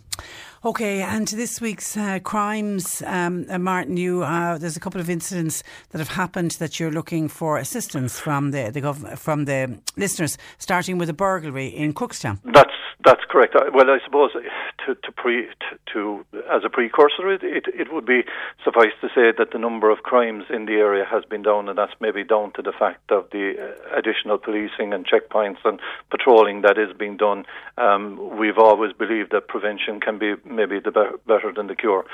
Okay, 0.65 1.03
and 1.03 1.29
to 1.29 1.37
this 1.37 1.61
week's 1.61 1.97
uh, 1.97 2.21
crimes, 2.21 3.03
um, 3.05 3.45
uh, 3.51 3.59
Martin, 3.59 3.97
you 3.97 4.23
uh, 4.23 4.57
there's 4.75 4.81
a 4.81 4.81
couple 4.81 5.01
of 5.01 5.09
incidents 5.09 5.63
that 5.91 5.99
have 5.99 6.09
happened 6.09 6.51
that 6.53 6.81
you're 6.81 6.91
looking 6.91 7.29
for 7.29 7.59
assistance 7.59 8.19
from 8.19 8.51
the, 8.51 8.73
the 8.73 8.81
gov- 8.81 9.17
from 9.17 9.45
the 9.45 9.79
listeners, 9.97 10.37
starting 10.59 10.99
with 10.99 11.09
a 11.09 11.13
burglary 11.13 11.69
in 11.69 11.95
Crookstown. 11.95 12.41
That's 12.45 12.75
that's 13.05 13.23
correct. 13.29 13.55
Well, 13.55 13.91
I 13.91 13.99
suppose 14.05 14.33
to 14.33 14.95
to 14.95 15.13
pre 15.13 15.47
to, 15.47 15.79
to 15.93 16.25
as 16.51 16.63
a 16.65 16.71
precursor, 16.71 17.31
it, 17.31 17.43
it, 17.43 17.67
it 17.69 17.93
would 17.93 18.07
be 18.07 18.23
suffice 18.65 18.95
to 19.03 19.09
say 19.09 19.31
that 19.37 19.51
the 19.53 19.59
number 19.59 19.91
of 19.91 19.99
crimes 19.99 20.45
in 20.49 20.65
the 20.65 20.75
area 20.75 21.05
has 21.05 21.25
been 21.25 21.43
down, 21.43 21.69
and 21.69 21.77
that's 21.77 21.93
maybe 22.01 22.25
down 22.25 22.53
to 22.55 22.63
the 22.63 22.73
fact 22.73 23.13
of 23.13 23.29
the 23.31 23.55
uh, 23.59 23.99
additional 23.99 24.39
policing 24.39 24.93
and 24.93 25.07
checkpoints 25.07 25.59
and 25.65 25.79
patrolling 26.11 26.63
that 26.63 26.79
is 26.79 26.97
being 26.97 27.17
done. 27.17 27.45
Um, 27.77 28.39
we've 28.39 28.59
always 28.59 28.93
believed 28.93 29.33
that 29.33 29.49
prevention 29.49 30.01
can 30.01 30.19
be 30.19 30.35
maybe 30.45 30.81
the 30.81 30.91
be- 30.91 31.19
better 31.27 31.53
than 31.55 31.67
the 31.67 31.77
cure, 31.77 32.05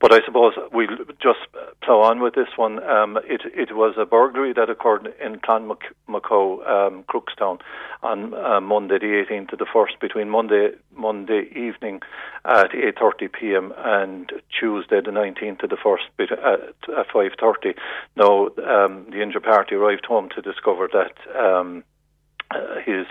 but 0.00 0.12
I 0.12 0.18
suppose 0.26 0.54
we'll 0.72 0.96
just 1.22 1.46
plough 1.82 2.02
on 2.09 2.09
with 2.18 2.34
this 2.34 2.48
one. 2.56 2.82
Um, 2.82 3.16
it 3.24 3.42
it 3.54 3.76
was 3.76 3.94
a 3.96 4.04
burglary 4.04 4.52
that 4.54 4.68
occurred 4.68 5.14
in 5.24 5.36
Clonmacnoise, 5.36 6.68
um, 6.68 7.04
Crookstown, 7.04 7.60
on 8.02 8.34
uh, 8.34 8.60
Monday 8.60 8.98
the 8.98 9.24
18th 9.30 9.50
to 9.50 9.56
the 9.56 9.66
1st 9.66 10.00
between 10.00 10.28
Monday 10.28 10.70
Monday 10.96 11.42
evening 11.54 12.00
at 12.44 12.72
8:30 12.72 13.32
p.m. 13.32 13.72
and 13.76 14.32
Tuesday 14.58 15.00
the 15.00 15.12
19th 15.12 15.60
to 15.60 15.66
the 15.68 15.76
1st 15.76 16.32
at, 16.32 16.98
at 16.98 17.08
5:30. 17.08 17.76
Now 18.16 18.48
um, 18.66 19.06
the 19.10 19.22
injured 19.22 19.44
party 19.44 19.76
arrived 19.76 20.06
home 20.06 20.28
to 20.34 20.42
discover 20.42 20.88
that. 20.92 21.14
Uh, 22.52 22.80
his 22.84 23.06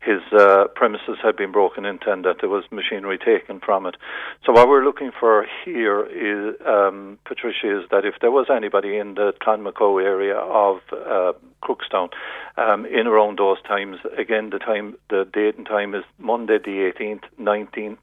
his 0.00 0.20
uh, 0.32 0.68
premises 0.76 1.16
had 1.20 1.36
been 1.36 1.50
broken 1.50 1.84
into 1.84 2.12
and 2.12 2.24
that 2.24 2.36
there 2.40 2.48
was 2.48 2.62
machinery 2.70 3.18
taken 3.18 3.58
from 3.58 3.84
it. 3.86 3.96
So 4.44 4.52
what 4.52 4.68
we're 4.68 4.84
looking 4.84 5.10
for 5.18 5.44
here 5.64 6.06
is, 6.06 6.54
um, 6.64 7.18
Patricia, 7.24 7.80
is 7.80 7.88
that 7.90 8.04
if 8.04 8.14
there 8.20 8.30
was 8.30 8.46
anybody 8.48 8.98
in 8.98 9.14
the 9.14 9.32
Clonmacnoise 9.42 10.04
area 10.04 10.36
of 10.36 10.76
uh, 10.92 11.32
Crookstown 11.64 12.10
um, 12.56 12.86
in 12.86 13.08
around 13.08 13.38
those 13.40 13.60
times, 13.62 13.96
again 14.16 14.50
the 14.50 14.60
time, 14.60 14.96
the 15.10 15.28
date 15.32 15.56
and 15.56 15.66
time 15.66 15.92
is 15.96 16.04
Monday 16.18 16.58
the 16.58 16.92
18th, 16.96 17.24
19th, 17.40 17.98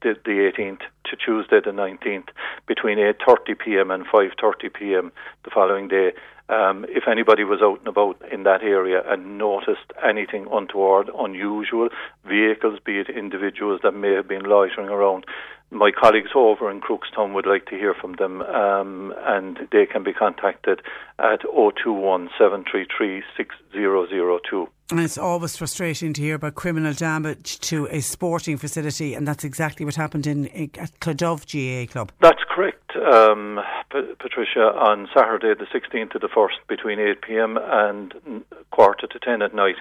the, 0.00 0.14
the 0.24 0.50
18th 0.56 0.80
to 1.04 1.16
Tuesday 1.16 1.60
the 1.62 1.72
19th 1.72 2.28
between 2.66 2.96
8:30 2.98 3.58
p.m. 3.58 3.90
and 3.90 4.06
5:30 4.06 4.72
p.m. 4.72 5.12
the 5.44 5.50
following 5.50 5.88
day. 5.88 6.12
Um, 6.48 6.84
if 6.88 7.04
anybody 7.10 7.42
was 7.44 7.60
out 7.62 7.78
and 7.78 7.88
about 7.88 8.20
in 8.30 8.42
that 8.42 8.62
area 8.62 9.02
and 9.06 9.38
noticed 9.38 9.92
anything 10.06 10.46
untoward, 10.52 11.08
unusual, 11.18 11.88
vehicles, 12.26 12.78
be 12.84 12.98
it 12.98 13.08
individuals 13.08 13.80
that 13.82 13.92
may 13.92 14.12
have 14.12 14.28
been 14.28 14.44
loitering 14.44 14.88
around, 14.88 15.24
my 15.70 15.90
colleagues 15.90 16.30
over 16.34 16.70
in 16.70 16.80
Crookstown 16.80 17.34
would 17.34 17.46
like 17.46 17.66
to 17.66 17.76
hear 17.76 17.94
from 17.94 18.14
them, 18.14 18.42
um, 18.42 19.12
and 19.24 19.58
they 19.72 19.86
can 19.86 20.04
be 20.04 20.12
contacted 20.12 20.80
at 21.18 21.40
021 21.42 22.28
733 22.38 23.22
6002. 23.36 24.68
And 24.90 25.00
it's 25.00 25.18
always 25.18 25.56
frustrating 25.56 26.12
to 26.12 26.20
hear 26.20 26.34
about 26.36 26.54
criminal 26.54 26.92
damage 26.92 27.58
to 27.60 27.88
a 27.90 28.00
sporting 28.00 28.58
facility, 28.58 29.14
and 29.14 29.26
that's 29.26 29.42
exactly 29.42 29.84
what 29.84 29.96
happened 29.96 30.26
in, 30.26 30.46
in 30.46 30.70
at 30.78 31.00
Cloughduv 31.00 31.46
GAA 31.48 31.90
Club. 31.90 32.12
That's 32.20 32.42
correct, 32.54 32.83
um, 32.96 33.60
P- 33.90 34.14
Patricia. 34.18 34.72
On 34.74 35.08
Saturday, 35.14 35.54
the 35.54 35.66
16th 35.66 36.12
to 36.12 36.18
the 36.18 36.28
1st, 36.28 36.66
between 36.68 36.98
8 36.98 37.22
p.m. 37.22 37.58
and 37.60 38.44
quarter 38.70 39.06
to 39.06 39.18
10 39.18 39.42
at 39.42 39.54
night, 39.54 39.76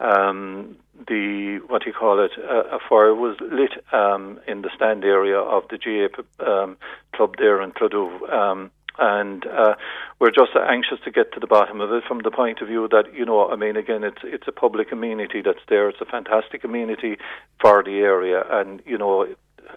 um, 0.00 0.76
the 1.08 1.60
what 1.66 1.82
do 1.82 1.90
you 1.90 1.94
call 1.94 2.24
it? 2.24 2.32
Uh, 2.38 2.76
a 2.76 2.78
fire 2.88 3.14
was 3.14 3.36
lit 3.40 3.72
um, 3.92 4.40
in 4.46 4.62
the 4.62 4.70
stand 4.74 5.04
area 5.04 5.38
of 5.38 5.64
the 5.68 5.78
GAA 5.78 6.44
um, 6.44 6.76
club 7.14 7.34
there 7.38 7.60
in 7.62 7.72
Cloughduv. 7.72 8.32
Um, 8.32 8.70
and 8.98 9.46
uh, 9.46 9.74
we're 10.18 10.30
just 10.30 10.52
anxious 10.56 10.98
to 11.04 11.10
get 11.10 11.32
to 11.32 11.40
the 11.40 11.46
bottom 11.46 11.80
of 11.80 11.92
it 11.92 12.04
from 12.08 12.20
the 12.20 12.30
point 12.30 12.60
of 12.60 12.68
view 12.68 12.88
that 12.90 13.12
you 13.12 13.24
know 13.24 13.50
I 13.50 13.56
mean 13.56 13.76
again 13.76 14.04
it's 14.04 14.22
it's 14.22 14.48
a 14.48 14.52
public 14.52 14.90
amenity 14.92 15.42
that's 15.42 15.60
there 15.68 15.88
it's 15.88 16.00
a 16.00 16.06
fantastic 16.06 16.64
amenity 16.64 17.18
for 17.60 17.82
the 17.82 17.98
area 17.98 18.42
and 18.50 18.82
you 18.86 18.96
know 18.96 19.26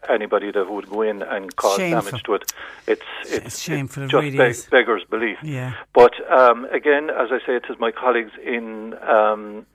anybody 0.09 0.51
that 0.51 0.69
would 0.69 0.89
go 0.89 1.01
in 1.01 1.21
and 1.21 1.55
cause 1.55 1.77
Shameful. 1.77 2.01
damage 2.11 2.23
to 2.23 2.33
it 2.35 2.53
it's 2.87 3.01
it's, 3.23 3.45
It's 3.45 3.59
shameful, 3.59 4.03
just 4.07 4.13
really 4.23 4.37
beg- 4.37 4.69
beggars 4.71 5.03
belief 5.09 5.37
Yeah. 5.43 5.73
but 5.93 6.13
um, 6.31 6.65
again 6.65 7.09
as 7.09 7.29
I 7.31 7.39
say 7.45 7.55
it 7.55 7.65
is 7.69 7.77
my 7.79 7.91
colleagues 7.91 8.31
in 8.43 8.93
um, 9.07 9.65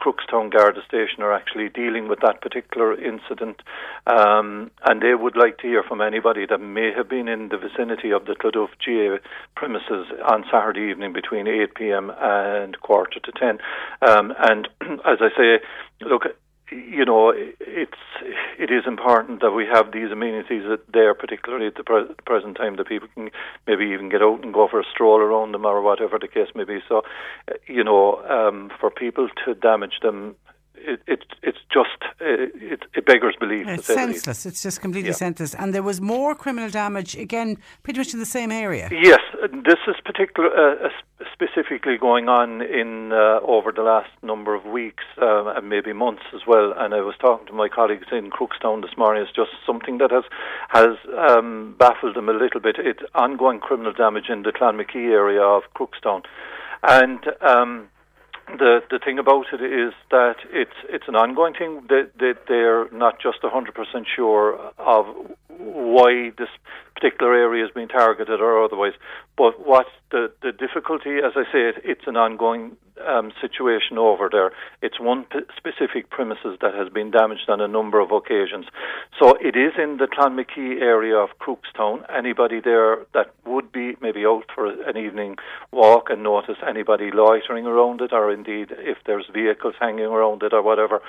Crookstown 0.00 0.50
Garda 0.50 0.80
Station 0.88 1.22
are 1.22 1.32
actually 1.34 1.68
dealing 1.68 2.08
with 2.08 2.20
that 2.20 2.40
particular 2.40 2.98
incident, 2.98 3.60
um, 4.06 4.70
and 4.86 5.02
they 5.02 5.14
would 5.14 5.36
like 5.36 5.58
to 5.58 5.66
hear 5.66 5.82
from 5.82 6.00
anybody 6.00 6.46
that 6.46 6.56
may 6.58 6.90
have 6.96 7.06
been 7.06 7.28
in 7.28 7.50
the 7.50 7.58
vicinity 7.58 8.10
of 8.10 8.24
the 8.24 8.32
Cloughduv 8.34 8.68
GA 8.82 9.18
premises 9.56 10.06
on 10.26 10.44
Saturday 10.50 10.88
evening 10.90 11.12
between 11.12 11.46
8 11.46 11.74
p.m. 11.74 12.10
and 12.18 12.80
quarter 12.80 13.20
to 13.20 13.30
10. 13.32 13.58
Um, 14.08 14.32
and 14.38 14.68
as 15.04 15.18
I 15.20 15.28
say, 15.36 15.60
look, 16.00 16.22
you 16.70 17.04
know, 17.04 17.32
it's 17.34 17.98
it 18.58 18.70
is 18.70 18.84
important 18.86 19.40
that 19.40 19.50
we 19.50 19.66
have 19.66 19.92
these 19.92 20.10
amenities 20.10 20.64
that 20.68 20.80
there, 20.92 21.14
particularly 21.14 21.66
at 21.66 21.74
the 21.74 21.84
pre- 21.84 22.14
present 22.24 22.56
time, 22.56 22.76
that 22.76 22.88
people 22.88 23.08
can 23.14 23.30
maybe 23.66 23.86
even 23.86 24.08
get 24.08 24.22
out 24.22 24.42
and 24.44 24.54
go 24.54 24.68
for 24.68 24.80
a 24.80 24.84
stroll 24.84 25.18
around 25.18 25.52
them 25.52 25.64
or 25.64 25.80
whatever 25.82 26.18
the 26.18 26.28
case 26.28 26.48
may 26.54 26.64
be. 26.64 26.78
So, 26.88 27.02
you 27.66 27.82
know, 27.82 28.22
um, 28.28 28.70
for 28.80 28.90
people 28.90 29.28
to 29.44 29.54
damage 29.54 30.00
them. 30.02 30.36
It, 30.86 31.00
it 31.06 31.24
it's 31.42 31.58
just 31.72 32.00
it, 32.20 32.52
it, 32.54 32.82
it 32.94 33.06
beggars 33.06 33.36
belief. 33.38 33.66
It's 33.68 33.86
say 33.86 33.94
the 33.94 34.06
least. 34.08 34.24
senseless. 34.24 34.46
It's 34.46 34.62
just 34.62 34.80
completely 34.80 35.10
Yeah. 35.10 35.26
senseless. 35.26 35.54
And 35.54 35.74
there 35.74 35.82
was 35.82 36.00
more 36.00 36.34
criminal 36.34 36.70
damage, 36.70 37.16
again, 37.16 37.58
pretty 37.82 37.98
much 38.00 38.12
in 38.12 38.18
the 38.20 38.26
same 38.26 38.50
area. 38.50 38.88
Yes, 38.90 39.20
this 39.64 39.78
is 39.86 39.96
particular 40.04 40.50
uh, 40.50 40.86
uh, 40.86 41.24
specifically 41.32 41.96
going 41.98 42.28
on 42.28 42.62
in 42.62 43.12
uh, 43.12 43.40
over 43.46 43.72
the 43.72 43.82
last 43.82 44.10
number 44.22 44.54
of 44.54 44.64
weeks 44.64 45.04
um, 45.20 45.48
and 45.48 45.68
maybe 45.68 45.92
months 45.92 46.22
as 46.34 46.40
well. 46.46 46.72
And 46.76 46.94
I 46.94 47.00
was 47.00 47.14
talking 47.20 47.46
to 47.48 47.52
my 47.52 47.68
colleagues 47.68 48.06
in 48.12 48.30
Crookstown 48.30 48.82
this 48.82 48.96
morning. 48.96 49.22
It's 49.22 49.32
just 49.34 49.50
something 49.66 49.98
that 49.98 50.10
has 50.10 50.24
has 50.68 50.96
um, 51.16 51.74
baffled 51.78 52.16
them 52.16 52.28
a 52.28 52.32
little 52.32 52.60
bit. 52.60 52.76
It's 52.78 53.02
ongoing 53.14 53.60
criminal 53.60 53.92
damage 53.92 54.28
in 54.28 54.42
the 54.42 54.52
Clonmackie 54.52 55.10
area 55.12 55.42
of 55.42 55.62
Crookstown, 55.76 56.22
and. 56.82 57.20
Um, 57.40 57.88
the 58.58 58.80
the 58.90 58.98
thing 58.98 59.18
about 59.18 59.46
it 59.52 59.62
is 59.62 59.92
that 60.10 60.36
it's 60.50 60.76
it's 60.88 61.08
an 61.08 61.16
ongoing 61.16 61.54
thing. 61.54 61.82
They, 61.88 62.02
they 62.18 62.32
they're 62.48 62.90
not 62.90 63.20
just 63.20 63.38
hundred 63.42 63.74
percent 63.74 64.06
sure 64.14 64.58
of 64.78 65.06
why 65.58 66.32
this 66.38 66.48
particular 67.00 67.34
area 67.34 67.64
is 67.64 67.70
being 67.74 67.88
targeted 67.88 68.40
or 68.40 68.62
otherwise. 68.62 68.92
But 69.36 69.66
what 69.66 69.86
the 70.10 70.32
the 70.42 70.52
difficulty, 70.52 71.16
as 71.18 71.32
I 71.34 71.44
say, 71.52 71.68
it, 71.70 71.76
it's 71.84 72.06
an 72.06 72.16
ongoing 72.16 72.76
um, 73.06 73.32
situation 73.40 73.98
over 73.98 74.28
there. 74.30 74.52
It's 74.82 75.00
one 75.00 75.24
p- 75.24 75.40
specific 75.56 76.10
premises 76.10 76.58
that 76.60 76.74
has 76.74 76.88
been 76.92 77.10
damaged 77.10 77.48
on 77.48 77.60
a 77.60 77.68
number 77.68 78.00
of 78.00 78.10
occasions. 78.10 78.66
So 79.18 79.34
it 79.40 79.56
is 79.56 79.72
in 79.78 79.96
the 79.96 80.06
Clonmackie 80.06 80.80
area 80.80 81.16
of 81.16 81.30
Crookstown. 81.40 82.04
Anybody 82.14 82.60
there 82.60 83.06
that 83.14 83.32
would 83.46 83.72
be 83.72 83.96
maybe 84.00 84.24
out 84.26 84.44
for 84.54 84.66
an 84.66 84.96
evening 84.96 85.36
walk 85.72 86.10
and 86.10 86.22
notice 86.22 86.56
anybody 86.66 87.10
loitering 87.12 87.66
around 87.66 88.00
it, 88.00 88.12
or 88.12 88.32
indeed 88.32 88.68
if 88.78 88.98
there's 89.06 89.26
vehicles 89.32 89.74
hanging 89.80 90.06
around 90.06 90.42
it 90.42 90.52
or 90.52 90.62
whatever, 90.62 91.00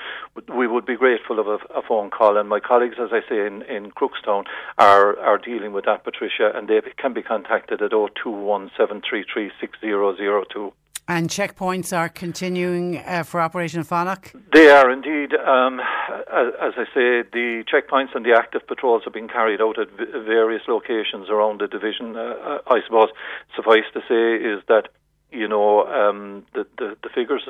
we 0.56 0.66
would 0.66 0.86
be 0.86 0.96
grateful 0.96 1.38
of 1.38 1.46
a, 1.46 1.58
a 1.76 1.82
phone 1.86 2.10
call. 2.10 2.36
And 2.36 2.48
my 2.48 2.60
colleagues, 2.60 2.96
as 3.00 3.10
I 3.12 3.20
say, 3.28 3.46
in, 3.46 3.62
in 3.62 3.90
Crookstown 3.90 4.44
are, 4.78 5.18
are 5.18 5.38
dealing 5.38 5.72
with 5.72 5.81
that, 5.86 6.04
Patricia, 6.04 6.52
and 6.54 6.68
they 6.68 6.80
can 6.96 7.12
be 7.12 7.22
contacted 7.22 7.82
at 7.82 7.90
021 7.90 8.70
733 8.76 9.50
6002. 9.60 10.72
And 11.08 11.28
checkpoints 11.28 11.96
are 11.96 12.08
continuing 12.08 12.98
uh, 12.98 13.24
for 13.24 13.40
Operation 13.40 13.82
Fanacht? 13.82 14.40
They 14.52 14.70
are 14.70 14.88
indeed. 14.90 15.34
Um, 15.34 15.80
as, 15.80 16.52
as, 16.60 16.72
I 16.76 16.84
say, 16.94 17.22
the 17.32 17.64
checkpoints 17.70 18.14
and 18.14 18.24
the 18.24 18.34
active 18.38 18.66
patrols 18.68 19.02
have 19.04 19.12
been 19.12 19.28
carried 19.28 19.60
out 19.60 19.78
at 19.80 19.90
v- 19.90 20.04
various 20.24 20.62
locations 20.68 21.28
around 21.28 21.60
the 21.60 21.66
division. 21.66 22.16
Uh, 22.16 22.58
I 22.68 22.80
suppose 22.86 23.08
suffice 23.56 23.84
to 23.94 24.00
say 24.08 24.44
is 24.44 24.62
that 24.68 24.88
you 25.32 25.48
know, 25.48 25.86
um, 25.86 26.44
the, 26.52 26.66
the, 26.76 26.96
the 27.02 27.08
figures 27.08 27.42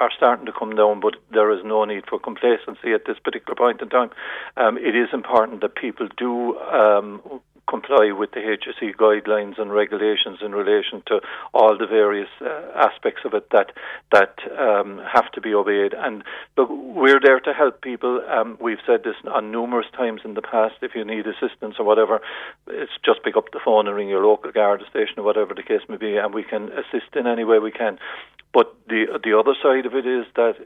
are 0.00 0.10
starting 0.16 0.46
to 0.46 0.52
come 0.52 0.74
down, 0.74 1.00
but 1.00 1.16
there 1.30 1.52
is 1.52 1.60
no 1.62 1.84
need 1.84 2.04
for 2.08 2.18
complacency 2.18 2.92
at 2.94 3.04
this 3.06 3.18
particular 3.22 3.54
point 3.54 3.82
in 3.82 3.90
time. 3.90 4.10
Um, 4.56 4.78
it 4.78 4.96
is 4.96 5.08
important 5.12 5.60
that 5.60 5.74
people 5.74 6.08
do 6.16 6.58
um, 6.58 7.20
comply 7.68 8.12
with 8.12 8.32
the 8.32 8.40
HSE 8.40 8.96
guidelines 8.96 9.60
and 9.60 9.70
regulations 9.72 10.38
in 10.42 10.52
relation 10.52 11.02
to 11.06 11.20
all 11.52 11.76
the 11.76 11.86
various 11.86 12.28
uh, 12.40 12.46
aspects 12.74 13.22
of 13.24 13.34
it 13.34 13.50
that 13.50 13.72
that 14.12 14.38
um, 14.58 15.00
have 15.12 15.30
to 15.32 15.40
be 15.40 15.54
obeyed. 15.54 15.94
And 15.94 16.24
we're 16.56 17.20
there 17.20 17.40
to 17.40 17.52
help 17.52 17.82
people. 17.82 18.22
Um, 18.28 18.58
we've 18.60 18.82
said 18.86 19.04
this 19.04 19.16
on 19.30 19.50
numerous 19.52 19.86
times 19.96 20.22
in 20.24 20.34
the 20.34 20.42
past. 20.42 20.76
If 20.82 20.94
you 20.94 21.04
need 21.04 21.26
assistance 21.26 21.76
or 21.78 21.84
whatever, 21.84 22.20
it's 22.66 22.92
just 23.04 23.22
pick 23.22 23.36
up 23.36 23.52
the 23.52 23.60
phone 23.64 23.86
and 23.86 23.96
ring 23.96 24.08
your 24.08 24.24
local 24.24 24.52
guard 24.52 24.82
station 24.90 25.14
or 25.18 25.22
whatever 25.22 25.54
the 25.54 25.62
case 25.62 25.82
may 25.88 25.96
be, 25.96 26.16
and 26.16 26.34
we 26.34 26.44
can 26.44 26.70
assist 26.72 27.14
in 27.14 27.26
any 27.26 27.44
way 27.44 27.58
we 27.58 27.70
can. 27.70 27.98
But 28.52 28.74
the 28.88 29.20
the 29.22 29.38
other 29.38 29.54
side 29.62 29.86
of 29.86 29.94
it 29.94 30.06
is 30.06 30.26
that 30.36 30.56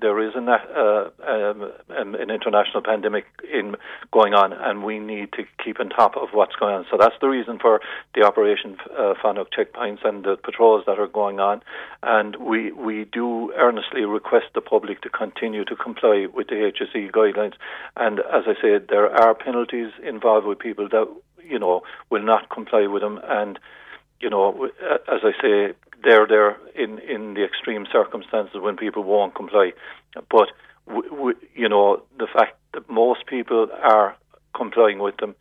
there 0.00 0.20
is 0.20 0.34
an, 0.34 0.48
uh, 0.48 1.10
um, 1.26 1.72
an 1.88 2.30
international 2.30 2.82
pandemic 2.82 3.24
in 3.50 3.76
going 4.12 4.34
on, 4.34 4.52
and 4.52 4.84
we 4.84 4.98
need 4.98 5.32
to 5.32 5.44
keep 5.64 5.80
on 5.80 5.88
top 5.88 6.16
of 6.16 6.28
what's 6.32 6.54
going 6.56 6.74
on. 6.74 6.86
So 6.90 6.96
that's 6.98 7.14
the 7.20 7.28
reason 7.28 7.58
for 7.58 7.80
the 8.14 8.22
Operation 8.22 8.76
uh, 8.96 9.14
checkpoints 9.24 10.04
and 10.04 10.24
the 10.24 10.36
patrols 10.36 10.84
that 10.86 10.98
are 10.98 11.06
going 11.06 11.40
on. 11.40 11.62
And 12.02 12.36
we 12.36 12.72
we 12.72 13.04
do 13.04 13.52
earnestly 13.54 14.04
request 14.04 14.46
the 14.54 14.60
public 14.60 15.00
to 15.02 15.08
continue 15.08 15.64
to 15.64 15.76
comply 15.76 16.26
with 16.32 16.48
the 16.48 16.56
HSE 16.56 17.10
guidelines. 17.12 17.54
And 17.96 18.20
as 18.20 18.44
I 18.46 18.54
said, 18.60 18.88
there 18.88 19.10
are 19.10 19.34
penalties 19.34 19.92
involved 20.02 20.46
with 20.46 20.58
people 20.58 20.88
that 20.90 21.08
you 21.42 21.58
know 21.58 21.82
will 22.10 22.22
not 22.22 22.50
comply 22.50 22.86
with 22.86 23.02
them 23.02 23.20
and 23.24 23.58
you 24.20 24.30
know, 24.30 24.70
as 25.08 25.20
I 25.22 25.32
say, 25.42 25.74
they're 26.02 26.26
there 26.26 26.56
in, 26.74 26.98
in 27.00 27.34
the 27.34 27.44
extreme 27.44 27.86
circumstances 27.90 28.56
when 28.60 28.76
people 28.76 29.02
won't 29.02 29.34
comply. 29.34 29.72
But, 30.14 30.48
w- 30.86 31.10
w- 31.10 31.38
you 31.54 31.68
know, 31.68 32.02
the 32.18 32.26
fact 32.26 32.56
that 32.74 32.88
most 32.88 33.26
people 33.26 33.68
are 33.82 34.16
complying 34.54 34.98
with 34.98 35.16
them, 35.18 35.34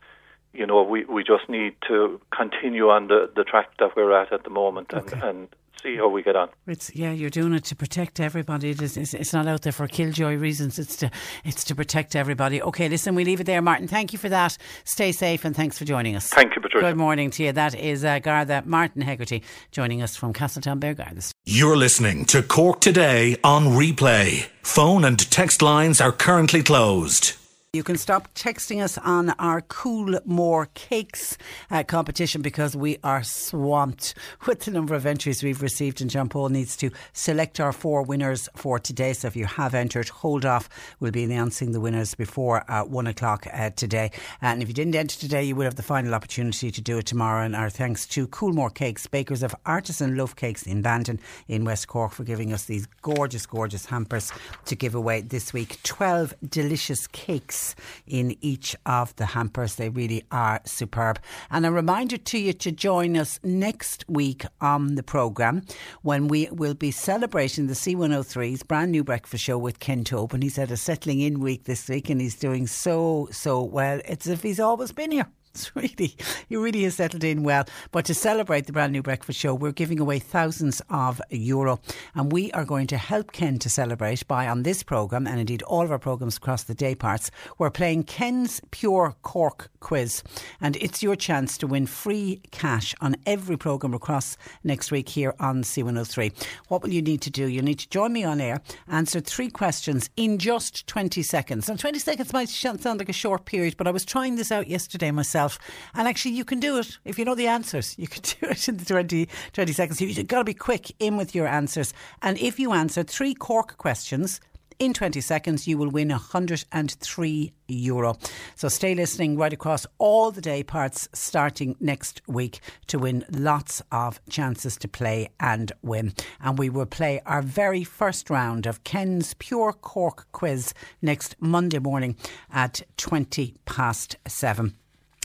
you 0.53 0.65
know, 0.65 0.84
we, 0.84 1.06
we 1.06 1.23
just 1.23 1.49
need 1.49 1.76
to 1.88 2.19
continue 2.36 2.90
on 2.90 3.07
the, 3.07 3.30
the 3.36 3.44
track 3.44 3.69
that 3.80 3.95
we're 3.95 4.14
at 4.14 4.32
at 4.32 4.44
the 4.44 4.49
moment 4.49 4.94
and, 4.94 5.14
and 5.22 5.48
see 5.81 5.95
how 5.97 6.07
we 6.07 6.23
get 6.23 6.35
on. 6.35 6.49
It's 6.68 6.93
yeah, 6.95 7.11
you're 7.11 7.30
doing 7.30 7.53
it 7.53 7.64
to 7.65 7.76
protect 7.76 8.19
everybody. 8.19 8.72
It 8.72 8.81
is, 8.81 8.97
it's, 8.97 9.14
it's 9.14 9.34
not 9.34 9.47
out 9.47 9.61
there 9.61 9.72
for 9.72 9.88
killjoy 9.88 10.35
reasons. 10.35 10.80
It's 10.80 10.95
to 10.97 11.11
it's 11.43 11.64
to 11.65 11.76
protect 11.76 12.15
everybody. 12.15 12.61
Okay, 12.61 12.89
listen, 12.89 13.15
we 13.15 13.26
leave 13.26 13.41
it 13.41 13.45
there, 13.45 13.61
Martin. 13.61 13.88
Thank 13.88 14.14
you 14.14 14.19
for 14.19 14.30
that. 14.30 14.57
Stay 14.84 15.11
safe 15.11 15.45
and 15.45 15.56
thanks 15.56 15.77
for 15.77 15.85
joining 15.85 16.15
us. 16.15 16.30
Thank 16.30 16.56
you, 16.56 16.61
Patricia. 16.61 16.85
Good 16.85 16.97
morning 16.97 17.30
to 17.31 17.43
you. 17.43 17.52
That 17.52 17.76
is 17.76 18.03
uh, 18.03 18.19
Garda 18.19 18.64
Martin 18.65 19.02
Hegarty 19.02 19.43
joining 19.72 20.02
us 20.02 20.15
from 20.15 20.34
Castletownbere 20.34 20.97
Garda. 20.97 21.22
You're 21.45 21.77
listening 21.77 22.26
to 22.26 22.41
Cork 22.41 22.81
today 22.81 23.38
on 23.43 23.65
replay. 23.68 24.47
Phone 24.64 25.06
and 25.06 25.19
text 25.31 25.61
lines 25.61 26.02
are 26.02 26.11
currently 26.11 26.64
closed. 26.64 27.35
You 27.76 27.84
can 27.84 27.97
stop 27.97 28.34
texting 28.35 28.81
us 28.81 28.97
on 28.97 29.31
our 29.31 29.60
Coolmore 29.60 30.73
Cakes 30.76 31.38
uh, 31.69 31.84
competition 31.84 32.41
because 32.41 32.73
we 32.73 32.99
are 33.03 33.22
swamped 33.22 34.14
with 34.47 34.61
the 34.61 34.72
number 34.72 34.95
of 34.95 35.06
entries 35.06 35.43
we've 35.43 35.61
received. 35.61 35.99
And 35.99 36.10
John 36.10 36.30
Paul 36.30 36.47
needs 36.47 36.77
to 36.77 36.89
select 37.11 37.60
our 37.60 37.73
four 37.73 38.02
winners 38.02 38.47
for 38.56 38.80
today. 38.80 39.11
So 39.11 39.27
if 39.27 39.35
you 39.35 39.45
have 39.45 39.76
entered, 39.76 40.07
hold 40.07 40.45
off. 40.45 40.69
We'll 41.02 41.11
be 41.11 41.26
announcing 41.26 41.73
the 41.73 41.81
winners 41.81 42.15
before 42.15 42.64
uh, 42.72 42.85
one 42.85 43.07
o'clock 43.07 43.45
uh, 43.52 43.72
today. 43.72 44.11
And 44.41 44.61
if 44.61 44.69
you 44.69 44.73
didn't 44.73 44.95
enter 44.95 45.19
today, 45.19 45.43
you 45.43 45.57
will 45.57 45.65
have 45.65 45.76
the 45.76 45.84
final 45.84 46.15
opportunity 46.15 46.72
to 46.72 46.81
do 46.81 46.99
it 46.99 47.06
tomorrow. 47.06 47.43
And 47.43 47.57
our 47.57 47.69
thanks 47.69 48.07
to 48.07 48.26
Coolmore 48.26 48.73
Cakes, 48.73 49.06
bakers 49.06 49.43
of 49.43 49.53
artisan 49.65 50.15
loaf 50.15 50.34
cakes 50.38 50.64
in 50.64 50.81
Bandon 50.81 51.19
in 51.49 51.65
West 51.65 51.89
Cork, 51.89 52.14
for 52.14 52.23
giving 52.23 52.53
us 52.53 52.64
these 52.64 52.88
gorgeous, 53.02 53.45
gorgeous 53.45 53.88
hampers 53.88 54.31
to 54.64 54.77
give 54.77 54.95
away 54.95 55.19
this 55.19 55.52
week. 55.52 55.77
12 55.84 56.35
delicious 56.49 57.06
cakes 57.07 57.64
in 58.05 58.37
each 58.41 58.75
of 58.85 59.15
the 59.15 59.25
hampers. 59.25 59.75
They 59.75 59.89
really 59.89 60.23
are 60.31 60.61
superb. 60.65 61.19
And 61.49 61.65
a 61.65 61.71
reminder 61.71 62.17
to 62.17 62.37
you 62.37 62.53
to 62.53 62.71
join 62.71 63.17
us 63.17 63.39
next 63.43 64.05
week 64.07 64.45
on 64.61 64.95
the 64.95 65.03
programme 65.03 65.63
when 66.03 66.27
we 66.27 66.47
will 66.51 66.75
be 66.75 66.91
celebrating 66.91 67.65
the 67.65 67.73
C103's 67.73 68.61
brand 68.61 68.91
new 68.91 69.03
breakfast 69.03 69.43
show 69.43 69.57
with 69.57 69.79
Ken. 69.79 69.95
And 69.95 70.43
he's 70.43 70.57
had 70.57 70.71
a 70.71 70.77
settling 70.77 71.21
in 71.21 71.39
week 71.39 71.63
this 71.63 71.87
week 71.87 72.09
and 72.09 72.21
he's 72.21 72.35
doing 72.35 72.67
so, 72.67 73.27
so 73.31 73.63
well. 73.63 74.01
It's 74.05 74.27
as 74.27 74.33
if 74.33 74.43
he's 74.43 74.59
always 74.59 74.91
been 74.91 75.11
here. 75.11 75.27
It's 75.56 75.73
really, 75.76 76.15
he 76.49 76.56
really 76.57 76.84
has 76.84 76.95
settled 76.95 77.23
in 77.23 77.44
well. 77.44 77.65
But 77.91 78.06
to 78.06 78.14
celebrate 78.14 78.65
the 78.65 78.73
brand 78.73 78.91
new 78.91 79.02
breakfast 79.02 79.40
show, 79.40 79.56
we're 79.56 79.72
giving 79.72 79.99
away 79.99 80.19
thousands 80.19 80.82
of 80.90 81.22
euro, 81.30 81.80
and 82.14 82.32
we 82.32 82.52
are 82.52 82.65
going 82.65 82.88
to 82.88 82.98
help 82.98 83.32
Ken 83.32 83.57
to 83.60 83.69
celebrate 83.69 84.27
by 84.27 84.48
on 84.48 84.64
this 84.64 84.84
program 84.84 85.26
and 85.26 85.40
indeed 85.40 85.64
all 85.64 85.84
of 85.84 85.91
our 85.91 85.99
programs 85.99 86.38
across 86.38 86.64
the 86.64 86.76
day 86.76 86.94
parts. 86.94 87.32
We're 87.57 87.69
playing 87.69 88.03
Ken's 88.03 88.61
Pure 88.72 89.15
Cork 89.22 89.72
quiz, 89.85 90.23
and 90.59 90.75
it's 90.77 91.03
your 91.03 91.15
chance 91.15 91.59
to 91.59 91.67
win 91.67 91.85
free 91.85 92.41
cash 92.49 92.95
on 93.01 93.15
every 93.27 93.55
program 93.55 93.93
across 93.93 94.35
next 94.63 94.91
week 94.91 95.07
here 95.07 95.35
on 95.39 95.61
C103. 95.61 96.33
What 96.69 96.81
will 96.81 96.89
you 96.89 97.03
need 97.03 97.21
to 97.21 97.29
do? 97.29 97.45
You 97.45 97.61
need 97.61 97.77
to 97.79 97.89
join 97.89 98.11
me 98.11 98.23
on 98.23 98.41
air, 98.41 98.61
answer 98.87 99.19
three 99.19 99.49
questions 99.49 100.09
in 100.17 100.39
just 100.39 100.87
20 100.87 101.21
seconds. 101.21 101.69
Now, 101.69 101.75
20 101.75 101.99
seconds 101.99 102.33
might 102.33 102.49
sound 102.49 102.83
like 102.83 103.09
a 103.09 103.13
short 103.13 103.45
period, 103.45 103.77
but 103.77 103.87
I 103.87 103.91
was 103.91 104.03
trying 104.03 104.37
this 104.37 104.51
out 104.51 104.67
yesterday 104.67 105.11
myself. 105.11 105.59
And 105.93 106.07
actually, 106.07 106.31
you 106.31 106.45
can 106.45 106.59
do 106.59 106.79
it 106.79 106.97
if 107.05 107.19
you 107.19 107.25
know 107.25 107.35
the 107.35 107.47
answers. 107.47 107.95
You 107.99 108.07
can 108.15 108.23
do 108.23 108.47
it 108.47 108.67
in 108.67 108.77
the 108.77 108.85
20, 108.85 109.29
20 109.53 109.71
seconds. 109.71 110.01
You've 110.01 110.27
got 110.27 110.39
to 110.39 110.43
be 110.43 110.55
quick 110.55 110.91
in 110.99 111.15
with 111.15 111.35
your 111.35 111.45
answers. 111.45 111.93
And 112.23 112.39
if 112.39 112.59
you 112.59 112.73
answer 112.73 113.03
three 113.03 113.35
Cork 113.35 113.77
questions, 113.77 114.41
in 114.80 114.93
20 114.93 115.22
seconds, 115.22 115.68
you 115.68 115.77
will 115.77 115.89
win 115.89 116.10
103 116.10 117.53
euro. 117.68 118.15
So 118.56 118.68
stay 118.68 118.95
listening 118.95 119.38
right 119.38 119.53
across 119.53 119.88
all 119.97 120.31
the 120.31 120.41
day 120.41 120.64
parts 120.64 121.07
starting 121.14 121.76
next 121.80 122.22
week 122.27 122.60
to 122.88 122.99
win 122.99 123.26
lots 123.31 123.81
of 123.91 124.19
chances 124.30 124.77
to 124.77 124.88
play 124.88 125.30
and 125.39 125.72
win. 125.81 126.14
And 126.41 126.57
we 126.57 126.69
will 126.69 126.85
play 126.85 127.22
our 127.26 127.41
very 127.41 127.84
first 127.84 128.30
round 128.30 128.65
of 128.65 128.84
Ken's 128.84 129.34
Pure 129.35 129.73
Cork 129.73 130.27
quiz 130.31 130.73
next 131.02 131.35
Monday 131.39 131.80
morning 131.80 132.15
at 132.52 132.81
20 132.97 133.56
past 133.65 134.18
7. 134.27 134.76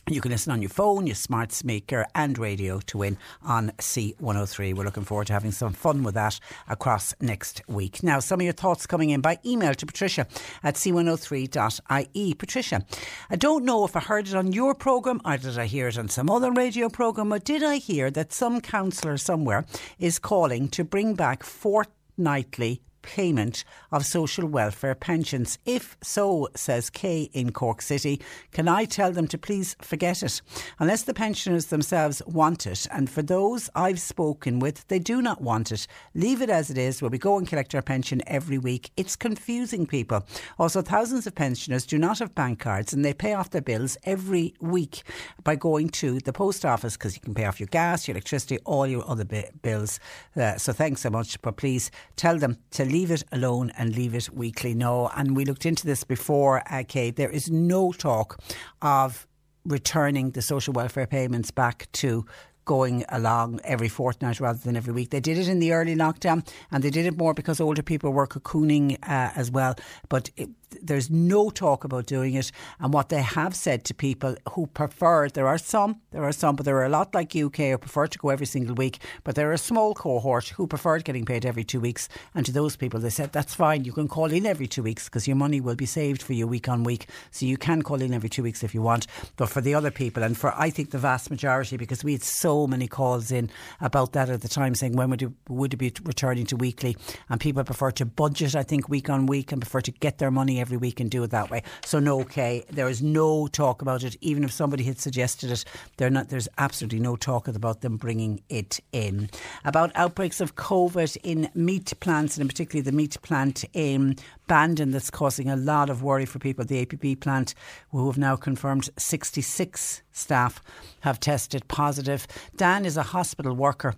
You 0.09 0.21
can 0.21 0.33
listen 0.33 0.53
on 0.53 0.63
your 0.63 0.71
phone, 0.71 1.07
your 1.07 1.15
smart 1.15 1.53
speaker, 1.53 2.07
and 2.15 2.37
radio 2.39 2.81
to 2.81 2.99
win 2.99 3.19
on 3.43 3.71
C103. 3.79 4.75
We're 4.75 4.85
looking 4.85 5.05
forward 5.05 5.29
to 5.29 5.33
having 5.33 5.53
some 5.53 5.73
fun 5.73 6.03
with 6.03 6.15
that 6.15 6.41
across 6.69 7.15
next 7.21 7.63
week. 7.69 8.03
Now, 8.03 8.19
some 8.19 8.41
of 8.41 8.45
your 8.45 8.53
thoughts 8.53 8.87
coming 8.87 9.11
in 9.11 9.21
by 9.21 9.39
email 9.45 9.75
to 9.75 9.87
Patricia 9.87 10.27
at 10.63 10.75
c103.ie. 10.75 12.35
Patricia, 12.35 12.85
I 13.31 13.37
don't 13.37 13.65
know 13.65 13.85
if 13.85 13.95
I 13.95 14.01
heard 14.01 14.29
it 14.29 14.35
on 14.35 14.53
your 14.53 14.75
programme 14.75 15.21
or 15.25 15.37
did 15.37 15.59
I 15.59 15.67
hear 15.67 15.89
it 15.89 15.99
on 15.99 16.09
some 16.09 16.31
other 16.31 16.51
radio 16.51 16.89
programme, 16.89 17.33
or 17.33 17.39
did 17.39 17.63
I 17.63 17.77
hear 17.77 18.11
that 18.11 18.33
some 18.33 18.61
councillor 18.61 19.17
somewhere 19.17 19.65
is 19.99 20.19
calling 20.19 20.69
to 20.71 20.85
bring 20.85 21.15
back 21.15 21.43
fortnightly 21.43 22.83
payment 23.03 23.65
of 23.93 24.05
social 24.05 24.47
welfare 24.47 24.95
pensions. 24.95 25.59
If 25.65 25.97
so, 26.03 26.49
says 26.55 26.91
Kay 26.91 27.31
in 27.33 27.53
Cork 27.53 27.83
City, 27.83 28.21
can 28.53 28.69
I 28.69 28.85
tell 28.85 29.13
them 29.13 29.27
to 29.29 29.39
please 29.39 29.77
forget 29.81 30.23
it? 30.23 30.41
Unless 30.79 31.03
the 31.03 31.15
pensioners 31.15 31.67
themselves 31.67 32.23
want 32.27 32.67
it, 32.67 32.87
and 32.91 33.09
for 33.09 33.23
those 33.23 33.71
I've 33.75 34.01
spoken 34.01 34.59
with, 34.59 34.87
they 34.89 34.99
do 34.99 35.23
not 35.23 35.41
want 35.41 35.73
it. 35.73 35.87
Leave 36.15 36.43
it 36.43 36.51
as 36.51 36.71
it 36.71 36.79
is, 36.79 37.01
where 37.01 37.11
we 37.11 37.19
go 37.19 37.39
and 37.39 37.47
collect 37.47 37.75
our 37.75 37.83
pension 37.83 38.23
every 38.27 38.59
week. 38.59 38.91
It's 38.97 39.17
confusing 39.17 39.87
people. 39.87 40.27
Also, 40.59 40.83
thousands 40.83 41.27
of 41.27 41.35
pensioners 41.35 41.87
do 41.87 41.99
not 41.99 42.19
have 42.19 42.35
bank 42.35 42.59
cards 42.59 42.93
and 42.93 43.05
they 43.05 43.15
pay 43.15 43.35
off 43.35 43.51
their 43.51 43.61
bills 43.61 43.97
every 44.05 44.55
week 44.61 45.03
by 45.45 45.57
going 45.57 45.89
to 45.89 46.19
the 46.21 46.33
post 46.33 46.65
office 46.65 46.97
because 46.97 47.15
you 47.15 47.21
can 47.21 47.35
pay 47.35 47.45
off 47.45 47.61
your 47.61 47.67
gas, 47.69 48.07
your 48.07 48.15
electricity, 48.15 48.59
all 48.65 48.87
your 48.87 49.09
other 49.09 49.25
bills. 49.63 50.01
Uh, 50.37 50.57
so 50.57 50.73
thanks 50.73 51.01
so 51.01 51.11
much, 51.11 51.41
but 51.43 51.57
please 51.57 51.91
tell 52.17 52.39
them 52.39 52.59
to 52.71 52.85
leave 52.91 53.11
it 53.11 53.25
alone 53.33 53.71
and 53.79 53.95
leave 53.97 54.15
it 54.15 54.31
weekly. 54.35 54.75
No, 54.75 55.11
and 55.17 55.37
we 55.37 55.45
looked 55.45 55.67
into 55.67 55.87
this 55.87 56.05
before, 56.05 56.63
uh, 56.71 56.83
Kate. 56.87 57.17
There 57.17 57.31
is 57.31 57.51
no 57.51 57.93
talk 57.93 58.41
of 58.83 59.27
returning 59.65 60.31
the 60.31 60.43
social 60.43 60.73
welfare 60.73 61.07
payments 61.07 61.51
back 61.51 61.89
to 61.93 62.25
going 62.65 63.05
along 63.09 63.61
every 63.65 63.89
fortnight 63.89 64.39
rather 64.39 64.59
than 64.59 64.77
every 64.77 64.93
week. 64.93 65.11
They 65.11 65.21
did 65.21 65.39
it 65.39 65.49
in 65.49 65.59
the 65.59 65.73
early 65.73 65.97
lockdown 65.97 66.47
and 66.71 66.85
they 66.85 66.91
did 66.91 67.07
it 67.07 67.17
more 67.17 67.35
because 67.35 67.61
older 67.61 67.83
people 67.83 68.13
were 68.13 68.27
cocooning 68.27 68.95
uh, 69.03 69.31
as 69.35 69.51
well. 69.51 69.75
But 70.09 70.31
it, 70.37 70.51
there's 70.83 71.11
no 71.11 71.51
talk 71.51 71.85
about 71.85 72.07
doing 72.07 72.35
it. 72.35 72.53
And 72.79 72.93
what 72.93 73.09
they 73.09 73.23
have 73.23 73.55
said 73.55 73.85
to 73.85 73.95
people 73.95 74.37
who 74.53 74.67
prefer, 74.67 75.29
there 75.29 75.47
are 75.47 75.59
some, 75.59 76.01
there 76.11 76.25
are 76.25 76.33
some, 76.33 76.57
but 76.57 76.65
there 76.65 76.77
are 76.77 76.85
a 76.85 76.89
lot 76.89 77.15
like 77.15 77.37
UK 77.37 77.57
who 77.57 77.79
prefer 77.79 78.07
to 78.07 78.19
go 78.19 78.31
every 78.31 78.47
single 78.47 78.75
week. 78.75 78.99
But 79.25 79.35
there 79.35 79.51
are 79.51 79.55
a 79.55 79.59
small 79.59 79.95
cohort 79.95 80.49
who 80.49 80.67
preferred 80.67 81.05
getting 81.05 81.25
paid 81.25 81.45
every 81.45 81.65
two 81.65 81.81
weeks. 81.81 82.09
And 82.35 82.47
to 82.47 82.53
those 82.53 82.77
people, 82.77 83.01
they 83.01 83.11
said 83.11 83.33
that's 83.33 83.55
fine. 83.55 83.85
You 83.85 83.93
can 83.93 84.09
call 84.09 84.33
in 84.33 84.47
every 84.47 84.67
two 84.67 84.83
weeks 84.83 85.05
because 85.05 85.27
your 85.27 85.37
money 85.37 85.61
will 85.61 85.75
be 85.75 85.87
saved 85.87 86.23
for 86.23 86.33
you 86.33 86.47
week 86.47 86.69
on 86.69 86.85
week. 86.85 87.07
So 87.31 87.47
you 87.47 87.57
can 87.57 87.83
call 87.83 88.01
in 88.01 88.15
every 88.15 88.29
two 88.29 88.43
weeks 88.43 88.63
if 88.63 88.75
you 88.75 88.83
want. 88.83 89.07
But 89.37 89.49
for 89.49 89.61
the 89.61 89.75
other 89.75 89.91
people, 89.91 90.23
and 90.23 90.37
for 90.37 90.55
I 90.57 90.71
think 90.71 90.91
the 90.91 90.99
vast 90.99 91.31
majority, 91.31 91.77
because 91.77 92.05
we 92.05 92.13
had 92.13 92.23
so 92.23 92.67
many 92.67 92.87
calls 92.87 93.31
in 93.31 93.51
about 93.81 94.13
that 94.13 94.29
at 94.31 94.43
the 94.43 94.49
time, 94.49 94.75
saying 94.75 94.95
when 94.95 95.11
would 95.11 95.23
it, 95.23 95.31
would 95.49 95.75
it 95.75 95.79
be 95.79 95.93
returning 96.05 96.47
to 96.47 96.57
weekly, 96.57 96.97
and 97.29 97.41
people 97.41 97.65
prefer 97.65 97.91
to 97.93 98.05
budget. 98.05 98.55
I 98.55 98.63
think 98.63 98.89
week 98.89 99.11
on 99.11 99.27
week 99.27 99.53
and 99.53 99.61
prefer 99.61 99.81
to 99.81 99.91
get 99.91 100.19
their 100.19 100.31
money 100.31 100.60
every 100.61 100.77
week 100.77 101.01
and 101.01 101.11
do 101.11 101.23
it 101.23 101.31
that 101.31 101.51
way. 101.51 101.63
So 101.85 101.99
no, 101.99 102.21
okay, 102.21 102.65
there 102.71 102.89
is 102.89 103.03
no 103.03 103.47
talk 103.49 103.83
about 103.83 104.03
it. 104.03 104.17
Even 104.21 104.45
if 104.45 104.53
somebody 104.53 104.85
had 104.85 104.99
suggested 104.99 105.51
it, 105.51 105.65
not. 105.99 106.29
There's 106.29 106.49
absolutely 106.59 107.01
no 107.01 107.17
talk 107.17 107.49
about 107.49 107.81
them 107.81 107.97
bringing 107.97 108.43
it 108.49 108.81
in. 108.93 109.31
About 109.65 109.91
outbreaks 109.95 110.41
of 110.41 110.57
COVID 110.57 111.17
in 111.23 111.51
meat 111.55 111.93
plants, 112.01 112.39
and 112.39 112.49
particularly 112.49 112.83
the 112.83 112.97
meat 112.97 113.21
plant 113.23 113.65
in 113.73 114.17
Bandon 114.47 114.91
that's 114.91 115.11
causing 115.11 115.49
a 115.49 115.57
lot 115.57 115.91
of 115.91 116.03
worry 116.03 116.27
for 116.27 116.39
people. 116.39 116.65
The 116.65 116.79
ABP 116.79 117.17
plant, 117.17 117.55
who 117.91 118.07
have 118.07 118.19
now 118.19 118.37
confirmed 118.37 118.91
66 118.97 120.03
staff 120.13 120.63
have 121.01 121.21
tested 121.21 121.67
positive. 121.69 122.27
Dan 122.57 122.85
is 122.85 122.97
a 122.97 123.03
hospital 123.03 123.55
worker 123.55 123.95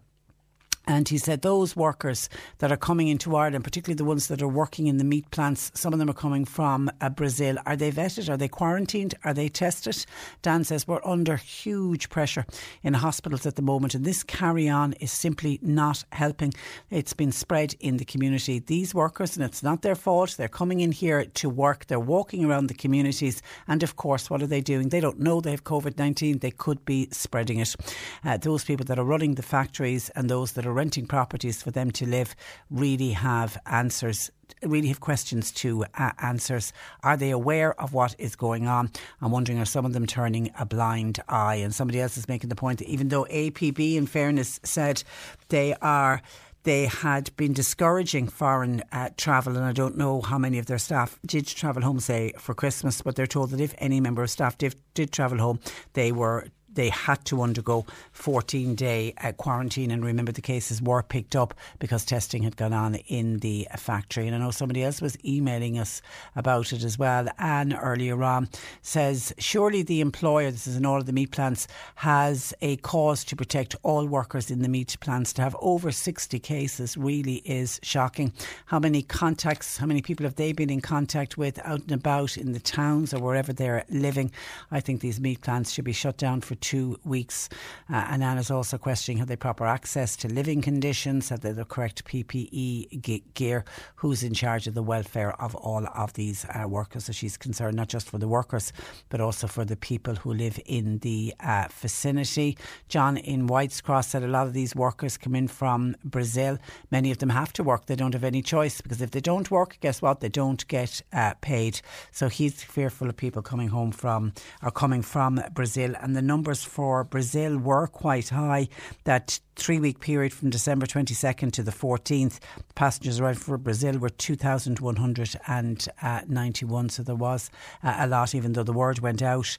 and 0.87 1.09
he 1.09 1.19
said 1.19 1.43
those 1.43 1.77
workers 1.77 2.29
that 2.59 2.73
are 2.73 2.77
coming 2.77 3.09
into 3.09 3.37
Ireland, 3.37 3.65
particularly 3.65 3.97
the 3.97 4.05
ones 4.05 4.27
that 4.27 4.43
are 4.43 4.49
working 4.49 4.89
in 4.89 4.97
the 4.97 5.05
meat 5.05 5.31
plants, 5.31 5.71
some 5.75 5.93
of 5.93 5.99
them 5.99 6.11
are 6.11 6.15
coming 6.15 6.45
from 6.45 6.91
uh, 7.01 7.09
Brazil. 7.09 7.57
Are 7.67 7.77
they 7.77 7.93
vetted? 7.93 8.29
Are 8.29 8.37
they 8.37 8.49
quarantined? 8.49 9.15
Are 9.25 9.35
they 9.35 9.49
tested? 9.49 10.05
Dan 10.43 10.65
says 10.65 10.89
we're 10.89 11.05
under 11.05 11.37
huge 11.37 12.09
pressure 12.11 12.45
in 12.83 12.95
hospitals 12.95 13.47
at 13.47 13.57
the 13.57 13.63
moment, 13.63 13.95
and 13.95 14.05
this 14.05 14.23
carry 14.25 14.69
on 14.69 14.95
is 14.95 15.13
simply 15.13 15.61
not 15.63 16.05
helping. 16.11 16.53
It's 16.91 17.13
been 17.13 17.33
spread 17.33 17.75
in 17.79 17.99
the 17.99 18.05
community. 18.05 18.59
These 18.59 18.95
workers, 18.95 19.37
and 19.37 19.45
it's 19.45 19.63
not 19.63 19.83
their 19.83 19.95
fault, 19.95 20.35
they're 20.37 20.49
coming 20.49 20.81
in 20.81 20.91
here 20.93 21.25
to 21.25 21.49
work, 21.49 21.87
they're 21.87 22.01
walking 22.01 22.45
around 22.45 22.67
the 22.67 22.75
communities, 22.75 23.41
and 23.69 23.83
of 23.83 23.97
course, 23.97 24.29
what 24.29 24.43
are 24.43 24.49
they 24.49 24.61
doing? 24.61 24.89
They 24.89 25.01
don't 25.01 25.21
know 25.21 25.41
they 25.41 25.53
have 25.53 25.65
COVID 25.65 25.99
19, 25.99 26.39
they 26.39 26.51
could 26.51 26.85
be 26.85 27.09
spreading 27.13 27.61
it. 27.61 27.77
Uh, 28.25 28.37
those 28.37 28.65
people 28.65 28.85
that 28.87 28.99
are 28.99 29.05
running 29.05 29.37
the 29.37 29.43
factories 29.43 30.11
and 30.11 30.29
those 30.29 30.53
that 30.53 30.67
are 30.67 30.72
renting 30.73 31.07
properties 31.07 31.63
for 31.63 31.71
them 31.71 31.91
to 31.93 32.07
live 32.07 32.35
really 32.71 33.11
have 33.11 33.59
answers 33.67 34.31
really 34.63 34.89
have 34.89 35.01
questions 35.01 35.51
to 35.51 35.85
uh, 35.95 36.11
answers. 36.19 36.73
Are 37.03 37.17
they 37.17 37.31
aware 37.31 37.79
of 37.81 37.93
what 37.93 38.15
is 38.19 38.37
going 38.37 38.67
on? 38.67 38.91
I'm 39.21 39.33
wondering, 39.33 39.59
are 39.59 39.65
some 39.65 39.85
of 39.85 39.93
them 39.93 40.07
turning 40.07 40.53
a 40.59 40.65
blind 40.65 41.21
eye? 41.29 41.57
And 41.57 41.75
somebody 41.75 42.01
else 42.01 42.17
is 42.17 42.29
making 42.29 42.49
the 42.49 42.55
point 42.55 42.79
that 42.79 42.89
even 42.89 43.09
though 43.09 43.27
ABP, 43.29 43.97
in 43.97 44.07
fairness, 44.07 44.61
said 44.63 45.03
they 45.49 45.75
are 45.83 46.23
they 46.65 46.87
had 46.87 47.35
been 47.37 47.53
discouraging 47.53 48.29
foreign 48.29 48.83
uh, 48.93 49.11
travel, 49.17 49.57
and 49.57 49.65
I 49.65 49.73
don't 49.73 49.97
know 49.97 50.21
how 50.21 50.39
many 50.39 50.59
of 50.59 50.67
their 50.67 50.79
staff 50.79 51.19
did 51.27 51.47
travel 51.47 51.83
home, 51.83 51.99
say, 51.99 52.33
for 52.39 52.55
Christmas, 52.55 53.03
but 53.03 53.17
they're 53.17 53.27
told 53.27 53.51
that 53.51 53.61
if 53.61 53.75
any 53.79 54.01
member 54.01 54.23
of 54.23 54.31
staff 54.31 54.57
did, 54.59 54.77
did 54.95 55.11
travel 55.11 55.39
home, 55.39 55.59
they 55.95 56.13
were 56.13 56.47
they 56.75 56.89
had 56.89 57.25
to 57.27 57.43
undergo 57.43 57.87
14 58.13 58.75
day 58.75 59.15
uh, 59.23 59.33
quarantine. 59.33 59.91
And 59.91 60.05
remember, 60.05 60.33
the 60.33 60.41
cases 60.41 60.81
were 60.81 61.03
picked 61.03 61.37
up 61.37 61.55
because 61.79 62.05
testing 62.05 62.43
had 62.43 62.57
gone 62.57 62.73
on 62.73 62.95
in 62.95 63.39
the 63.39 63.69
factory. 63.77 64.27
And 64.27 64.35
I 64.35 64.39
know 64.39 64.51
somebody 64.51 64.83
else 64.83 65.01
was 65.01 65.17
emailing 65.25 65.79
us 65.79 66.03
about 66.37 66.73
it 66.73 66.85
as 66.85 66.99
well. 66.99 67.29
Anne 67.39 67.75
earlier 67.75 68.23
on 68.23 68.49
says, 68.83 69.33
surely 69.39 69.83
the 69.83 70.01
employer, 70.01 70.51
this 70.51 70.67
is 70.67 70.77
in 70.77 70.87
all 70.87 70.99
of 70.99 71.07
the 71.07 71.13
meat 71.13 71.31
plants, 71.31 71.69
has 71.97 72.55
a 72.63 72.77
cause 72.79 73.25
to 73.25 73.37
protect 73.37 73.77
all 73.83 74.07
workers 74.07 74.51
in 74.51 74.63
the 74.63 74.69
meat 74.69 74.97
plants. 75.01 75.33
To 75.35 75.43
have 75.43 75.57
over 75.61 75.91
60 75.91 76.39
cases 76.39 76.97
really 76.97 77.37
is 77.45 77.81
shocking. 77.83 78.33
How 78.67 78.79
many 78.79 79.03
contacts, 79.03 79.77
how 79.77 79.87
many 79.87 80.03
people 80.03 80.25
have 80.25 80.37
they 80.37 80.53
been 80.53 80.71
in 80.71 80.81
contact 80.81 81.37
with 81.37 81.59
out 81.65 81.83
and 81.83 81.93
about 81.93 82.37
in 82.37 82.53
the 82.53 82.61
towns 82.61 83.13
or 83.13 83.21
wherever 83.21 83.53
they're 83.53 83.85
living? 83.91 84.31
I 84.71 84.81
think 84.81 85.01
these 85.01 85.21
meat 85.21 85.41
plants 85.41 85.71
should 85.71 85.85
be 85.85 85.93
shut 85.93 86.17
down 86.17 86.41
for 86.41 86.55
two 86.63 86.99
weeks. 87.05 87.49
Uh, 87.93 88.07
and 88.09 88.25
Anna's 88.25 88.51
also 88.51 88.79
questioning 88.79 89.19
have 89.19 89.29
they 89.29 89.37
proper 89.37 89.67
access 89.67 90.17
to 90.17 90.29
living 90.29 90.63
conditions, 90.63 91.29
have 91.29 91.41
they 91.41 91.53
the 91.53 91.67
correct 91.67 92.05
PPE 92.05 93.35
gear, 93.35 93.65
who's 93.97 94.23
in 94.23 94.33
charge 94.33 94.67
of 94.67 94.75
the 94.75 94.83
welfare 94.83 95.33
of 95.43 95.55
all 95.55 95.87
of 95.95 96.15
these 96.15 96.47
uh, 96.47 96.67
workers. 96.67 97.05
So 97.05 97.13
she's 97.13 97.37
concerned 97.37 97.77
not 97.77 97.89
just 97.89 98.09
for 98.09 98.19
the 98.19 98.29
workers, 98.29 98.73
but 99.11 99.21
also 99.21 99.47
for 99.47 99.65
the 99.65 99.77
people 99.77 100.15
who 100.15 100.33
live 100.33 100.59
in 100.65 100.99
the 100.99 101.35
uh, 101.41 101.69
vicinity. 101.71 102.57
John 102.89 103.17
in 103.17 103.47
White's 103.47 103.81
Cross 103.81 104.09
said 104.09 104.23
a 104.23 104.29
lot 104.29 104.47
of 104.47 104.53
these 104.53 104.75
workers 104.75 105.19
come 105.19 105.35
in 105.35 105.49
from 105.49 105.97
Brazil. 106.05 106.59
Many 106.91 107.11
of 107.11 107.19
them 107.19 107.31
have 107.31 107.53
to 107.55 107.63
work. 107.63 107.87
They 107.87 107.97
don't 107.97 108.15
have 108.15 108.25
any 108.25 108.43
choice 108.43 108.81
because 108.81 109.03
if 109.03 109.11
they 109.11 109.21
don't 109.21 109.51
work, 109.51 109.79
guess 109.81 110.01
what? 110.01 110.21
They 110.21 110.29
don't 110.29 110.67
get 110.69 111.03
uh, 111.13 111.35
paid. 111.41 111.81
So 112.13 112.29
he's 112.29 112.63
fearful 112.63 113.09
of 113.09 113.17
people 113.17 113.43
coming 113.43 113.69
home 113.69 113.93
from 113.93 114.33
or 114.63 114.71
coming 114.71 115.03
from 115.03 115.43
Brazil. 115.53 115.95
And 116.01 116.15
the 116.15 116.23
number 116.23 116.52
numbers 116.53 116.65
for 116.65 117.05
Brazil 117.05 117.57
were 117.57 117.87
quite 117.87 118.29
high. 118.29 118.69
That 119.05 119.41
three 119.57 119.79
week 119.79 120.01
period 120.01 120.35
from 120.35 120.51
December 120.51 120.85
22nd 120.85 121.51
to 121.53 121.63
the 121.63 121.71
14th, 121.71 122.41
passengers 122.75 123.19
arrived 123.19 123.41
for 123.41 123.57
Brazil 123.57 123.99
were 123.99 124.11
2,191. 124.11 126.89
So 126.91 127.03
there 127.03 127.15
was 127.15 127.51
uh, 127.83 127.97
a 128.01 128.07
lot, 128.07 128.35
even 128.35 128.53
though 128.53 128.65
the 128.65 128.75
word 128.75 128.99
went 128.99 129.23
out 129.23 129.57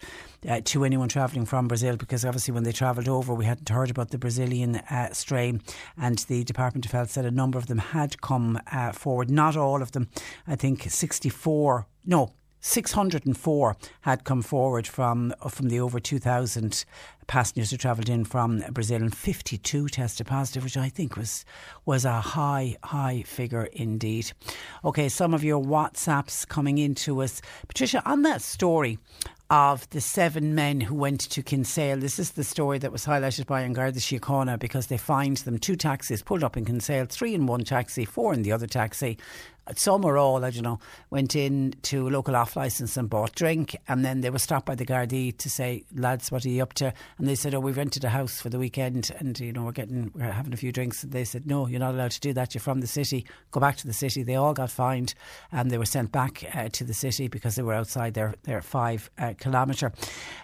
uh, 0.48 0.61
to 0.65 0.86
anyone 0.86 1.10
travelling 1.10 1.48
from 1.48 1.68
Brazil, 1.68 1.98
because 1.98 2.24
obviously 2.24 2.53
when 2.53 2.64
they 2.64 2.72
travelled 2.72 3.07
over, 3.07 3.34
we 3.34 3.45
hadn't 3.45 3.70
heard 3.70 3.90
about 3.90 4.11
the 4.11 4.20
Brazilian 4.20 4.76
uh, 4.76 5.11
strain. 5.14 5.64
And 5.98 6.20
the 6.28 6.44
Department 6.44 6.86
of 6.86 6.91
Health 6.91 7.10
said 7.10 7.26
a 7.26 7.32
number 7.32 7.57
of 7.57 7.65
them 7.65 7.80
had 7.80 8.22
come 8.22 8.60
uh, 8.72 8.91
forward. 8.91 9.32
Not 9.32 9.57
all 9.57 9.82
of 9.82 9.94
them. 9.94 10.10
I 10.45 10.56
think 10.56 10.84
64, 10.84 11.88
no, 12.06 12.34
604 12.65 13.76
had 14.02 14.23
come 14.23 14.41
forward 14.41 14.88
from 14.88 15.34
from 15.49 15.68
the 15.68 15.81
over 15.81 15.99
2,000 15.99 16.85
passengers 17.27 17.72
who 17.72 17.77
travelled 17.77 18.07
in 18.07 18.23
from 18.23 18.64
Brazil, 18.72 19.02
and 19.02 19.15
52 19.15 19.90
tested 19.90 20.27
positive, 20.27 20.64
which 20.64 20.77
I 20.77 20.88
think 20.88 21.18
was 21.18 21.44
was 21.85 22.06
a 22.06 22.22
high 22.22 22.77
high 22.81 23.23
figure 23.23 23.65
indeed. 23.73 24.31
Okay, 24.85 25.10
some 25.10 25.34
of 25.34 25.44
your 25.44 25.61
WhatsApps 25.61 26.48
coming 26.48 26.77
into 26.77 27.22
us, 27.22 27.41
Patricia, 27.68 28.02
on 28.06 28.22
that 28.22 28.41
story 28.41 28.98
of 29.49 29.88
the 29.91 30.02
seven 30.02 30.56
men 30.56 30.81
who 30.81 30.95
went 30.95 31.19
to 31.19 31.44
Kinsale. 31.44 31.98
This 31.98 32.18
is 32.18 32.31
the 32.31 32.44
story 32.44 32.80
that 32.80 32.91
was 32.91 33.06
highlighted 33.06 33.45
by 33.45 33.61
An 33.61 33.73
Garda 33.73 33.99
Síochána 33.99 34.57
because 34.57 34.88
they 34.88 34.98
fined 34.98 35.38
them 35.38 35.60
two 35.60 35.76
taxis 35.76 36.23
pulled 36.23 36.44
up 36.44 36.57
in 36.57 36.65
Kinsale, 36.65 37.06
three 37.06 37.35
in 37.35 37.45
one 37.45 37.64
taxi, 37.64 38.06
four 38.06 38.34
in 38.34 38.41
the 38.41 38.52
other 38.52 38.65
taxi, 38.65 39.18
some 39.76 40.06
or 40.06 40.18
all, 40.18 40.44
I 40.44 40.49
don't 40.49 40.64
know, 40.64 40.80
went 41.10 41.35
in 41.35 41.73
to 41.84 42.07
a 42.07 42.10
local 42.10 42.35
off 42.35 42.56
licence 42.56 42.98
and 42.98 43.10
bought 43.10 43.35
drink. 43.35 43.76
And 43.88 44.03
then 44.03 44.22
they 44.22 44.30
were 44.30 44.40
stopped 44.40 44.65
by 44.65 44.76
the 44.76 44.85
Gardaí 44.85 45.38
to 45.38 45.49
say, 45.49 45.85
lads, 45.95 46.31
what 46.31 46.45
are 46.45 46.49
you 46.49 46.61
up 46.61 46.73
to? 46.73 46.94
And 47.18 47.27
they 47.27 47.35
said, 47.35 47.53
oh, 47.53 47.60
we've 47.60 47.77
rented 47.77 48.03
a 48.03 48.10
house 48.10 48.41
for 48.41 48.49
the 48.49 48.60
weekend 48.60 49.11
and, 49.19 49.40
you 49.40 49.53
know, 49.53 49.64
we're 49.64 49.72
getting, 49.72 50.11
we're 50.14 50.31
having 50.31 50.53
a 50.53 50.57
few 50.57 50.72
drinks. 50.72 51.03
And 51.03 51.11
they 51.11 51.23
said, 51.23 51.48
no, 51.48 51.68
you're 51.68 51.80
not 51.80 51.94
allowed 51.94 52.11
to 52.11 52.19
do 52.19 52.34
that. 52.34 52.53
You're 52.53 52.61
from 52.61 52.81
the 52.81 52.88
city. 52.88 53.26
Go 53.52 53.60
back 53.60 53.77
to 53.77 53.88
the 53.88 53.94
city. 53.94 54.23
They 54.23 54.35
all 54.35 54.53
got 54.53 54.69
fined 54.69 55.14
and 55.52 55.72
they 55.72 55.77
were 55.77 55.85
sent 55.85 56.11
back 56.11 56.44
uh, 56.53 56.69
to 56.73 56.84
the 56.84 56.94
city 56.94 57.27
because 57.27 57.56
they 57.56 57.64
were 57.64 57.73
outside 57.73 58.14
their, 58.14 58.34
their 58.44 58.61
five 58.61 59.10
uh, 59.18 59.34
kilometre. 59.38 59.91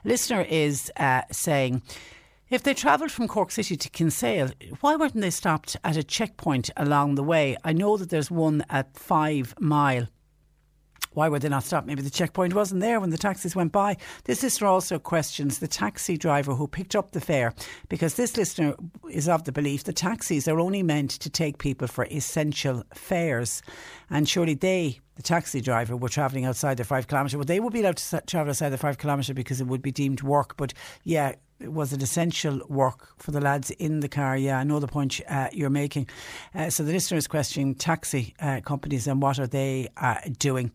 Listener 0.04 0.42
is 0.42 0.92
uh, 0.98 1.22
saying, 1.32 1.82
if 2.50 2.64
they 2.64 2.74
travelled 2.74 3.12
from 3.12 3.28
Cork 3.28 3.52
City 3.52 3.76
to 3.76 3.90
Kinsale, 3.90 4.52
why 4.82 4.96
weren't 4.96 5.14
they 5.14 5.30
stopped 5.30 5.78
at 5.84 5.98
a 5.98 6.04
checkpoint 6.04 6.70
along 6.78 7.16
the 7.16 7.24
way? 7.24 7.56
I 7.64 7.74
know 7.74 7.98
that 7.98 8.10
there's 8.10 8.32
one 8.32 8.66
at 8.70 8.98
Five 8.98 9.54
Mile. 9.60 10.08
Why 11.14 11.28
were 11.28 11.40
they 11.40 11.50
not 11.50 11.64
stopped? 11.64 11.88
Maybe 11.88 12.02
the 12.02 12.10
checkpoint 12.10 12.54
wasn't 12.54 12.82
there 12.82 13.00
when 13.00 13.10
the 13.10 13.18
taxis 13.18 13.56
went 13.56 13.72
by. 13.72 13.98
This 14.26 14.44
listener 14.44 14.68
also 14.68 15.00
questions 15.00 15.58
the 15.58 15.68
taxi 15.68 16.18
driver 16.18 16.54
who 16.54 16.68
picked 16.68 16.96
up 16.96 17.12
the 17.12 17.22
fare 17.22 17.54
because 17.88 18.14
this 18.14 18.38
listener 18.38 18.76
is 19.12 19.28
of 19.28 19.44
the 19.44 19.52
belief 19.52 19.84
that 19.86 19.96
taxis 19.96 20.48
are 20.48 20.60
only 20.60 20.84
meant 20.84 21.12
to 21.12 21.30
take 21.30 21.58
people 21.58 21.88
for 21.88 22.06
essential 22.06 22.84
fares. 22.94 23.64
And 24.10 24.30
surely 24.30 24.54
they, 24.54 25.00
the 25.16 25.24
taxi 25.24 25.62
driver, 25.62 25.98
were 25.98 26.10
travelling 26.10 26.46
outside 26.46 26.78
the 26.78 26.84
five 26.84 27.08
kilometre. 27.08 27.38
Well, 27.38 27.46
they 27.46 27.60
would 27.60 27.74
be 27.74 27.82
allowed 27.82 27.98
to 27.98 28.22
travel 28.28 28.52
outside 28.52 28.70
the 28.70 28.78
five 28.78 29.00
kilometre 29.00 29.34
because 29.34 29.60
it 29.60 29.68
would 29.68 29.82
be 29.82 29.92
deemed 29.92 30.22
work. 30.22 30.58
But 30.58 30.74
yeah, 31.04 31.34
was 31.62 31.94
it 31.94 32.02
essential 32.02 32.62
work 32.68 33.10
for 33.18 33.32
the 33.32 33.42
lads 33.42 33.72
in 33.72 34.00
the 34.00 34.10
car? 34.10 34.38
Yeah, 34.38 34.60
I 34.60 34.64
know 34.64 34.80
the 34.80 34.88
point 34.88 35.20
uh, 35.28 35.50
you're 35.52 35.70
making. 35.70 36.08
Uh, 36.56 36.70
so 36.70 36.84
the 36.84 36.92
listener 36.92 37.18
is 37.18 37.28
questioning 37.28 37.76
taxi 37.76 38.34
uh, 38.40 38.62
companies 38.62 39.08
and 39.08 39.22
what 39.22 39.40
are 39.40 39.48
they 39.48 39.90
uh, 39.98 40.18
doing. 40.38 40.72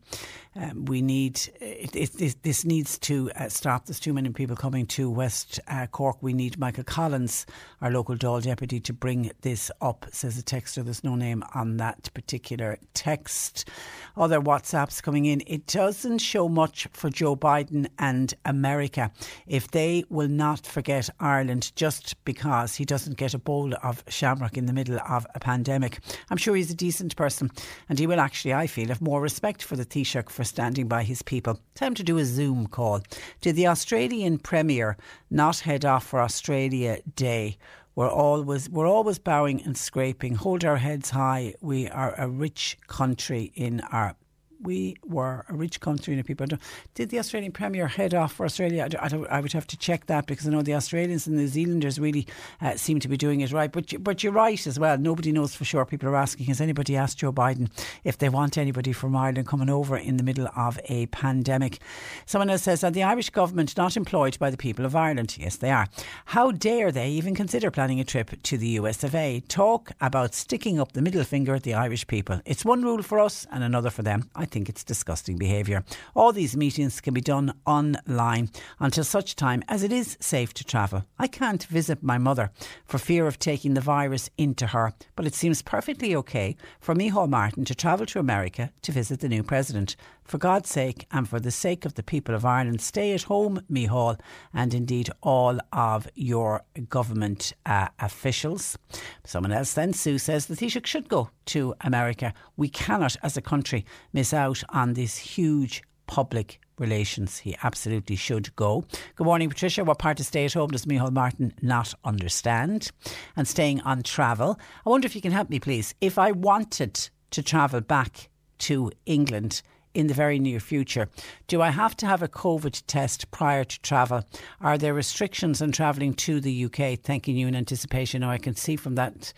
Um, 0.57 0.85
we 0.85 1.01
need 1.01 1.41
it, 1.59 1.93
it, 1.95 2.41
this 2.43 2.63
needs 2.63 2.97
to 2.99 3.29
uh, 3.35 3.49
stop. 3.49 3.85
There's 3.85 3.99
too 3.99 4.13
many 4.13 4.29
people 4.29 4.55
coming 4.55 4.85
to 4.87 5.09
West 5.09 5.59
uh, 5.67 5.87
Cork. 5.87 6.17
We 6.21 6.31
need 6.31 6.57
Michael 6.57 6.85
Collins, 6.85 7.45
our 7.81 7.91
local 7.91 8.15
Dáil 8.15 8.41
deputy, 8.41 8.79
to 8.79 8.93
bring 8.93 9.31
this 9.41 9.69
up. 9.81 10.05
Says 10.11 10.37
the 10.37 10.43
texter. 10.43 10.81
There's 10.81 11.03
no 11.03 11.15
name 11.15 11.43
on 11.53 11.75
that 11.77 12.09
particular 12.13 12.79
text. 12.93 13.67
Other 14.15 14.39
WhatsApps 14.39 15.03
coming 15.03 15.25
in. 15.25 15.43
It 15.45 15.67
doesn't 15.67 16.19
show 16.19 16.47
much 16.47 16.87
for 16.93 17.09
Joe 17.09 17.35
Biden 17.35 17.87
and 17.99 18.33
America 18.45 19.11
if 19.47 19.71
they 19.71 20.05
will 20.09 20.29
not 20.29 20.65
forget 20.65 21.09
Ireland 21.19 21.73
just 21.75 22.23
because 22.23 22.75
he 22.75 22.85
doesn't 22.85 23.17
get 23.17 23.33
a 23.33 23.39
bowl 23.39 23.73
of 23.83 24.05
shamrock 24.07 24.57
in 24.57 24.67
the 24.67 24.73
middle 24.73 24.99
of 25.01 25.27
a 25.35 25.39
pandemic. 25.41 25.99
I'm 26.29 26.37
sure 26.37 26.55
he's 26.55 26.71
a 26.71 26.75
decent 26.75 27.17
person, 27.17 27.51
and 27.89 27.99
he 27.99 28.07
will 28.07 28.21
actually, 28.21 28.53
I 28.53 28.67
feel, 28.67 28.87
have 28.87 29.01
more 29.01 29.19
respect 29.19 29.61
for 29.61 29.75
the 29.75 29.85
Taoiseach 29.85 30.29
for 30.29 30.44
standing 30.45 30.87
by 30.87 31.03
his 31.03 31.21
people. 31.21 31.59
Time 31.73 31.93
to 31.95 32.03
do 32.03 32.17
a 32.17 32.25
Zoom 32.25 32.67
call. 32.67 33.01
Did 33.41 33.55
the 33.55 33.67
Australian 33.67 34.37
Premier 34.37 34.97
not 35.29 35.59
head 35.59 35.83
off 35.83 36.05
for 36.05 36.21
Australia 36.21 36.99
Day? 37.15 37.57
We're 37.95 38.09
always 38.09 38.69
we're 38.69 38.87
always 38.87 39.19
bowing 39.19 39.61
and 39.63 39.77
scraping. 39.77 40.35
Hold 40.35 40.65
our 40.65 40.77
heads 40.77 41.11
high. 41.11 41.55
We 41.61 41.87
are 41.87 42.13
a 42.17 42.29
rich 42.29 42.77
country 42.87 43.51
in 43.55 43.79
our 43.91 44.15
we 44.61 44.95
were 45.05 45.45
a 45.49 45.53
rich 45.53 45.79
country 45.79 46.13
and 46.13 46.25
people. 46.25 46.47
Did 46.93 47.09
the 47.09 47.19
Australian 47.19 47.51
Premier 47.51 47.87
head 47.87 48.13
off 48.13 48.33
for 48.33 48.45
Australia? 48.45 48.87
I, 48.99 49.07
I, 49.07 49.37
I, 49.37 49.39
would 49.39 49.53
have 49.53 49.67
to 49.67 49.77
check 49.77 50.07
that 50.07 50.25
because 50.25 50.47
I 50.47 50.51
know 50.51 50.61
the 50.61 50.75
Australians 50.75 51.27
and 51.27 51.35
New 51.35 51.47
Zealanders 51.47 51.99
really 51.99 52.27
uh, 52.61 52.75
seem 52.75 52.99
to 52.99 53.07
be 53.07 53.17
doing 53.17 53.41
it 53.41 53.51
right. 53.51 53.71
But 53.71 54.03
but 54.03 54.23
you're 54.23 54.33
right 54.33 54.65
as 54.65 54.79
well. 54.79 54.97
Nobody 54.97 55.31
knows 55.31 55.55
for 55.55 55.65
sure. 55.65 55.85
People 55.85 56.09
are 56.09 56.15
asking, 56.15 56.47
has 56.47 56.61
anybody 56.61 56.95
asked 56.95 57.19
Joe 57.19 57.31
Biden 57.31 57.69
if 58.03 58.17
they 58.17 58.29
want 58.29 58.57
anybody 58.57 58.93
from 58.93 59.15
Ireland 59.15 59.47
coming 59.47 59.69
over 59.69 59.97
in 59.97 60.17
the 60.17 60.23
middle 60.23 60.47
of 60.55 60.79
a 60.85 61.05
pandemic? 61.07 61.79
Someone 62.25 62.49
else 62.49 62.63
says, 62.63 62.83
are 62.83 62.91
the 62.91 63.03
Irish 63.03 63.29
government 63.29 63.77
not 63.77 63.97
employed 63.97 64.37
by 64.39 64.49
the 64.49 64.57
people 64.57 64.85
of 64.85 64.95
Ireland? 64.95 65.37
Yes, 65.39 65.57
they 65.57 65.71
are. 65.71 65.87
How 66.25 66.51
dare 66.51 66.91
they 66.91 67.09
even 67.09 67.35
consider 67.35 67.71
planning 67.71 67.99
a 67.99 68.03
trip 68.03 68.31
to 68.43 68.57
the 68.57 68.69
US 68.69 69.03
of 69.03 69.15
A? 69.15 69.41
Talk 69.47 69.91
about 70.01 70.33
sticking 70.33 70.79
up 70.79 70.93
the 70.93 71.01
middle 71.01 71.23
finger 71.23 71.55
at 71.55 71.63
the 71.63 71.73
Irish 71.73 72.07
people. 72.07 72.41
It's 72.45 72.65
one 72.65 72.81
rule 72.81 73.03
for 73.03 73.19
us 73.19 73.45
and 73.51 73.63
another 73.63 73.89
for 73.89 74.03
them. 74.03 74.29
I 74.35 74.44
think 74.45 74.69
it's 74.69 74.83
disgusting 74.83 75.37
behaviour. 75.37 75.83
All 76.15 76.31
these 76.31 76.55
meetings 76.55 77.01
can 77.01 77.13
be 77.13 77.21
done 77.21 77.53
online 77.65 78.49
until 78.79 79.03
such 79.03 79.35
time 79.35 79.63
as 79.67 79.83
it 79.83 79.91
is 79.91 80.17
safe 80.19 80.53
to 80.55 80.63
travel. 80.63 81.05
I 81.19 81.27
can't 81.27 81.63
visit 81.63 82.03
my 82.03 82.17
mother 82.17 82.51
for 82.85 82.97
fear 82.97 83.27
of 83.27 83.39
taking 83.39 83.73
the 83.73 83.81
virus 83.81 84.29
into 84.37 84.67
her, 84.67 84.93
but 85.15 85.25
it 85.25 85.35
seems 85.35 85.61
perfectly 85.61 86.15
okay 86.15 86.55
for 86.79 86.95
Micheál 86.95 87.29
Martin 87.29 87.65
to 87.65 87.75
travel 87.75 88.05
to 88.07 88.19
America 88.19 88.71
to 88.81 88.91
visit 88.91 89.19
the 89.19 89.29
new 89.29 89.43
president. 89.43 89.95
For 90.25 90.39
God's 90.39 90.69
sake 90.69 91.05
and 91.11 91.29
for 91.29 91.39
the 91.39 91.51
sake 91.51 91.85
of 91.85 91.93
the 91.93 92.01
people 92.01 92.33
of 92.33 92.45
Ireland, 92.45 92.81
stay 92.81 93.13
at 93.13 93.23
home, 93.23 93.61
Micheál, 93.71 94.19
and 94.55 94.73
indeed 94.73 95.11
all 95.21 95.59
of 95.71 96.07
your 96.15 96.63
government 96.89 97.53
uh, 97.67 97.89
officials. 97.99 98.75
Someone 99.23 99.51
else 99.51 99.73
then, 99.73 99.93
Sue, 99.93 100.17
says 100.17 100.47
the 100.47 100.55
Taoiseach 100.55 100.87
should 100.87 101.09
go 101.09 101.29
to 101.45 101.75
America. 101.81 102.33
We 102.57 102.69
cannot, 102.69 103.15
as 103.21 103.37
a 103.37 103.41
country, 103.41 103.85
miss 104.13 104.33
out 104.33 104.63
on 104.69 104.93
this 104.93 105.15
huge 105.17 105.83
public 106.07 106.59
relations. 106.79 107.37
He 107.37 107.55
absolutely 107.61 108.15
should 108.15 108.55
go. 108.55 108.83
Good 109.15 109.25
morning, 109.25 109.49
Patricia. 109.49 109.83
What 109.83 109.99
part 109.99 110.19
of 110.19 110.25
stay 110.25 110.45
at 110.45 110.53
home 110.53 110.71
does 110.71 110.87
Micheál 110.87 111.11
Martin 111.11 111.53
not 111.61 111.93
understand? 112.03 112.91
And 113.35 113.47
staying 113.47 113.81
on 113.81 114.01
travel, 114.01 114.59
I 114.87 114.89
wonder 114.89 115.05
if 115.05 115.15
you 115.15 115.21
can 115.21 115.31
help 115.31 115.51
me, 115.51 115.59
please. 115.59 115.93
If 116.01 116.17
I 116.17 116.31
wanted 116.31 117.09
to 117.29 117.43
travel 117.43 117.81
back 117.81 118.29
to 118.57 118.91
England, 119.05 119.61
in 119.95 120.07
the 120.07 120.13
very 120.13 120.37
near 120.37 120.59
future. 120.59 121.09
Do 121.47 121.61
I 121.61 121.69
have 121.69 121.95
to 121.97 122.05
have 122.05 122.21
a 122.21 122.27
COVID 122.27 122.83
test 122.85 123.31
prior 123.31 123.63
to 123.63 123.81
travel? 123.81 124.23
Are 124.61 124.77
there 124.77 124.93
restrictions 124.93 125.61
on 125.61 125.71
travelling 125.71 126.13
to 126.15 126.39
the 126.39 126.65
UK? 126.65 126.99
Thanking 126.99 127.37
you 127.37 127.47
in 127.47 127.55
anticipation. 127.55 128.21
Now 128.21 128.29
I 128.29 128.37
can 128.37 128.55
see 128.55 128.75
from 128.75 128.95
that 128.95 129.33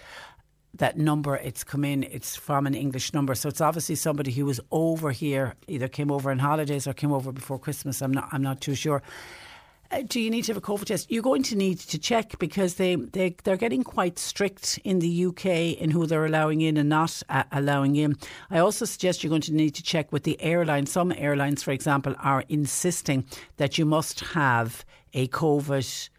that 0.74 0.98
number 0.98 1.38
it's 1.38 1.64
come 1.64 1.84
in 1.84 2.04
it's 2.04 2.36
from 2.36 2.68
an 2.68 2.76
english 2.76 3.12
number 3.12 3.34
so 3.34 3.50
it's 3.50 3.62
obviously 3.62 3.96
somebody 3.96 4.32
who 4.32 4.46
was 4.46 4.60
over 4.70 5.12
here 5.12 5.56
either 5.68 5.88
came 5.88 6.12
over 6.12 6.30
on 6.30 6.38
holidays 6.38 6.86
or 6.86 6.94
came 6.94 7.12
over 7.12 7.32
before 7.32 7.58
christmas 7.58 8.02
i'm 8.02 8.12
not 8.12 8.28
i'm 8.32 8.44
not 8.44 8.62
too 8.62 8.76
sure 8.76 9.02
do 10.08 10.20
you 10.20 10.30
need 10.30 10.44
to 10.44 10.54
have 10.54 10.58
a 10.58 10.66
COVID 10.66 10.86
test? 10.86 11.12
You're 11.12 11.24
going 11.24 11.44
to 11.44 11.56
need 11.56 11.80
to 11.80 11.98
check 11.98 12.38
because 12.40 12.76
they, 12.76 12.96
they, 12.96 13.36
they're 13.44 13.58
getting 13.58 13.84
quite 13.84 14.20
strict 14.20 14.80
in 14.84 15.00
the 15.00 15.26
UK 15.26 15.46
in 15.80 15.92
who 15.92 16.06
they're 16.06 16.26
allowing 16.26 16.62
in 16.62 16.78
and 16.78 16.90
not 16.90 17.22
uh, 17.30 17.44
allowing 17.52 17.96
in. 17.96 18.18
I 18.50 18.60
also 18.60 18.86
suggest 18.86 19.24
you're 19.24 19.30
going 19.30 19.42
to 19.44 19.54
need 19.54 19.76
to 19.76 19.84
check 19.84 20.12
with 20.12 20.24
the 20.24 20.42
airline. 20.42 20.86
Some 20.86 21.12
airlines, 21.12 21.64
for 21.64 21.72
example, 21.72 22.16
are 22.20 22.44
insisting 22.50 23.26
that 23.58 23.78
you 23.78 23.86
must 23.86 24.20
have 24.22 24.86
a 25.14 25.28
COVID 25.30 26.10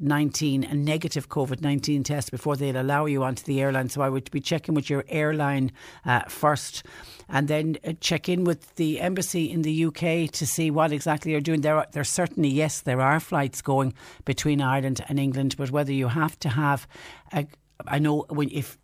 19, 0.00 0.64
a 0.64 0.74
negative 0.74 1.28
COVID 1.28 1.60
19 1.60 2.02
test 2.04 2.30
before 2.30 2.56
they'll 2.56 2.80
allow 2.80 3.06
you 3.06 3.22
onto 3.24 3.42
the 3.44 3.60
airline. 3.60 3.88
So 3.88 4.02
I 4.02 4.08
would 4.08 4.30
be 4.30 4.40
checking 4.40 4.74
with 4.74 4.88
your 4.88 5.04
airline 5.08 5.72
uh, 6.04 6.22
first 6.28 6.84
and 7.28 7.48
then 7.48 7.76
uh, 7.84 7.92
check 8.00 8.28
in 8.28 8.44
with 8.44 8.74
the 8.76 9.00
embassy 9.00 9.50
in 9.50 9.62
the 9.62 9.84
UK 9.86 10.30
to 10.32 10.46
see 10.46 10.70
what 10.70 10.92
exactly 10.92 11.32
you're 11.32 11.40
doing. 11.40 11.60
There, 11.60 11.76
are, 11.76 11.86
there 11.92 12.04
certainly, 12.04 12.48
yes, 12.48 12.80
there 12.80 13.00
are 13.00 13.20
flights 13.20 13.60
going 13.60 13.92
between 14.24 14.60
Ireland 14.60 15.04
and 15.08 15.18
England, 15.18 15.56
but 15.58 15.70
whether 15.70 15.92
you 15.92 16.08
have 16.08 16.38
to 16.40 16.48
have 16.48 16.86
a, 17.32 17.46
I 17.86 17.98
know 17.98 18.24
when 18.28 18.50
if 18.50 18.78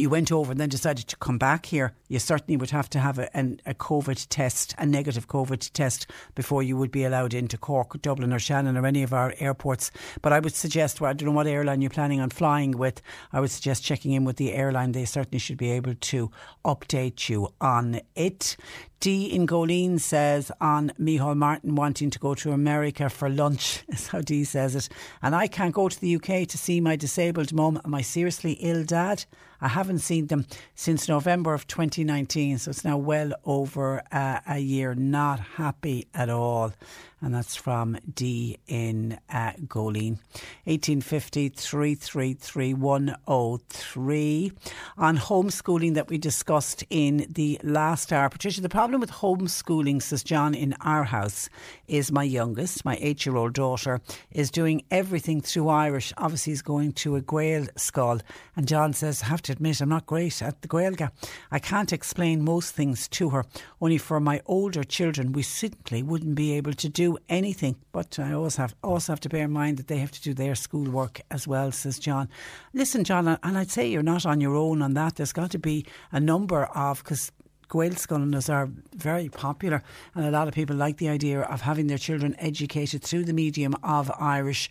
you 0.00 0.10
went 0.10 0.32
over 0.32 0.50
and 0.50 0.60
then 0.60 0.68
decided 0.68 1.06
to 1.08 1.16
come 1.16 1.38
back 1.38 1.66
here, 1.66 1.92
you 2.08 2.18
certainly 2.18 2.56
would 2.56 2.70
have 2.70 2.90
to 2.90 2.98
have 2.98 3.18
a, 3.18 3.28
a, 3.66 3.74
COVID 3.74 4.26
test, 4.28 4.74
a 4.78 4.86
negative 4.86 5.28
COVID 5.28 5.70
test, 5.72 6.06
before 6.34 6.62
you 6.62 6.76
would 6.76 6.90
be 6.90 7.04
allowed 7.04 7.34
into 7.34 7.58
Cork, 7.58 8.00
Dublin, 8.02 8.32
or 8.32 8.38
Shannon, 8.38 8.76
or 8.76 8.86
any 8.86 9.02
of 9.02 9.12
our 9.12 9.34
airports. 9.38 9.90
But 10.22 10.32
I 10.32 10.40
would 10.40 10.54
suggest, 10.54 11.00
well, 11.00 11.10
I 11.10 11.12
don't 11.12 11.26
know 11.26 11.32
what 11.32 11.46
airline 11.46 11.80
you're 11.80 11.90
planning 11.90 12.20
on 12.20 12.30
flying 12.30 12.72
with. 12.72 13.00
I 13.32 13.40
would 13.40 13.50
suggest 13.50 13.84
checking 13.84 14.12
in 14.12 14.24
with 14.24 14.36
the 14.36 14.52
airline. 14.52 14.92
They 14.92 15.04
certainly 15.04 15.38
should 15.38 15.58
be 15.58 15.70
able 15.72 15.94
to 15.94 16.30
update 16.64 17.28
you 17.28 17.48
on 17.60 18.00
it. 18.14 18.56
D 19.00 19.26
in 19.26 19.46
Goleen 19.46 20.00
says 20.00 20.50
on 20.60 20.90
Micheál 20.98 21.36
Martin 21.36 21.76
wanting 21.76 22.10
to 22.10 22.18
go 22.18 22.34
to 22.34 22.50
America 22.50 23.08
for 23.08 23.28
lunch, 23.28 23.84
is 23.88 24.08
how 24.08 24.20
D 24.20 24.42
says 24.42 24.74
it. 24.74 24.88
And 25.22 25.36
I 25.36 25.46
can't 25.46 25.74
go 25.74 25.88
to 25.88 26.00
the 26.00 26.16
UK 26.16 26.48
to 26.48 26.58
see 26.58 26.80
my 26.80 26.96
disabled 26.96 27.52
mum 27.52 27.80
and 27.82 27.92
my 27.92 28.02
seriously 28.02 28.52
ill 28.54 28.84
dad. 28.84 29.24
I 29.60 29.68
haven't 29.68 30.00
seen 30.00 30.26
them 30.26 30.46
since 30.74 31.08
November 31.08 31.54
of 31.54 31.66
2019, 31.66 32.58
so 32.58 32.70
it's 32.70 32.84
now 32.84 32.96
well 32.96 33.32
over 33.44 34.02
uh, 34.12 34.40
a 34.46 34.58
year. 34.58 34.94
Not 34.94 35.40
happy 35.40 36.06
at 36.14 36.30
all 36.30 36.72
and 37.20 37.34
that's 37.34 37.56
from 37.56 37.98
D 38.14 38.58
in 38.66 39.18
uh, 39.28 39.52
1850 39.58 41.48
333 41.48 42.74
103. 42.74 44.52
On 44.96 45.18
homeschooling 45.18 45.94
that 45.94 46.08
we 46.08 46.18
discussed 46.18 46.84
in 46.90 47.26
the 47.28 47.58
last 47.62 48.12
hour. 48.12 48.28
Patricia, 48.28 48.60
the 48.60 48.68
problem 48.68 49.00
with 49.00 49.10
homeschooling, 49.10 50.00
says 50.02 50.22
John, 50.22 50.54
in 50.54 50.74
our 50.80 51.04
house 51.04 51.48
is 51.88 52.12
my 52.12 52.22
youngest, 52.22 52.84
my 52.84 52.96
eight 53.00 53.26
year 53.26 53.36
old 53.36 53.54
daughter, 53.54 54.00
is 54.30 54.50
doing 54.50 54.84
everything 54.90 55.40
through 55.40 55.68
Irish. 55.68 56.12
Obviously, 56.16 56.52
he's 56.52 56.62
going 56.62 56.92
to 56.92 57.16
a 57.16 57.20
Gael 57.20 57.66
school. 57.76 58.20
And 58.58 58.66
John 58.66 58.92
says, 58.92 59.22
I 59.22 59.26
have 59.26 59.42
to 59.42 59.52
admit, 59.52 59.80
I'm 59.80 59.88
not 59.88 60.06
great 60.06 60.42
at 60.42 60.62
the 60.62 60.66
Gaeilge. 60.66 61.08
I 61.52 61.60
can't 61.60 61.92
explain 61.92 62.44
most 62.44 62.74
things 62.74 63.06
to 63.10 63.30
her. 63.30 63.44
Only 63.80 63.98
for 63.98 64.18
my 64.18 64.42
older 64.46 64.82
children, 64.82 65.30
we 65.30 65.44
simply 65.44 66.02
wouldn't 66.02 66.34
be 66.34 66.54
able 66.54 66.72
to 66.72 66.88
do 66.88 67.18
anything. 67.28 67.76
But 67.92 68.18
I 68.18 68.32
always 68.32 68.56
have 68.56 68.74
also 68.82 69.12
have 69.12 69.20
to 69.20 69.28
bear 69.28 69.44
in 69.44 69.52
mind 69.52 69.76
that 69.76 69.86
they 69.86 69.98
have 69.98 70.10
to 70.10 70.20
do 70.20 70.34
their 70.34 70.56
schoolwork 70.56 71.20
as 71.30 71.46
well, 71.46 71.70
says 71.70 72.00
John. 72.00 72.28
Listen, 72.74 73.04
John, 73.04 73.28
and 73.28 73.56
I'd 73.56 73.70
say 73.70 73.86
you're 73.86 74.02
not 74.02 74.26
on 74.26 74.40
your 74.40 74.56
own 74.56 74.82
on 74.82 74.94
that. 74.94 75.14
There's 75.14 75.32
got 75.32 75.52
to 75.52 75.58
be 75.60 75.86
a 76.10 76.18
number 76.18 76.64
of 76.64 77.04
because 77.04 77.30
Gael 77.70 77.94
scholars 77.94 78.48
are 78.48 78.68
very 78.92 79.28
popular, 79.28 79.84
and 80.16 80.24
a 80.24 80.32
lot 80.32 80.48
of 80.48 80.54
people 80.54 80.74
like 80.74 80.96
the 80.96 81.10
idea 81.10 81.42
of 81.42 81.60
having 81.60 81.86
their 81.86 81.96
children 81.96 82.34
educated 82.40 83.04
through 83.04 83.24
the 83.24 83.32
medium 83.32 83.76
of 83.84 84.10
Irish 84.18 84.68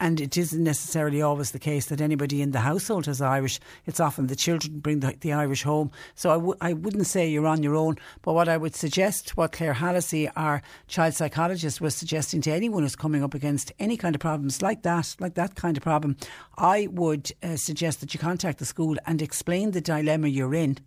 and 0.00 0.20
it 0.20 0.36
isn't 0.36 0.64
necessarily 0.64 1.20
always 1.20 1.50
the 1.50 1.58
case 1.58 1.86
that 1.86 2.00
anybody 2.00 2.40
in 2.40 2.52
the 2.52 2.60
household 2.60 3.06
is 3.06 3.20
Irish. 3.20 3.60
It's 3.86 4.00
often 4.00 4.26
the 4.26 4.34
children 4.34 4.80
bring 4.80 5.00
the, 5.00 5.14
the 5.20 5.32
Irish 5.32 5.62
home. 5.62 5.90
So 6.14 6.30
I 6.30 6.34
w- 6.34 6.56
I 6.60 6.72
wouldn't 6.72 7.06
say 7.06 7.28
you're 7.28 7.46
on 7.46 7.62
your 7.62 7.76
own. 7.76 7.96
But 8.22 8.32
what 8.32 8.48
I 8.48 8.56
would 8.56 8.74
suggest, 8.74 9.36
what 9.36 9.52
Claire 9.52 9.74
Hallissey, 9.74 10.30
our 10.34 10.62
child 10.88 11.14
psychologist, 11.14 11.80
was 11.80 11.94
suggesting 11.94 12.40
to 12.42 12.50
anyone 12.50 12.82
who's 12.82 12.96
coming 12.96 13.22
up 13.22 13.34
against 13.34 13.72
any 13.78 13.96
kind 13.96 14.14
of 14.14 14.20
problems 14.20 14.62
like 14.62 14.82
that, 14.82 15.14
like 15.20 15.34
that 15.34 15.54
kind 15.54 15.76
of 15.76 15.82
problem, 15.82 16.16
I 16.56 16.88
would 16.90 17.30
uh, 17.42 17.56
suggest 17.56 18.00
that 18.00 18.14
you 18.14 18.20
contact 18.20 18.58
the 18.58 18.64
school 18.64 18.96
and 19.06 19.20
explain 19.20 19.72
the 19.72 19.80
dilemma 19.82 20.28
you're 20.28 20.54
in 20.54 20.78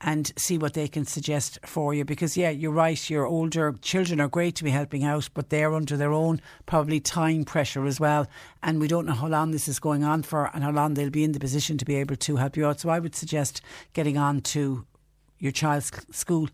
and 0.00 0.32
see 0.36 0.58
what 0.58 0.74
they 0.74 0.88
can 0.88 1.04
suggest 1.04 1.58
for 1.64 1.94
you. 1.94 2.04
Because, 2.04 2.36
yeah, 2.36 2.50
you're 2.50 2.70
right, 2.70 3.10
your 3.10 3.26
older 3.26 3.74
children 3.80 4.20
are 4.20 4.28
great 4.28 4.54
to 4.56 4.64
be 4.64 4.70
helping 4.70 5.04
out, 5.04 5.28
but 5.34 5.50
they're 5.50 5.74
under 5.74 5.96
their 5.96 6.12
own 6.12 6.40
probably 6.66 7.00
time 7.00 7.44
pressure 7.44 7.86
as 7.86 7.98
well. 7.98 8.26
And 8.62 8.80
we 8.80 8.88
don't 8.88 9.06
know 9.06 9.12
how 9.12 9.28
long 9.28 9.50
this 9.50 9.68
is 9.68 9.78
going 9.78 10.04
on 10.04 10.22
for 10.22 10.50
and 10.54 10.62
how 10.62 10.72
long 10.72 10.94
they'll 10.94 11.10
be 11.10 11.24
in 11.24 11.32
the 11.32 11.40
position 11.40 11.78
to 11.78 11.84
be 11.84 11.96
able 11.96 12.16
to 12.16 12.36
help 12.36 12.56
you 12.56 12.66
out. 12.66 12.80
So 12.80 12.88
I 12.90 12.98
would 12.98 13.14
suggest 13.14 13.60
getting 13.92 14.18
on 14.18 14.40
to 14.42 14.84
your 15.44 15.52
child's 15.52 15.92
school 16.10 16.48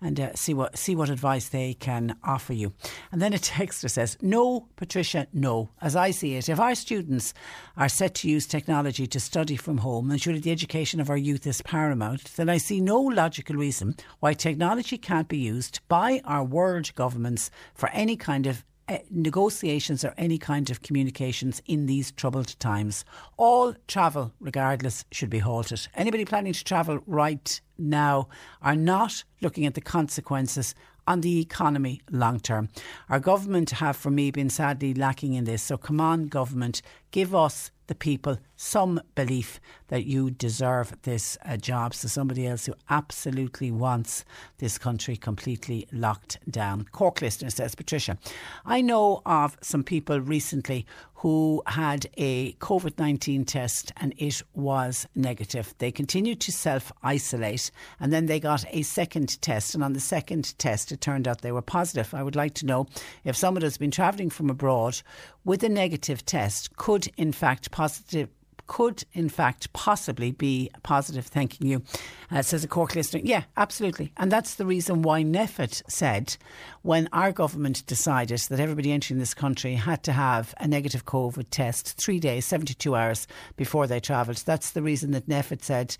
and 0.00 0.20
uh, 0.20 0.32
see 0.34 0.54
what 0.54 0.78
see 0.78 0.94
what 0.94 1.10
advice 1.10 1.48
they 1.48 1.74
can 1.74 2.16
offer 2.22 2.52
you. 2.52 2.72
And 3.10 3.20
then 3.20 3.34
a 3.34 3.38
texter 3.38 3.90
says, 3.90 4.16
"No, 4.22 4.68
Patricia, 4.76 5.26
no. 5.32 5.70
As 5.82 5.96
I 5.96 6.12
see 6.12 6.36
it, 6.36 6.48
if 6.48 6.60
our 6.60 6.76
students 6.76 7.34
are 7.76 7.88
set 7.88 8.14
to 8.16 8.28
use 8.28 8.46
technology 8.46 9.08
to 9.08 9.20
study 9.20 9.56
from 9.56 9.78
home, 9.78 10.10
and 10.10 10.20
surely 10.20 10.38
the 10.38 10.52
education 10.52 11.00
of 11.00 11.10
our 11.10 11.16
youth 11.16 11.46
is 11.46 11.62
paramount, 11.62 12.36
then 12.36 12.48
I 12.48 12.58
see 12.58 12.80
no 12.80 13.00
logical 13.00 13.56
reason 13.56 13.96
why 14.20 14.34
technology 14.34 14.98
can't 14.98 15.28
be 15.28 15.38
used 15.38 15.80
by 15.88 16.20
our 16.24 16.44
world 16.44 16.94
governments 16.94 17.50
for 17.74 17.88
any 17.88 18.16
kind 18.16 18.46
of 18.46 18.64
uh, 18.88 18.98
negotiations 19.10 20.04
or 20.04 20.14
any 20.16 20.38
kind 20.38 20.70
of 20.70 20.82
communications 20.82 21.60
in 21.66 21.86
these 21.86 22.10
troubled 22.12 22.58
times. 22.58 23.04
All 23.36 23.74
travel, 23.86 24.32
regardless, 24.40 25.04
should 25.12 25.30
be 25.30 25.40
halted. 25.40 25.88
Anybody 25.94 26.24
planning 26.24 26.52
to 26.52 26.64
travel 26.64 27.00
right 27.06 27.60
now 27.76 28.28
are 28.62 28.76
not 28.76 29.24
looking 29.40 29.66
at 29.66 29.74
the 29.74 29.80
consequences 29.80 30.74
on 31.06 31.22
the 31.22 31.40
economy 31.40 32.00
long 32.10 32.38
term. 32.38 32.68
Our 33.08 33.20
government 33.20 33.70
have, 33.70 33.96
for 33.96 34.10
me, 34.10 34.30
been 34.30 34.50
sadly 34.50 34.94
lacking 34.94 35.34
in 35.34 35.44
this. 35.44 35.62
So 35.62 35.76
come 35.76 36.00
on, 36.00 36.26
government, 36.26 36.82
give 37.10 37.34
us 37.34 37.70
the 37.88 37.94
people 37.94 38.38
some 38.56 39.00
belief 39.14 39.60
that 39.88 40.04
you 40.04 40.30
deserve 40.30 40.94
this 41.02 41.36
uh, 41.44 41.56
job. 41.56 41.94
So 41.94 42.08
somebody 42.08 42.46
else 42.46 42.66
who 42.66 42.74
absolutely 42.88 43.70
wants 43.70 44.24
this 44.58 44.78
country 44.78 45.16
completely 45.16 45.86
locked 45.92 46.38
down. 46.50 46.86
Cork 46.92 47.20
listener 47.20 47.50
says, 47.50 47.74
Patricia, 47.74 48.16
I 48.64 48.80
know 48.80 49.22
of 49.26 49.58
some 49.60 49.82
people 49.82 50.20
recently 50.20 50.86
who 51.18 51.60
had 51.66 52.06
a 52.16 52.52
COVID 52.54 52.96
19 52.96 53.44
test 53.44 53.92
and 53.96 54.14
it 54.18 54.40
was 54.54 55.06
negative. 55.16 55.74
They 55.78 55.90
continued 55.90 56.40
to 56.42 56.52
self 56.52 56.92
isolate 57.02 57.72
and 57.98 58.12
then 58.12 58.26
they 58.26 58.38
got 58.38 58.64
a 58.70 58.82
second 58.82 59.40
test. 59.42 59.74
And 59.74 59.82
on 59.82 59.94
the 59.94 60.00
second 60.00 60.56
test, 60.58 60.92
it 60.92 61.00
turned 61.00 61.26
out 61.26 61.40
they 61.40 61.50
were 61.50 61.62
positive. 61.62 62.14
I 62.14 62.22
would 62.22 62.36
like 62.36 62.54
to 62.54 62.66
know 62.66 62.86
if 63.24 63.36
someone 63.36 63.62
has 63.62 63.78
been 63.78 63.90
travelling 63.90 64.30
from 64.30 64.48
abroad 64.48 65.02
with 65.44 65.64
a 65.64 65.68
negative 65.68 66.24
test 66.24 66.76
could, 66.76 67.08
in 67.16 67.32
fact, 67.32 67.72
positive 67.72 68.28
could 68.68 69.02
in 69.12 69.28
fact 69.28 69.72
possibly 69.72 70.30
be 70.30 70.70
positive. 70.84 71.26
Thanking 71.26 71.66
you, 71.66 71.82
uh, 72.30 72.42
says 72.42 72.62
a 72.62 72.68
Cork 72.68 72.94
listener. 72.94 73.20
Yeah, 73.24 73.42
absolutely, 73.56 74.12
and 74.16 74.30
that's 74.30 74.54
the 74.54 74.66
reason 74.66 75.02
why 75.02 75.24
NPHET 75.24 75.82
said 75.90 76.36
when 76.82 77.08
our 77.12 77.32
government 77.32 77.84
decided 77.86 78.38
that 78.38 78.60
everybody 78.60 78.92
entering 78.92 79.18
this 79.18 79.34
country 79.34 79.74
had 79.74 80.02
to 80.04 80.12
have 80.12 80.54
a 80.60 80.68
negative 80.68 81.04
COVID 81.04 81.46
test 81.50 81.96
three 81.96 82.20
days, 82.20 82.44
seventy 82.44 82.74
two 82.74 82.94
hours 82.94 83.26
before 83.56 83.88
they 83.88 83.98
travelled. 83.98 84.38
That's 84.46 84.70
the 84.70 84.82
reason 84.82 85.10
that 85.10 85.26
NPHET 85.26 85.62
said 85.64 85.96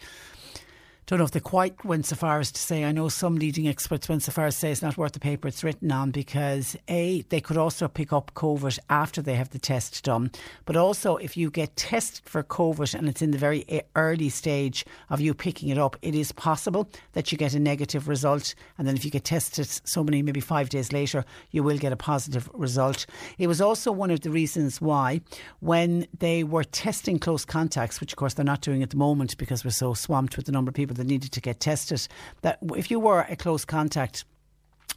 don't 1.09 1.18
know 1.20 1.24
if 1.24 1.30
they 1.30 1.40
quite 1.40 1.82
went 1.86 2.05
so 2.05 2.14
far 2.14 2.39
as 2.39 2.52
to 2.52 2.60
say. 2.60 2.85
I 2.85 2.93
know 2.93 3.09
some 3.09 3.36
leading 3.36 3.66
experts 3.66 4.10
went 4.10 4.22
so 4.22 4.30
far 4.30 4.44
as 4.44 4.55
to 4.56 4.60
say 4.60 4.72
it's 4.72 4.82
not 4.82 4.98
worth 4.98 5.12
the 5.12 5.20
paper 5.20 5.48
it's 5.48 5.64
written 5.64 5.90
on 5.90 6.10
because 6.10 6.76
a 6.86 7.22
they 7.30 7.40
could 7.40 7.56
also 7.56 7.89
pick 7.89 8.12
up 8.12 8.35
COVID 8.35 8.78
after 8.90 9.22
they 9.22 9.35
have 9.35 9.48
the 9.48 9.59
test 9.59 10.05
done, 10.05 10.30
but 10.66 10.76
also 10.76 11.16
if 11.16 11.35
you 11.35 11.51
get 11.51 11.74
tested 11.76 12.28
for 12.28 12.43
COVID 12.43 12.94
and 12.94 13.09
it's 13.09 13.22
in 13.22 13.30
the 13.30 13.39
very 13.39 13.64
early 13.97 14.28
stage 14.28 14.85
of 15.09 15.18
you 15.18 15.32
picking 15.32 15.70
it 15.70 15.78
up, 15.78 15.97
it 16.02 16.14
is 16.14 16.30
possible 16.30 16.86
that 17.14 17.32
you 17.32 17.39
get 17.39 17.55
a 17.55 17.59
negative 17.59 18.06
result, 18.06 18.55
and 18.76 18.86
then 18.86 18.94
if 18.94 19.02
you 19.02 19.10
get 19.10 19.24
tested 19.24 19.66
so 19.66 20.05
many 20.05 20.20
maybe 20.20 20.40
five 20.40 20.68
days 20.68 20.93
later, 20.93 21.24
you 21.52 21.62
will 21.62 21.78
get 21.78 21.90
a 21.90 21.97
positive 21.97 22.51
result. 22.52 23.06
It 23.39 23.47
was 23.47 23.62
also 23.62 23.90
one 23.93 24.10
of 24.10 24.20
the 24.20 24.30
reasons 24.30 24.78
why 24.78 25.22
when 25.60 26.06
they 26.18 26.44
were 26.44 26.64
testing 26.64 27.18
close 27.18 27.47
contacts, 27.47 27.98
which 27.98 28.12
of 28.12 28.16
course 28.16 28.35
they're 28.35 28.44
not 28.44 28.60
doing 28.60 28.82
at 28.82 28.90
the 28.90 28.98
moment 28.98 29.39
because 29.39 29.64
we're 29.64 29.70
so 29.70 29.94
swamped 29.94 30.36
with 30.36 30.44
the 30.44 30.52
number 30.52 30.68
of 30.68 30.74
people 30.74 30.97
that 30.98 31.06
needed 31.06 31.32
to 31.32 31.40
get 31.40 31.60
tested, 31.60 32.06
that 32.42 32.58
if 32.76 32.90
you 32.90 33.00
were 33.00 33.22
a 33.22 33.36
close 33.36 33.64
contact, 33.64 34.24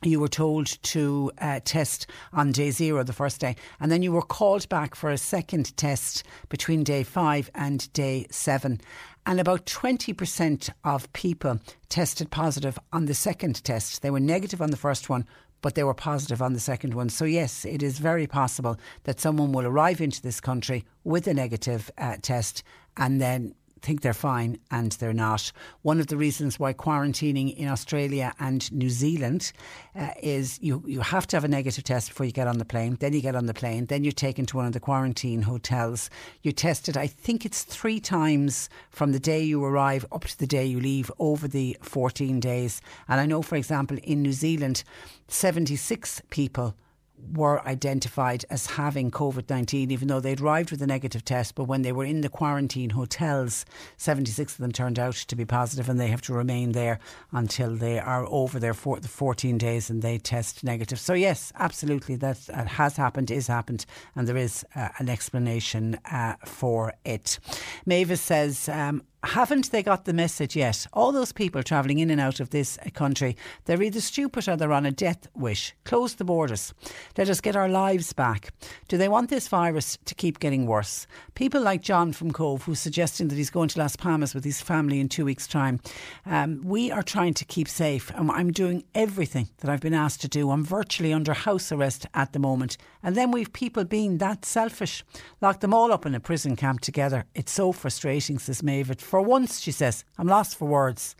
you 0.03 0.19
were 0.19 0.28
told 0.28 0.65
to 0.82 1.32
uh, 1.38 1.60
test 1.64 2.07
on 2.34 2.52
day 2.52 2.72
zero, 2.72 3.03
the 3.03 3.14
first 3.14 3.40
day, 3.40 3.56
and 3.80 3.91
then 3.91 4.02
you 4.02 4.11
were 4.11 4.22
called 4.22 4.68
back 4.68 4.95
for 4.95 5.11
a 5.11 5.18
second 5.18 5.76
test 5.78 6.23
between 6.49 6.84
day 6.84 7.03
five 7.03 7.52
and 7.53 7.91
day 7.94 8.26
seven. 8.32 8.82
And 9.26 9.40
about 9.40 9.68
20% 9.68 10.69
of 10.84 11.11
people 11.14 11.60
tested 11.90 12.32
positive 12.32 12.80
on 12.91 13.06
the 13.06 13.14
second 13.14 13.64
test. 13.64 14.02
They 14.02 14.10
were 14.10 14.19
negative 14.19 14.61
on 14.61 14.72
the 14.72 14.78
first 14.78 15.10
one, 15.10 15.28
but 15.61 15.76
they 15.76 15.84
were 15.84 15.94
positive 15.94 16.41
on 16.41 16.53
the 16.53 16.60
second 16.60 16.95
one. 16.95 17.10
So, 17.10 17.26
yes, 17.26 17.64
it 17.64 17.84
is 17.84 17.99
very 17.99 18.26
possible 18.26 18.78
that 19.03 19.19
someone 19.19 19.52
will 19.52 19.68
arrive 19.68 20.02
into 20.02 20.22
this 20.23 20.41
country 20.41 20.84
with 21.03 21.28
a 21.28 21.36
negative 21.36 21.91
uh, 21.99 22.18
test 22.22 22.64
and 22.98 23.22
then 23.22 23.53
think 23.82 24.02
they're 24.02 24.14
fine 24.14 24.58
and 24.70 24.91
they're 24.94 25.14
not. 25.14 25.52
One 25.82 25.99
of 25.99 26.08
the 26.08 26.18
reasons 26.18 26.60
why 26.60 26.74
quarantining 26.74 27.56
in 27.56 27.68
Australia 27.68 28.34
and 28.40 28.72
New 28.72 28.90
Zealand 28.90 29.52
uh, 29.95 30.10
is 30.22 30.60
you, 30.62 30.84
you 30.86 31.02
have 31.02 31.28
to 31.28 31.36
have 31.36 31.44
a 31.44 31.48
negative 31.48 31.84
test 31.84 32.10
before 32.10 32.26
you 32.26 32.32
get 32.32 32.48
on 32.48 32.58
the 32.58 32.66
plane. 32.66 32.98
Then 32.99 33.14
you 33.14 33.22
get 33.22 33.36
on 33.36 33.45
the 33.45 33.53
plane. 33.53 33.86
Then 33.86 34.03
you're 34.03 34.12
taken 34.12 34.45
to 34.48 34.58
one 34.58 34.66
of 34.66 34.74
the 34.74 34.80
quarantine 34.80 35.41
hotels. 35.44 36.10
You're 36.44 36.53
tested, 36.53 36.98
I 36.98 37.08
think 37.08 37.45
it's 37.45 37.64
three 37.64 37.99
times 37.99 38.70
from 38.90 39.12
the 39.12 39.20
day 39.20 39.41
you 39.41 39.64
arrive 39.64 40.06
up 40.12 40.26
to 40.26 40.38
the 40.38 40.48
day 40.48 40.66
you 40.66 40.80
leave 40.80 41.12
over 41.20 41.48
the 41.48 41.78
14 41.82 42.40
days. 42.40 42.82
And 43.08 43.20
I 43.20 43.26
know, 43.26 43.41
for 43.41 43.56
example, 43.56 43.98
in 44.03 44.22
New 44.22 44.34
Zealand, 44.34 44.84
76 45.28 46.22
people 46.30 46.76
were 47.34 47.65
identified 47.68 48.45
as 48.49 48.65
having 48.65 49.11
COVID 49.11 49.49
19, 49.49 49.91
even 49.91 50.07
though 50.07 50.19
they'd 50.19 50.41
arrived 50.41 50.72
with 50.72 50.81
a 50.81 50.88
negative 50.88 51.23
test. 51.23 51.56
But 51.56 51.65
when 51.65 51.81
they 51.81 51.91
were 51.91 52.06
in 52.06 52.22
the 52.22 52.30
quarantine 52.30 52.91
hotels, 52.91 53.65
76 53.98 54.53
of 54.53 54.57
them 54.60 54.72
turned 54.72 54.99
out 54.99 55.15
to 55.15 55.35
be 55.35 55.45
positive 55.45 55.89
and 55.89 55.99
they 55.99 56.07
have 56.07 56.22
to 56.23 56.34
remain 56.34 56.72
there 56.72 56.99
until 57.31 57.76
they 57.76 57.99
are 57.99 58.26
over 58.27 58.60
their 58.60 58.73
four, 58.73 58.99
14 59.02 59.57
days 59.57 59.89
and 59.89 60.02
they 60.02 60.18
test 60.18 60.64
negative. 60.64 60.99
So, 60.99 61.14
yes, 61.14 61.52
absolutely, 61.56 62.15
that 62.18 62.38
has 62.48 62.98
happened, 62.98 63.31
is 63.31 63.48
happened, 63.48 63.85
and 64.15 64.27
there 64.27 64.38
is 64.38 64.65
uh, 64.76 64.89
an 64.98 65.10
explanation 65.10 65.99
uh, 66.11 66.35
for 66.45 66.93
it. 67.06 67.39
Mavis 67.85 68.22
says, 68.22 68.69
um, 68.69 69.03
haven't 69.23 69.72
they 69.72 69.84
got 69.84 70.06
the 70.06 70.14
message 70.14 70.56
yet? 70.56 70.88
All 70.93 71.11
those 71.11 71.31
people 71.31 71.61
travelling 71.61 71.99
in 71.99 72.10
and 72.10 72.19
out 72.19 72.39
of 72.39 72.49
this 72.49 72.77
country, 72.93 73.38
they're 73.65 73.81
either 73.81 74.02
stupid 74.02 74.48
or 74.48 74.56
they're 74.56 74.73
on 74.73 74.85
a 74.85 74.91
death 74.91 75.27
wish. 75.35 75.73
Close 75.84 76.15
the 76.15 76.23
borders. 76.23 76.73
Let 77.18 77.30
us 77.30 77.41
get 77.41 77.56
our 77.56 77.69
lives 77.69 78.14
back. 78.14 78.53
Do 78.88 78.98
they 78.98 79.07
want 79.07 79.30
this 79.30 79.48
virus 79.48 79.98
to 80.06 80.15
keep 80.15 80.39
getting 80.39 80.65
worse? 80.65 81.06
People 81.35 81.61
like 81.61 81.81
John 81.81 82.14
from 82.14 82.31
Cobh, 82.31 82.64
who's 82.64 82.80
suggesting 82.80 83.27
that 83.27 83.35
he's 83.35 83.49
going 83.49 83.69
to 83.69 83.80
Las 83.80 83.95
Palmas 83.95 84.34
with 84.34 84.43
his 84.43 84.61
family 84.61 84.99
in 84.99 85.10
two 85.10 85.26
weeks' 85.26 85.48
time. 85.48 85.80
Um, 86.26 86.61
we 86.64 86.91
are 86.91 87.03
trying 87.03 87.34
to 87.35 87.45
keep 87.45 87.68
safe, 87.68 88.11
and 88.15 88.31
I'm 88.31 88.52
doing 88.52 88.84
everything 88.95 89.49
that 89.60 89.69
I've 89.69 89.81
been 89.81 89.93
asked 89.93 90.22
to 90.22 90.27
do. 90.27 90.49
I'm 90.49 90.65
virtually 90.65 91.14
under 91.14 91.34
house 91.34 91.72
arrest 91.72 92.07
at 92.14 92.34
the 92.34 92.39
moment. 92.39 92.77
And 93.03 93.15
then 93.15 93.31
we've 93.31 93.53
people 93.53 93.84
being 93.84 94.18
that 94.18 94.45
selfish. 94.45 95.03
Lock 95.41 95.60
them 95.60 95.73
all 95.73 95.91
up 95.91 96.06
in 96.06 96.15
a 96.15 96.19
prison 96.19 96.56
camp 96.56 96.81
together. 96.81 97.26
It's 97.35 97.52
so 97.52 97.72
frustrating, 97.72 98.39
says 98.39 98.64
Mavis 98.64 99.11
for 99.12 99.22
once, 99.22 99.60
she 99.60 99.74
says, 99.74 100.06
I'm 100.18 100.28
lost 100.28 100.58
for 100.58 100.70
words. 100.70 101.18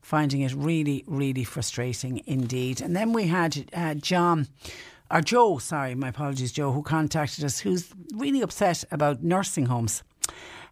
Finding 0.00 0.40
it 0.40 0.52
really, 0.52 1.04
really 1.06 1.44
frustrating 1.44 2.20
indeed. 2.26 2.80
And 2.80 2.96
then 2.96 3.12
we 3.12 3.28
had 3.28 3.70
uh, 3.72 3.94
John 3.94 4.48
or 5.08 5.20
Joe, 5.20 5.58
sorry, 5.58 5.94
my 5.94 6.08
apologies, 6.08 6.50
Joe, 6.50 6.72
who 6.72 6.82
contacted 6.82 7.44
us, 7.44 7.60
who's 7.60 7.94
really 8.12 8.40
upset 8.40 8.82
about 8.90 9.22
nursing 9.22 9.66
homes. 9.66 10.02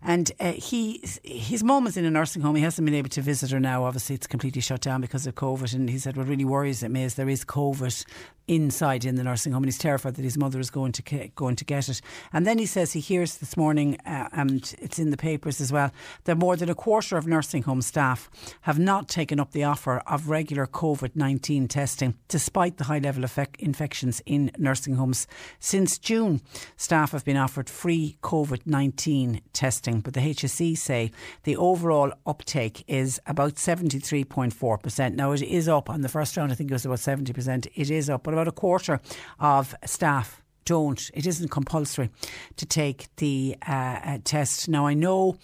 And 0.03 0.33
uh, 0.41 0.55
he, 0.55 1.05
his 1.23 1.63
mum 1.63 1.87
is 1.87 1.97
in 1.97 2.05
a 2.05 2.11
nursing 2.11 2.43
home. 2.43 2.57
He 2.57 2.63
hasn't 2.63 2.85
been 2.85 2.97
able 2.97 3.11
to 3.11 3.23
visit 3.23 3.53
her 3.53 3.61
now. 3.61 3.85
Obviously, 3.85 4.17
it's 4.17 4.27
completely 4.27 4.61
shut 4.61 4.81
down 4.81 5.01
because 5.01 5.25
of 5.25 5.37
COVID. 5.37 5.73
And 5.73 5.89
he 5.89 6.01
said 6.01 6.17
what 6.17 6.27
really 6.27 6.45
worries 6.45 6.83
him 6.83 6.97
is 6.97 7.15
there 7.15 7.29
is 7.29 7.45
COVID 7.45 8.05
inside 8.49 9.05
in 9.05 9.17
the 9.17 9.25
nursing 9.25 9.53
home, 9.53 9.63
and 9.63 9.69
he's 9.69 9.79
terrified 9.79 10.15
that 10.15 10.23
his 10.23 10.39
mother 10.39 10.61
is 10.61 10.71
going 10.71 10.93
to 10.93 11.29
going 11.35 11.57
to 11.57 11.65
get 11.65 11.89
it. 11.89 12.01
And 12.33 12.47
then 12.47 12.59
he 12.59 12.67
says 12.67 12.93
he 12.93 13.01
hears 13.01 13.39
this 13.39 13.57
morning, 13.57 13.99
uh, 14.07 14.29
and 14.33 14.75
it's 14.79 14.99
in 14.99 15.11
the 15.11 15.17
papers 15.17 15.61
as 15.61 15.73
well, 15.73 15.91
that 16.25 16.37
more 16.39 16.57
than 16.57 16.71
a 16.71 16.75
quarter 16.75 17.17
of 17.17 17.27
nursing 17.27 17.65
home 17.65 17.83
staff 17.83 18.31
have 18.63 18.79
not 18.79 19.09
taken 19.09 19.41
up 19.41 19.53
the 19.53 19.65
offer 19.65 19.99
of 20.07 20.29
regular 20.29 20.67
COVID 20.67 21.17
nineteen 21.17 21.69
testing, 21.69 22.15
despite 22.29 22.77
the 22.77 22.85
high 22.85 22.99
level 22.99 23.25
of 23.25 23.39
infections 23.59 24.23
in 24.27 24.51
nursing 24.59 24.95
homes. 24.95 25.27
Since 25.59 25.99
June, 25.99 26.41
staff 26.77 27.13
have 27.13 27.25
been 27.25 27.37
offered 27.37 27.69
free 27.69 28.17
COVID 28.23 28.67
nineteen 28.67 29.41
testing, 29.53 30.01
but 30.01 30.15
the 30.15 30.21
HSE 30.21 30.79
say 30.79 31.11
the 31.43 31.57
overall 31.57 32.13
uptake 32.27 32.85
is 32.87 33.21
about 33.27 33.59
seventy 33.59 33.99
three 33.99 34.25
point 34.25 34.53
four 34.53 34.79
percent. 34.79 35.17
Now 35.17 35.33
it 35.33 35.43
is 35.43 35.69
up 35.69 35.91
on 35.91 36.03
the 36.03 36.09
first 36.09 36.37
round. 36.37 36.53
I 36.53 36.55
think 36.55 36.71
it 36.71 36.75
was 36.75 36.87
about 36.87 37.01
seventy 37.01 37.33
percent. 37.33 37.67
It 37.75 37.91
is 37.91 38.09
up, 38.09 38.23
but 38.23 38.36
about 38.37 38.49
a 38.49 38.53
quarter 38.53 39.01
of 39.41 39.75
staff 39.87 40.43
don't. 40.67 41.11
It 41.15 41.27
isn't 41.27 41.51
compulsory 41.51 42.11
to 42.57 42.67
take 42.67 43.09
the 43.17 43.57
uh, 43.67 43.73
uh, 43.73 44.19
test. 44.25 44.69
Now, 44.69 44.87
I 44.87 44.93
know 44.93 45.39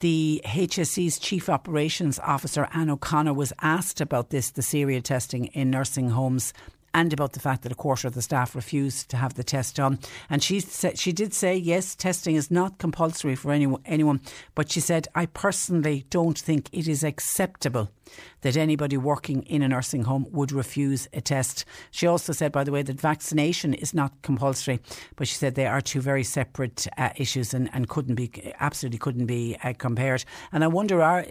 The 0.00 0.42
HSE's 0.44 1.18
Chief 1.18 1.48
Operations 1.48 2.18
Officer, 2.18 2.68
Anne 2.74 2.90
O'Connor, 2.90 3.32
was 3.32 3.54
asked 3.62 4.02
about 4.02 4.28
this, 4.28 4.50
the 4.50 4.60
serial 4.60 5.00
testing 5.00 5.46
in 5.46 5.70
nursing 5.70 6.10
homes 6.10 6.52
and 6.92 7.12
about 7.12 7.32
the 7.32 7.40
fact 7.40 7.62
that 7.62 7.72
a 7.72 7.76
quarter 7.76 8.08
of 8.08 8.14
the 8.14 8.22
staff 8.22 8.54
refused 8.54 9.08
to 9.10 9.16
have 9.16 9.34
the 9.34 9.44
test 9.44 9.76
done. 9.76 9.98
And 10.28 10.42
she 10.42 10.60
said 10.60 10.98
she 10.98 11.12
did 11.12 11.32
say 11.32 11.56
yes, 11.56 11.94
testing 11.94 12.34
is 12.36 12.50
not 12.50 12.78
compulsory 12.78 13.36
for 13.36 13.52
anyone, 13.52 13.80
anyone, 13.86 14.20
but 14.54 14.70
she 14.70 14.80
said 14.80 15.08
I 15.14 15.26
personally 15.26 16.04
don't 16.10 16.38
think 16.38 16.68
it 16.72 16.88
is 16.88 17.04
acceptable 17.04 17.90
that 18.42 18.56
anybody 18.56 18.96
working 18.96 19.42
in 19.42 19.62
a 19.62 19.68
nursing 19.68 20.04
home 20.04 20.26
would 20.30 20.52
refuse 20.52 21.08
a 21.12 21.20
test. 21.20 21.64
She 21.90 22.06
also 22.06 22.32
said, 22.32 22.52
by 22.52 22.64
the 22.64 22.72
way, 22.72 22.82
that 22.82 23.00
vaccination 23.00 23.74
is 23.74 23.94
not 23.94 24.22
compulsory, 24.22 24.80
but 25.16 25.28
she 25.28 25.34
said 25.34 25.54
they 25.54 25.66
are 25.66 25.80
two 25.80 26.00
very 26.00 26.24
separate 26.24 26.86
uh, 26.96 27.10
issues 27.16 27.54
and, 27.54 27.70
and 27.72 27.88
couldn't 27.88 28.14
be 28.14 28.30
absolutely 28.60 28.98
couldn't 28.98 29.26
be 29.26 29.56
uh, 29.62 29.72
compared. 29.78 30.24
And 30.52 30.64
I 30.64 30.68
wonder, 30.68 31.02
are 31.02 31.24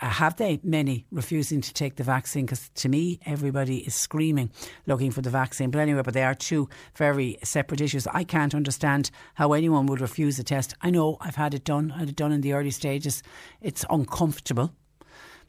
uh, 0.00 0.06
have 0.06 0.36
they 0.36 0.60
many 0.62 1.06
refusing 1.10 1.60
to 1.60 1.72
take 1.72 1.96
the 1.96 2.04
vaccine? 2.04 2.46
Because 2.46 2.68
to 2.76 2.88
me, 2.88 3.20
everybody 3.26 3.78
is 3.78 3.94
screaming 3.94 4.50
looking 4.86 5.10
for 5.10 5.22
the 5.22 5.30
vaccine. 5.30 5.70
But 5.70 5.80
anyway, 5.80 6.02
but 6.02 6.14
they 6.14 6.24
are 6.24 6.34
two 6.34 6.68
very 6.94 7.38
separate 7.42 7.80
issues. 7.80 8.06
I 8.08 8.24
can't 8.24 8.54
understand 8.54 9.10
how 9.34 9.52
anyone 9.52 9.86
would 9.86 10.00
refuse 10.00 10.38
a 10.38 10.44
test. 10.44 10.74
I 10.82 10.90
know 10.90 11.16
I've 11.20 11.36
had 11.36 11.54
it 11.54 11.64
done. 11.64 11.92
I 11.92 12.00
had 12.00 12.08
it 12.08 12.16
done 12.16 12.32
in 12.32 12.40
the 12.40 12.52
early 12.52 12.70
stages. 12.70 13.22
It's 13.60 13.84
uncomfortable 13.90 14.72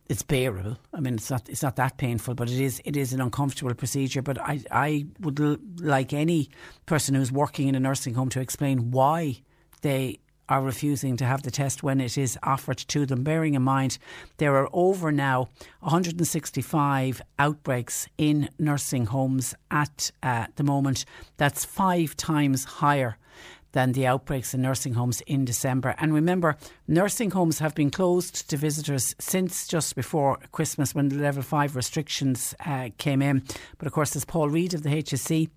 it's 0.09 0.23
bearable. 0.23 0.77
I 0.93 0.99
mean, 0.99 1.15
it's 1.15 1.29
not 1.29 1.49
it's 1.49 1.63
not 1.63 1.75
that 1.75 1.97
painful, 1.97 2.33
but 2.35 2.49
it 2.49 2.59
is 2.59 2.81
it 2.85 2.95
is 2.95 3.13
an 3.13 3.21
uncomfortable 3.21 3.73
procedure. 3.73 4.21
But 4.21 4.39
I 4.39 4.61
I 4.71 5.05
would 5.19 5.39
l- 5.39 5.57
like 5.79 6.13
any 6.13 6.49
person 6.85 7.15
who's 7.15 7.31
working 7.31 7.67
in 7.67 7.75
a 7.75 7.79
nursing 7.79 8.13
home 8.13 8.29
to 8.29 8.39
explain 8.39 8.91
why 8.91 9.41
they 9.81 10.19
are 10.49 10.61
refusing 10.61 11.17
to 11.17 11.25
have 11.25 11.43
the 11.43 11.51
test 11.51 11.83
when 11.83 11.99
it 11.99 12.17
is 12.17 12.39
offered 12.41 12.77
to 12.77 13.05
them. 13.05 13.23
Bearing 13.23 13.53
in 13.53 13.61
mind 13.63 13.97
there 14.37 14.55
are 14.55 14.69
over 14.71 15.11
now 15.11 15.49
165 15.81 17.21
outbreaks 17.37 18.07
in 18.17 18.49
nursing 18.57 19.07
homes 19.07 19.53
at 19.69 20.11
uh, 20.23 20.47
the 20.55 20.63
moment. 20.63 21.03
That's 21.35 21.65
five 21.65 22.15
times 22.15 22.63
higher 22.63 23.17
than 23.77 23.91
the 23.91 24.07
outbreaks 24.07 24.55
in 24.55 24.61
nursing 24.63 24.95
homes 24.95 25.21
in 25.27 25.45
December. 25.45 25.93
And 25.99 26.11
remember, 26.11 26.57
nursing 26.87 27.29
homes 27.29 27.59
have 27.59 27.75
been 27.75 27.91
closed 27.91 28.49
to 28.49 28.57
visitors 28.57 29.13
since 29.19 29.67
just 29.67 29.95
before 29.95 30.39
Christmas 30.51 30.95
when 30.95 31.09
the 31.09 31.17
level 31.17 31.43
5 31.43 31.75
restrictions 31.75 32.55
uh, 32.65 32.89
came 32.97 33.21
in. 33.21 33.43
But 33.77 33.85
of 33.85 33.93
course, 33.93 34.15
as 34.15 34.25
Paul 34.25 34.49
Reid 34.49 34.73
of 34.73 34.81
the 34.81 34.89
HSE 34.89 35.51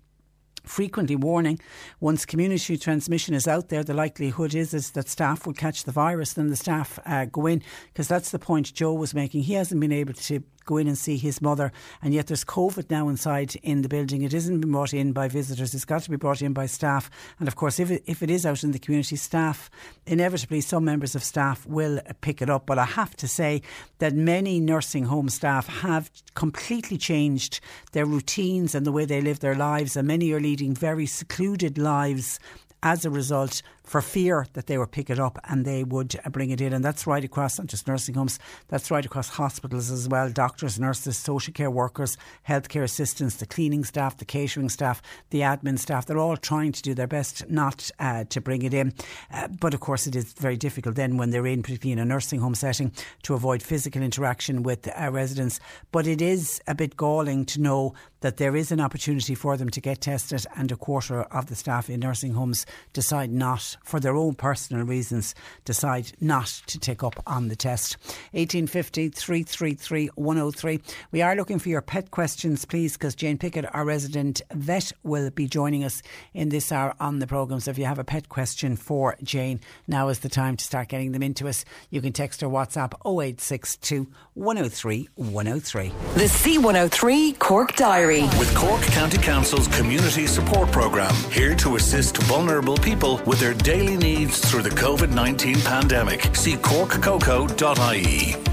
frequently 0.63 1.15
warning 1.15 1.59
once 1.99 2.23
community 2.23 2.77
transmission 2.77 3.33
is 3.33 3.47
out 3.47 3.69
there, 3.69 3.83
the 3.83 3.95
likelihood 3.95 4.53
is, 4.53 4.75
is 4.75 4.91
that 4.91 5.09
staff 5.09 5.47
will 5.47 5.55
catch 5.55 5.85
the 5.85 5.91
virus, 5.91 6.33
then 6.33 6.45
the 6.45 6.55
staff 6.55 6.99
uh, 7.07 7.25
go 7.25 7.47
in, 7.47 7.63
because 7.87 8.07
that's 8.07 8.29
the 8.29 8.37
point 8.37 8.71
Joe 8.71 8.93
was 8.93 9.15
making. 9.15 9.41
He 9.41 9.55
hasn't 9.55 9.81
been 9.81 9.91
able 9.91 10.13
to 10.13 10.43
go 10.65 10.77
in 10.77 10.87
and 10.87 10.97
see 10.97 11.17
his 11.17 11.41
mother. 11.41 11.71
And 12.01 12.13
yet 12.13 12.27
there's 12.27 12.43
COVID 12.43 12.89
now 12.89 13.09
inside 13.09 13.55
in 13.63 13.81
the 13.81 13.89
building. 13.89 14.21
It 14.21 14.33
isn't 14.33 14.61
been 14.61 14.71
brought 14.71 14.93
in 14.93 15.13
by 15.13 15.27
visitors. 15.27 15.73
It's 15.73 15.85
got 15.85 16.03
to 16.03 16.09
be 16.09 16.17
brought 16.17 16.41
in 16.41 16.53
by 16.53 16.65
staff. 16.65 17.09
And 17.39 17.47
of 17.47 17.55
course, 17.55 17.79
if 17.79 17.91
it, 17.91 18.03
if 18.05 18.21
it 18.21 18.29
is 18.29 18.45
out 18.45 18.63
in 18.63 18.71
the 18.71 18.79
community, 18.79 19.15
staff, 19.15 19.69
inevitably 20.05 20.61
some 20.61 20.85
members 20.85 21.15
of 21.15 21.23
staff 21.23 21.65
will 21.65 21.99
pick 22.21 22.41
it 22.41 22.49
up. 22.49 22.65
But 22.65 22.79
I 22.79 22.85
have 22.85 23.15
to 23.17 23.27
say 23.27 23.61
that 23.99 24.13
many 24.13 24.59
nursing 24.59 25.05
home 25.05 25.29
staff 25.29 25.67
have 25.67 26.11
completely 26.35 26.97
changed 26.97 27.59
their 27.91 28.05
routines 28.05 28.75
and 28.75 28.85
the 28.85 28.91
way 28.91 29.05
they 29.05 29.21
live 29.21 29.39
their 29.39 29.55
lives. 29.55 29.95
And 29.95 30.07
many 30.07 30.31
are 30.31 30.39
leading 30.39 30.73
very 30.73 31.05
secluded 31.05 31.77
lives 31.77 32.39
as 32.83 33.05
a 33.05 33.09
result 33.09 33.61
for 33.91 34.01
fear 34.01 34.47
that 34.53 34.67
they 34.67 34.77
would 34.77 34.89
pick 34.89 35.09
it 35.09 35.19
up 35.19 35.37
and 35.49 35.65
they 35.65 35.83
would 35.83 36.17
uh, 36.23 36.29
bring 36.29 36.49
it 36.49 36.61
in. 36.61 36.71
And 36.71 36.83
that's 36.83 37.05
right 37.05 37.25
across 37.25 37.57
not 37.57 37.67
just 37.67 37.89
nursing 37.89 38.15
homes, 38.15 38.39
that's 38.69 38.89
right 38.89 39.05
across 39.05 39.27
hospitals 39.27 39.91
as 39.91 40.07
well 40.07 40.29
doctors, 40.29 40.79
nurses, 40.79 41.17
social 41.17 41.53
care 41.53 41.69
workers, 41.69 42.15
healthcare 42.47 42.83
assistants, 42.83 43.35
the 43.35 43.45
cleaning 43.45 43.83
staff, 43.83 44.15
the 44.15 44.23
catering 44.23 44.69
staff, 44.69 45.01
the 45.29 45.41
admin 45.41 45.77
staff. 45.77 46.05
They're 46.05 46.17
all 46.17 46.37
trying 46.37 46.71
to 46.71 46.81
do 46.81 46.93
their 46.93 47.05
best 47.05 47.49
not 47.49 47.91
uh, 47.99 48.23
to 48.29 48.39
bring 48.39 48.61
it 48.61 48.73
in. 48.73 48.93
Uh, 49.29 49.49
but 49.49 49.73
of 49.73 49.81
course, 49.81 50.07
it 50.07 50.15
is 50.15 50.31
very 50.33 50.55
difficult 50.55 50.95
then 50.95 51.17
when 51.17 51.31
they're 51.31 51.45
in, 51.45 51.61
particularly 51.61 51.91
in 51.91 51.99
a 51.99 52.05
nursing 52.05 52.39
home 52.39 52.55
setting, 52.55 52.93
to 53.23 53.33
avoid 53.33 53.61
physical 53.61 54.01
interaction 54.01 54.63
with 54.63 54.87
uh, 54.87 55.11
residents. 55.11 55.59
But 55.91 56.07
it 56.07 56.21
is 56.21 56.61
a 56.65 56.75
bit 56.75 56.95
galling 56.95 57.43
to 57.47 57.59
know 57.59 57.93
that 58.21 58.37
there 58.37 58.55
is 58.55 58.71
an 58.71 58.79
opportunity 58.79 59.35
for 59.35 59.57
them 59.57 59.69
to 59.69 59.81
get 59.81 59.99
tested, 59.99 60.45
and 60.55 60.71
a 60.71 60.77
quarter 60.77 61.23
of 61.23 61.47
the 61.47 61.55
staff 61.55 61.89
in 61.89 61.99
nursing 61.99 62.33
homes 62.33 62.65
decide 62.93 63.31
not 63.31 63.75
for 63.83 63.99
their 63.99 64.15
own 64.15 64.35
personal 64.35 64.85
reasons, 64.85 65.35
decide 65.65 66.11
not 66.19 66.47
to 66.67 66.79
take 66.79 67.03
up 67.03 67.21
on 67.27 67.47
the 67.47 67.55
test. 67.55 67.97
1850 68.31 69.09
333 69.09 70.07
103. 70.15 70.79
We 71.11 71.21
are 71.21 71.35
looking 71.35 71.59
for 71.59 71.69
your 71.69 71.81
pet 71.81 72.11
questions, 72.11 72.65
please, 72.65 72.93
because 72.93 73.15
Jane 73.15 73.37
Pickett, 73.37 73.73
our 73.73 73.85
resident 73.85 74.41
vet, 74.53 74.91
will 75.03 75.29
be 75.29 75.47
joining 75.47 75.83
us 75.83 76.01
in 76.33 76.49
this 76.49 76.71
hour 76.71 76.93
on 76.99 77.19
the 77.19 77.27
programme. 77.27 77.59
So 77.59 77.71
if 77.71 77.77
you 77.77 77.85
have 77.85 77.99
a 77.99 78.03
pet 78.03 78.29
question 78.29 78.75
for 78.75 79.15
Jane, 79.23 79.59
now 79.87 80.09
is 80.09 80.19
the 80.19 80.29
time 80.29 80.57
to 80.57 80.63
start 80.63 80.87
getting 80.87 81.11
them 81.11 81.23
into 81.23 81.47
us. 81.47 81.65
You 81.89 82.01
can 82.01 82.13
text 82.13 82.43
or 82.43 82.49
WhatsApp 82.49 82.93
0862 83.05 84.07
103 84.33 85.09
103. 85.15 85.87
The 86.15 86.23
C103 86.23 87.39
Cork 87.39 87.75
Diary. 87.75 88.23
With 88.39 88.53
Cork 88.55 88.81
County 88.81 89.17
Council's 89.17 89.67
Community 89.67 90.27
Support 90.27 90.71
Programme, 90.71 91.15
here 91.31 91.55
to 91.55 91.75
assist 91.75 92.17
vulnerable 92.23 92.77
people 92.77 93.21
with 93.25 93.39
their 93.39 93.53
daily 93.71 93.95
needs 93.95 94.37
through 94.39 94.61
the 94.61 94.69
COVID 94.69 95.13
19 95.13 95.61
pandemic. 95.61 96.35
See 96.35 96.55
corkcoco.ie. 96.55 98.50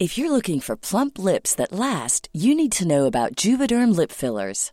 If 0.00 0.18
you're 0.18 0.32
looking 0.32 0.58
for 0.58 0.76
plump 0.76 1.18
lips 1.20 1.54
that 1.54 1.72
last, 1.72 2.28
you 2.32 2.54
need 2.54 2.72
to 2.72 2.86
know 2.86 3.06
about 3.06 3.36
Juvederm 3.36 3.94
lip 3.96 4.10
fillers. 4.10 4.72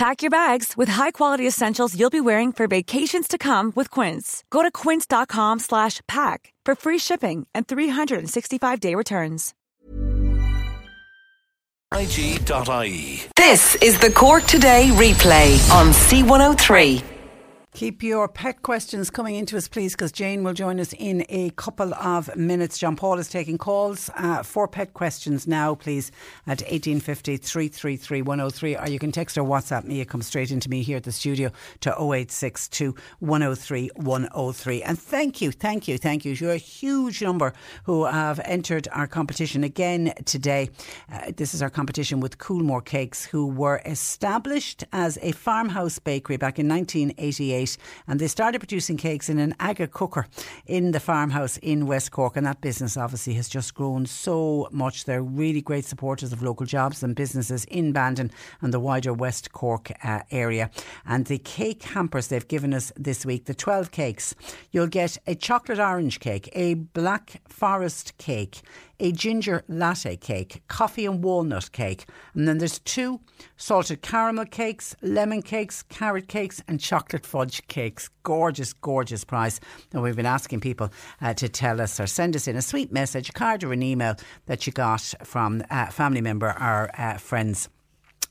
Pack 0.00 0.22
your 0.22 0.30
bags 0.30 0.78
with 0.78 0.88
high-quality 0.88 1.46
essentials 1.46 1.94
you'll 1.94 2.08
be 2.08 2.22
wearing 2.22 2.52
for 2.52 2.66
vacations 2.66 3.28
to 3.28 3.36
come 3.36 3.70
with 3.76 3.90
Quince. 3.90 4.42
Go 4.48 4.62
to 4.62 4.70
quince.com 4.70 5.58
slash 5.58 6.00
pack 6.08 6.54
for 6.64 6.74
free 6.74 6.96
shipping 6.96 7.46
and 7.54 7.68
365-day 7.68 8.94
returns. 8.94 9.52
IG.ie. 11.92 13.20
This 13.36 13.74
is 13.82 13.98
the 13.98 14.10
Cork 14.10 14.44
Today 14.44 14.88
replay 14.92 15.70
on 15.70 15.88
C103. 15.92 17.19
Keep 17.72 18.02
your 18.02 18.26
pet 18.26 18.62
questions 18.62 19.10
coming 19.10 19.36
into 19.36 19.56
us, 19.56 19.68
please, 19.68 19.92
because 19.92 20.10
Jane 20.10 20.42
will 20.42 20.52
join 20.52 20.80
us 20.80 20.92
in 20.98 21.24
a 21.28 21.50
couple 21.50 21.94
of 21.94 22.34
minutes. 22.36 22.76
John 22.76 22.96
Paul 22.96 23.18
is 23.20 23.28
taking 23.28 23.58
calls 23.58 24.10
uh, 24.16 24.42
for 24.42 24.66
pet 24.66 24.92
questions 24.92 25.46
now, 25.46 25.76
please, 25.76 26.10
at 26.48 26.62
1850 26.62 27.36
333 27.36 28.22
103. 28.22 28.76
Or 28.76 28.88
you 28.88 28.98
can 28.98 29.12
text 29.12 29.38
or 29.38 29.44
WhatsApp 29.44 29.84
me. 29.84 30.00
It 30.00 30.08
comes 30.08 30.26
straight 30.26 30.50
into 30.50 30.68
me 30.68 30.82
here 30.82 30.96
at 30.96 31.04
the 31.04 31.12
studio 31.12 31.52
to 31.82 31.90
0862 31.90 32.96
103 33.20 33.90
103. 33.94 34.82
And 34.82 34.98
thank 34.98 35.40
you, 35.40 35.52
thank 35.52 35.86
you, 35.86 35.96
thank 35.96 36.24
you. 36.24 36.32
You're 36.32 36.50
a 36.50 36.56
huge 36.56 37.22
number 37.22 37.52
who 37.84 38.04
have 38.04 38.40
entered 38.44 38.88
our 38.90 39.06
competition 39.06 39.62
again 39.62 40.12
today. 40.24 40.70
Uh, 41.10 41.30
this 41.36 41.54
is 41.54 41.62
our 41.62 41.70
competition 41.70 42.18
with 42.18 42.38
Coolmore 42.38 42.84
Cakes, 42.84 43.24
who 43.24 43.46
were 43.46 43.80
established 43.86 44.82
as 44.92 45.20
a 45.22 45.30
farmhouse 45.32 46.00
bakery 46.00 46.36
back 46.36 46.58
in 46.58 46.68
1988 46.68 47.59
and 48.06 48.20
they 48.20 48.28
started 48.28 48.58
producing 48.60 48.96
cakes 48.96 49.28
in 49.28 49.38
an 49.38 49.54
Aga 49.60 49.88
cooker 49.88 50.26
in 50.66 50.92
the 50.92 51.00
farmhouse 51.00 51.56
in 51.58 51.86
West 51.86 52.10
Cork. 52.10 52.36
And 52.36 52.46
that 52.46 52.60
business 52.60 52.96
obviously 52.96 53.34
has 53.34 53.48
just 53.48 53.74
grown 53.74 54.06
so 54.06 54.68
much. 54.70 55.04
They're 55.04 55.22
really 55.22 55.60
great 55.60 55.84
supporters 55.84 56.32
of 56.32 56.42
local 56.42 56.66
jobs 56.66 57.02
and 57.02 57.14
businesses 57.14 57.64
in 57.66 57.92
Bandon 57.92 58.30
and 58.60 58.72
the 58.72 58.80
wider 58.80 59.12
West 59.12 59.52
Cork 59.52 59.92
uh, 60.02 60.20
area. 60.30 60.70
And 61.06 61.26
the 61.26 61.38
cake 61.38 61.82
hampers 61.82 62.28
they've 62.28 62.46
given 62.46 62.74
us 62.74 62.92
this 62.96 63.26
week, 63.26 63.46
the 63.46 63.54
12 63.54 63.90
cakes, 63.90 64.34
you'll 64.70 64.86
get 64.86 65.18
a 65.26 65.34
chocolate 65.34 65.78
orange 65.78 66.20
cake, 66.20 66.48
a 66.52 66.74
black 66.74 67.40
forest 67.48 68.16
cake, 68.18 68.62
a 69.00 69.12
ginger 69.12 69.64
latte 69.68 70.16
cake, 70.16 70.62
coffee 70.68 71.06
and 71.06 71.24
walnut 71.24 71.72
cake. 71.72 72.06
And 72.34 72.46
then 72.46 72.58
there's 72.58 72.78
two 72.78 73.20
salted 73.56 74.02
caramel 74.02 74.44
cakes, 74.44 74.94
lemon 75.00 75.42
cakes, 75.42 75.82
carrot 75.82 76.28
cakes, 76.28 76.62
and 76.68 76.78
chocolate 76.78 77.26
fudge 77.26 77.49
cakes. 77.68 78.08
Gorgeous, 78.22 78.72
gorgeous 78.72 79.24
prize. 79.24 79.60
And 79.92 80.02
we've 80.02 80.16
been 80.16 80.26
asking 80.26 80.60
people 80.60 80.90
uh, 81.20 81.34
to 81.34 81.48
tell 81.48 81.80
us 81.80 81.98
or 81.98 82.06
send 82.06 82.36
us 82.36 82.46
in 82.46 82.56
a 82.56 82.62
sweet 82.62 82.92
message, 82.92 83.30
a 83.30 83.32
card, 83.32 83.64
or 83.64 83.72
an 83.72 83.82
email 83.82 84.14
that 84.46 84.66
you 84.66 84.72
got 84.72 85.14
from 85.24 85.62
a 85.70 85.90
family 85.90 86.20
member 86.20 86.48
or 86.48 86.90
uh, 86.98 87.18
friends 87.18 87.68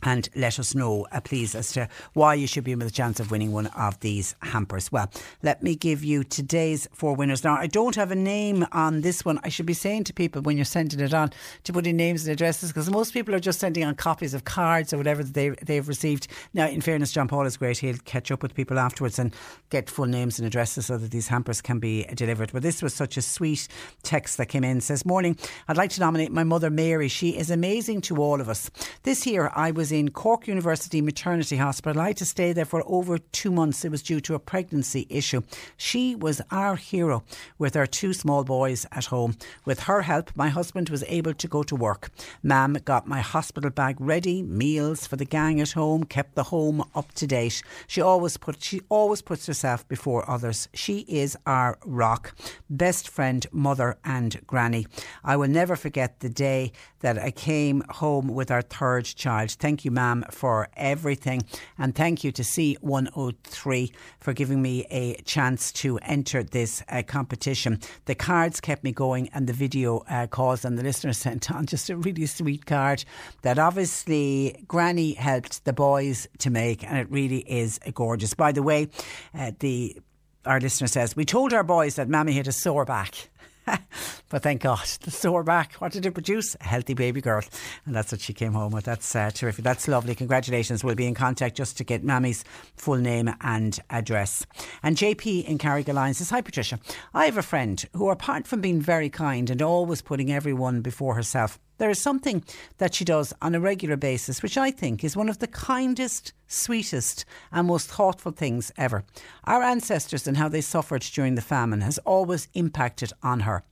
and 0.01 0.30
let 0.35 0.59
us 0.59 0.73
know, 0.76 1.07
uh, 1.11 1.19
please, 1.21 1.55
as 1.55 1.71
to 1.73 1.89
why 2.13 2.34
you 2.34 2.47
should 2.47 2.63
be 2.63 2.76
with 2.76 2.88
a 2.88 2.91
chance 2.91 3.19
of 3.19 3.31
winning 3.31 3.51
one 3.51 3.67
of 3.67 3.99
these 3.99 4.35
hampers. 4.41 4.91
Well, 4.91 5.11
let 5.43 5.61
me 5.61 5.76
give 5.76 6.03
you 6.03 6.23
today's 6.23 6.88
four 6.93 7.15
winners. 7.15 7.43
Now, 7.43 7.55
I 7.55 7.67
don't 7.67 7.95
have 7.95 8.11
a 8.11 8.15
name 8.15 8.65
on 8.71 9.01
this 9.01 9.26
one. 9.26 9.39
I 9.43 9.49
should 9.49 9.65
be 9.65 9.73
saying 9.73 10.05
to 10.05 10.13
people 10.13 10.41
when 10.41 10.57
you're 10.57 10.65
sending 10.65 10.99
it 10.99 11.13
on 11.13 11.31
to 11.63 11.73
put 11.73 11.85
in 11.85 11.97
names 11.97 12.26
and 12.26 12.34
addresses 12.34 12.69
because 12.69 12.89
most 12.89 13.13
people 13.13 13.35
are 13.35 13.39
just 13.39 13.59
sending 13.59 13.84
on 13.84 13.95
copies 13.95 14.34
of 14.34 14.45
cards 14.45 14.93
or 14.93 14.97
whatever 14.97 15.23
they, 15.23 15.49
they've 15.49 15.88
received. 15.88 16.27
Now, 16.53 16.67
in 16.67 16.81
fairness, 16.81 17.11
John 17.11 17.27
Paul 17.27 17.45
is 17.45 17.57
great. 17.57 17.80
He'll 17.80 17.97
catch 18.05 18.31
up 18.31 18.41
with 18.41 18.53
people 18.53 18.80
afterwards 18.80 19.19
and 19.19 19.34
get 19.69 19.89
full 19.89 20.05
names 20.05 20.39
and 20.39 20.47
addresses 20.47 20.85
so 20.85 20.97
that 20.97 21.11
these 21.11 21.27
hampers 21.27 21.61
can 21.61 21.80
be 21.80 22.03
delivered. 22.15 22.51
But 22.53 22.63
this 22.63 22.81
was 22.81 22.93
such 22.93 23.17
a 23.17 23.21
sweet 23.21 23.67
text 24.03 24.38
that 24.38 24.47
came 24.47 24.63
in. 24.63 24.77
It 24.77 24.84
says, 24.84 25.05
Morning, 25.05 25.38
I'd 25.67 25.77
like 25.77 25.91
to 25.91 25.99
nominate 25.99 26.31
my 26.31 26.43
mother, 26.43 26.69
Mary. 26.69 27.07
She 27.07 27.38
is 27.38 27.51
amazing 27.51 28.01
to 28.01 28.17
all 28.17 28.39
of 28.39 28.49
us. 28.49 28.69
This 29.03 29.27
year, 29.27 29.51
I 29.55 29.71
was 29.71 29.88
in 29.91 30.09
Cork 30.11 30.47
University 30.47 31.01
Maternity 31.01 31.57
Hospital. 31.57 32.01
I 32.01 32.07
had 32.09 32.17
to 32.17 32.25
stay 32.25 32.53
there 32.53 32.65
for 32.65 32.83
over 32.85 33.17
two 33.17 33.51
months. 33.51 33.83
It 33.83 33.91
was 33.91 34.03
due 34.03 34.19
to 34.21 34.35
a 34.35 34.39
pregnancy 34.39 35.05
issue. 35.09 35.41
She 35.77 36.15
was 36.15 36.41
our 36.51 36.75
hero 36.75 37.23
with 37.57 37.75
our 37.75 37.87
two 37.87 38.13
small 38.13 38.43
boys 38.43 38.85
at 38.91 39.05
home. 39.05 39.35
With 39.65 39.81
her 39.81 40.01
help, 40.01 40.31
my 40.35 40.49
husband 40.49 40.89
was 40.89 41.03
able 41.07 41.33
to 41.33 41.47
go 41.47 41.63
to 41.63 41.75
work. 41.75 42.09
Mam 42.43 42.73
got 42.85 43.07
my 43.07 43.21
hospital 43.21 43.69
bag 43.69 43.95
ready, 43.99 44.41
meals 44.43 45.07
for 45.07 45.15
the 45.15 45.25
gang 45.25 45.59
at 45.61 45.71
home, 45.71 46.03
kept 46.03 46.35
the 46.35 46.43
home 46.43 46.83
up 46.95 47.11
to 47.13 47.27
date. 47.27 47.61
She 47.87 48.01
always 48.01 48.37
put 48.37 48.61
she 48.61 48.81
always 48.89 49.21
puts 49.21 49.45
herself 49.45 49.87
before 49.87 50.29
others. 50.29 50.67
She 50.73 50.99
is 51.07 51.37
our 51.45 51.77
rock, 51.85 52.35
best 52.69 53.09
friend, 53.09 53.45
mother, 53.51 53.97
and 54.03 54.39
granny. 54.47 54.87
I 55.23 55.37
will 55.37 55.47
never 55.47 55.75
forget 55.75 56.19
the 56.19 56.29
day 56.29 56.71
that 56.99 57.17
I 57.17 57.31
came 57.31 57.83
home 57.89 58.27
with 58.27 58.51
our 58.51 58.61
third 58.61 59.05
child. 59.05 59.51
Thank 59.51 59.78
you, 59.85 59.91
ma'am, 59.91 60.26
for 60.31 60.68
everything. 60.77 61.43
And 61.77 61.95
thank 61.95 62.23
you 62.23 62.31
to 62.31 62.41
C103 62.41 63.91
for 64.19 64.34
giving 64.34 64.61
me 64.61 64.85
a 64.89 65.15
chance 65.23 65.72
to 65.73 65.97
enter 65.99 66.43
this 66.43 66.84
uh, 66.89 67.03
competition. 67.06 67.80
The 68.06 68.15
cards 68.15 68.60
kept 68.60 68.84
me 68.84 68.91
going, 68.91 69.30
and 69.34 69.47
the 69.47 69.53
video 69.53 70.03
uh, 70.10 70.27
calls 70.27 70.65
and 70.65 70.77
the 70.77 70.84
listener 70.84 71.14
sent 71.26 71.51
on 71.51 71.65
just 71.65 71.89
a 71.89 71.97
really 71.97 72.26
sweet 72.26 72.65
card 72.65 73.06
that 73.41 73.60
obviously 73.60 74.64
Granny 74.68 75.14
helped 75.14 75.65
the 75.65 75.73
boys 75.73 76.27
to 76.39 76.49
make, 76.49 76.84
and 76.84 76.97
it 76.97 77.10
really 77.10 77.39
is 77.39 77.80
gorgeous. 77.93 78.34
By 78.34 78.51
the 78.51 78.64
way, 78.64 78.89
uh, 79.34 79.51
the 79.60 79.97
our 80.45 80.60
listener 80.60 80.88
says, 80.88 81.15
We 81.15 81.26
told 81.26 81.53
our 81.53 81.64
boys 81.64 81.95
that 81.95 82.07
Mammy 82.07 82.34
had 82.34 82.47
a 82.47 82.51
sore 82.51 82.85
back. 82.85 83.30
but 84.29 84.43
thank 84.43 84.61
God, 84.61 84.85
the 85.01 85.11
sore 85.11 85.43
back. 85.43 85.73
What 85.73 85.91
did 85.91 86.05
it 86.05 86.11
produce? 86.11 86.55
A 86.59 86.63
healthy 86.63 86.93
baby 86.93 87.21
girl. 87.21 87.43
And 87.85 87.95
that's 87.95 88.11
what 88.11 88.21
she 88.21 88.33
came 88.33 88.53
home 88.53 88.71
with. 88.71 88.85
That's 88.85 89.15
uh, 89.15 89.31
terrific. 89.31 89.63
That's 89.63 89.87
lovely. 89.87 90.15
Congratulations. 90.15 90.83
We'll 90.83 90.95
be 90.95 91.07
in 91.07 91.15
contact 91.15 91.57
just 91.57 91.77
to 91.77 91.83
get 91.83 92.03
Mammy's 92.03 92.43
full 92.75 92.97
name 92.97 93.33
and 93.41 93.79
address. 93.89 94.45
And 94.83 94.95
JP 94.95 95.45
in 95.45 95.57
Carrigaline 95.57 96.15
says, 96.15 96.29
Hi 96.29 96.41
Patricia. 96.41 96.79
I 97.13 97.25
have 97.25 97.37
a 97.37 97.43
friend 97.43 97.83
who, 97.93 98.09
apart 98.09 98.47
from 98.47 98.61
being 98.61 98.81
very 98.81 99.09
kind 99.09 99.49
and 99.49 99.61
always 99.61 100.01
putting 100.01 100.31
everyone 100.31 100.81
before 100.81 101.15
herself, 101.15 101.59
there 101.80 101.89
is 101.89 101.99
something 101.99 102.43
that 102.77 102.93
she 102.93 103.03
does 103.03 103.34
on 103.41 103.56
a 103.56 103.60
regular 103.60 103.97
basis, 103.97 104.43
which 104.43 104.57
I 104.57 104.69
think 104.69 105.03
is 105.03 105.18
one 105.18 105.30
of 105.30 105.39
the 105.39 105.47
kindest, 105.47 106.34
sweetest, 106.47 107.26
and 107.51 107.68
most 107.68 107.88
thoughtful 107.88 108.31
things 108.31 108.72
ever. 108.77 109.03
Our 109.45 109.64
ancestors 109.64 110.27
and 110.27 110.38
how 110.38 110.49
they 110.49 110.61
suffered 110.61 111.01
during 111.01 111.35
the 111.35 111.41
famine 111.41 111.81
has 111.81 111.97
always 111.99 112.47
impacted 112.53 113.11
on 113.23 113.41
her. 113.41 113.64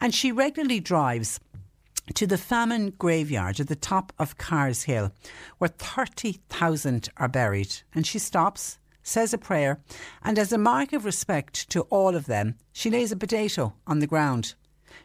And 0.00 0.14
she 0.14 0.30
regularly 0.30 0.78
drives 0.78 1.40
to 2.14 2.26
the 2.26 2.38
famine 2.38 2.90
graveyard 2.90 3.58
at 3.60 3.68
the 3.68 3.76
top 3.76 4.12
of 4.18 4.36
Carr's 4.36 4.82
Hill, 4.82 5.10
where 5.58 5.68
30,000 5.68 7.08
are 7.16 7.28
buried. 7.28 7.74
And 7.94 8.06
she 8.06 8.18
stops, 8.18 8.78
says 9.02 9.32
a 9.32 9.38
prayer, 9.38 9.80
and 10.22 10.38
as 10.38 10.52
a 10.52 10.58
mark 10.58 10.92
of 10.92 11.06
respect 11.06 11.70
to 11.70 11.82
all 11.82 12.14
of 12.14 12.26
them, 12.26 12.56
she 12.72 12.90
lays 12.90 13.10
a 13.10 13.16
potato 13.16 13.72
on 13.86 14.00
the 14.00 14.06
ground. 14.06 14.54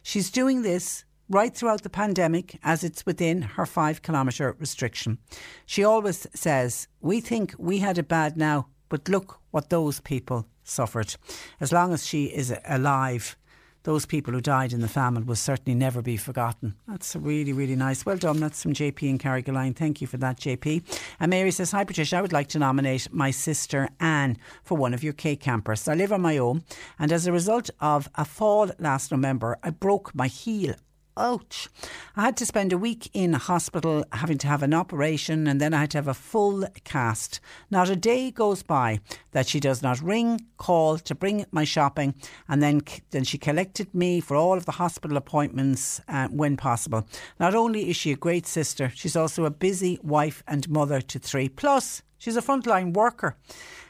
She's 0.03 0.29
doing 0.29 0.61
this 0.61 1.05
right 1.29 1.53
throughout 1.53 1.83
the 1.83 1.89
pandemic 1.89 2.57
as 2.63 2.83
it's 2.83 3.05
within 3.05 3.41
her 3.41 3.65
five 3.65 4.01
kilometre 4.01 4.55
restriction. 4.59 5.19
She 5.65 5.83
always 5.83 6.27
says, 6.33 6.87
We 6.99 7.21
think 7.21 7.53
we 7.57 7.79
had 7.79 7.97
it 7.97 8.07
bad 8.07 8.35
now, 8.35 8.67
but 8.89 9.07
look 9.07 9.39
what 9.51 9.69
those 9.69 9.99
people 9.99 10.47
suffered. 10.63 11.15
As 11.59 11.71
long 11.71 11.93
as 11.93 12.05
she 12.05 12.25
is 12.25 12.53
alive, 12.67 13.35
those 13.83 14.05
people 14.05 14.33
who 14.33 14.41
died 14.41 14.73
in 14.73 14.81
the 14.81 14.89
famine 14.89 15.25
will 15.25 15.35
certainly 15.35 15.73
never 15.73 16.01
be 16.01 16.17
forgotten. 16.17 16.75
That's 16.87 17.15
really, 17.15 17.53
really 17.53 17.77
nice. 17.77 18.05
Well 18.05 18.17
done. 18.17 18.39
That's 18.39 18.61
from 18.61 18.73
JP 18.73 19.03
in 19.03 19.17
Carrigaline. 19.17 19.75
Thank 19.75 20.01
you 20.01 20.07
for 20.07 20.17
that, 20.17 20.37
JP. 20.39 20.83
And 21.19 21.29
Mary 21.29 21.51
says, 21.51 21.71
Hi, 21.71 21.85
Patricia. 21.85 22.17
I 22.17 22.21
would 22.21 22.33
like 22.33 22.47
to 22.49 22.59
nominate 22.59 23.07
my 23.13 23.31
sister 23.31 23.89
Anne 23.99 24.37
for 24.63 24.75
one 24.77 24.93
of 24.93 25.03
your 25.03 25.13
cake 25.13 25.39
campers. 25.39 25.87
I 25.87 25.93
live 25.93 26.11
on 26.11 26.21
my 26.21 26.37
own, 26.37 26.63
and 26.97 27.11
as 27.11 27.25
a 27.25 27.31
result 27.31 27.69
of 27.79 28.09
a 28.15 28.25
fall 28.25 28.69
last 28.79 29.11
November, 29.11 29.57
I 29.63 29.69
broke 29.69 30.13
my 30.13 30.27
heel 30.27 30.75
ouch. 31.17 31.67
I 32.15 32.21
had 32.21 32.37
to 32.37 32.45
spend 32.45 32.73
a 32.73 32.77
week 32.77 33.09
in 33.13 33.33
hospital 33.33 34.03
having 34.11 34.37
to 34.39 34.47
have 34.47 34.63
an 34.63 34.73
operation 34.73 35.47
and 35.47 35.59
then 35.59 35.73
I 35.73 35.81
had 35.81 35.91
to 35.91 35.97
have 35.97 36.07
a 36.07 36.13
full 36.13 36.65
cast. 36.83 37.39
Not 37.69 37.89
a 37.89 37.95
day 37.95 38.31
goes 38.31 38.63
by 38.63 38.99
that 39.31 39.47
she 39.47 39.59
does 39.59 39.81
not 39.81 40.01
ring, 40.01 40.45
call 40.57 40.97
to 40.97 41.15
bring 41.15 41.45
my 41.51 41.63
shopping 41.63 42.15
and 42.47 42.61
then 42.63 42.81
then 43.11 43.23
she 43.23 43.37
collected 43.37 43.93
me 43.93 44.19
for 44.19 44.35
all 44.35 44.57
of 44.57 44.65
the 44.65 44.73
hospital 44.73 45.17
appointments 45.17 46.01
uh, 46.07 46.27
when 46.27 46.57
possible. 46.57 47.05
Not 47.39 47.55
only 47.55 47.89
is 47.89 47.95
she 47.95 48.11
a 48.11 48.17
great 48.17 48.47
sister, 48.47 48.91
she's 48.95 49.15
also 49.15 49.45
a 49.45 49.51
busy 49.51 49.99
wife 50.01 50.43
and 50.47 50.69
mother 50.69 51.01
to 51.01 51.19
three. 51.19 51.49
Plus, 51.49 52.01
she's 52.17 52.37
a 52.37 52.41
frontline 52.41 52.93
worker 52.93 53.35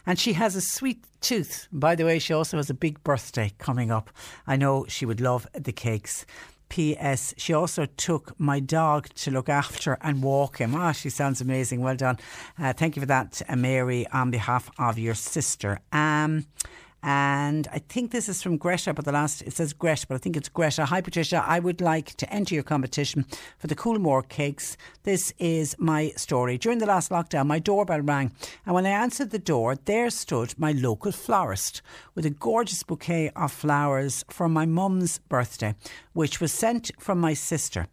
and 0.06 0.18
she 0.18 0.34
has 0.34 0.56
a 0.56 0.62
sweet 0.62 1.04
tooth. 1.22 1.68
By 1.72 1.96
the 1.96 2.06
way, 2.06 2.20
she 2.20 2.34
also 2.34 2.58
has 2.58 2.70
a 2.70 2.74
big 2.74 3.04
birthday 3.04 3.52
coming 3.58 3.92
up. 3.92 4.10
I 4.48 4.56
know 4.56 4.86
she 4.88 5.06
would 5.06 5.22
love 5.22 5.48
the 5.54 5.72
cakes. 5.72 6.26
P.S. 6.70 7.34
She 7.38 7.54
also 7.54 7.86
took 7.86 8.40
my 8.40 8.60
dog 8.60 9.10
to 9.16 9.32
look 9.32 9.50
after 9.50 9.98
and 10.02 10.24
walk 10.24 10.60
him. 10.60 10.76
Ah, 10.76 10.92
she 10.92 11.10
sounds 11.10 11.42
amazing. 11.42 11.82
Well 11.82 11.96
done. 11.96 12.18
Uh, 12.58 12.74
thank 12.74 12.96
you 12.96 13.02
for 13.02 13.08
that, 13.08 13.42
uh, 13.50 13.56
Mary, 13.56 14.08
on 14.08 14.32
behalf 14.32 14.70
of 14.78 14.98
your 14.98 15.16
sister. 15.16 15.82
Um, 15.92 16.46
and 17.02 17.68
I 17.72 17.80
think 17.80 18.12
this 18.12 18.28
is 18.28 18.42
from 18.42 18.58
Greta, 18.58 18.94
but 18.94 19.06
the 19.06 19.12
last 19.12 19.42
it 19.42 19.54
says 19.54 19.74
Greta, 19.74 20.06
but 20.08 20.16
I 20.16 20.18
think 20.18 20.36
it's 20.36 20.50
Greta. 20.50 20.86
Hi 20.86 21.02
Patricia, 21.02 21.44
I 21.48 21.60
would 21.60 21.80
like 21.80 22.16
to 22.16 22.32
enter 22.34 22.54
your 22.54 22.64
competition 22.64 23.26
for 23.58 23.68
the 23.68 23.76
Coolmore 23.76 24.28
cakes. 24.28 24.76
This 25.04 25.34
is 25.40 25.76
my 25.80 26.12
story. 26.18 26.58
During 26.58 26.80
the 26.80 26.86
last 26.86 27.10
lockdown, 27.10 27.48
my 27.48 27.60
doorbell 27.60 28.02
rang, 28.02 28.32
and 28.66 28.76
when 28.76 28.86
I 28.86 28.90
answered 28.90 29.30
the 29.30 29.40
door, 29.40 29.76
there 29.76 30.10
stood 30.10 30.54
my 30.58 30.74
local 30.74 31.12
florist 31.12 31.82
with 32.16 32.26
a 32.26 32.30
gorgeous 32.30 32.84
bouquet 32.84 33.32
of 33.36 33.52
flowers 33.52 34.26
for 34.30 34.50
my 34.50 34.66
mum's 34.66 35.20
birthday, 35.20 35.76
which 36.14 36.42
was 36.42 36.52
sent 36.52 36.92
from 37.00 37.20
my 37.20 37.34
sister 37.34 37.88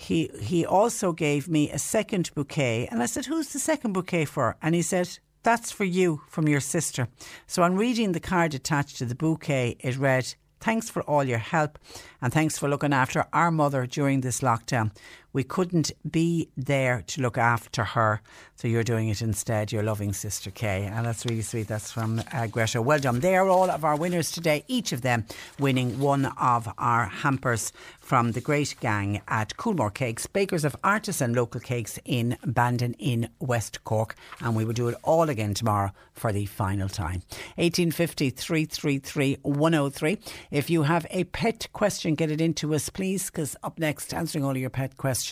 he 0.00 0.30
he 0.40 0.64
also 0.64 1.12
gave 1.12 1.48
me 1.48 1.68
a 1.72 1.78
second 1.78 2.30
bouquet 2.36 2.86
and 2.88 3.02
I 3.02 3.06
said 3.06 3.26
who's 3.26 3.52
the 3.52 3.58
second 3.58 3.94
bouquet 3.94 4.26
for 4.26 4.56
and 4.62 4.72
he 4.76 4.82
said 4.82 5.18
that's 5.48 5.72
for 5.72 5.84
you 5.84 6.20
from 6.28 6.46
your 6.46 6.60
sister. 6.60 7.08
So, 7.46 7.62
on 7.62 7.74
reading 7.74 8.12
the 8.12 8.20
card 8.20 8.52
attached 8.52 8.98
to 8.98 9.06
the 9.06 9.14
bouquet, 9.14 9.78
it 9.80 9.96
read, 9.96 10.34
Thanks 10.60 10.90
for 10.90 11.02
all 11.04 11.24
your 11.24 11.38
help 11.38 11.78
and 12.20 12.30
thanks 12.30 12.58
for 12.58 12.68
looking 12.68 12.92
after 12.92 13.24
our 13.32 13.50
mother 13.50 13.86
during 13.86 14.20
this 14.20 14.42
lockdown. 14.42 14.90
We 15.38 15.44
couldn't 15.44 15.92
be 16.10 16.48
there 16.56 17.04
to 17.06 17.22
look 17.22 17.38
after 17.38 17.84
her, 17.84 18.20
so 18.56 18.66
you're 18.66 18.82
doing 18.82 19.08
it 19.08 19.22
instead, 19.22 19.70
your 19.70 19.84
loving 19.84 20.12
sister 20.12 20.50
Kay. 20.50 20.82
And 20.82 21.06
that's 21.06 21.24
really 21.24 21.42
sweet. 21.42 21.68
That's 21.68 21.92
from 21.92 22.20
uh, 22.32 22.48
Greta. 22.48 22.82
Well 22.82 22.98
done. 22.98 23.20
They 23.20 23.36
are 23.36 23.48
all 23.48 23.70
of 23.70 23.84
our 23.84 23.94
winners 23.94 24.32
today, 24.32 24.64
each 24.66 24.90
of 24.90 25.02
them 25.02 25.26
winning 25.60 26.00
one 26.00 26.26
of 26.40 26.68
our 26.76 27.04
hampers 27.06 27.72
from 28.00 28.32
the 28.32 28.40
great 28.40 28.74
gang 28.80 29.20
at 29.28 29.56
Coolmore 29.56 29.94
Cakes, 29.94 30.26
bakers 30.26 30.64
of 30.64 30.74
artisan 30.82 31.34
local 31.34 31.60
cakes 31.60 32.00
in 32.04 32.36
Bandon 32.44 32.94
in 32.94 33.28
West 33.38 33.84
Cork. 33.84 34.16
And 34.40 34.56
we 34.56 34.64
will 34.64 34.72
do 34.72 34.88
it 34.88 34.96
all 35.04 35.30
again 35.30 35.54
tomorrow 35.54 35.92
for 36.14 36.32
the 36.32 36.46
final 36.46 36.88
time. 36.88 37.22
1850 37.56 38.30
333 38.30 39.36
103. 39.42 40.18
If 40.50 40.68
you 40.68 40.82
have 40.82 41.06
a 41.10 41.24
pet 41.24 41.68
question, 41.72 42.16
get 42.16 42.32
it 42.32 42.40
into 42.40 42.74
us, 42.74 42.88
please, 42.88 43.30
because 43.30 43.54
up 43.62 43.78
next, 43.78 44.12
answering 44.12 44.44
all 44.44 44.56
your 44.56 44.70
pet 44.70 44.96
questions, 44.96 45.27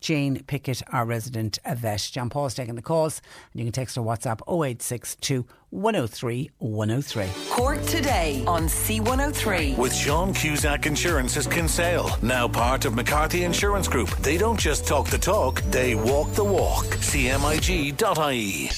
Jane 0.00 0.42
Pickett, 0.46 0.82
our 0.92 1.04
resident 1.04 1.58
vet. 1.66 2.08
John 2.12 2.30
Paul's 2.30 2.54
taking 2.54 2.74
the 2.74 2.82
calls, 2.82 3.20
and 3.52 3.60
you 3.60 3.66
can 3.66 3.72
text 3.72 3.96
or 3.98 4.04
WhatsApp 4.04 4.40
0862 4.48 5.46
103 5.70 6.50
103. 6.58 7.26
Cork 7.50 7.82
today 7.82 8.44
on 8.46 8.64
C103. 8.64 9.76
With 9.76 9.94
Sean 9.94 10.32
Cusack 10.32 10.86
Insurance's 10.86 11.46
Kinsale, 11.46 12.16
now 12.22 12.48
part 12.48 12.84
of 12.84 12.94
McCarthy 12.94 13.44
Insurance 13.44 13.88
Group. 13.88 14.10
They 14.18 14.36
don't 14.38 14.58
just 14.58 14.86
talk 14.86 15.08
the 15.08 15.18
talk, 15.18 15.62
they 15.70 15.94
walk 15.94 16.32
the 16.32 16.44
walk. 16.44 16.84
CMIG.ie. 16.86 18.70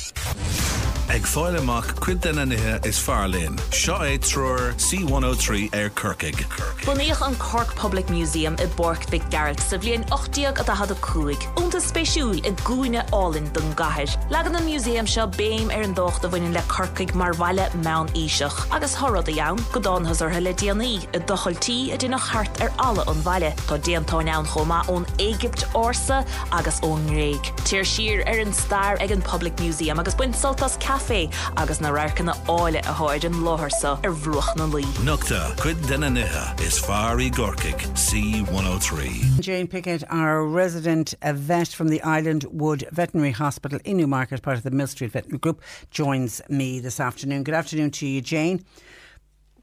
Ag 1.08 1.22
fáile 1.22 1.60
amach 1.62 1.94
chud 2.02 2.20
den 2.20 2.50
ithe 2.50 2.84
is 2.84 2.98
fearlín. 2.98 3.54
Seo 3.70 3.94
é 4.02 4.18
trúr 4.18 4.74
C103 4.74 5.70
ar 5.72 5.90
Kirkig. 5.90 6.34
Buníoch 6.82 7.22
an 7.22 7.36
Cork 7.36 7.76
Public 7.76 8.10
Museum 8.10 8.56
i 8.58 8.66
Bork 8.76 9.08
Big 9.08 9.22
Garrett 9.30 9.60
sa 9.60 9.76
bblion 9.76 10.02
8íag 10.10 10.58
a 10.58 10.74
had 10.74 10.90
cuaig. 11.00 11.38
Únta 11.54 11.78
spéisiúil 11.78 12.42
i 12.44 12.50
gúine 12.66 13.06
álinn 13.12 13.46
don 13.52 13.70
gaiir. 13.78 14.10
Legan 14.30 14.56
an 14.56 14.66
muséum 14.66 15.06
seo 15.06 15.28
béim 15.28 15.70
ar 15.70 15.82
an 15.82 15.94
dócht 15.94 16.24
a 16.24 16.28
bhaine 16.28 16.52
le 16.52 16.62
Kirkig 16.66 17.14
mar 17.14 17.34
bhile 17.34 17.70
mán 17.84 18.10
íiseach, 18.10 18.66
agus 18.74 18.96
thorad 18.96 19.28
a 19.28 19.40
ann 19.46 19.62
go 19.72 19.78
dánthas 19.78 20.20
ar 20.22 20.30
heile 20.30 20.52
déanaí 20.54 21.06
i 21.14 21.18
docholtí 21.20 21.94
a 21.94 21.96
duna 21.96 22.18
hart 22.18 22.60
ar 22.60 22.72
alle 22.78 23.06
an 23.06 23.22
bhaile 23.22 23.54
Tá 23.70 23.78
déantáin 23.78 24.28
ann 24.28 24.44
chomá 24.44 24.82
ón 24.90 25.06
Égypt 25.18 25.70
orsa 25.72 26.26
agus 26.50 26.80
ón 26.80 27.06
réig. 27.14 27.54
Tíir 27.62 27.86
sir 27.86 28.26
ar 28.26 28.42
an 28.42 28.52
star 28.52 28.98
ag 29.00 29.12
an 29.12 29.22
Public 29.22 29.54
Museum 29.60 30.00
agus 30.00 30.14
buin 30.16 30.34
soltas 30.34 30.76
caé 30.96 31.32
agus 31.56 31.80
na 31.80 31.90
racanna 31.90 32.34
áile 32.46 32.80
a 32.80 32.92
háid 32.92 33.24
an 33.24 33.34
láthsa 33.44 33.96
ar 34.04 34.12
bhruach 34.12 34.56
na 34.56 34.66
lí. 34.66 34.84
Nota 35.04 35.52
chud 35.56 35.80
denna 35.88 36.08
nithe 36.08 36.60
is 36.60 36.80
farí 36.80 37.30
gorcaig 37.30 37.78
C103. 37.94 39.40
Jane 39.40 39.66
Pickett, 39.66 40.04
our 40.10 40.44
resident 40.44 41.14
vet 41.22 41.68
from 41.68 41.88
the 41.88 42.02
Island 42.02 42.44
Wood 42.50 42.88
Veterinary 42.92 43.32
Hospital 43.32 43.78
in 43.84 43.98
Newmarket, 43.98 44.42
part 44.42 44.56
of 44.56 44.62
the 44.62 44.70
Mill 44.70 44.86
Street 44.86 45.12
Veterinary 45.12 45.38
Group, 45.38 45.62
joins 45.90 46.40
me 46.48 46.80
this 46.80 47.00
afternoon. 47.00 47.44
Good 47.44 47.54
afternoon 47.54 47.90
to 47.92 48.06
you, 48.06 48.20
Jane. 48.20 48.64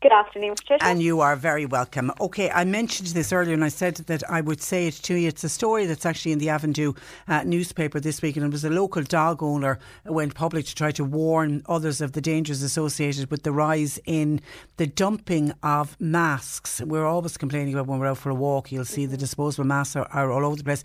Good 0.03 0.11
afternoon, 0.11 0.55
Patricia. 0.55 0.84
And 0.84 1.01
you 1.01 1.21
are 1.21 1.38
very 1.38 1.65
welcome. 1.65 2.11
Okay, 2.19 2.51
I 2.51 2.65
mentioned 2.65 3.07
this 3.11 3.31
earlier 3.31 3.53
and 3.53 3.63
I 3.63 3.69
said 3.69 3.95
that 3.95 4.30
I 4.30 4.41
would 4.41 4.61
say 4.61 4.88
it 4.88 4.95
to 4.95 5.13
you. 5.15 5.30
It's 5.30 5.45
a 5.45 5.49
story 5.49 5.85
that's 5.85 6.05
actually 6.05 6.34
in 6.34 6.39
the 6.39 6.47
Avondhu 6.47 6.97
uh, 7.30 7.43
newspaper 7.43 8.01
this 8.01 8.21
week, 8.21 8.35
and 8.35 8.45
it 8.45 8.51
was 8.51 8.65
a 8.65 8.69
local 8.69 9.01
dog 9.03 9.41
owner 9.41 9.80
who 10.05 10.11
went 10.11 10.35
public 10.35 10.65
to 10.65 10.75
try 10.75 10.91
to 10.91 11.05
warn 11.05 11.63
others 11.67 12.01
of 12.01 12.11
the 12.11 12.19
dangers 12.19 12.61
associated 12.61 13.31
with 13.31 13.43
the 13.43 13.53
rise 13.53 13.97
in 14.05 14.41
the 14.75 14.88
dumping 14.88 15.53
of 15.63 15.95
masks. 16.01 16.81
We're 16.81 17.05
always 17.05 17.38
complaining 17.38 17.73
about 17.73 17.88
when 17.88 17.99
we're 17.99 18.07
out 18.07 18.17
for 18.17 18.30
a 18.30 18.35
walk, 18.35 18.73
you'll 18.73 18.84
see 18.84 19.05
the 19.05 19.15
disposable 19.15 19.63
masks 19.63 19.95
are, 19.95 20.07
are 20.11 20.30
all 20.34 20.45
over 20.45 20.57
the 20.57 20.65
place. 20.65 20.84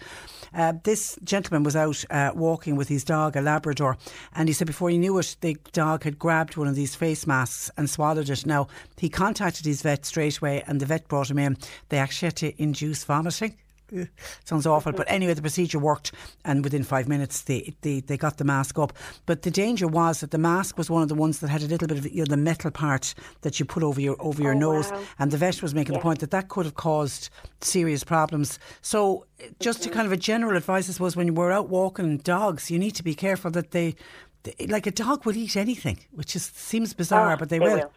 Uh, 0.55 0.75
this 0.85 1.19
gentleman 1.25 1.65
was 1.65 1.75
out 1.75 2.05
uh, 2.11 2.31
walking 2.37 2.77
with 2.77 2.87
his 2.87 3.03
dog, 3.03 3.35
a 3.35 3.41
Labrador, 3.41 3.97
and 4.37 4.49
he 4.49 4.53
said 4.53 4.69
before 4.69 4.91
he 4.91 4.97
knew 4.97 5.19
it, 5.19 5.37
the 5.41 5.57
dog 5.73 6.05
had 6.05 6.21
grabbed 6.21 6.57
one 6.57 6.69
of 6.69 6.77
these 6.77 6.95
face 6.95 7.27
masks 7.27 7.69
and 7.77 7.91
swallowed 7.91 8.31
it. 8.31 8.47
Now, 8.47 8.69
he 8.97 9.08
he 9.09 9.11
contacted 9.11 9.65
his 9.65 9.81
vet 9.81 10.05
straight 10.05 10.37
away, 10.37 10.63
and 10.67 10.81
the 10.81 10.85
vet 10.85 11.09
brought 11.09 11.31
him 11.31 11.39
in. 11.39 11.57
They 11.89 11.97
actually 11.97 12.27
had 12.27 12.37
to 12.37 12.63
induce 12.63 13.05
vomiting. 13.05 13.57
Sounds 14.45 14.67
awful, 14.67 14.93
but 14.93 15.11
anyway, 15.11 15.33
the 15.33 15.41
procedure 15.41 15.79
worked, 15.79 16.13
and 16.45 16.63
within 16.63 16.85
five 16.85 17.09
minutes 17.09 17.41
they, 17.41 17.73
they, 17.81 18.01
they 18.01 18.19
got 18.19 18.37
the 18.37 18.45
mask 18.45 18.79
up. 18.79 18.93
But 19.25 19.45
the 19.45 19.51
danger 19.51 19.89
was 19.89 20.21
that 20.21 20.31
the 20.31 20.37
mask 20.37 20.77
was 20.77 20.91
one 20.91 21.01
of 21.01 21.09
the 21.09 21.15
ones 21.15 21.39
that 21.39 21.49
had 21.49 21.63
a 21.63 21.69
little 21.69 21.89
bit 21.89 21.97
of 21.97 22.07
you 22.13 22.19
know, 22.19 22.27
the 22.27 22.37
metal 22.37 22.71
part 22.71 23.15
that 23.41 23.59
you 23.59 23.65
put 23.65 23.83
over 23.83 23.99
your 23.99 24.15
over 24.21 24.43
your 24.43 24.53
oh, 24.53 24.59
nose, 24.59 24.91
wow. 24.91 25.03
and 25.19 25.31
the 25.31 25.39
vet 25.39 25.63
was 25.63 25.75
making 25.75 25.95
yeah. 25.95 26.01
the 26.01 26.03
point 26.03 26.19
that 26.19 26.31
that 26.31 26.51
could 26.51 26.67
have 26.67 26.75
caused 26.75 27.31
serious 27.63 28.05
problems. 28.05 28.59
So, 28.83 29.25
just 29.59 29.81
mm-hmm. 29.81 29.89
to 29.89 29.95
kind 29.97 30.07
of 30.07 30.13
a 30.13 30.19
general 30.19 30.55
advice, 30.55 30.91
I 30.91 30.93
suppose, 30.93 31.17
when 31.17 31.35
we're 31.35 31.51
out 31.51 31.71
walking 31.71 32.19
dogs, 32.19 32.71
you 32.71 32.79
need 32.79 32.95
to 32.97 33.03
be 33.03 33.15
careful 33.15 33.51
that 33.53 33.71
they, 33.71 33.97
they 34.43 34.67
like 34.67 34.87
a 34.87 34.91
dog 34.91 35.25
will 35.25 35.35
eat 35.35 35.57
anything, 35.57 35.99
which 36.11 36.37
is 36.37 36.45
seems 36.45 36.93
bizarre, 36.93 37.33
oh, 37.33 37.37
but 37.39 37.49
they, 37.49 37.59
they 37.59 37.65
will. 37.65 37.77
will. 37.77 37.93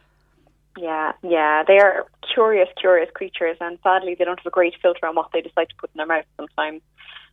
Yeah, 0.77 1.11
yeah, 1.21 1.63
they 1.67 1.79
are 1.79 2.05
curious, 2.33 2.69
curious 2.79 3.09
creatures, 3.13 3.57
and 3.59 3.77
sadly, 3.83 4.15
they 4.17 4.23
don't 4.23 4.39
have 4.39 4.45
a 4.45 4.51
great 4.51 4.73
filter 4.81 5.05
on 5.05 5.15
what 5.15 5.29
they 5.33 5.41
decide 5.41 5.69
to 5.69 5.75
put 5.77 5.89
in 5.93 5.97
their 5.97 6.07
mouth 6.07 6.25
sometimes. 6.37 6.81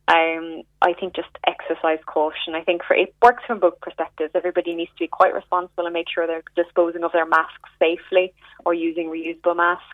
Um, 0.09 0.63
I 0.81 0.93
think 0.93 1.15
just 1.15 1.29
exercise 1.45 1.99
caution. 2.05 2.55
I 2.55 2.63
think 2.63 2.81
for 2.83 2.95
it 2.95 3.13
works 3.21 3.43
from 3.45 3.59
both 3.59 3.79
perspectives. 3.79 4.31
Everybody 4.33 4.75
needs 4.75 4.89
to 4.91 5.03
be 5.03 5.07
quite 5.07 5.33
responsible 5.33 5.85
and 5.85 5.93
make 5.93 6.07
sure 6.13 6.25
they're 6.25 6.43
disposing 6.55 7.03
of 7.03 7.11
their 7.11 7.27
masks 7.27 7.69
safely 7.77 8.33
or 8.65 8.73
using 8.73 9.07
reusable 9.07 9.55
masks. 9.55 9.85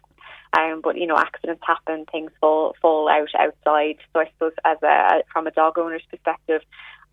Um, 0.57 0.79
but 0.81 0.97
you 0.97 1.05
know, 1.05 1.17
accidents 1.17 1.61
happen, 1.67 2.05
things 2.11 2.31
fall 2.39 2.75
fall 2.81 3.09
out 3.09 3.27
outside. 3.37 3.97
So 4.13 4.21
I 4.21 4.29
suppose, 4.31 4.53
as 4.63 4.77
a 4.83 5.23
from 5.33 5.47
a 5.47 5.51
dog 5.51 5.77
owner's 5.77 6.05
perspective, 6.09 6.61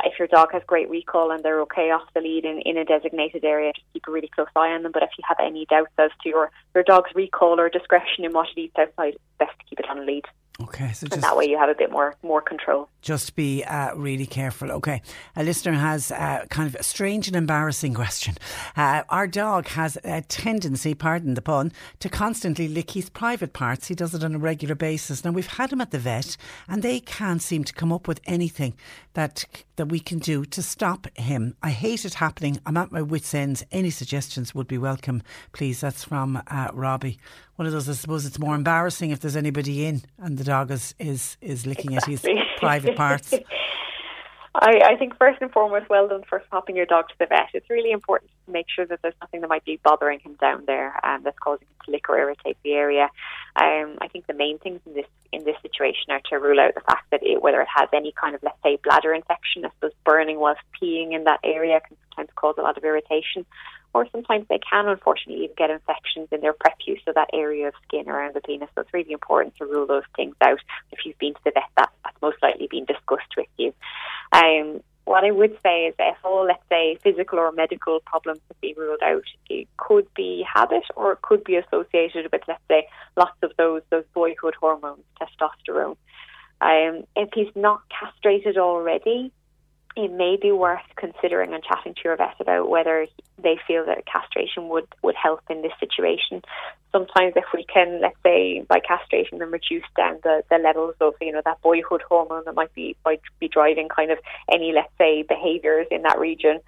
if 0.04 0.18
your 0.18 0.28
dog 0.28 0.52
has 0.52 0.62
great 0.66 0.88
recall 0.88 1.30
and 1.30 1.42
they're 1.42 1.60
okay 1.62 1.90
off 1.90 2.02
the 2.14 2.20
lead 2.20 2.44
in, 2.44 2.60
in 2.60 2.76
a 2.76 2.84
designated 2.84 3.44
area, 3.44 3.72
just 3.74 3.86
keep 3.92 4.04
a 4.08 4.10
really 4.10 4.28
close 4.28 4.48
eye 4.56 4.72
on 4.72 4.82
them. 4.82 4.92
But 4.92 5.02
if 5.02 5.10
you 5.18 5.24
have 5.26 5.38
any 5.40 5.66
doubts 5.66 5.92
as 5.98 6.10
to 6.22 6.28
your, 6.28 6.50
your 6.74 6.84
dog's 6.84 7.14
recall 7.14 7.58
or 7.60 7.68
discretion 7.68 8.24
in 8.24 8.32
what 8.32 8.48
it 8.56 8.60
eats 8.60 8.76
outside, 8.78 9.16
best 9.38 9.58
to 9.58 9.64
keep 9.66 9.80
it 9.80 9.88
on 9.88 9.98
a 9.98 10.02
lead. 10.02 10.24
Okay, 10.60 10.92
so 10.92 11.06
and 11.10 11.22
that 11.22 11.36
way 11.36 11.46
you 11.46 11.58
have 11.58 11.70
a 11.70 11.74
bit 11.74 11.90
more 11.90 12.14
more 12.22 12.42
control. 12.42 12.88
Just 13.00 13.34
be 13.34 13.64
uh, 13.64 13.94
really 13.94 14.26
careful. 14.26 14.70
Okay, 14.70 15.00
a 15.34 15.42
listener 15.42 15.72
has 15.72 16.12
uh, 16.12 16.44
kind 16.50 16.68
of 16.68 16.74
a 16.74 16.82
strange 16.82 17.26
and 17.26 17.34
embarrassing 17.34 17.94
question. 17.94 18.36
Uh, 18.76 19.02
our 19.08 19.26
dog 19.26 19.66
has 19.68 19.96
a 20.04 20.20
tendency, 20.22 20.94
pardon 20.94 21.34
the 21.34 21.42
pun, 21.42 21.72
to 22.00 22.08
constantly 22.10 22.68
lick 22.68 22.90
his 22.90 23.08
private 23.08 23.54
parts. 23.54 23.88
He 23.88 23.94
does 23.94 24.14
it 24.14 24.22
on 24.22 24.34
a 24.34 24.38
regular 24.38 24.74
basis. 24.74 25.24
Now 25.24 25.30
we've 25.30 25.46
had 25.46 25.72
him 25.72 25.80
at 25.80 25.90
the 25.90 25.98
vet, 25.98 26.36
and 26.68 26.82
they 26.82 27.00
can't 27.00 27.40
seem 27.40 27.64
to 27.64 27.72
come 27.72 27.92
up 27.92 28.06
with 28.06 28.20
anything 28.26 28.74
that 29.14 29.46
that 29.76 29.86
we 29.86 30.00
can 30.00 30.18
do 30.18 30.44
to 30.44 30.62
stop 30.62 31.06
him. 31.16 31.56
I 31.62 31.70
hate 31.70 32.04
it 32.04 32.14
happening. 32.14 32.60
I'm 32.66 32.76
at 32.76 32.92
my 32.92 33.00
wits' 33.00 33.34
ends. 33.34 33.64
Any 33.72 33.90
suggestions 33.90 34.54
would 34.54 34.68
be 34.68 34.78
welcome, 34.78 35.22
please. 35.52 35.80
That's 35.80 36.04
from 36.04 36.42
uh, 36.46 36.68
Robbie 36.74 37.18
one 37.56 37.66
of 37.66 37.72
those. 37.72 37.88
I 37.88 37.92
suppose 37.92 38.26
it's 38.26 38.38
more 38.38 38.54
embarrassing 38.54 39.10
if 39.10 39.20
there's 39.20 39.36
anybody 39.36 39.86
in 39.86 40.02
and 40.18 40.36
the 40.42 40.50
dog 40.50 40.70
is 40.70 40.94
is, 40.98 41.36
is 41.40 41.66
licking 41.66 41.92
exactly. 41.92 42.14
at 42.14 42.38
his 42.38 42.58
private 42.58 42.96
parts. 42.96 43.32
I, 44.54 44.80
I 44.84 44.96
think 44.96 45.16
first 45.16 45.40
and 45.40 45.50
foremost, 45.50 45.88
well 45.88 46.08
done 46.08 46.24
for 46.28 46.42
popping 46.50 46.76
your 46.76 46.84
dog 46.84 47.08
to 47.08 47.14
the 47.18 47.26
vet. 47.26 47.48
It's 47.54 47.70
really 47.70 47.90
important 47.90 48.30
to 48.46 48.52
make 48.52 48.66
sure 48.68 48.84
that 48.84 49.00
there's 49.00 49.14
nothing 49.22 49.40
that 49.40 49.48
might 49.48 49.64
be 49.64 49.80
bothering 49.82 50.20
him 50.20 50.34
down 50.34 50.64
there 50.66 50.94
and 51.02 51.24
that's 51.24 51.38
causing 51.38 51.66
him 51.66 51.76
to 51.86 51.90
lick 51.90 52.10
or 52.10 52.18
irritate 52.18 52.58
the 52.62 52.72
area. 52.72 53.08
Um, 53.56 53.96
I 54.02 54.08
think 54.08 54.26
the 54.26 54.34
main 54.34 54.58
things 54.58 54.80
in 54.84 54.92
this 54.92 55.06
in 55.32 55.44
this 55.44 55.56
situation 55.62 56.10
are 56.10 56.20
to 56.28 56.36
rule 56.36 56.60
out 56.60 56.74
the 56.74 56.82
fact 56.82 57.10
that 57.12 57.22
it, 57.22 57.42
whether 57.42 57.62
it 57.62 57.68
has 57.74 57.88
any 57.94 58.12
kind 58.12 58.34
of, 58.34 58.42
let's 58.42 58.62
say, 58.62 58.78
bladder 58.84 59.14
infection, 59.14 59.64
I 59.64 59.70
suppose 59.70 59.92
burning 60.04 60.38
whilst 60.38 60.60
peeing 60.80 61.14
in 61.14 61.24
that 61.24 61.40
area 61.42 61.80
can 61.80 61.96
sometimes 62.10 62.30
cause 62.36 62.56
a 62.58 62.62
lot 62.62 62.76
of 62.76 62.84
irritation, 62.84 63.46
or 63.94 64.08
sometimes 64.10 64.46
they 64.48 64.58
can 64.58 64.88
unfortunately 64.88 65.44
even 65.44 65.56
get 65.56 65.70
infections 65.70 66.28
in 66.32 66.40
their 66.40 66.54
prepuce, 66.54 67.00
so 67.04 67.12
that 67.14 67.30
area 67.32 67.68
of 67.68 67.74
skin 67.86 68.08
around 68.08 68.34
the 68.34 68.40
penis. 68.40 68.68
So 68.74 68.82
it's 68.82 68.92
really 68.94 69.12
important 69.12 69.56
to 69.56 69.66
rule 69.66 69.86
those 69.86 70.02
things 70.16 70.34
out. 70.40 70.60
If 70.90 71.00
you've 71.04 71.18
been 71.18 71.34
to 71.34 71.40
the 71.44 71.52
vet, 71.52 71.64
that, 71.76 71.90
that's 72.04 72.22
most 72.22 72.38
likely 72.42 72.68
been 72.70 72.84
discussed 72.84 73.34
with 73.36 73.48
you. 73.58 73.74
Um, 74.32 74.82
what 75.04 75.24
I 75.24 75.30
would 75.30 75.58
say 75.62 75.86
is 75.86 75.94
if 75.98 76.16
all, 76.24 76.46
let's 76.46 76.62
say, 76.68 76.96
physical 77.02 77.38
or 77.38 77.50
medical 77.52 78.00
problems 78.00 78.40
have 78.48 78.60
been 78.60 78.74
ruled 78.76 79.02
out, 79.02 79.24
it 79.50 79.68
could 79.76 80.06
be 80.14 80.46
habit 80.50 80.84
or 80.94 81.12
it 81.12 81.22
could 81.22 81.42
be 81.44 81.56
associated 81.56 82.30
with, 82.32 82.42
let's 82.46 82.62
say, 82.68 82.86
lots 83.16 83.36
of 83.42 83.50
those 83.58 83.82
those 83.90 84.04
boyhood 84.14 84.54
hormones, 84.58 85.02
testosterone. 85.20 85.96
Um, 86.60 87.04
if 87.16 87.30
he's 87.34 87.50
not 87.56 87.82
castrated 87.90 88.56
already, 88.56 89.32
it 89.96 90.10
may 90.10 90.36
be 90.40 90.52
worth 90.52 90.80
considering 90.96 91.52
and 91.52 91.62
chatting 91.62 91.94
to 91.94 92.00
your 92.04 92.16
vet 92.16 92.40
about 92.40 92.68
whether 92.68 93.06
they 93.42 93.58
feel 93.66 93.84
that 93.86 94.06
castration 94.06 94.68
would, 94.68 94.86
would 95.02 95.14
help 95.14 95.40
in 95.50 95.62
this 95.62 95.72
situation. 95.78 96.42
Sometimes 96.92 97.34
if 97.36 97.44
we 97.54 97.64
can, 97.64 98.00
let's 98.00 98.16
say, 98.22 98.64
by 98.68 98.80
castrating 98.80 99.38
them, 99.38 99.52
reduce 99.52 99.84
down 99.96 100.18
the, 100.22 100.42
the 100.50 100.58
levels 100.58 100.94
of, 101.00 101.14
you 101.20 101.32
know, 101.32 101.42
that 101.44 101.60
boyhood 101.62 102.02
hormone 102.08 102.44
that 102.46 102.54
might 102.54 102.72
be, 102.74 102.96
might 103.04 103.20
be 103.38 103.48
driving 103.48 103.88
kind 103.88 104.10
of 104.10 104.18
any, 104.50 104.72
let's 104.72 104.92
say, 104.98 105.22
behaviours 105.22 105.86
in 105.90 106.02
that 106.02 106.18
region, 106.18 106.60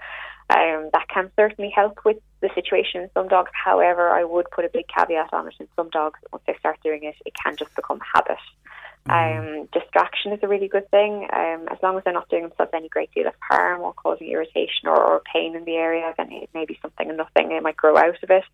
um, 0.51 0.91
that 0.93 1.09
can 1.09 1.31
certainly 1.37 1.71
help 1.71 2.05
with 2.05 2.19
the 2.41 2.51
situation 2.55 3.03
in 3.03 3.11
some 3.15 3.29
dogs. 3.29 3.51
However, 3.53 4.11
I 4.11 4.25
would 4.25 4.51
put 4.51 4.67
a 4.67 4.69
big 4.69 4.87
caveat 4.89 5.33
on 5.33 5.49
it. 5.49 5.55
In 5.59 5.69
some 5.77 5.89
dogs, 5.91 6.21
once 6.33 6.45
they 6.47 6.57
start 6.59 6.79
doing 6.83 7.05
it, 7.05 7.15
it 7.25 7.33
can 7.43 7.57
just 7.57 7.75
become 7.75 8.01
habit. 8.15 8.39
Mm. 9.09 9.61
Um, 9.61 9.69
distraction 9.73 10.33
is 10.33 10.41
a 10.43 10.49
really 10.49 10.69
good 10.69 10.91
thing. 10.91 11.29
Um, 11.31 11.69
as 11.71 11.79
long 11.83 11.99
as 11.99 12.05
they're 12.05 12.13
not 12.15 12.29
doing 12.31 12.43
themselves 12.43 12.71
any 12.75 12.89
great 12.89 13.13
deal 13.13 13.27
of 13.27 13.35
harm 13.41 13.83
or 13.83 13.93
causing 13.93 14.29
irritation 14.31 14.87
or, 14.89 14.97
or 14.97 15.23
pain 15.31 15.55
in 15.55 15.65
the 15.65 15.77
area, 15.77 16.15
then 16.17 16.33
it 16.33 16.49
may 16.55 16.65
be 16.65 16.79
something 16.81 17.09
and 17.09 17.19
nothing 17.19 17.53
it 17.53 17.63
might 17.63 17.77
grow 17.77 17.99
out 17.99 18.23
of 18.23 18.31
it. 18.31 18.45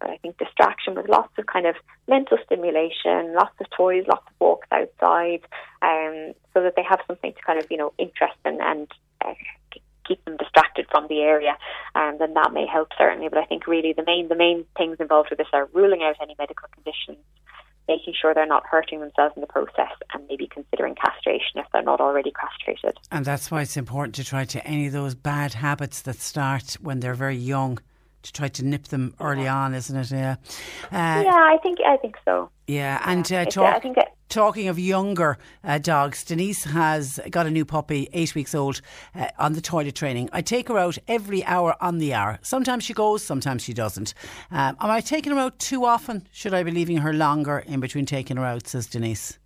But 0.00 0.10
I 0.10 0.16
think 0.16 0.38
distraction 0.38 0.96
with 0.96 1.08
lots 1.08 1.32
of 1.38 1.46
kind 1.46 1.66
of 1.66 1.76
mental 2.08 2.38
stimulation, 2.44 3.34
lots 3.34 3.54
of 3.60 3.70
toys, 3.70 4.04
lots 4.08 4.26
of 4.26 4.32
walks 4.40 4.68
outside, 4.72 5.42
um, 5.82 6.34
so 6.54 6.62
that 6.62 6.74
they 6.74 6.82
have 6.82 7.00
something 7.06 7.32
to 7.32 7.42
kind 7.42 7.60
of 7.60 7.70
you 7.70 7.76
know 7.76 7.92
interest 7.96 8.36
in 8.44 8.60
and 8.60 8.88
uh, 9.24 9.34
keep 10.08 10.24
them 10.24 10.36
distracted 10.38 10.86
from 10.90 11.06
the 11.06 11.20
area, 11.20 11.56
and 11.94 12.14
um, 12.14 12.18
then 12.18 12.34
that 12.34 12.52
may 12.52 12.66
help 12.66 12.88
certainly. 12.98 13.28
But 13.28 13.38
I 13.38 13.44
think 13.44 13.68
really 13.68 13.92
the 13.92 14.04
main 14.04 14.26
the 14.26 14.34
main 14.34 14.64
things 14.76 14.96
involved 14.98 15.30
with 15.30 15.38
this 15.38 15.46
are 15.52 15.68
ruling 15.72 16.02
out 16.02 16.16
any 16.20 16.34
medical 16.36 16.66
conditions 16.74 17.24
making 17.88 18.14
sure 18.20 18.34
they're 18.34 18.46
not 18.46 18.66
hurting 18.66 19.00
themselves 19.00 19.34
in 19.36 19.40
the 19.40 19.46
process 19.46 19.92
and 20.12 20.26
maybe 20.28 20.46
considering 20.46 20.94
castration 20.94 21.56
if 21.56 21.66
they're 21.72 21.82
not 21.82 22.00
already 22.00 22.32
castrated. 22.32 22.96
And 23.10 23.24
that's 23.24 23.50
why 23.50 23.62
it's 23.62 23.76
important 23.76 24.14
to 24.16 24.24
try 24.24 24.44
to 24.44 24.66
any 24.66 24.86
of 24.86 24.92
those 24.92 25.14
bad 25.14 25.54
habits 25.54 26.02
that 26.02 26.16
start 26.16 26.76
when 26.80 27.00
they're 27.00 27.14
very 27.14 27.36
young 27.36 27.78
to 28.22 28.32
try 28.32 28.48
to 28.48 28.64
nip 28.64 28.88
them 28.88 29.14
early 29.20 29.44
yeah. 29.44 29.56
on, 29.56 29.74
isn't 29.74 29.96
it? 29.96 30.10
Yeah. 30.10 30.36
Uh, 30.92 31.22
yeah, 31.24 31.30
I 31.30 31.58
think 31.62 31.78
I 31.86 31.96
think 31.96 32.16
so. 32.24 32.50
Yeah, 32.66 33.02
and 33.04 33.30
uh, 33.32 33.46
talk, 33.46 33.74
I 33.74 33.80
think 33.80 33.96
talking 34.28 34.68
of 34.68 34.78
younger 34.78 35.38
uh, 35.64 35.78
dogs, 35.78 36.24
Denise 36.24 36.64
has 36.64 37.18
got 37.30 37.46
a 37.46 37.50
new 37.50 37.64
puppy, 37.64 38.08
eight 38.12 38.34
weeks 38.34 38.54
old, 38.54 38.80
uh, 39.14 39.26
on 39.38 39.54
the 39.54 39.60
toilet 39.60 39.96
training. 39.96 40.30
I 40.32 40.40
take 40.40 40.68
her 40.68 40.78
out 40.78 40.96
every 41.08 41.44
hour 41.44 41.74
on 41.80 41.98
the 41.98 42.14
hour. 42.14 42.38
Sometimes 42.42 42.84
she 42.84 42.94
goes, 42.94 43.24
sometimes 43.24 43.62
she 43.62 43.74
doesn't. 43.74 44.14
Um, 44.52 44.76
am 44.80 44.90
I 44.90 45.00
taking 45.00 45.32
her 45.32 45.38
out 45.38 45.58
too 45.58 45.84
often? 45.84 46.28
Should 46.30 46.54
I 46.54 46.62
be 46.62 46.70
leaving 46.70 46.98
her 46.98 47.12
longer 47.12 47.58
in 47.58 47.80
between 47.80 48.06
taking 48.06 48.36
her 48.36 48.44
out? 48.44 48.68
Says 48.68 48.86
Denise. 48.86 49.39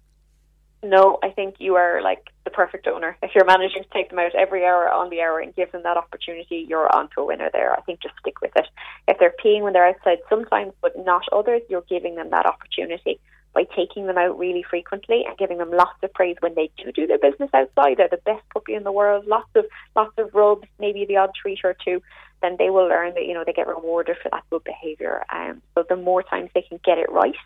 No, 0.85 1.19
I 1.23 1.31
think 1.31 1.57
you 1.61 1.77
are 1.77 2.03
like 2.03 2.29
the 2.45 2.51
perfect 2.51 2.87
owner. 2.87 3.17
If 3.23 3.31
you're 3.35 3.47
managing 3.47 3.85
to 3.85 3.89
take 3.89 4.11
them 4.11 4.19
out 4.19 4.35
every 4.35 4.67
hour 4.67 4.87
on 4.91 5.09
the 5.09 5.23
hour 5.23 5.41
and 5.41 5.57
give 5.57 5.73
them 5.73 5.83
that 5.85 5.97
opportunity, 5.97 6.67
you're 6.69 6.95
on 6.95 7.09
to 7.15 7.23
a 7.23 7.25
winner 7.25 7.49
there. 7.51 7.73
I 7.73 7.81
think 7.81 8.03
just 8.03 8.15
stick 8.21 8.43
with 8.43 8.53
it. 8.55 8.67
If 9.09 9.19
they're 9.19 9.35
peeing 9.43 9.63
when 9.63 9.73
they're 9.73 9.89
outside 9.89 10.19
sometimes, 10.29 10.75
but 10.83 10.93
not 11.03 11.23
others, 11.33 11.63
you're 11.71 11.87
giving 11.89 12.17
them 12.17 12.29
that 12.31 12.45
opportunity 12.45 13.19
by 13.55 13.65
taking 13.75 14.07
them 14.07 14.19
out 14.19 14.39
really 14.39 14.63
frequently 14.69 15.25
and 15.27 15.39
giving 15.39 15.57
them 15.57 15.71
lots 15.71 15.97
of 16.03 16.13
praise 16.13 16.37
when 16.41 16.55
they 16.55 16.71
do 16.77 16.93
do 16.93 17.07
their 17.07 17.19
business 17.19 17.49
outside. 17.55 17.97
They're 17.97 18.09
the 18.11 18.19
best 18.19 18.43
puppy 18.53 18.75
in 18.75 18.83
the 18.83 18.93
world. 18.93 19.27
Lots 19.27 19.49
of 19.55 19.65
lots 19.97 20.13
of 20.19 20.35
rubs, 20.35 20.69
maybe 20.79 21.07
the 21.07 21.17
odd 21.17 21.31
treat 21.41 21.61
or 21.65 21.75
two. 21.83 22.03
Then 22.43 22.57
they 22.59 22.69
will 22.69 22.89
learn 22.89 23.15
that 23.15 23.25
you 23.25 23.33
know 23.33 23.45
they 23.47 23.55
get 23.55 23.69
rewarded 23.69 24.17
for 24.23 24.29
that 24.31 24.45
good 24.51 24.65
behaviour. 24.65 25.25
Um, 25.33 25.63
so 25.75 25.85
the 25.89 25.97
more 25.97 26.23
times 26.23 26.51
they 26.53 26.63
can 26.63 26.79
get 26.85 26.99
it 26.99 27.11
right, 27.11 27.37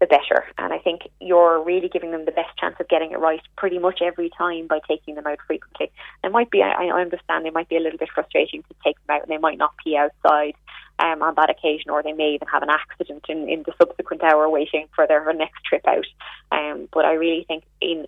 the 0.00 0.06
better. 0.06 0.44
And 0.58 0.72
I 0.72 0.78
think 0.78 1.08
you're 1.20 1.62
really 1.62 1.88
giving 1.88 2.12
them 2.12 2.24
the 2.24 2.32
best 2.32 2.56
chance 2.56 2.76
of 2.78 2.88
getting 2.88 3.12
it 3.12 3.18
right 3.18 3.40
pretty 3.56 3.78
much 3.78 4.00
every 4.02 4.30
time 4.30 4.66
by 4.66 4.80
taking 4.86 5.14
them 5.14 5.26
out 5.26 5.38
frequently. 5.46 5.90
It 6.22 6.32
might 6.32 6.50
be, 6.50 6.62
I, 6.62 6.86
I 6.86 7.00
understand, 7.00 7.46
it 7.46 7.54
might 7.54 7.68
be 7.68 7.76
a 7.76 7.80
little 7.80 7.98
bit 7.98 8.10
frustrating 8.14 8.62
to 8.62 8.74
take 8.84 8.96
them 9.06 9.16
out 9.16 9.22
and 9.22 9.30
they 9.30 9.38
might 9.38 9.58
not 9.58 9.74
pee 9.82 9.96
outside 9.96 10.54
um, 10.98 11.22
on 11.22 11.34
that 11.36 11.50
occasion, 11.50 11.90
or 11.90 12.02
they 12.02 12.12
may 12.12 12.34
even 12.34 12.48
have 12.48 12.62
an 12.62 12.70
accident 12.70 13.24
in, 13.28 13.48
in 13.48 13.62
the 13.64 13.72
subsequent 13.80 14.22
hour 14.22 14.48
waiting 14.48 14.86
for 14.94 15.06
their 15.06 15.32
next 15.32 15.64
trip 15.64 15.86
out. 15.86 16.06
Um, 16.50 16.88
but 16.92 17.04
I 17.04 17.12
really 17.12 17.44
think 17.46 17.64
in 17.80 18.06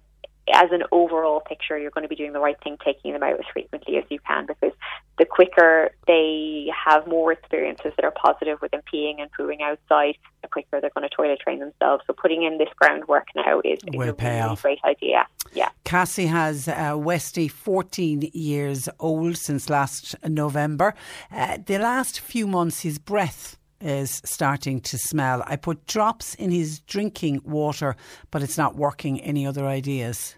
as 0.52 0.70
an 0.72 0.82
overall 0.92 1.40
picture, 1.40 1.78
you're 1.78 1.90
going 1.90 2.02
to 2.02 2.08
be 2.08 2.16
doing 2.16 2.32
the 2.32 2.40
right 2.40 2.56
thing, 2.62 2.76
taking 2.84 3.12
them 3.12 3.22
out 3.22 3.38
as 3.38 3.46
frequently 3.52 3.96
as 3.96 4.04
you 4.08 4.18
can, 4.26 4.46
because 4.46 4.72
the 5.18 5.24
quicker 5.24 5.90
they 6.06 6.68
have 6.86 7.06
more 7.06 7.32
experiences 7.32 7.92
that 7.96 8.04
are 8.04 8.12
positive 8.12 8.58
with 8.62 8.70
them 8.70 8.80
peeing 8.92 9.20
and 9.20 9.30
pooing 9.38 9.60
outside, 9.60 10.16
the 10.42 10.48
quicker 10.48 10.80
they're 10.80 10.90
going 10.94 11.08
to 11.08 11.14
toilet 11.14 11.40
train 11.40 11.58
themselves. 11.58 12.02
So 12.06 12.12
putting 12.12 12.42
in 12.42 12.58
this 12.58 12.68
groundwork 12.76 13.26
now 13.36 13.60
is, 13.60 13.78
is 13.86 13.94
a 13.94 13.98
really 13.98 14.40
off. 14.40 14.62
great 14.62 14.78
idea. 14.84 15.26
Yeah. 15.52 15.70
Cassie 15.84 16.26
has 16.26 16.68
uh, 16.68 16.92
Westie 16.94 17.50
14 17.50 18.30
years 18.32 18.88
old 18.98 19.36
since 19.36 19.68
last 19.68 20.14
November. 20.26 20.94
Uh, 21.30 21.58
the 21.64 21.78
last 21.78 22.20
few 22.20 22.46
months, 22.46 22.80
his 22.80 22.98
breath 22.98 23.56
is 23.80 24.20
starting 24.24 24.80
to 24.80 24.98
smell. 24.98 25.42
I 25.46 25.56
put 25.56 25.86
drops 25.86 26.34
in 26.34 26.50
his 26.50 26.80
drinking 26.80 27.42
water, 27.44 27.96
but 28.30 28.42
it's 28.42 28.58
not 28.58 28.76
working. 28.76 29.20
Any 29.20 29.46
other 29.46 29.66
ideas? 29.66 30.36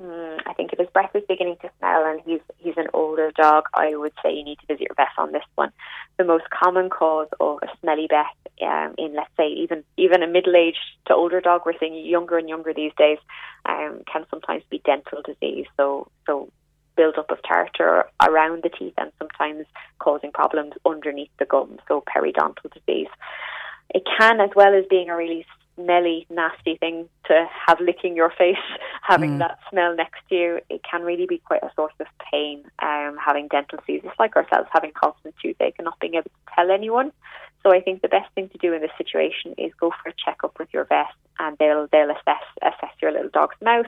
Mm, 0.00 0.40
I 0.46 0.54
think 0.54 0.72
if 0.72 0.78
his 0.78 0.88
breath 0.88 1.14
is 1.14 1.22
beginning 1.28 1.56
to 1.60 1.70
smell 1.78 2.06
and 2.06 2.20
he's 2.24 2.40
he's 2.56 2.76
an 2.78 2.86
older 2.94 3.30
dog, 3.32 3.64
I 3.74 3.94
would 3.96 4.12
say 4.22 4.32
you 4.32 4.44
need 4.44 4.58
to 4.60 4.66
visit 4.66 4.80
your 4.82 4.94
vet 4.96 5.08
on 5.18 5.32
this 5.32 5.44
one. 5.56 5.72
The 6.16 6.24
most 6.24 6.44
common 6.48 6.88
cause 6.88 7.28
of 7.38 7.58
a 7.62 7.66
smelly 7.80 8.06
breath 8.06 8.34
um, 8.62 8.94
in, 8.96 9.14
let's 9.14 9.30
say, 9.36 9.48
even 9.48 9.84
even 9.98 10.22
a 10.22 10.26
middle-aged 10.26 10.78
to 11.06 11.14
older 11.14 11.42
dog, 11.42 11.62
we're 11.66 11.78
seeing 11.78 11.94
younger 11.94 12.38
and 12.38 12.48
younger 12.48 12.72
these 12.72 12.92
days, 12.96 13.18
um, 13.66 14.00
can 14.10 14.24
sometimes 14.30 14.62
be 14.70 14.80
dental 14.86 15.20
disease. 15.22 15.66
So 15.76 16.08
so 16.26 16.50
build-up 16.96 17.30
of 17.30 17.38
tartar 17.46 18.06
around 18.26 18.62
the 18.62 18.70
teeth 18.70 18.94
and 18.96 19.12
sometimes 19.18 19.66
causing 19.98 20.32
problems 20.32 20.72
underneath 20.86 21.30
the 21.38 21.44
gums, 21.44 21.78
so 21.88 22.02
periodontal 22.14 22.72
disease. 22.72 23.08
It 23.94 24.04
can, 24.18 24.40
as 24.40 24.50
well 24.56 24.74
as 24.74 24.84
being 24.88 25.10
a 25.10 25.16
really 25.16 25.44
smelly, 25.80 26.26
nasty 26.30 26.76
thing 26.76 27.08
to 27.26 27.46
have 27.66 27.80
licking 27.80 28.16
your 28.16 28.30
face, 28.30 28.56
having 29.02 29.32
mm. 29.32 29.38
that 29.38 29.58
smell 29.70 29.94
next 29.94 30.20
to 30.28 30.34
you, 30.34 30.60
it 30.68 30.82
can 30.88 31.02
really 31.02 31.26
be 31.26 31.38
quite 31.38 31.62
a 31.62 31.70
source 31.74 31.94
of 32.00 32.06
pain. 32.30 32.64
Um, 32.80 33.16
having 33.24 33.48
dental 33.48 33.78
disease, 33.78 34.02
it's 34.04 34.18
like 34.18 34.36
ourselves 34.36 34.68
having 34.72 34.92
constant 34.92 35.34
toothache 35.42 35.76
and 35.78 35.84
not 35.84 35.98
being 36.00 36.14
able 36.14 36.24
to 36.24 36.54
tell 36.54 36.70
anyone. 36.70 37.12
So 37.62 37.72
I 37.72 37.80
think 37.80 38.00
the 38.00 38.08
best 38.08 38.32
thing 38.34 38.48
to 38.50 38.58
do 38.58 38.72
in 38.72 38.80
this 38.80 38.90
situation 38.96 39.54
is 39.58 39.72
go 39.78 39.92
for 40.02 40.08
a 40.08 40.14
checkup 40.24 40.58
with 40.58 40.68
your 40.72 40.84
vet, 40.84 41.12
and 41.38 41.58
they'll 41.58 41.88
they'll 41.92 42.10
assess 42.10 42.44
assess 42.62 42.94
your 43.02 43.12
little 43.12 43.28
dog's 43.28 43.56
mouth, 43.60 43.86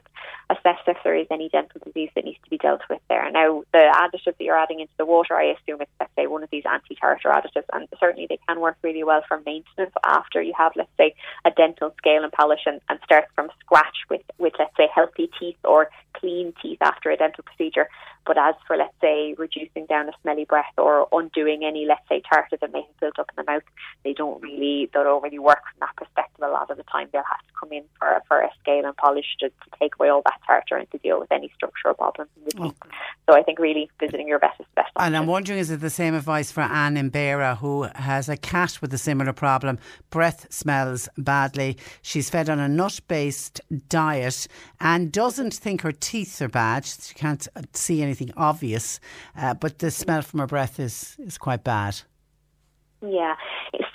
assess 0.50 0.78
if 0.86 0.98
there 1.04 1.16
is 1.16 1.26
any 1.30 1.48
dental 1.48 1.80
disease 1.82 2.10
that 2.14 2.24
needs 2.24 2.38
to 2.44 2.50
be 2.50 2.58
dealt 2.58 2.82
with 2.90 3.00
there. 3.08 3.30
Now, 3.30 3.64
the 3.72 3.78
additive 3.78 4.36
that 4.36 4.40
you're 4.40 4.58
adding 4.58 4.80
into 4.80 4.92
the 4.98 5.06
water, 5.06 5.34
I 5.34 5.54
assume 5.54 5.80
it's 5.80 5.90
let's 5.98 6.12
say 6.16 6.26
one 6.26 6.42
of 6.42 6.50
these 6.50 6.64
anti-tartar 6.70 7.30
additives, 7.30 7.64
and 7.72 7.88
certainly 7.98 8.26
they 8.28 8.38
can 8.46 8.60
work 8.60 8.76
really 8.82 9.04
well 9.04 9.22
for 9.26 9.40
maintenance 9.46 9.92
after 10.04 10.42
you 10.42 10.52
have 10.56 10.72
let's 10.76 10.90
say 10.98 11.14
a 11.46 11.50
dental 11.50 11.81
scale 11.96 12.22
and 12.22 12.32
polish 12.32 12.60
and, 12.66 12.80
and 12.88 12.98
start 13.04 13.24
from 13.34 13.48
scratch 13.60 14.04
with 14.08 14.22
with 14.38 14.52
let's 14.58 14.76
say 14.76 14.88
healthy 14.94 15.30
teeth 15.38 15.56
or 15.64 15.90
clean 16.14 16.52
teeth 16.62 16.78
after 16.80 17.10
a 17.10 17.16
dental 17.16 17.44
procedure. 17.44 17.88
But 18.24 18.38
as 18.38 18.54
for 18.66 18.76
let's 18.76 18.94
say 19.00 19.34
reducing 19.38 19.86
down 19.86 20.08
a 20.08 20.12
smelly 20.22 20.44
breath 20.44 20.72
or 20.78 21.08
undoing 21.12 21.64
any 21.64 21.86
let's 21.86 22.06
say 22.08 22.22
tartar 22.28 22.56
that 22.60 22.72
may 22.72 22.82
have 22.82 23.00
built 23.00 23.18
up 23.18 23.30
in 23.36 23.44
the 23.44 23.50
mouth, 23.50 23.62
they 24.04 24.12
don't 24.12 24.40
really 24.42 24.90
they 24.92 25.02
don't 25.02 25.22
really 25.22 25.38
work 25.38 25.62
from 25.70 25.80
that 25.80 25.96
perspective. 25.96 26.44
A 26.44 26.48
lot 26.48 26.70
of 26.70 26.76
the 26.76 26.84
time 26.84 27.08
they'll 27.12 27.22
have 27.22 27.40
to 27.40 27.52
come 27.58 27.72
in 27.72 27.84
for 27.98 28.22
for 28.28 28.40
a 28.40 28.50
scale 28.60 28.84
and 28.84 28.96
polish 28.96 29.36
to, 29.40 29.48
to 29.48 29.78
take 29.80 29.94
away 29.98 30.08
all 30.08 30.22
that 30.24 30.40
tartar 30.46 30.76
and 30.76 30.90
to 30.90 30.98
deal 30.98 31.18
with 31.18 31.30
any 31.32 31.50
structural 31.54 31.94
problems 31.94 32.30
in 32.36 32.44
the 32.44 32.50
teeth. 32.50 32.82
Okay. 32.82 32.96
So 33.28 33.36
I 33.36 33.42
think 33.42 33.58
really 33.58 33.90
visiting 34.00 34.28
your 34.28 34.38
vet 34.38 34.54
is 34.60 34.66
the 34.74 34.82
best. 34.82 34.90
And 34.96 35.16
I'm 35.16 35.26
wondering, 35.26 35.58
is 35.58 35.70
it 35.70 35.80
the 35.80 35.90
same 35.90 36.14
advice 36.14 36.52
for 36.52 36.62
Anne 36.62 36.96
in 36.96 37.10
who 37.60 37.88
has 37.94 38.28
a 38.28 38.36
cat 38.36 38.78
with 38.80 38.92
a 38.94 38.98
similar 38.98 39.32
problem? 39.32 39.78
Breath 40.10 40.46
smells 40.50 41.08
badly. 41.16 41.76
She's 42.02 42.30
fed 42.30 42.48
on 42.48 42.58
a 42.58 42.68
nut 42.68 43.00
based 43.08 43.60
diet 43.88 44.46
and 44.80 45.12
doesn't 45.12 45.54
think 45.54 45.82
her 45.82 45.92
teeth 45.92 46.40
are 46.42 46.48
bad. 46.48 46.84
She 46.84 47.14
can't 47.14 47.46
see 47.72 48.02
anything 48.02 48.11
anything 48.12 48.32
obvious, 48.36 49.00
uh, 49.36 49.54
but 49.54 49.78
the 49.78 49.90
smell 49.90 50.22
from 50.22 50.40
her 50.40 50.46
breath 50.46 50.78
is, 50.78 51.16
is 51.18 51.38
quite 51.38 51.64
bad. 51.64 52.00
Yeah, 53.02 53.34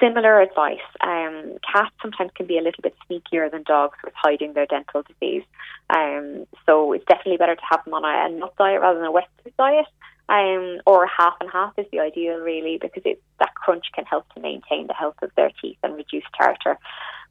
similar 0.01 0.41
advice. 0.41 0.83
Um, 1.01 1.57
cats 1.71 1.95
sometimes 2.01 2.31
can 2.35 2.45
be 2.45 2.57
a 2.57 2.61
little 2.61 2.81
bit 2.83 2.93
sneakier 3.09 3.49
than 3.49 3.63
dogs 3.63 3.97
with 4.03 4.13
hiding 4.15 4.53
their 4.53 4.65
dental 4.65 5.03
disease. 5.03 5.43
Um, 5.89 6.45
so 6.65 6.91
it's 6.91 7.05
definitely 7.05 7.37
better 7.37 7.55
to 7.55 7.61
have 7.69 7.85
them 7.85 7.93
on 7.93 8.03
a, 8.03 8.37
nut 8.37 8.53
diet 8.57 8.81
rather 8.81 8.99
than 8.99 9.07
a 9.07 9.11
wet 9.11 9.29
food 9.43 9.53
diet. 9.57 9.85
Um, 10.29 10.81
or 10.85 11.07
half 11.07 11.35
and 11.39 11.49
half 11.49 11.71
is 11.77 11.85
the 11.89 12.01
ideal, 12.01 12.39
really, 12.39 12.77
because 12.81 13.03
it, 13.05 13.21
that 13.39 13.55
crunch 13.55 13.85
can 13.95 14.03
help 14.03 14.27
to 14.33 14.41
maintain 14.41 14.87
the 14.87 14.93
health 14.93 15.15
of 15.21 15.31
their 15.37 15.51
teeth 15.61 15.77
and 15.83 15.95
reduce 15.95 16.25
tartar. 16.37 16.77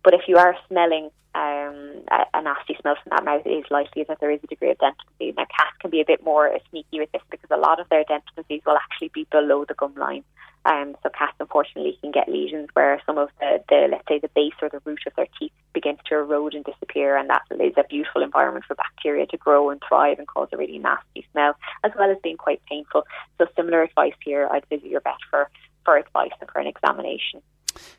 But 0.06 0.14
if 0.14 0.28
you 0.28 0.36
are 0.36 0.54
smelling 0.68 1.10
um, 1.34 2.04
a, 2.12 2.26
a, 2.32 2.40
nasty 2.40 2.76
smell 2.80 2.94
from 2.94 3.10
that 3.10 3.24
mouth, 3.24 3.42
it 3.44 3.50
is 3.50 3.64
likely 3.72 4.04
that 4.04 4.20
there 4.20 4.30
is 4.30 4.38
a 4.44 4.46
degree 4.46 4.70
of 4.70 4.78
dental 4.78 5.02
disease. 5.18 5.34
Now, 5.36 5.46
cats 5.46 5.76
can 5.80 5.90
be 5.90 6.00
a 6.00 6.04
bit 6.06 6.22
more 6.22 6.48
sneaky 6.70 7.00
with 7.00 7.10
this 7.10 7.22
because 7.28 7.50
a 7.50 7.56
lot 7.56 7.80
of 7.80 7.88
their 7.88 8.04
dental 8.04 8.30
disease 8.36 8.62
will 8.64 8.76
actually 8.76 9.10
be 9.12 9.26
below 9.32 9.64
the 9.64 9.74
gum 9.74 9.96
line. 9.96 10.22
Um, 10.64 10.94
so 11.02 11.08
cats, 11.08 11.34
unfortunately, 11.40 11.98
can 12.00 12.12
get 12.12 12.28
lesions 12.28 12.68
where 12.74 13.02
some 13.04 13.18
of 13.18 13.30
the, 13.40 13.58
the, 13.68 13.88
let's 13.90 14.06
say, 14.06 14.20
the 14.20 14.30
base 14.32 14.54
or 14.62 14.68
the 14.68 14.80
root 14.84 15.00
of 15.08 15.14
their 15.16 15.26
teeth 15.40 15.50
begins 15.72 15.98
to 16.06 16.14
erode 16.14 16.54
and 16.54 16.64
disappear, 16.64 17.16
and 17.16 17.28
that 17.28 17.42
is 17.50 17.74
a 17.76 17.82
beautiful 17.90 18.22
environment 18.22 18.64
for 18.64 18.76
bacteria 18.76 19.26
to 19.26 19.36
grow 19.36 19.70
and 19.70 19.82
thrive 19.88 20.20
and 20.20 20.28
cause 20.28 20.50
a 20.52 20.56
really 20.56 20.78
nasty 20.78 21.26
smell, 21.32 21.56
as 21.82 21.90
well 21.98 22.12
as 22.12 22.16
being 22.22 22.36
quite 22.36 22.62
painful. 22.70 23.02
So, 23.38 23.46
similar 23.56 23.82
advice 23.82 24.14
here: 24.24 24.48
I'd 24.52 24.66
visit 24.70 24.86
your 24.86 25.00
vet 25.00 25.18
for 25.30 25.50
for 25.84 25.96
advice 25.96 26.30
and 26.40 26.48
for 26.48 26.60
an 26.60 26.68
examination. 26.68 27.42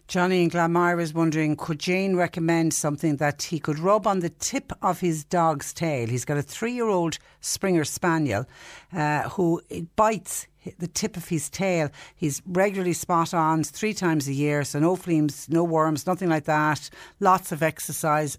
Johnny 0.08 0.44
in 0.44 0.50
Glanmire 0.50 1.02
is 1.02 1.14
wondering 1.14 1.56
could 1.56 1.80
Jane 1.80 2.16
recommend 2.16 2.74
something 2.74 3.18
that 3.18 3.44
he 3.44 3.60
could 3.60 3.80
rub 3.80 4.08
on 4.08 4.20
the 4.20 4.30
tip 4.30 4.72
of 4.82 5.00
his 5.00 5.24
dog's 5.24 5.74
tail? 5.74 6.08
He's 6.08 6.26
got 6.26 6.38
a 6.38 6.42
three 6.42 6.74
year 6.74 6.88
old 6.88 7.18
Springer 7.42 7.84
Spaniel 7.84 8.46
uh, 8.94 9.30
who 9.30 9.62
bites 9.96 10.48
the 10.80 10.88
tip 10.88 11.18
of 11.18 11.28
his 11.28 11.50
tail. 11.50 11.90
He's 12.16 12.42
regularly 12.46 12.94
spot 12.94 13.34
on 13.34 13.64
three 13.64 13.94
times 13.94 14.28
a 14.28 14.34
year, 14.34 14.64
so 14.64 14.80
no 14.80 14.96
fleas, 14.96 15.48
no 15.50 15.64
worms, 15.64 16.06
nothing 16.06 16.30
like 16.30 16.46
that. 16.46 16.90
Lots 17.20 17.52
of 17.52 17.64
exercise. 17.64 18.38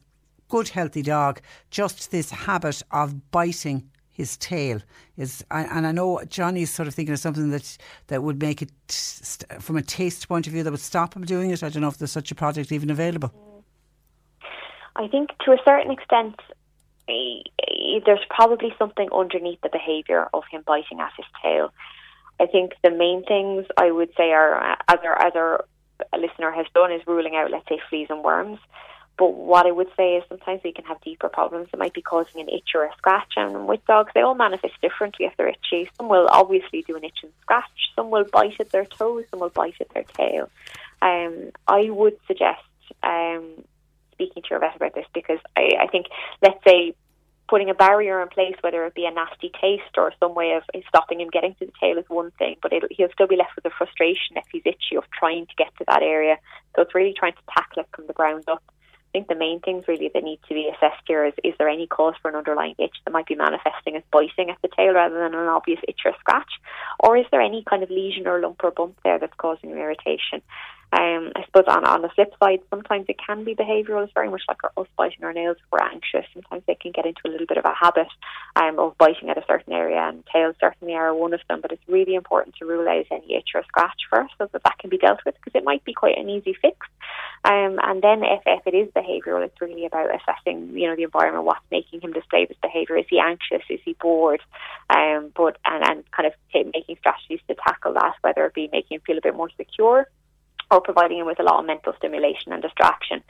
Good, 0.48 0.69
healthy 0.69 1.02
dog. 1.02 1.40
Just 1.70 2.10
this 2.10 2.31
habit 2.31 2.82
of 2.90 3.31
biting 3.31 3.90
his 4.19 4.36
tail 4.36 4.82
is, 5.16 5.45
and 5.53 5.86
I 5.86 5.93
know 5.93 6.20
Johnny's 6.24 6.74
sort 6.74 6.89
of 6.89 6.95
thinking 6.95 7.12
of 7.12 7.20
something 7.20 7.51
that 7.51 7.78
that 8.09 8.24
would 8.24 8.43
make 8.43 8.61
it, 8.61 8.73
from 9.61 9.77
a 9.77 9.82
taste 9.82 10.28
point 10.28 10.49
of 10.49 10.53
view, 10.53 10.65
that 10.65 10.73
would 10.73 10.81
stop 10.81 11.15
him 11.15 11.24
doing 11.24 11.53
it. 11.53 11.62
I 11.62 11.69
don't 11.69 11.82
know 11.82 11.89
if 11.89 11.99
there's 11.99 12.11
such 12.11 12.32
a 12.32 12.35
product 12.35 12.73
even 12.73 12.90
available. 12.90 13.32
I 14.97 15.07
think 15.07 15.31
to 15.45 15.53
a 15.53 15.59
certain 15.65 15.93
extent, 15.93 16.35
eh, 17.09 17.43
eh, 17.62 18.01
there's 18.05 18.27
probably 18.28 18.74
something 18.77 19.09
underneath 19.15 19.61
the 19.62 19.69
behaviour 19.69 20.28
of 20.35 20.43
him 20.51 20.65
biting 20.66 20.99
at 20.99 21.12
his 21.16 21.27
tail. 21.40 21.73
I 22.40 22.47
think 22.47 22.73
the 22.82 22.90
main 22.90 23.24
things 23.24 23.66
I 23.77 23.93
would 23.93 24.11
say 24.16 24.32
are, 24.32 24.77
as 24.89 24.99
our 25.05 25.23
as 25.24 25.32
our 25.36 25.65
listener 26.19 26.51
has 26.51 26.66
done, 26.74 26.90
is 26.90 27.03
ruling 27.07 27.36
out, 27.36 27.53
let's 27.53 27.69
say, 27.69 27.78
fleas 27.89 28.09
and 28.11 28.24
worms. 28.24 28.59
But 29.19 29.35
what 29.35 29.66
I 29.66 29.73
would 29.73 29.89
say 29.97 30.15
is 30.15 30.24
sometimes 30.28 30.61
we 30.62 30.73
can 30.73 30.85
have 30.85 31.01
deeper 31.01 31.28
problems 31.28 31.69
that 31.70 31.78
might 31.78 31.93
be 31.93 32.03
causing 32.03 32.40
an 32.40 32.49
itch 32.49 32.70
or 32.74 32.85
a 32.85 32.93
scratch. 32.97 33.32
And 33.36 33.66
with 33.66 33.85
dogs, 33.86 34.12
they 34.15 34.20
all 34.20 34.36
manifest 34.36 34.81
differently 34.81 35.27
if 35.27 35.36
they're 35.36 35.49
itchy. 35.49 35.90
Some 35.97 36.09
will 36.09 36.28
obviously 36.31 36.82
do 36.86 36.97
an 36.97 37.03
itch 37.03 37.19
and 37.24 37.32
scratch. 37.43 37.65
Some 37.97 38.11
will 38.11 38.24
bite 38.32 38.61
at 38.61 38.70
their 38.70 38.85
toes. 38.85 39.24
Some 39.31 39.40
will 39.40 39.49
bite 39.49 39.74
at 39.81 39.89
their 39.90 40.05
tail. 40.05 40.49
Um, 41.03 41.51
I 41.66 41.90
would 41.90 42.16
suggest 42.28 42.62
um, 43.03 43.65
speaking 44.12 44.43
to 44.45 44.49
your 44.51 44.61
vet 44.61 44.77
about 44.77 44.95
this 44.95 45.07
because 45.12 45.40
I, 45.57 45.73
I 45.81 45.86
think, 45.89 46.07
let's 46.40 46.62
say, 46.65 46.95
putting 47.49 47.70
a 47.70 47.74
barrier 47.74 48.23
in 48.23 48.28
place, 48.28 48.55
whether 48.61 48.85
it 48.85 48.95
be 48.95 49.07
a 49.07 49.11
nasty 49.11 49.51
taste 49.61 49.97
or 49.97 50.12
some 50.20 50.35
way 50.35 50.53
of 50.53 50.62
stopping 50.86 51.20
him 51.20 51.31
getting 51.31 51.55
to 51.57 51.66
the 51.66 51.73
tail, 51.81 51.99
is 51.99 52.05
one 52.09 52.31
thing. 52.39 52.55
But 52.62 52.73
he'll 52.90 53.11
still 53.12 53.27
be 53.27 53.36
left 53.36 53.57
with 53.57 53.65
the 53.65 53.70
frustration 53.70 54.36
if 54.36 54.45
he's 54.53 54.62
itchy 54.65 54.97
of 54.97 55.05
trying 55.11 55.47
to 55.47 55.55
get 55.57 55.74
to 55.78 55.85
that 55.89 56.03
area. 56.03 56.36
So 56.77 56.82
it's 56.82 56.95
really 56.95 57.15
trying 57.19 57.32
to 57.32 57.43
tackle 57.53 57.82
it 57.82 57.89
from 57.97 58.07
the 58.07 58.12
ground 58.12 58.45
up. 58.49 58.62
I 59.09 59.10
think 59.12 59.28
the 59.28 59.35
main 59.35 59.60
things 59.60 59.85
really 59.89 60.10
that 60.12 60.22
need 60.22 60.40
to 60.48 60.55
be 60.55 60.68
assessed 60.68 61.02
here 61.06 61.24
is 61.24 61.32
is 61.43 61.55
there 61.59 61.68
any 61.68 61.86
cause 61.86 62.14
for 62.20 62.28
an 62.28 62.36
underlying 62.36 62.74
itch 62.78 62.97
that 63.05 63.10
might 63.10 63.26
be 63.26 63.35
manifesting 63.35 63.97
as 63.97 64.02
biting 64.12 64.51
at 64.51 64.60
the 64.60 64.68
tail 64.68 64.93
rather 64.93 65.14
than 65.14 65.35
an 65.35 65.48
obvious 65.48 65.80
itch 65.89 66.01
or 66.05 66.12
scratch? 66.20 66.60
Or 67.01 67.16
is 67.16 67.24
there 67.30 67.40
any 67.40 67.64
kind 67.68 67.82
of 67.82 67.90
lesion 67.90 68.26
or 68.26 68.39
lump 68.39 68.62
or 68.62 68.70
bump 68.70 68.98
there 69.05 69.18
that's 69.18 69.32
causing 69.39 69.70
irritation? 69.70 70.43
Um, 70.90 71.32
I 71.36 71.44
suppose 71.44 71.65
on, 71.69 71.85
on 71.85 72.01
the 72.01 72.09
flip 72.09 72.32
side, 72.43 72.60
sometimes 72.70 73.06
it 73.09 73.16
can 73.24 73.44
be 73.44 73.55
behavioural. 73.55 74.05
It's 74.05 74.12
very 74.15 74.31
much 74.31 74.43
like 74.48 74.60
us 74.65 74.86
biting 74.97 75.23
our 75.23 75.35
nails 75.35 75.59
if 75.59 75.65
we're 75.70 75.86
anxious. 75.86 76.24
Sometimes 76.32 76.62
they 76.66 76.77
can 76.77 76.93
get 76.93 77.05
into 77.05 77.20
a 77.27 77.28
little 77.28 77.47
bit 77.47 77.59
of 77.59 77.66
a 77.66 77.74
habit 77.74 78.09
um, 78.56 78.78
of 78.78 78.97
biting 78.97 79.28
at 79.28 79.36
a 79.36 79.44
certain 79.47 79.74
area, 79.74 79.98
and 79.98 80.24
tails 80.32 80.56
certainly 80.59 80.94
are 80.94 81.15
one 81.15 81.35
of 81.35 81.40
them. 81.48 81.60
But 81.60 81.73
it's 81.73 81.89
really 81.89 82.15
important 82.15 82.56
to 82.56 82.65
rule 82.65 82.89
out 82.89 83.05
any 83.10 83.35
itch 83.36 83.51
or 83.55 83.62
scratch 83.65 84.01
first 84.09 84.32
so 84.39 84.48
that 84.51 84.62
that 84.65 84.78
can 84.78 84.89
be 84.89 84.97
dealt 84.97 85.20
with 85.27 85.35
because 85.35 85.59
it 85.59 85.65
might 85.65 85.85
be 85.85 85.93
quite 85.93 86.16
an 86.16 86.31
easy 86.31 86.56
fix. 86.60 86.86
Um, 87.44 87.78
and 87.82 88.02
then 88.02 88.23
if, 88.24 88.43
if 88.47 88.66
it 88.66 88.74
is 88.74 88.89
behavioural, 88.93 89.44
it's 89.44 89.60
really 89.60 89.85
about 89.85 90.09
assessing, 90.09 90.70
you 90.77 90.89
know, 90.89 90.97
the 90.97 91.02
environment, 91.02 91.44
what's 91.44 91.60
making 91.70 92.01
him 92.01 92.12
display 92.12 92.47
this 92.47 92.56
behaviour. 92.62 92.97
Is 92.97 93.06
he 93.10 93.20
anxious? 93.20 93.62
Is 93.69 93.81
he 93.85 93.94
bored? 94.01 94.40
Um, 94.89 95.32
but 95.36 95.59
and, 95.66 95.86
and 95.86 96.10
kind 96.12 96.27
of 96.27 96.32
t- 96.51 96.70
making 96.73 96.97
strategies 96.97 97.40
to 97.48 97.55
tackle 97.55 97.93
that, 97.93 98.15
whether 98.23 98.47
it 98.47 98.55
be 98.55 98.70
making 98.73 98.97
him 98.97 99.02
feel 99.06 99.19
a 99.19 99.23
bit 99.23 99.36
more 99.36 99.51
secure 99.59 100.06
or 100.70 100.81
providing 100.81 101.19
him 101.19 101.27
with 101.27 101.40
a 101.40 101.43
lot 101.43 101.61
of 101.61 101.66
mental 101.66 101.93
stimulation 101.97 102.53
and 102.53 102.62
distraction. 102.62 103.23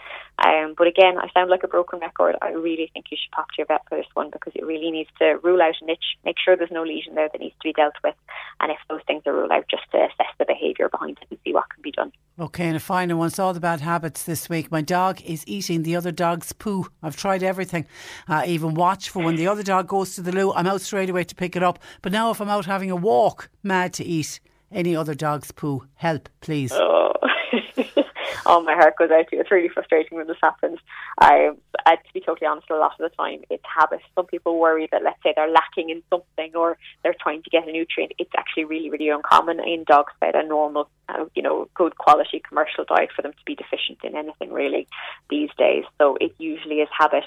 Um, 0.44 0.74
but 0.76 0.86
again, 0.86 1.18
I 1.18 1.28
sound 1.32 1.50
like 1.50 1.62
a 1.62 1.68
broken 1.68 2.00
record. 2.00 2.36
I 2.42 2.50
really 2.50 2.90
think 2.92 3.06
you 3.10 3.16
should 3.20 3.30
pop 3.32 3.48
to 3.48 3.54
your 3.58 3.66
vet 3.66 3.82
for 3.88 3.96
this 3.96 4.06
one 4.14 4.30
because 4.30 4.52
it 4.54 4.66
really 4.66 4.90
needs 4.90 5.10
to 5.18 5.38
rule 5.42 5.62
out 5.62 5.74
a 5.82 5.90
itch, 5.90 6.16
make 6.24 6.36
sure 6.42 6.56
there's 6.56 6.70
no 6.70 6.82
lesion 6.82 7.14
there 7.14 7.28
that 7.30 7.40
needs 7.40 7.54
to 7.60 7.68
be 7.68 7.72
dealt 7.72 7.94
with, 8.02 8.14
and 8.60 8.72
if 8.72 8.78
those 8.88 9.00
things 9.06 9.22
are 9.26 9.32
ruled 9.32 9.52
out, 9.52 9.64
just 9.70 9.84
to 9.92 9.98
assess 9.98 10.32
the 10.38 10.44
behaviour 10.44 10.88
behind 10.88 11.18
it 11.20 11.28
and 11.30 11.38
see 11.44 11.52
what 11.52 11.68
can 11.70 11.82
be 11.82 11.92
done. 11.92 12.12
Okay, 12.40 12.66
and 12.66 12.76
a 12.76 12.80
final 12.80 13.18
one. 13.18 13.30
All 13.38 13.52
the 13.52 13.60
bad 13.60 13.80
habits 13.80 14.22
this 14.22 14.48
week. 14.48 14.70
My 14.70 14.80
dog 14.80 15.20
is 15.22 15.44
eating 15.46 15.82
the 15.82 15.96
other 15.96 16.12
dog's 16.12 16.52
poo. 16.52 16.86
I've 17.02 17.16
tried 17.16 17.42
everything. 17.42 17.86
Uh, 18.28 18.44
even 18.46 18.74
watch 18.74 19.10
for 19.10 19.22
when 19.22 19.36
the 19.36 19.48
other 19.48 19.62
dog 19.62 19.88
goes 19.88 20.14
to 20.14 20.22
the 20.22 20.32
loo. 20.32 20.52
I'm 20.52 20.66
out 20.66 20.80
straight 20.80 21.10
away 21.10 21.24
to 21.24 21.34
pick 21.34 21.56
it 21.56 21.62
up. 21.62 21.78
But 22.00 22.12
now, 22.12 22.30
if 22.30 22.40
I'm 22.40 22.48
out 22.48 22.66
having 22.66 22.90
a 22.90 22.96
walk, 22.96 23.50
mad 23.62 23.92
to 23.94 24.04
eat 24.04 24.40
any 24.72 24.94
other 24.94 25.14
dog's 25.14 25.52
poo. 25.52 25.86
Help, 25.94 26.28
please. 26.40 26.72
Oh. 26.72 27.12
oh, 28.46 28.62
my 28.62 28.74
heart 28.74 28.96
goes 28.96 29.10
out 29.10 29.28
to 29.28 29.36
you. 29.36 29.40
It's 29.40 29.50
really 29.50 29.68
frustrating 29.68 30.16
when 30.16 30.26
this 30.26 30.36
happens. 30.42 30.78
I, 31.20 31.50
I, 31.86 31.96
to 31.96 32.12
be 32.12 32.20
totally 32.20 32.46
honest, 32.46 32.70
a 32.70 32.76
lot 32.76 32.92
of 32.98 33.10
the 33.10 33.16
time 33.16 33.40
it's 33.50 33.62
habit. 33.64 34.00
Some 34.14 34.26
people 34.26 34.58
worry 34.58 34.88
that, 34.92 35.02
let's 35.02 35.22
say, 35.22 35.32
they're 35.34 35.50
lacking 35.50 35.90
in 35.90 36.02
something 36.10 36.54
or 36.54 36.76
they're 37.02 37.16
trying 37.20 37.42
to 37.42 37.50
get 37.50 37.68
a 37.68 37.72
nutrient. 37.72 38.12
It's 38.18 38.30
actually 38.36 38.64
really, 38.64 38.90
really 38.90 39.08
uncommon 39.08 39.60
in 39.60 39.84
dogs 39.84 40.12
fed 40.20 40.34
a 40.34 40.46
normal, 40.46 40.88
uh, 41.08 41.24
you 41.34 41.42
know, 41.42 41.68
good 41.74 41.96
quality 41.98 42.42
commercial 42.46 42.84
diet 42.84 43.10
for 43.14 43.22
them 43.22 43.32
to 43.32 43.44
be 43.46 43.54
deficient 43.54 43.98
in 44.04 44.16
anything 44.16 44.52
really 44.52 44.88
these 45.30 45.50
days. 45.56 45.84
So 45.98 46.16
it 46.20 46.34
usually 46.38 46.76
is 46.76 46.88
habit. 46.96 47.24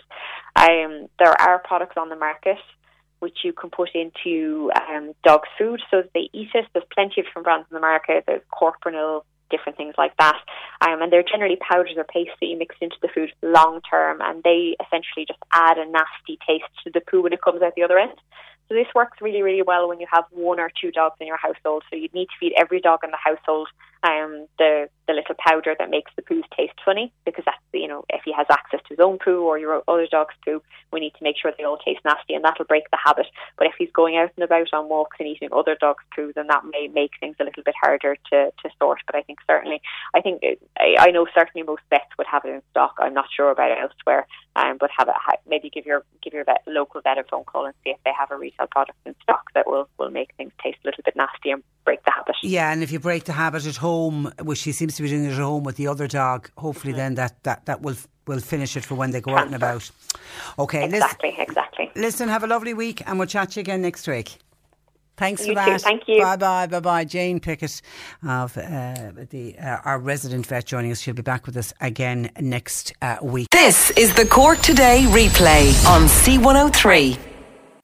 Um, 0.55 1.07
there 1.19 1.39
are 1.41 1.59
products 1.59 1.97
on 1.97 2.09
the 2.09 2.15
market 2.15 2.57
which 3.22 3.39
you 3.43 3.53
can 3.53 3.69
put 3.69 3.89
into 3.93 4.72
um, 4.89 5.14
dog's 5.23 5.48
food 5.57 5.81
so 5.89 6.02
that 6.02 6.11
they 6.14 6.30
eat 6.34 6.49
it. 6.53 6.65
There's 6.73 6.85
plenty 6.93 7.22
of 7.22 7.27
different 7.27 7.45
brands 7.45 7.68
in 7.69 7.76
the 7.76 7.80
market. 7.80 8.23
There's 8.26 8.41
Corpronil, 8.52 9.23
different 9.52 9.77
things 9.77 9.93
like 9.98 10.18
that. 10.18 10.39
Um, 10.81 11.02
and 11.02 11.11
they're 11.11 11.23
generally 11.23 11.57
powders 11.57 11.93
or 11.98 12.03
paste 12.03 12.31
that 12.39 12.48
you 12.48 12.57
mix 12.57 12.76
into 12.81 12.95
the 13.02 13.10
food 13.14 13.31
long 13.43 13.81
term, 13.89 14.22
and 14.22 14.41
they 14.43 14.76
essentially 14.84 15.26
just 15.27 15.39
add 15.53 15.77
a 15.77 15.85
nasty 15.85 16.39
taste 16.48 16.72
to 16.84 16.91
the 16.91 17.02
poo 17.02 17.22
when 17.22 17.34
it 17.34 17.41
comes 17.41 17.61
out 17.61 17.76
the 17.76 17.84
other 17.84 17.99
end. 17.99 18.18
So 18.68 18.76
this 18.76 18.88
works 18.95 19.18
really, 19.22 19.41
really 19.41 19.61
well 19.61 19.89
when 19.89 19.99
you 19.99 20.07
have 20.10 20.23
one 20.31 20.60
or 20.60 20.72
two 20.81 20.91
dogs 20.91 21.18
in 21.19 21.27
your 21.27 21.38
household. 21.38 21.84
So 21.89 21.98
you 21.98 22.07
need 22.14 22.27
to 22.27 22.38
feed 22.39 22.53
every 22.57 22.80
dog 22.80 23.02
in 23.03 23.11
the 23.11 23.18
household 23.18 23.68
um, 24.03 24.47
the 24.57 24.89
the 25.07 25.13
little 25.13 25.35
powder 25.37 25.75
that 25.77 25.89
makes 25.89 26.11
the 26.15 26.21
poos 26.21 26.43
taste 26.55 26.73
funny 26.85 27.11
because 27.25 27.43
that's 27.45 27.57
you 27.73 27.87
know 27.87 28.03
if 28.09 28.21
he 28.23 28.31
has 28.31 28.47
access 28.49 28.79
to 28.87 28.89
his 28.89 28.99
own 28.99 29.17
poo 29.17 29.41
or 29.41 29.59
your 29.59 29.83
other 29.87 30.07
dog's 30.09 30.33
poo, 30.43 30.61
we 30.91 30.99
need 30.99 31.13
to 31.17 31.23
make 31.23 31.35
sure 31.37 31.51
they 31.57 31.63
all 31.63 31.77
taste 31.77 32.01
nasty, 32.03 32.33
and 32.33 32.43
that'll 32.43 32.65
break 32.65 32.89
the 32.89 32.97
habit. 33.03 33.27
But 33.57 33.67
if 33.67 33.73
he's 33.77 33.91
going 33.91 34.17
out 34.17 34.31
and 34.35 34.43
about 34.43 34.73
on 34.73 34.89
walks 34.89 35.17
and 35.19 35.27
eating 35.27 35.49
other 35.51 35.75
dogs' 35.79 36.03
poo, 36.15 36.31
then 36.33 36.47
that 36.47 36.63
may 36.71 36.87
make 36.87 37.11
things 37.19 37.35
a 37.39 37.43
little 37.43 37.63
bit 37.63 37.75
harder 37.79 38.15
to 38.31 38.51
to 38.51 38.69
sort. 38.79 39.01
But 39.05 39.15
I 39.15 39.21
think 39.21 39.39
certainly, 39.45 39.81
I 40.15 40.21
think 40.21 40.41
I, 40.79 40.95
I 40.99 41.11
know 41.11 41.27
certainly 41.35 41.65
most 41.65 41.83
vets 41.89 42.17
would 42.17 42.27
have 42.27 42.45
it 42.45 42.49
in 42.49 42.61
stock. 42.71 42.95
I'm 42.97 43.13
not 43.13 43.29
sure 43.35 43.51
about 43.51 43.77
elsewhere, 43.77 44.25
um, 44.55 44.77
but 44.79 44.89
have 44.97 45.09
it 45.09 45.15
maybe 45.47 45.69
give 45.69 45.85
your 45.85 46.03
give 46.23 46.33
your 46.33 46.43
vet, 46.43 46.63
local 46.65 47.01
vet 47.01 47.19
a 47.19 47.23
phone 47.23 47.43
call 47.43 47.65
and 47.65 47.75
see 47.83 47.91
if 47.91 47.97
they 48.03 48.11
have 48.17 48.31
a 48.31 48.37
retail 48.37 48.67
product 48.67 48.97
in 49.05 49.15
stock 49.21 49.43
that 49.53 49.67
will 49.67 49.87
will 49.99 50.09
make 50.09 50.33
things 50.37 50.53
taste 50.63 50.79
a 50.83 50.87
little 50.87 51.03
bit 51.03 51.15
nasty 51.15 51.51
and 51.51 51.63
break 51.85 52.03
the 52.05 52.11
habit. 52.11 52.35
Yeah, 52.43 52.71
and 52.71 52.83
if 52.83 52.91
you 52.91 52.99
break 52.99 53.25
the 53.25 53.33
habit 53.33 53.65
at 53.65 53.77
home, 53.77 54.31
which 54.41 54.63
he 54.63 54.71
seems 54.71 54.95
to 54.95 55.03
be 55.03 55.09
doing 55.09 55.27
at 55.27 55.37
home 55.37 55.63
with 55.63 55.77
the 55.77 55.87
other 55.87 56.07
dog, 56.07 56.49
hopefully 56.57 56.93
mm. 56.93 56.97
then 56.97 57.15
that, 57.15 57.43
that, 57.43 57.65
that 57.65 57.81
will 57.81 57.95
will 58.27 58.39
finish 58.39 58.77
it 58.77 58.85
for 58.85 58.95
when 58.95 59.11
they 59.11 59.19
go 59.19 59.31
Transfer. 59.31 59.41
out 59.41 59.53
and 59.53 59.55
about. 59.55 59.91
Okay, 60.59 60.85
exactly, 60.85 61.29
listen, 61.31 61.43
exactly. 61.43 61.91
Listen, 61.95 62.29
have 62.29 62.43
a 62.43 62.47
lovely 62.47 62.73
week, 62.73 63.01
and 63.07 63.17
we'll 63.17 63.27
chat 63.27 63.51
to 63.51 63.59
you 63.59 63.61
again 63.61 63.81
next 63.81 64.07
week. 64.07 64.37
Thanks 65.17 65.45
you 65.45 65.53
for 65.53 65.55
that. 65.55 65.79
Too. 65.79 65.83
Thank 65.83 66.07
you. 66.07 66.21
Bye 66.21 66.35
bye. 66.37 66.67
Bye 66.67 66.79
bye. 66.79 67.05
Jane 67.05 67.39
Pickett 67.39 67.81
of 68.23 68.57
uh, 68.57 69.11
the 69.29 69.55
uh, 69.59 69.77
our 69.85 69.99
resident 69.99 70.47
vet 70.47 70.65
joining 70.65 70.91
us. 70.91 70.99
She'll 70.99 71.13
be 71.13 71.21
back 71.21 71.45
with 71.45 71.57
us 71.57 71.73
again 71.79 72.31
next 72.39 72.93
uh, 73.01 73.17
week. 73.21 73.47
This 73.51 73.91
is 73.91 74.15
the 74.15 74.25
Cork 74.25 74.59
Today 74.59 75.03
replay 75.09 75.85
on 75.85 76.07
C103. 76.07 77.19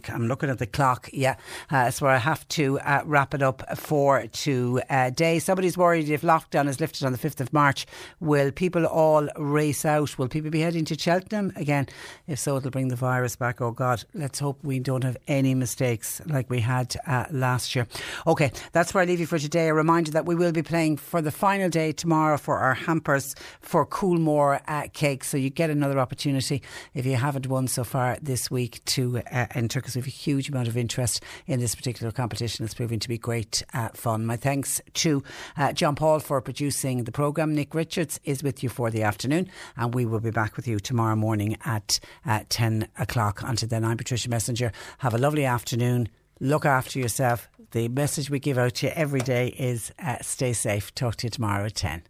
I'm 0.09 0.27
looking 0.27 0.49
at 0.49 0.59
the 0.59 0.67
clock. 0.67 1.09
Yeah, 1.11 1.35
uh, 1.71 1.91
so 1.91 2.07
I 2.07 2.17
have 2.17 2.47
to 2.49 2.79
uh, 2.79 3.01
wrap 3.05 3.33
it 3.33 3.41
up 3.41 3.77
for 3.77 4.27
today. 4.27 5.39
Somebody's 5.39 5.77
worried 5.77 6.09
if 6.09 6.21
lockdown 6.21 6.67
is 6.67 6.79
lifted 6.79 7.05
on 7.05 7.11
the 7.11 7.17
5th 7.17 7.41
of 7.41 7.53
March, 7.53 7.85
will 8.19 8.51
people 8.51 8.85
all 8.85 9.27
race 9.37 9.85
out? 9.85 10.17
Will 10.17 10.27
people 10.27 10.49
be 10.49 10.61
heading 10.61 10.85
to 10.85 10.97
Cheltenham 10.97 11.51
again? 11.55 11.87
If 12.27 12.39
so, 12.39 12.57
it'll 12.57 12.71
bring 12.71 12.87
the 12.87 12.95
virus 12.95 13.35
back. 13.35 13.61
Oh 13.61 13.71
God, 13.71 14.03
let's 14.13 14.39
hope 14.39 14.63
we 14.63 14.79
don't 14.79 15.03
have 15.03 15.17
any 15.27 15.53
mistakes 15.53 16.21
like 16.25 16.49
we 16.49 16.61
had 16.61 16.95
uh, 17.05 17.25
last 17.31 17.75
year. 17.75 17.87
Okay, 18.25 18.51
that's 18.71 18.93
where 18.93 19.01
I 19.01 19.05
leave 19.05 19.19
you 19.19 19.25
for 19.25 19.39
today. 19.39 19.69
A 19.69 19.73
reminder 19.73 20.11
that 20.11 20.25
we 20.25 20.35
will 20.35 20.51
be 20.51 20.63
playing 20.63 20.97
for 20.97 21.21
the 21.21 21.31
final 21.31 21.69
day 21.69 21.91
tomorrow 21.91 22.37
for 22.37 22.57
our 22.57 22.73
hampers 22.73 23.35
for 23.61 23.85
Coolmore 23.85 24.61
uh, 24.67 24.87
Cake. 24.93 25.23
So 25.23 25.37
you 25.37 25.49
get 25.49 25.69
another 25.69 25.99
opportunity 25.99 26.61
if 26.93 27.05
you 27.05 27.15
haven't 27.15 27.47
won 27.47 27.67
so 27.67 27.83
far 27.83 28.17
this 28.21 28.49
week 28.49 28.83
to 28.85 29.19
uh, 29.31 29.47
enter 29.51 29.79
because 29.79 29.95
we 29.97 30.01
have 30.01 30.07
a 30.07 30.11
huge 30.11 30.49
amount 30.49 30.67
of 30.67 30.77
interest 30.77 31.23
in 31.47 31.59
this 31.59 31.73
particular 31.73 32.11
competition. 32.11 32.63
It's 32.63 32.75
proving 32.75 32.99
to 32.99 33.09
be 33.09 33.17
great 33.17 33.63
uh, 33.73 33.89
fun. 33.89 34.25
My 34.25 34.37
thanks 34.37 34.79
to 34.93 35.23
uh, 35.57 35.73
John 35.73 35.95
Paul 35.95 36.19
for 36.19 36.39
producing 36.39 37.05
the 37.05 37.11
programme. 37.11 37.55
Nick 37.55 37.73
Richards 37.73 38.19
is 38.23 38.43
with 38.43 38.61
you 38.61 38.69
for 38.69 38.91
the 38.91 39.01
afternoon, 39.01 39.49
and 39.75 39.95
we 39.95 40.05
will 40.05 40.19
be 40.19 40.29
back 40.29 40.55
with 40.55 40.67
you 40.67 40.79
tomorrow 40.79 41.15
morning 41.15 41.57
at 41.65 41.99
uh, 42.25 42.41
10 42.49 42.87
o'clock. 42.99 43.41
Until 43.43 43.69
then, 43.69 43.83
I'm 43.83 43.97
Patricia 43.97 44.29
Messenger. 44.29 44.71
Have 44.99 45.15
a 45.15 45.17
lovely 45.17 45.45
afternoon. 45.45 46.09
Look 46.39 46.65
after 46.65 46.99
yourself. 46.99 47.49
The 47.71 47.87
message 47.87 48.29
we 48.29 48.39
give 48.39 48.57
out 48.59 48.75
to 48.75 48.87
you 48.87 48.93
every 48.95 49.21
day 49.21 49.47
is 49.47 49.91
uh, 49.99 50.17
stay 50.21 50.53
safe. 50.53 50.93
Talk 50.93 51.15
to 51.17 51.27
you 51.27 51.31
tomorrow 51.31 51.65
at 51.65 51.75
10. 51.75 52.03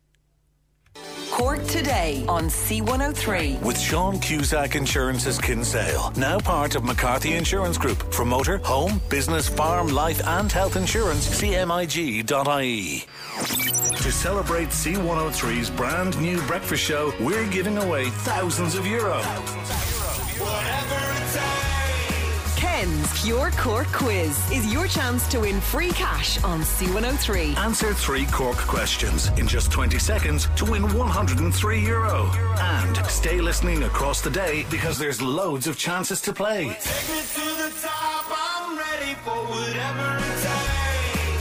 Cork 1.37 1.63
today 1.65 2.25
on 2.27 2.45
C103. 2.45 3.61
With 3.61 3.79
Sean 3.79 4.17
Cusack 4.17 4.75
Insurance's 4.75 5.37
Kinsale, 5.37 6.11
now 6.17 6.39
part 6.39 6.73
of 6.73 6.83
McCarthy 6.83 7.33
Insurance 7.33 7.77
Group. 7.77 8.11
For 8.11 8.25
motor, 8.25 8.57
home, 8.63 8.99
business, 9.07 9.47
farm, 9.47 9.89
life, 9.89 10.19
and 10.25 10.51
health 10.51 10.75
insurance, 10.75 11.29
cmig.ie. 11.39 13.05
To 14.01 14.11
celebrate 14.11 14.69
C103's 14.69 15.69
brand 15.69 16.19
new 16.19 16.41
breakfast 16.47 16.81
show, 16.81 17.13
we're 17.19 17.47
giving 17.51 17.77
away 17.77 18.05
thousands 18.09 18.73
of 18.73 18.85
euros. 18.85 19.23
Ken's 22.77 23.23
Pure 23.23 23.49
Cork 23.57 23.87
Quiz 23.87 24.51
is 24.51 24.71
your 24.71 24.85
chance 24.85 25.27
to 25.29 25.39
win 25.39 25.59
free 25.59 25.89
cash 25.89 26.37
on 26.43 26.61
C103. 26.61 27.57
Answer 27.57 27.91
three 27.91 28.27
Cork 28.27 28.57
questions 28.57 29.29
in 29.29 29.47
just 29.47 29.71
20 29.71 29.97
seconds 29.97 30.47
to 30.57 30.63
win 30.63 30.83
103 30.95 31.79
euro. 31.79 32.29
And 32.59 32.95
stay 33.07 33.41
listening 33.41 33.81
across 33.81 34.21
the 34.21 34.29
day 34.29 34.63
because 34.69 34.99
there's 34.99 35.19
loads 35.23 35.65
of 35.65 35.75
chances 35.75 36.21
to 36.21 36.33
play. 36.33 36.77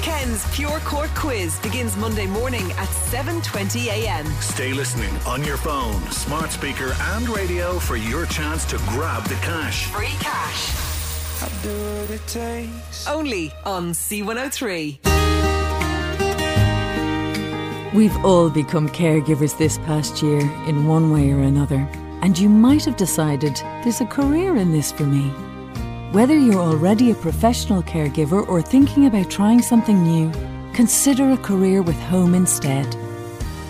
Ken's 0.00 0.56
Pure 0.56 0.80
Cork 0.86 1.10
Quiz 1.14 1.58
begins 1.58 1.94
Monday 1.98 2.26
morning 2.26 2.72
at 2.78 2.88
7:20 2.88 3.88
a.m. 3.88 4.24
Stay 4.40 4.72
listening 4.72 5.14
on 5.26 5.44
your 5.44 5.58
phone, 5.58 6.00
smart 6.10 6.50
speaker, 6.50 6.96
and 7.12 7.28
radio 7.28 7.78
for 7.78 7.96
your 7.96 8.24
chance 8.24 8.64
to 8.64 8.78
grab 8.88 9.22
the 9.24 9.34
cash. 9.44 9.88
Free 9.88 10.16
cash. 10.18 10.95
I 11.42 11.48
do 11.62 11.68
what 11.68 12.10
it 12.10 12.26
takes. 12.26 13.06
Only 13.06 13.52
on 13.64 13.90
C103. 13.92 14.98
We've 17.94 18.24
all 18.24 18.50
become 18.50 18.88
caregivers 18.90 19.56
this 19.56 19.78
past 19.78 20.22
year 20.22 20.40
in 20.66 20.86
one 20.86 21.10
way 21.10 21.32
or 21.32 21.40
another, 21.40 21.88
and 22.20 22.38
you 22.38 22.48
might 22.48 22.84
have 22.84 22.96
decided 22.96 23.56
there's 23.82 24.00
a 24.00 24.06
career 24.06 24.56
in 24.56 24.72
this 24.72 24.92
for 24.92 25.04
me. 25.04 25.30
Whether 26.12 26.38
you're 26.38 26.60
already 26.60 27.10
a 27.10 27.14
professional 27.14 27.82
caregiver 27.82 28.46
or 28.48 28.60
thinking 28.60 29.06
about 29.06 29.30
trying 29.30 29.62
something 29.62 30.02
new, 30.02 30.30
consider 30.72 31.30
a 31.30 31.38
career 31.38 31.82
with 31.82 31.96
Home 32.10 32.34
Instead. 32.34 32.86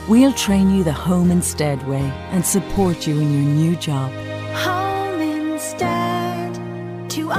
We'll 0.09 0.33
train 0.33 0.71
you 0.71 0.85
the 0.85 0.93
Home 0.93 1.31
Instead 1.31 1.87
way 1.89 2.13
and 2.31 2.45
support 2.45 3.07
you 3.07 3.19
in 3.19 3.33
your 3.33 3.55
new 3.55 3.77
job. 3.77 4.13
Home 4.55 5.21
Instead. 5.21 6.55
To 7.11 7.31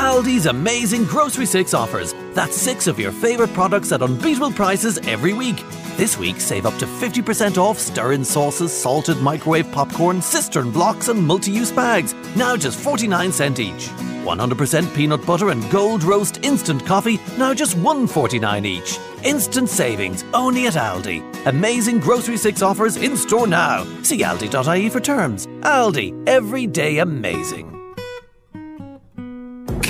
Aldi's 0.00 0.46
amazing 0.46 1.04
Grocery 1.04 1.44
6 1.44 1.74
offers. 1.74 2.14
That's 2.32 2.56
six 2.56 2.86
of 2.86 2.98
your 2.98 3.12
favourite 3.12 3.52
products 3.52 3.92
at 3.92 4.00
unbeatable 4.00 4.50
prices 4.50 4.96
every 5.06 5.34
week. 5.34 5.62
This 5.98 6.16
week, 6.16 6.40
save 6.40 6.64
up 6.64 6.78
to 6.78 6.86
50% 6.86 7.58
off 7.58 7.78
stir 7.78 8.12
in 8.12 8.24
sauces, 8.24 8.72
salted 8.72 9.18
microwave 9.18 9.70
popcorn, 9.72 10.22
cistern 10.22 10.70
blocks, 10.70 11.08
and 11.08 11.22
multi 11.22 11.50
use 11.50 11.70
bags. 11.70 12.14
Now 12.34 12.56
just 12.56 12.78
49 12.78 13.30
cent 13.30 13.60
each. 13.60 13.88
100% 14.24 14.94
peanut 14.96 15.26
butter 15.26 15.50
and 15.50 15.70
gold 15.70 16.02
roast 16.02 16.42
instant 16.42 16.86
coffee, 16.86 17.20
now 17.36 17.52
just 17.52 17.76
149 17.76 18.64
each. 18.64 18.98
Instant 19.22 19.68
savings, 19.68 20.24
only 20.32 20.66
at 20.66 20.74
Aldi. 20.76 21.44
Amazing 21.44 22.00
Grocery 22.00 22.38
6 22.38 22.62
offers 22.62 22.96
in 22.96 23.18
store 23.18 23.46
now. 23.46 23.84
See 24.02 24.22
aldi.ie 24.22 24.88
for 24.88 25.00
terms. 25.00 25.46
Aldi, 25.46 26.26
every 26.26 26.66
day 26.66 27.00
amazing. 27.00 27.79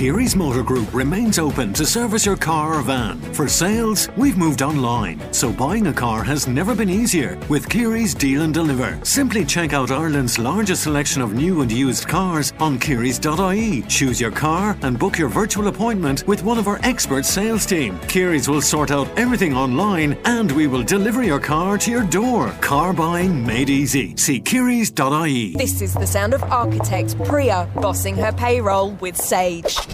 Keary's 0.01 0.35
Motor 0.35 0.62
Group 0.62 0.94
remains 0.94 1.39
open 1.39 1.74
to 1.74 1.85
service 1.85 2.24
your 2.24 2.35
car 2.35 2.77
or 2.77 2.81
van. 2.81 3.20
For 3.35 3.47
sales, 3.47 4.09
we've 4.16 4.39
moved 4.39 4.62
online, 4.62 5.20
so 5.31 5.52
buying 5.52 5.89
a 5.89 5.93
car 5.93 6.24
has 6.24 6.48
never 6.48 6.74
been 6.74 6.89
easier 6.89 7.39
with 7.51 7.68
Keary's 7.68 8.14
Deal 8.14 8.40
and 8.40 8.55
Deliver. 8.55 8.98
Simply 9.02 9.44
check 9.44 9.74
out 9.74 9.90
Ireland's 9.90 10.39
largest 10.39 10.85
selection 10.85 11.20
of 11.20 11.35
new 11.35 11.60
and 11.60 11.70
used 11.70 12.09
cars 12.09 12.55
on 12.60 12.78
Keary's.ie. 12.78 13.82
Choose 13.89 14.18
your 14.18 14.31
car 14.31 14.74
and 14.81 14.98
book 14.98 15.18
your 15.18 15.28
virtual 15.28 15.68
appointment 15.68 16.27
with 16.27 16.43
one 16.44 16.56
of 16.56 16.66
our 16.66 16.81
expert 16.82 17.27
sales 17.27 17.66
team. 17.66 17.98
Keary's 18.09 18.48
will 18.48 18.62
sort 18.62 18.90
out 18.90 19.06
everything 19.18 19.55
online 19.55 20.16
and 20.24 20.51
we 20.52 20.66
will 20.66 20.82
deliver 20.82 21.22
your 21.22 21.40
car 21.40 21.77
to 21.77 21.90
your 21.90 22.05
door. 22.05 22.48
Car 22.62 22.94
buying 22.94 23.44
made 23.44 23.68
easy. 23.68 24.16
See 24.16 24.40
Keary's.ie. 24.40 25.56
This 25.56 25.82
is 25.82 25.93
the 25.93 26.06
sound 26.06 26.32
of 26.32 26.43
architect 26.44 27.22
Priya 27.24 27.68
bossing 27.74 28.16
her 28.16 28.32
payroll 28.32 28.93
with 28.93 29.14
Sage. 29.14 29.89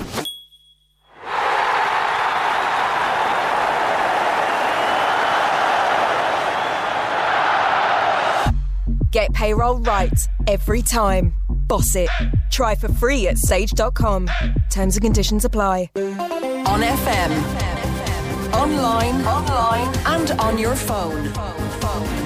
Get 9.17 9.33
payroll 9.33 9.79
right 9.79 10.13
every 10.47 10.83
time. 10.83 11.33
Boss 11.49 11.97
it. 11.97 12.11
Try 12.51 12.75
for 12.75 12.89
free 12.89 13.29
at 13.29 13.39
sage.com. 13.39 14.29
Terms 14.71 14.97
and 14.97 15.03
conditions 15.03 15.47
apply. 15.47 15.91
On 15.97 16.83
FM, 16.83 17.33
online, 18.53 19.25
online, 19.25 19.97
and 20.05 20.31
on 20.33 20.59
your 20.59 20.75
phone. 20.75 21.25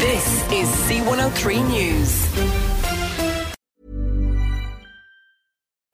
This 0.01 0.27
is 0.51 0.69
C103 0.69 1.69
News. 1.69 2.60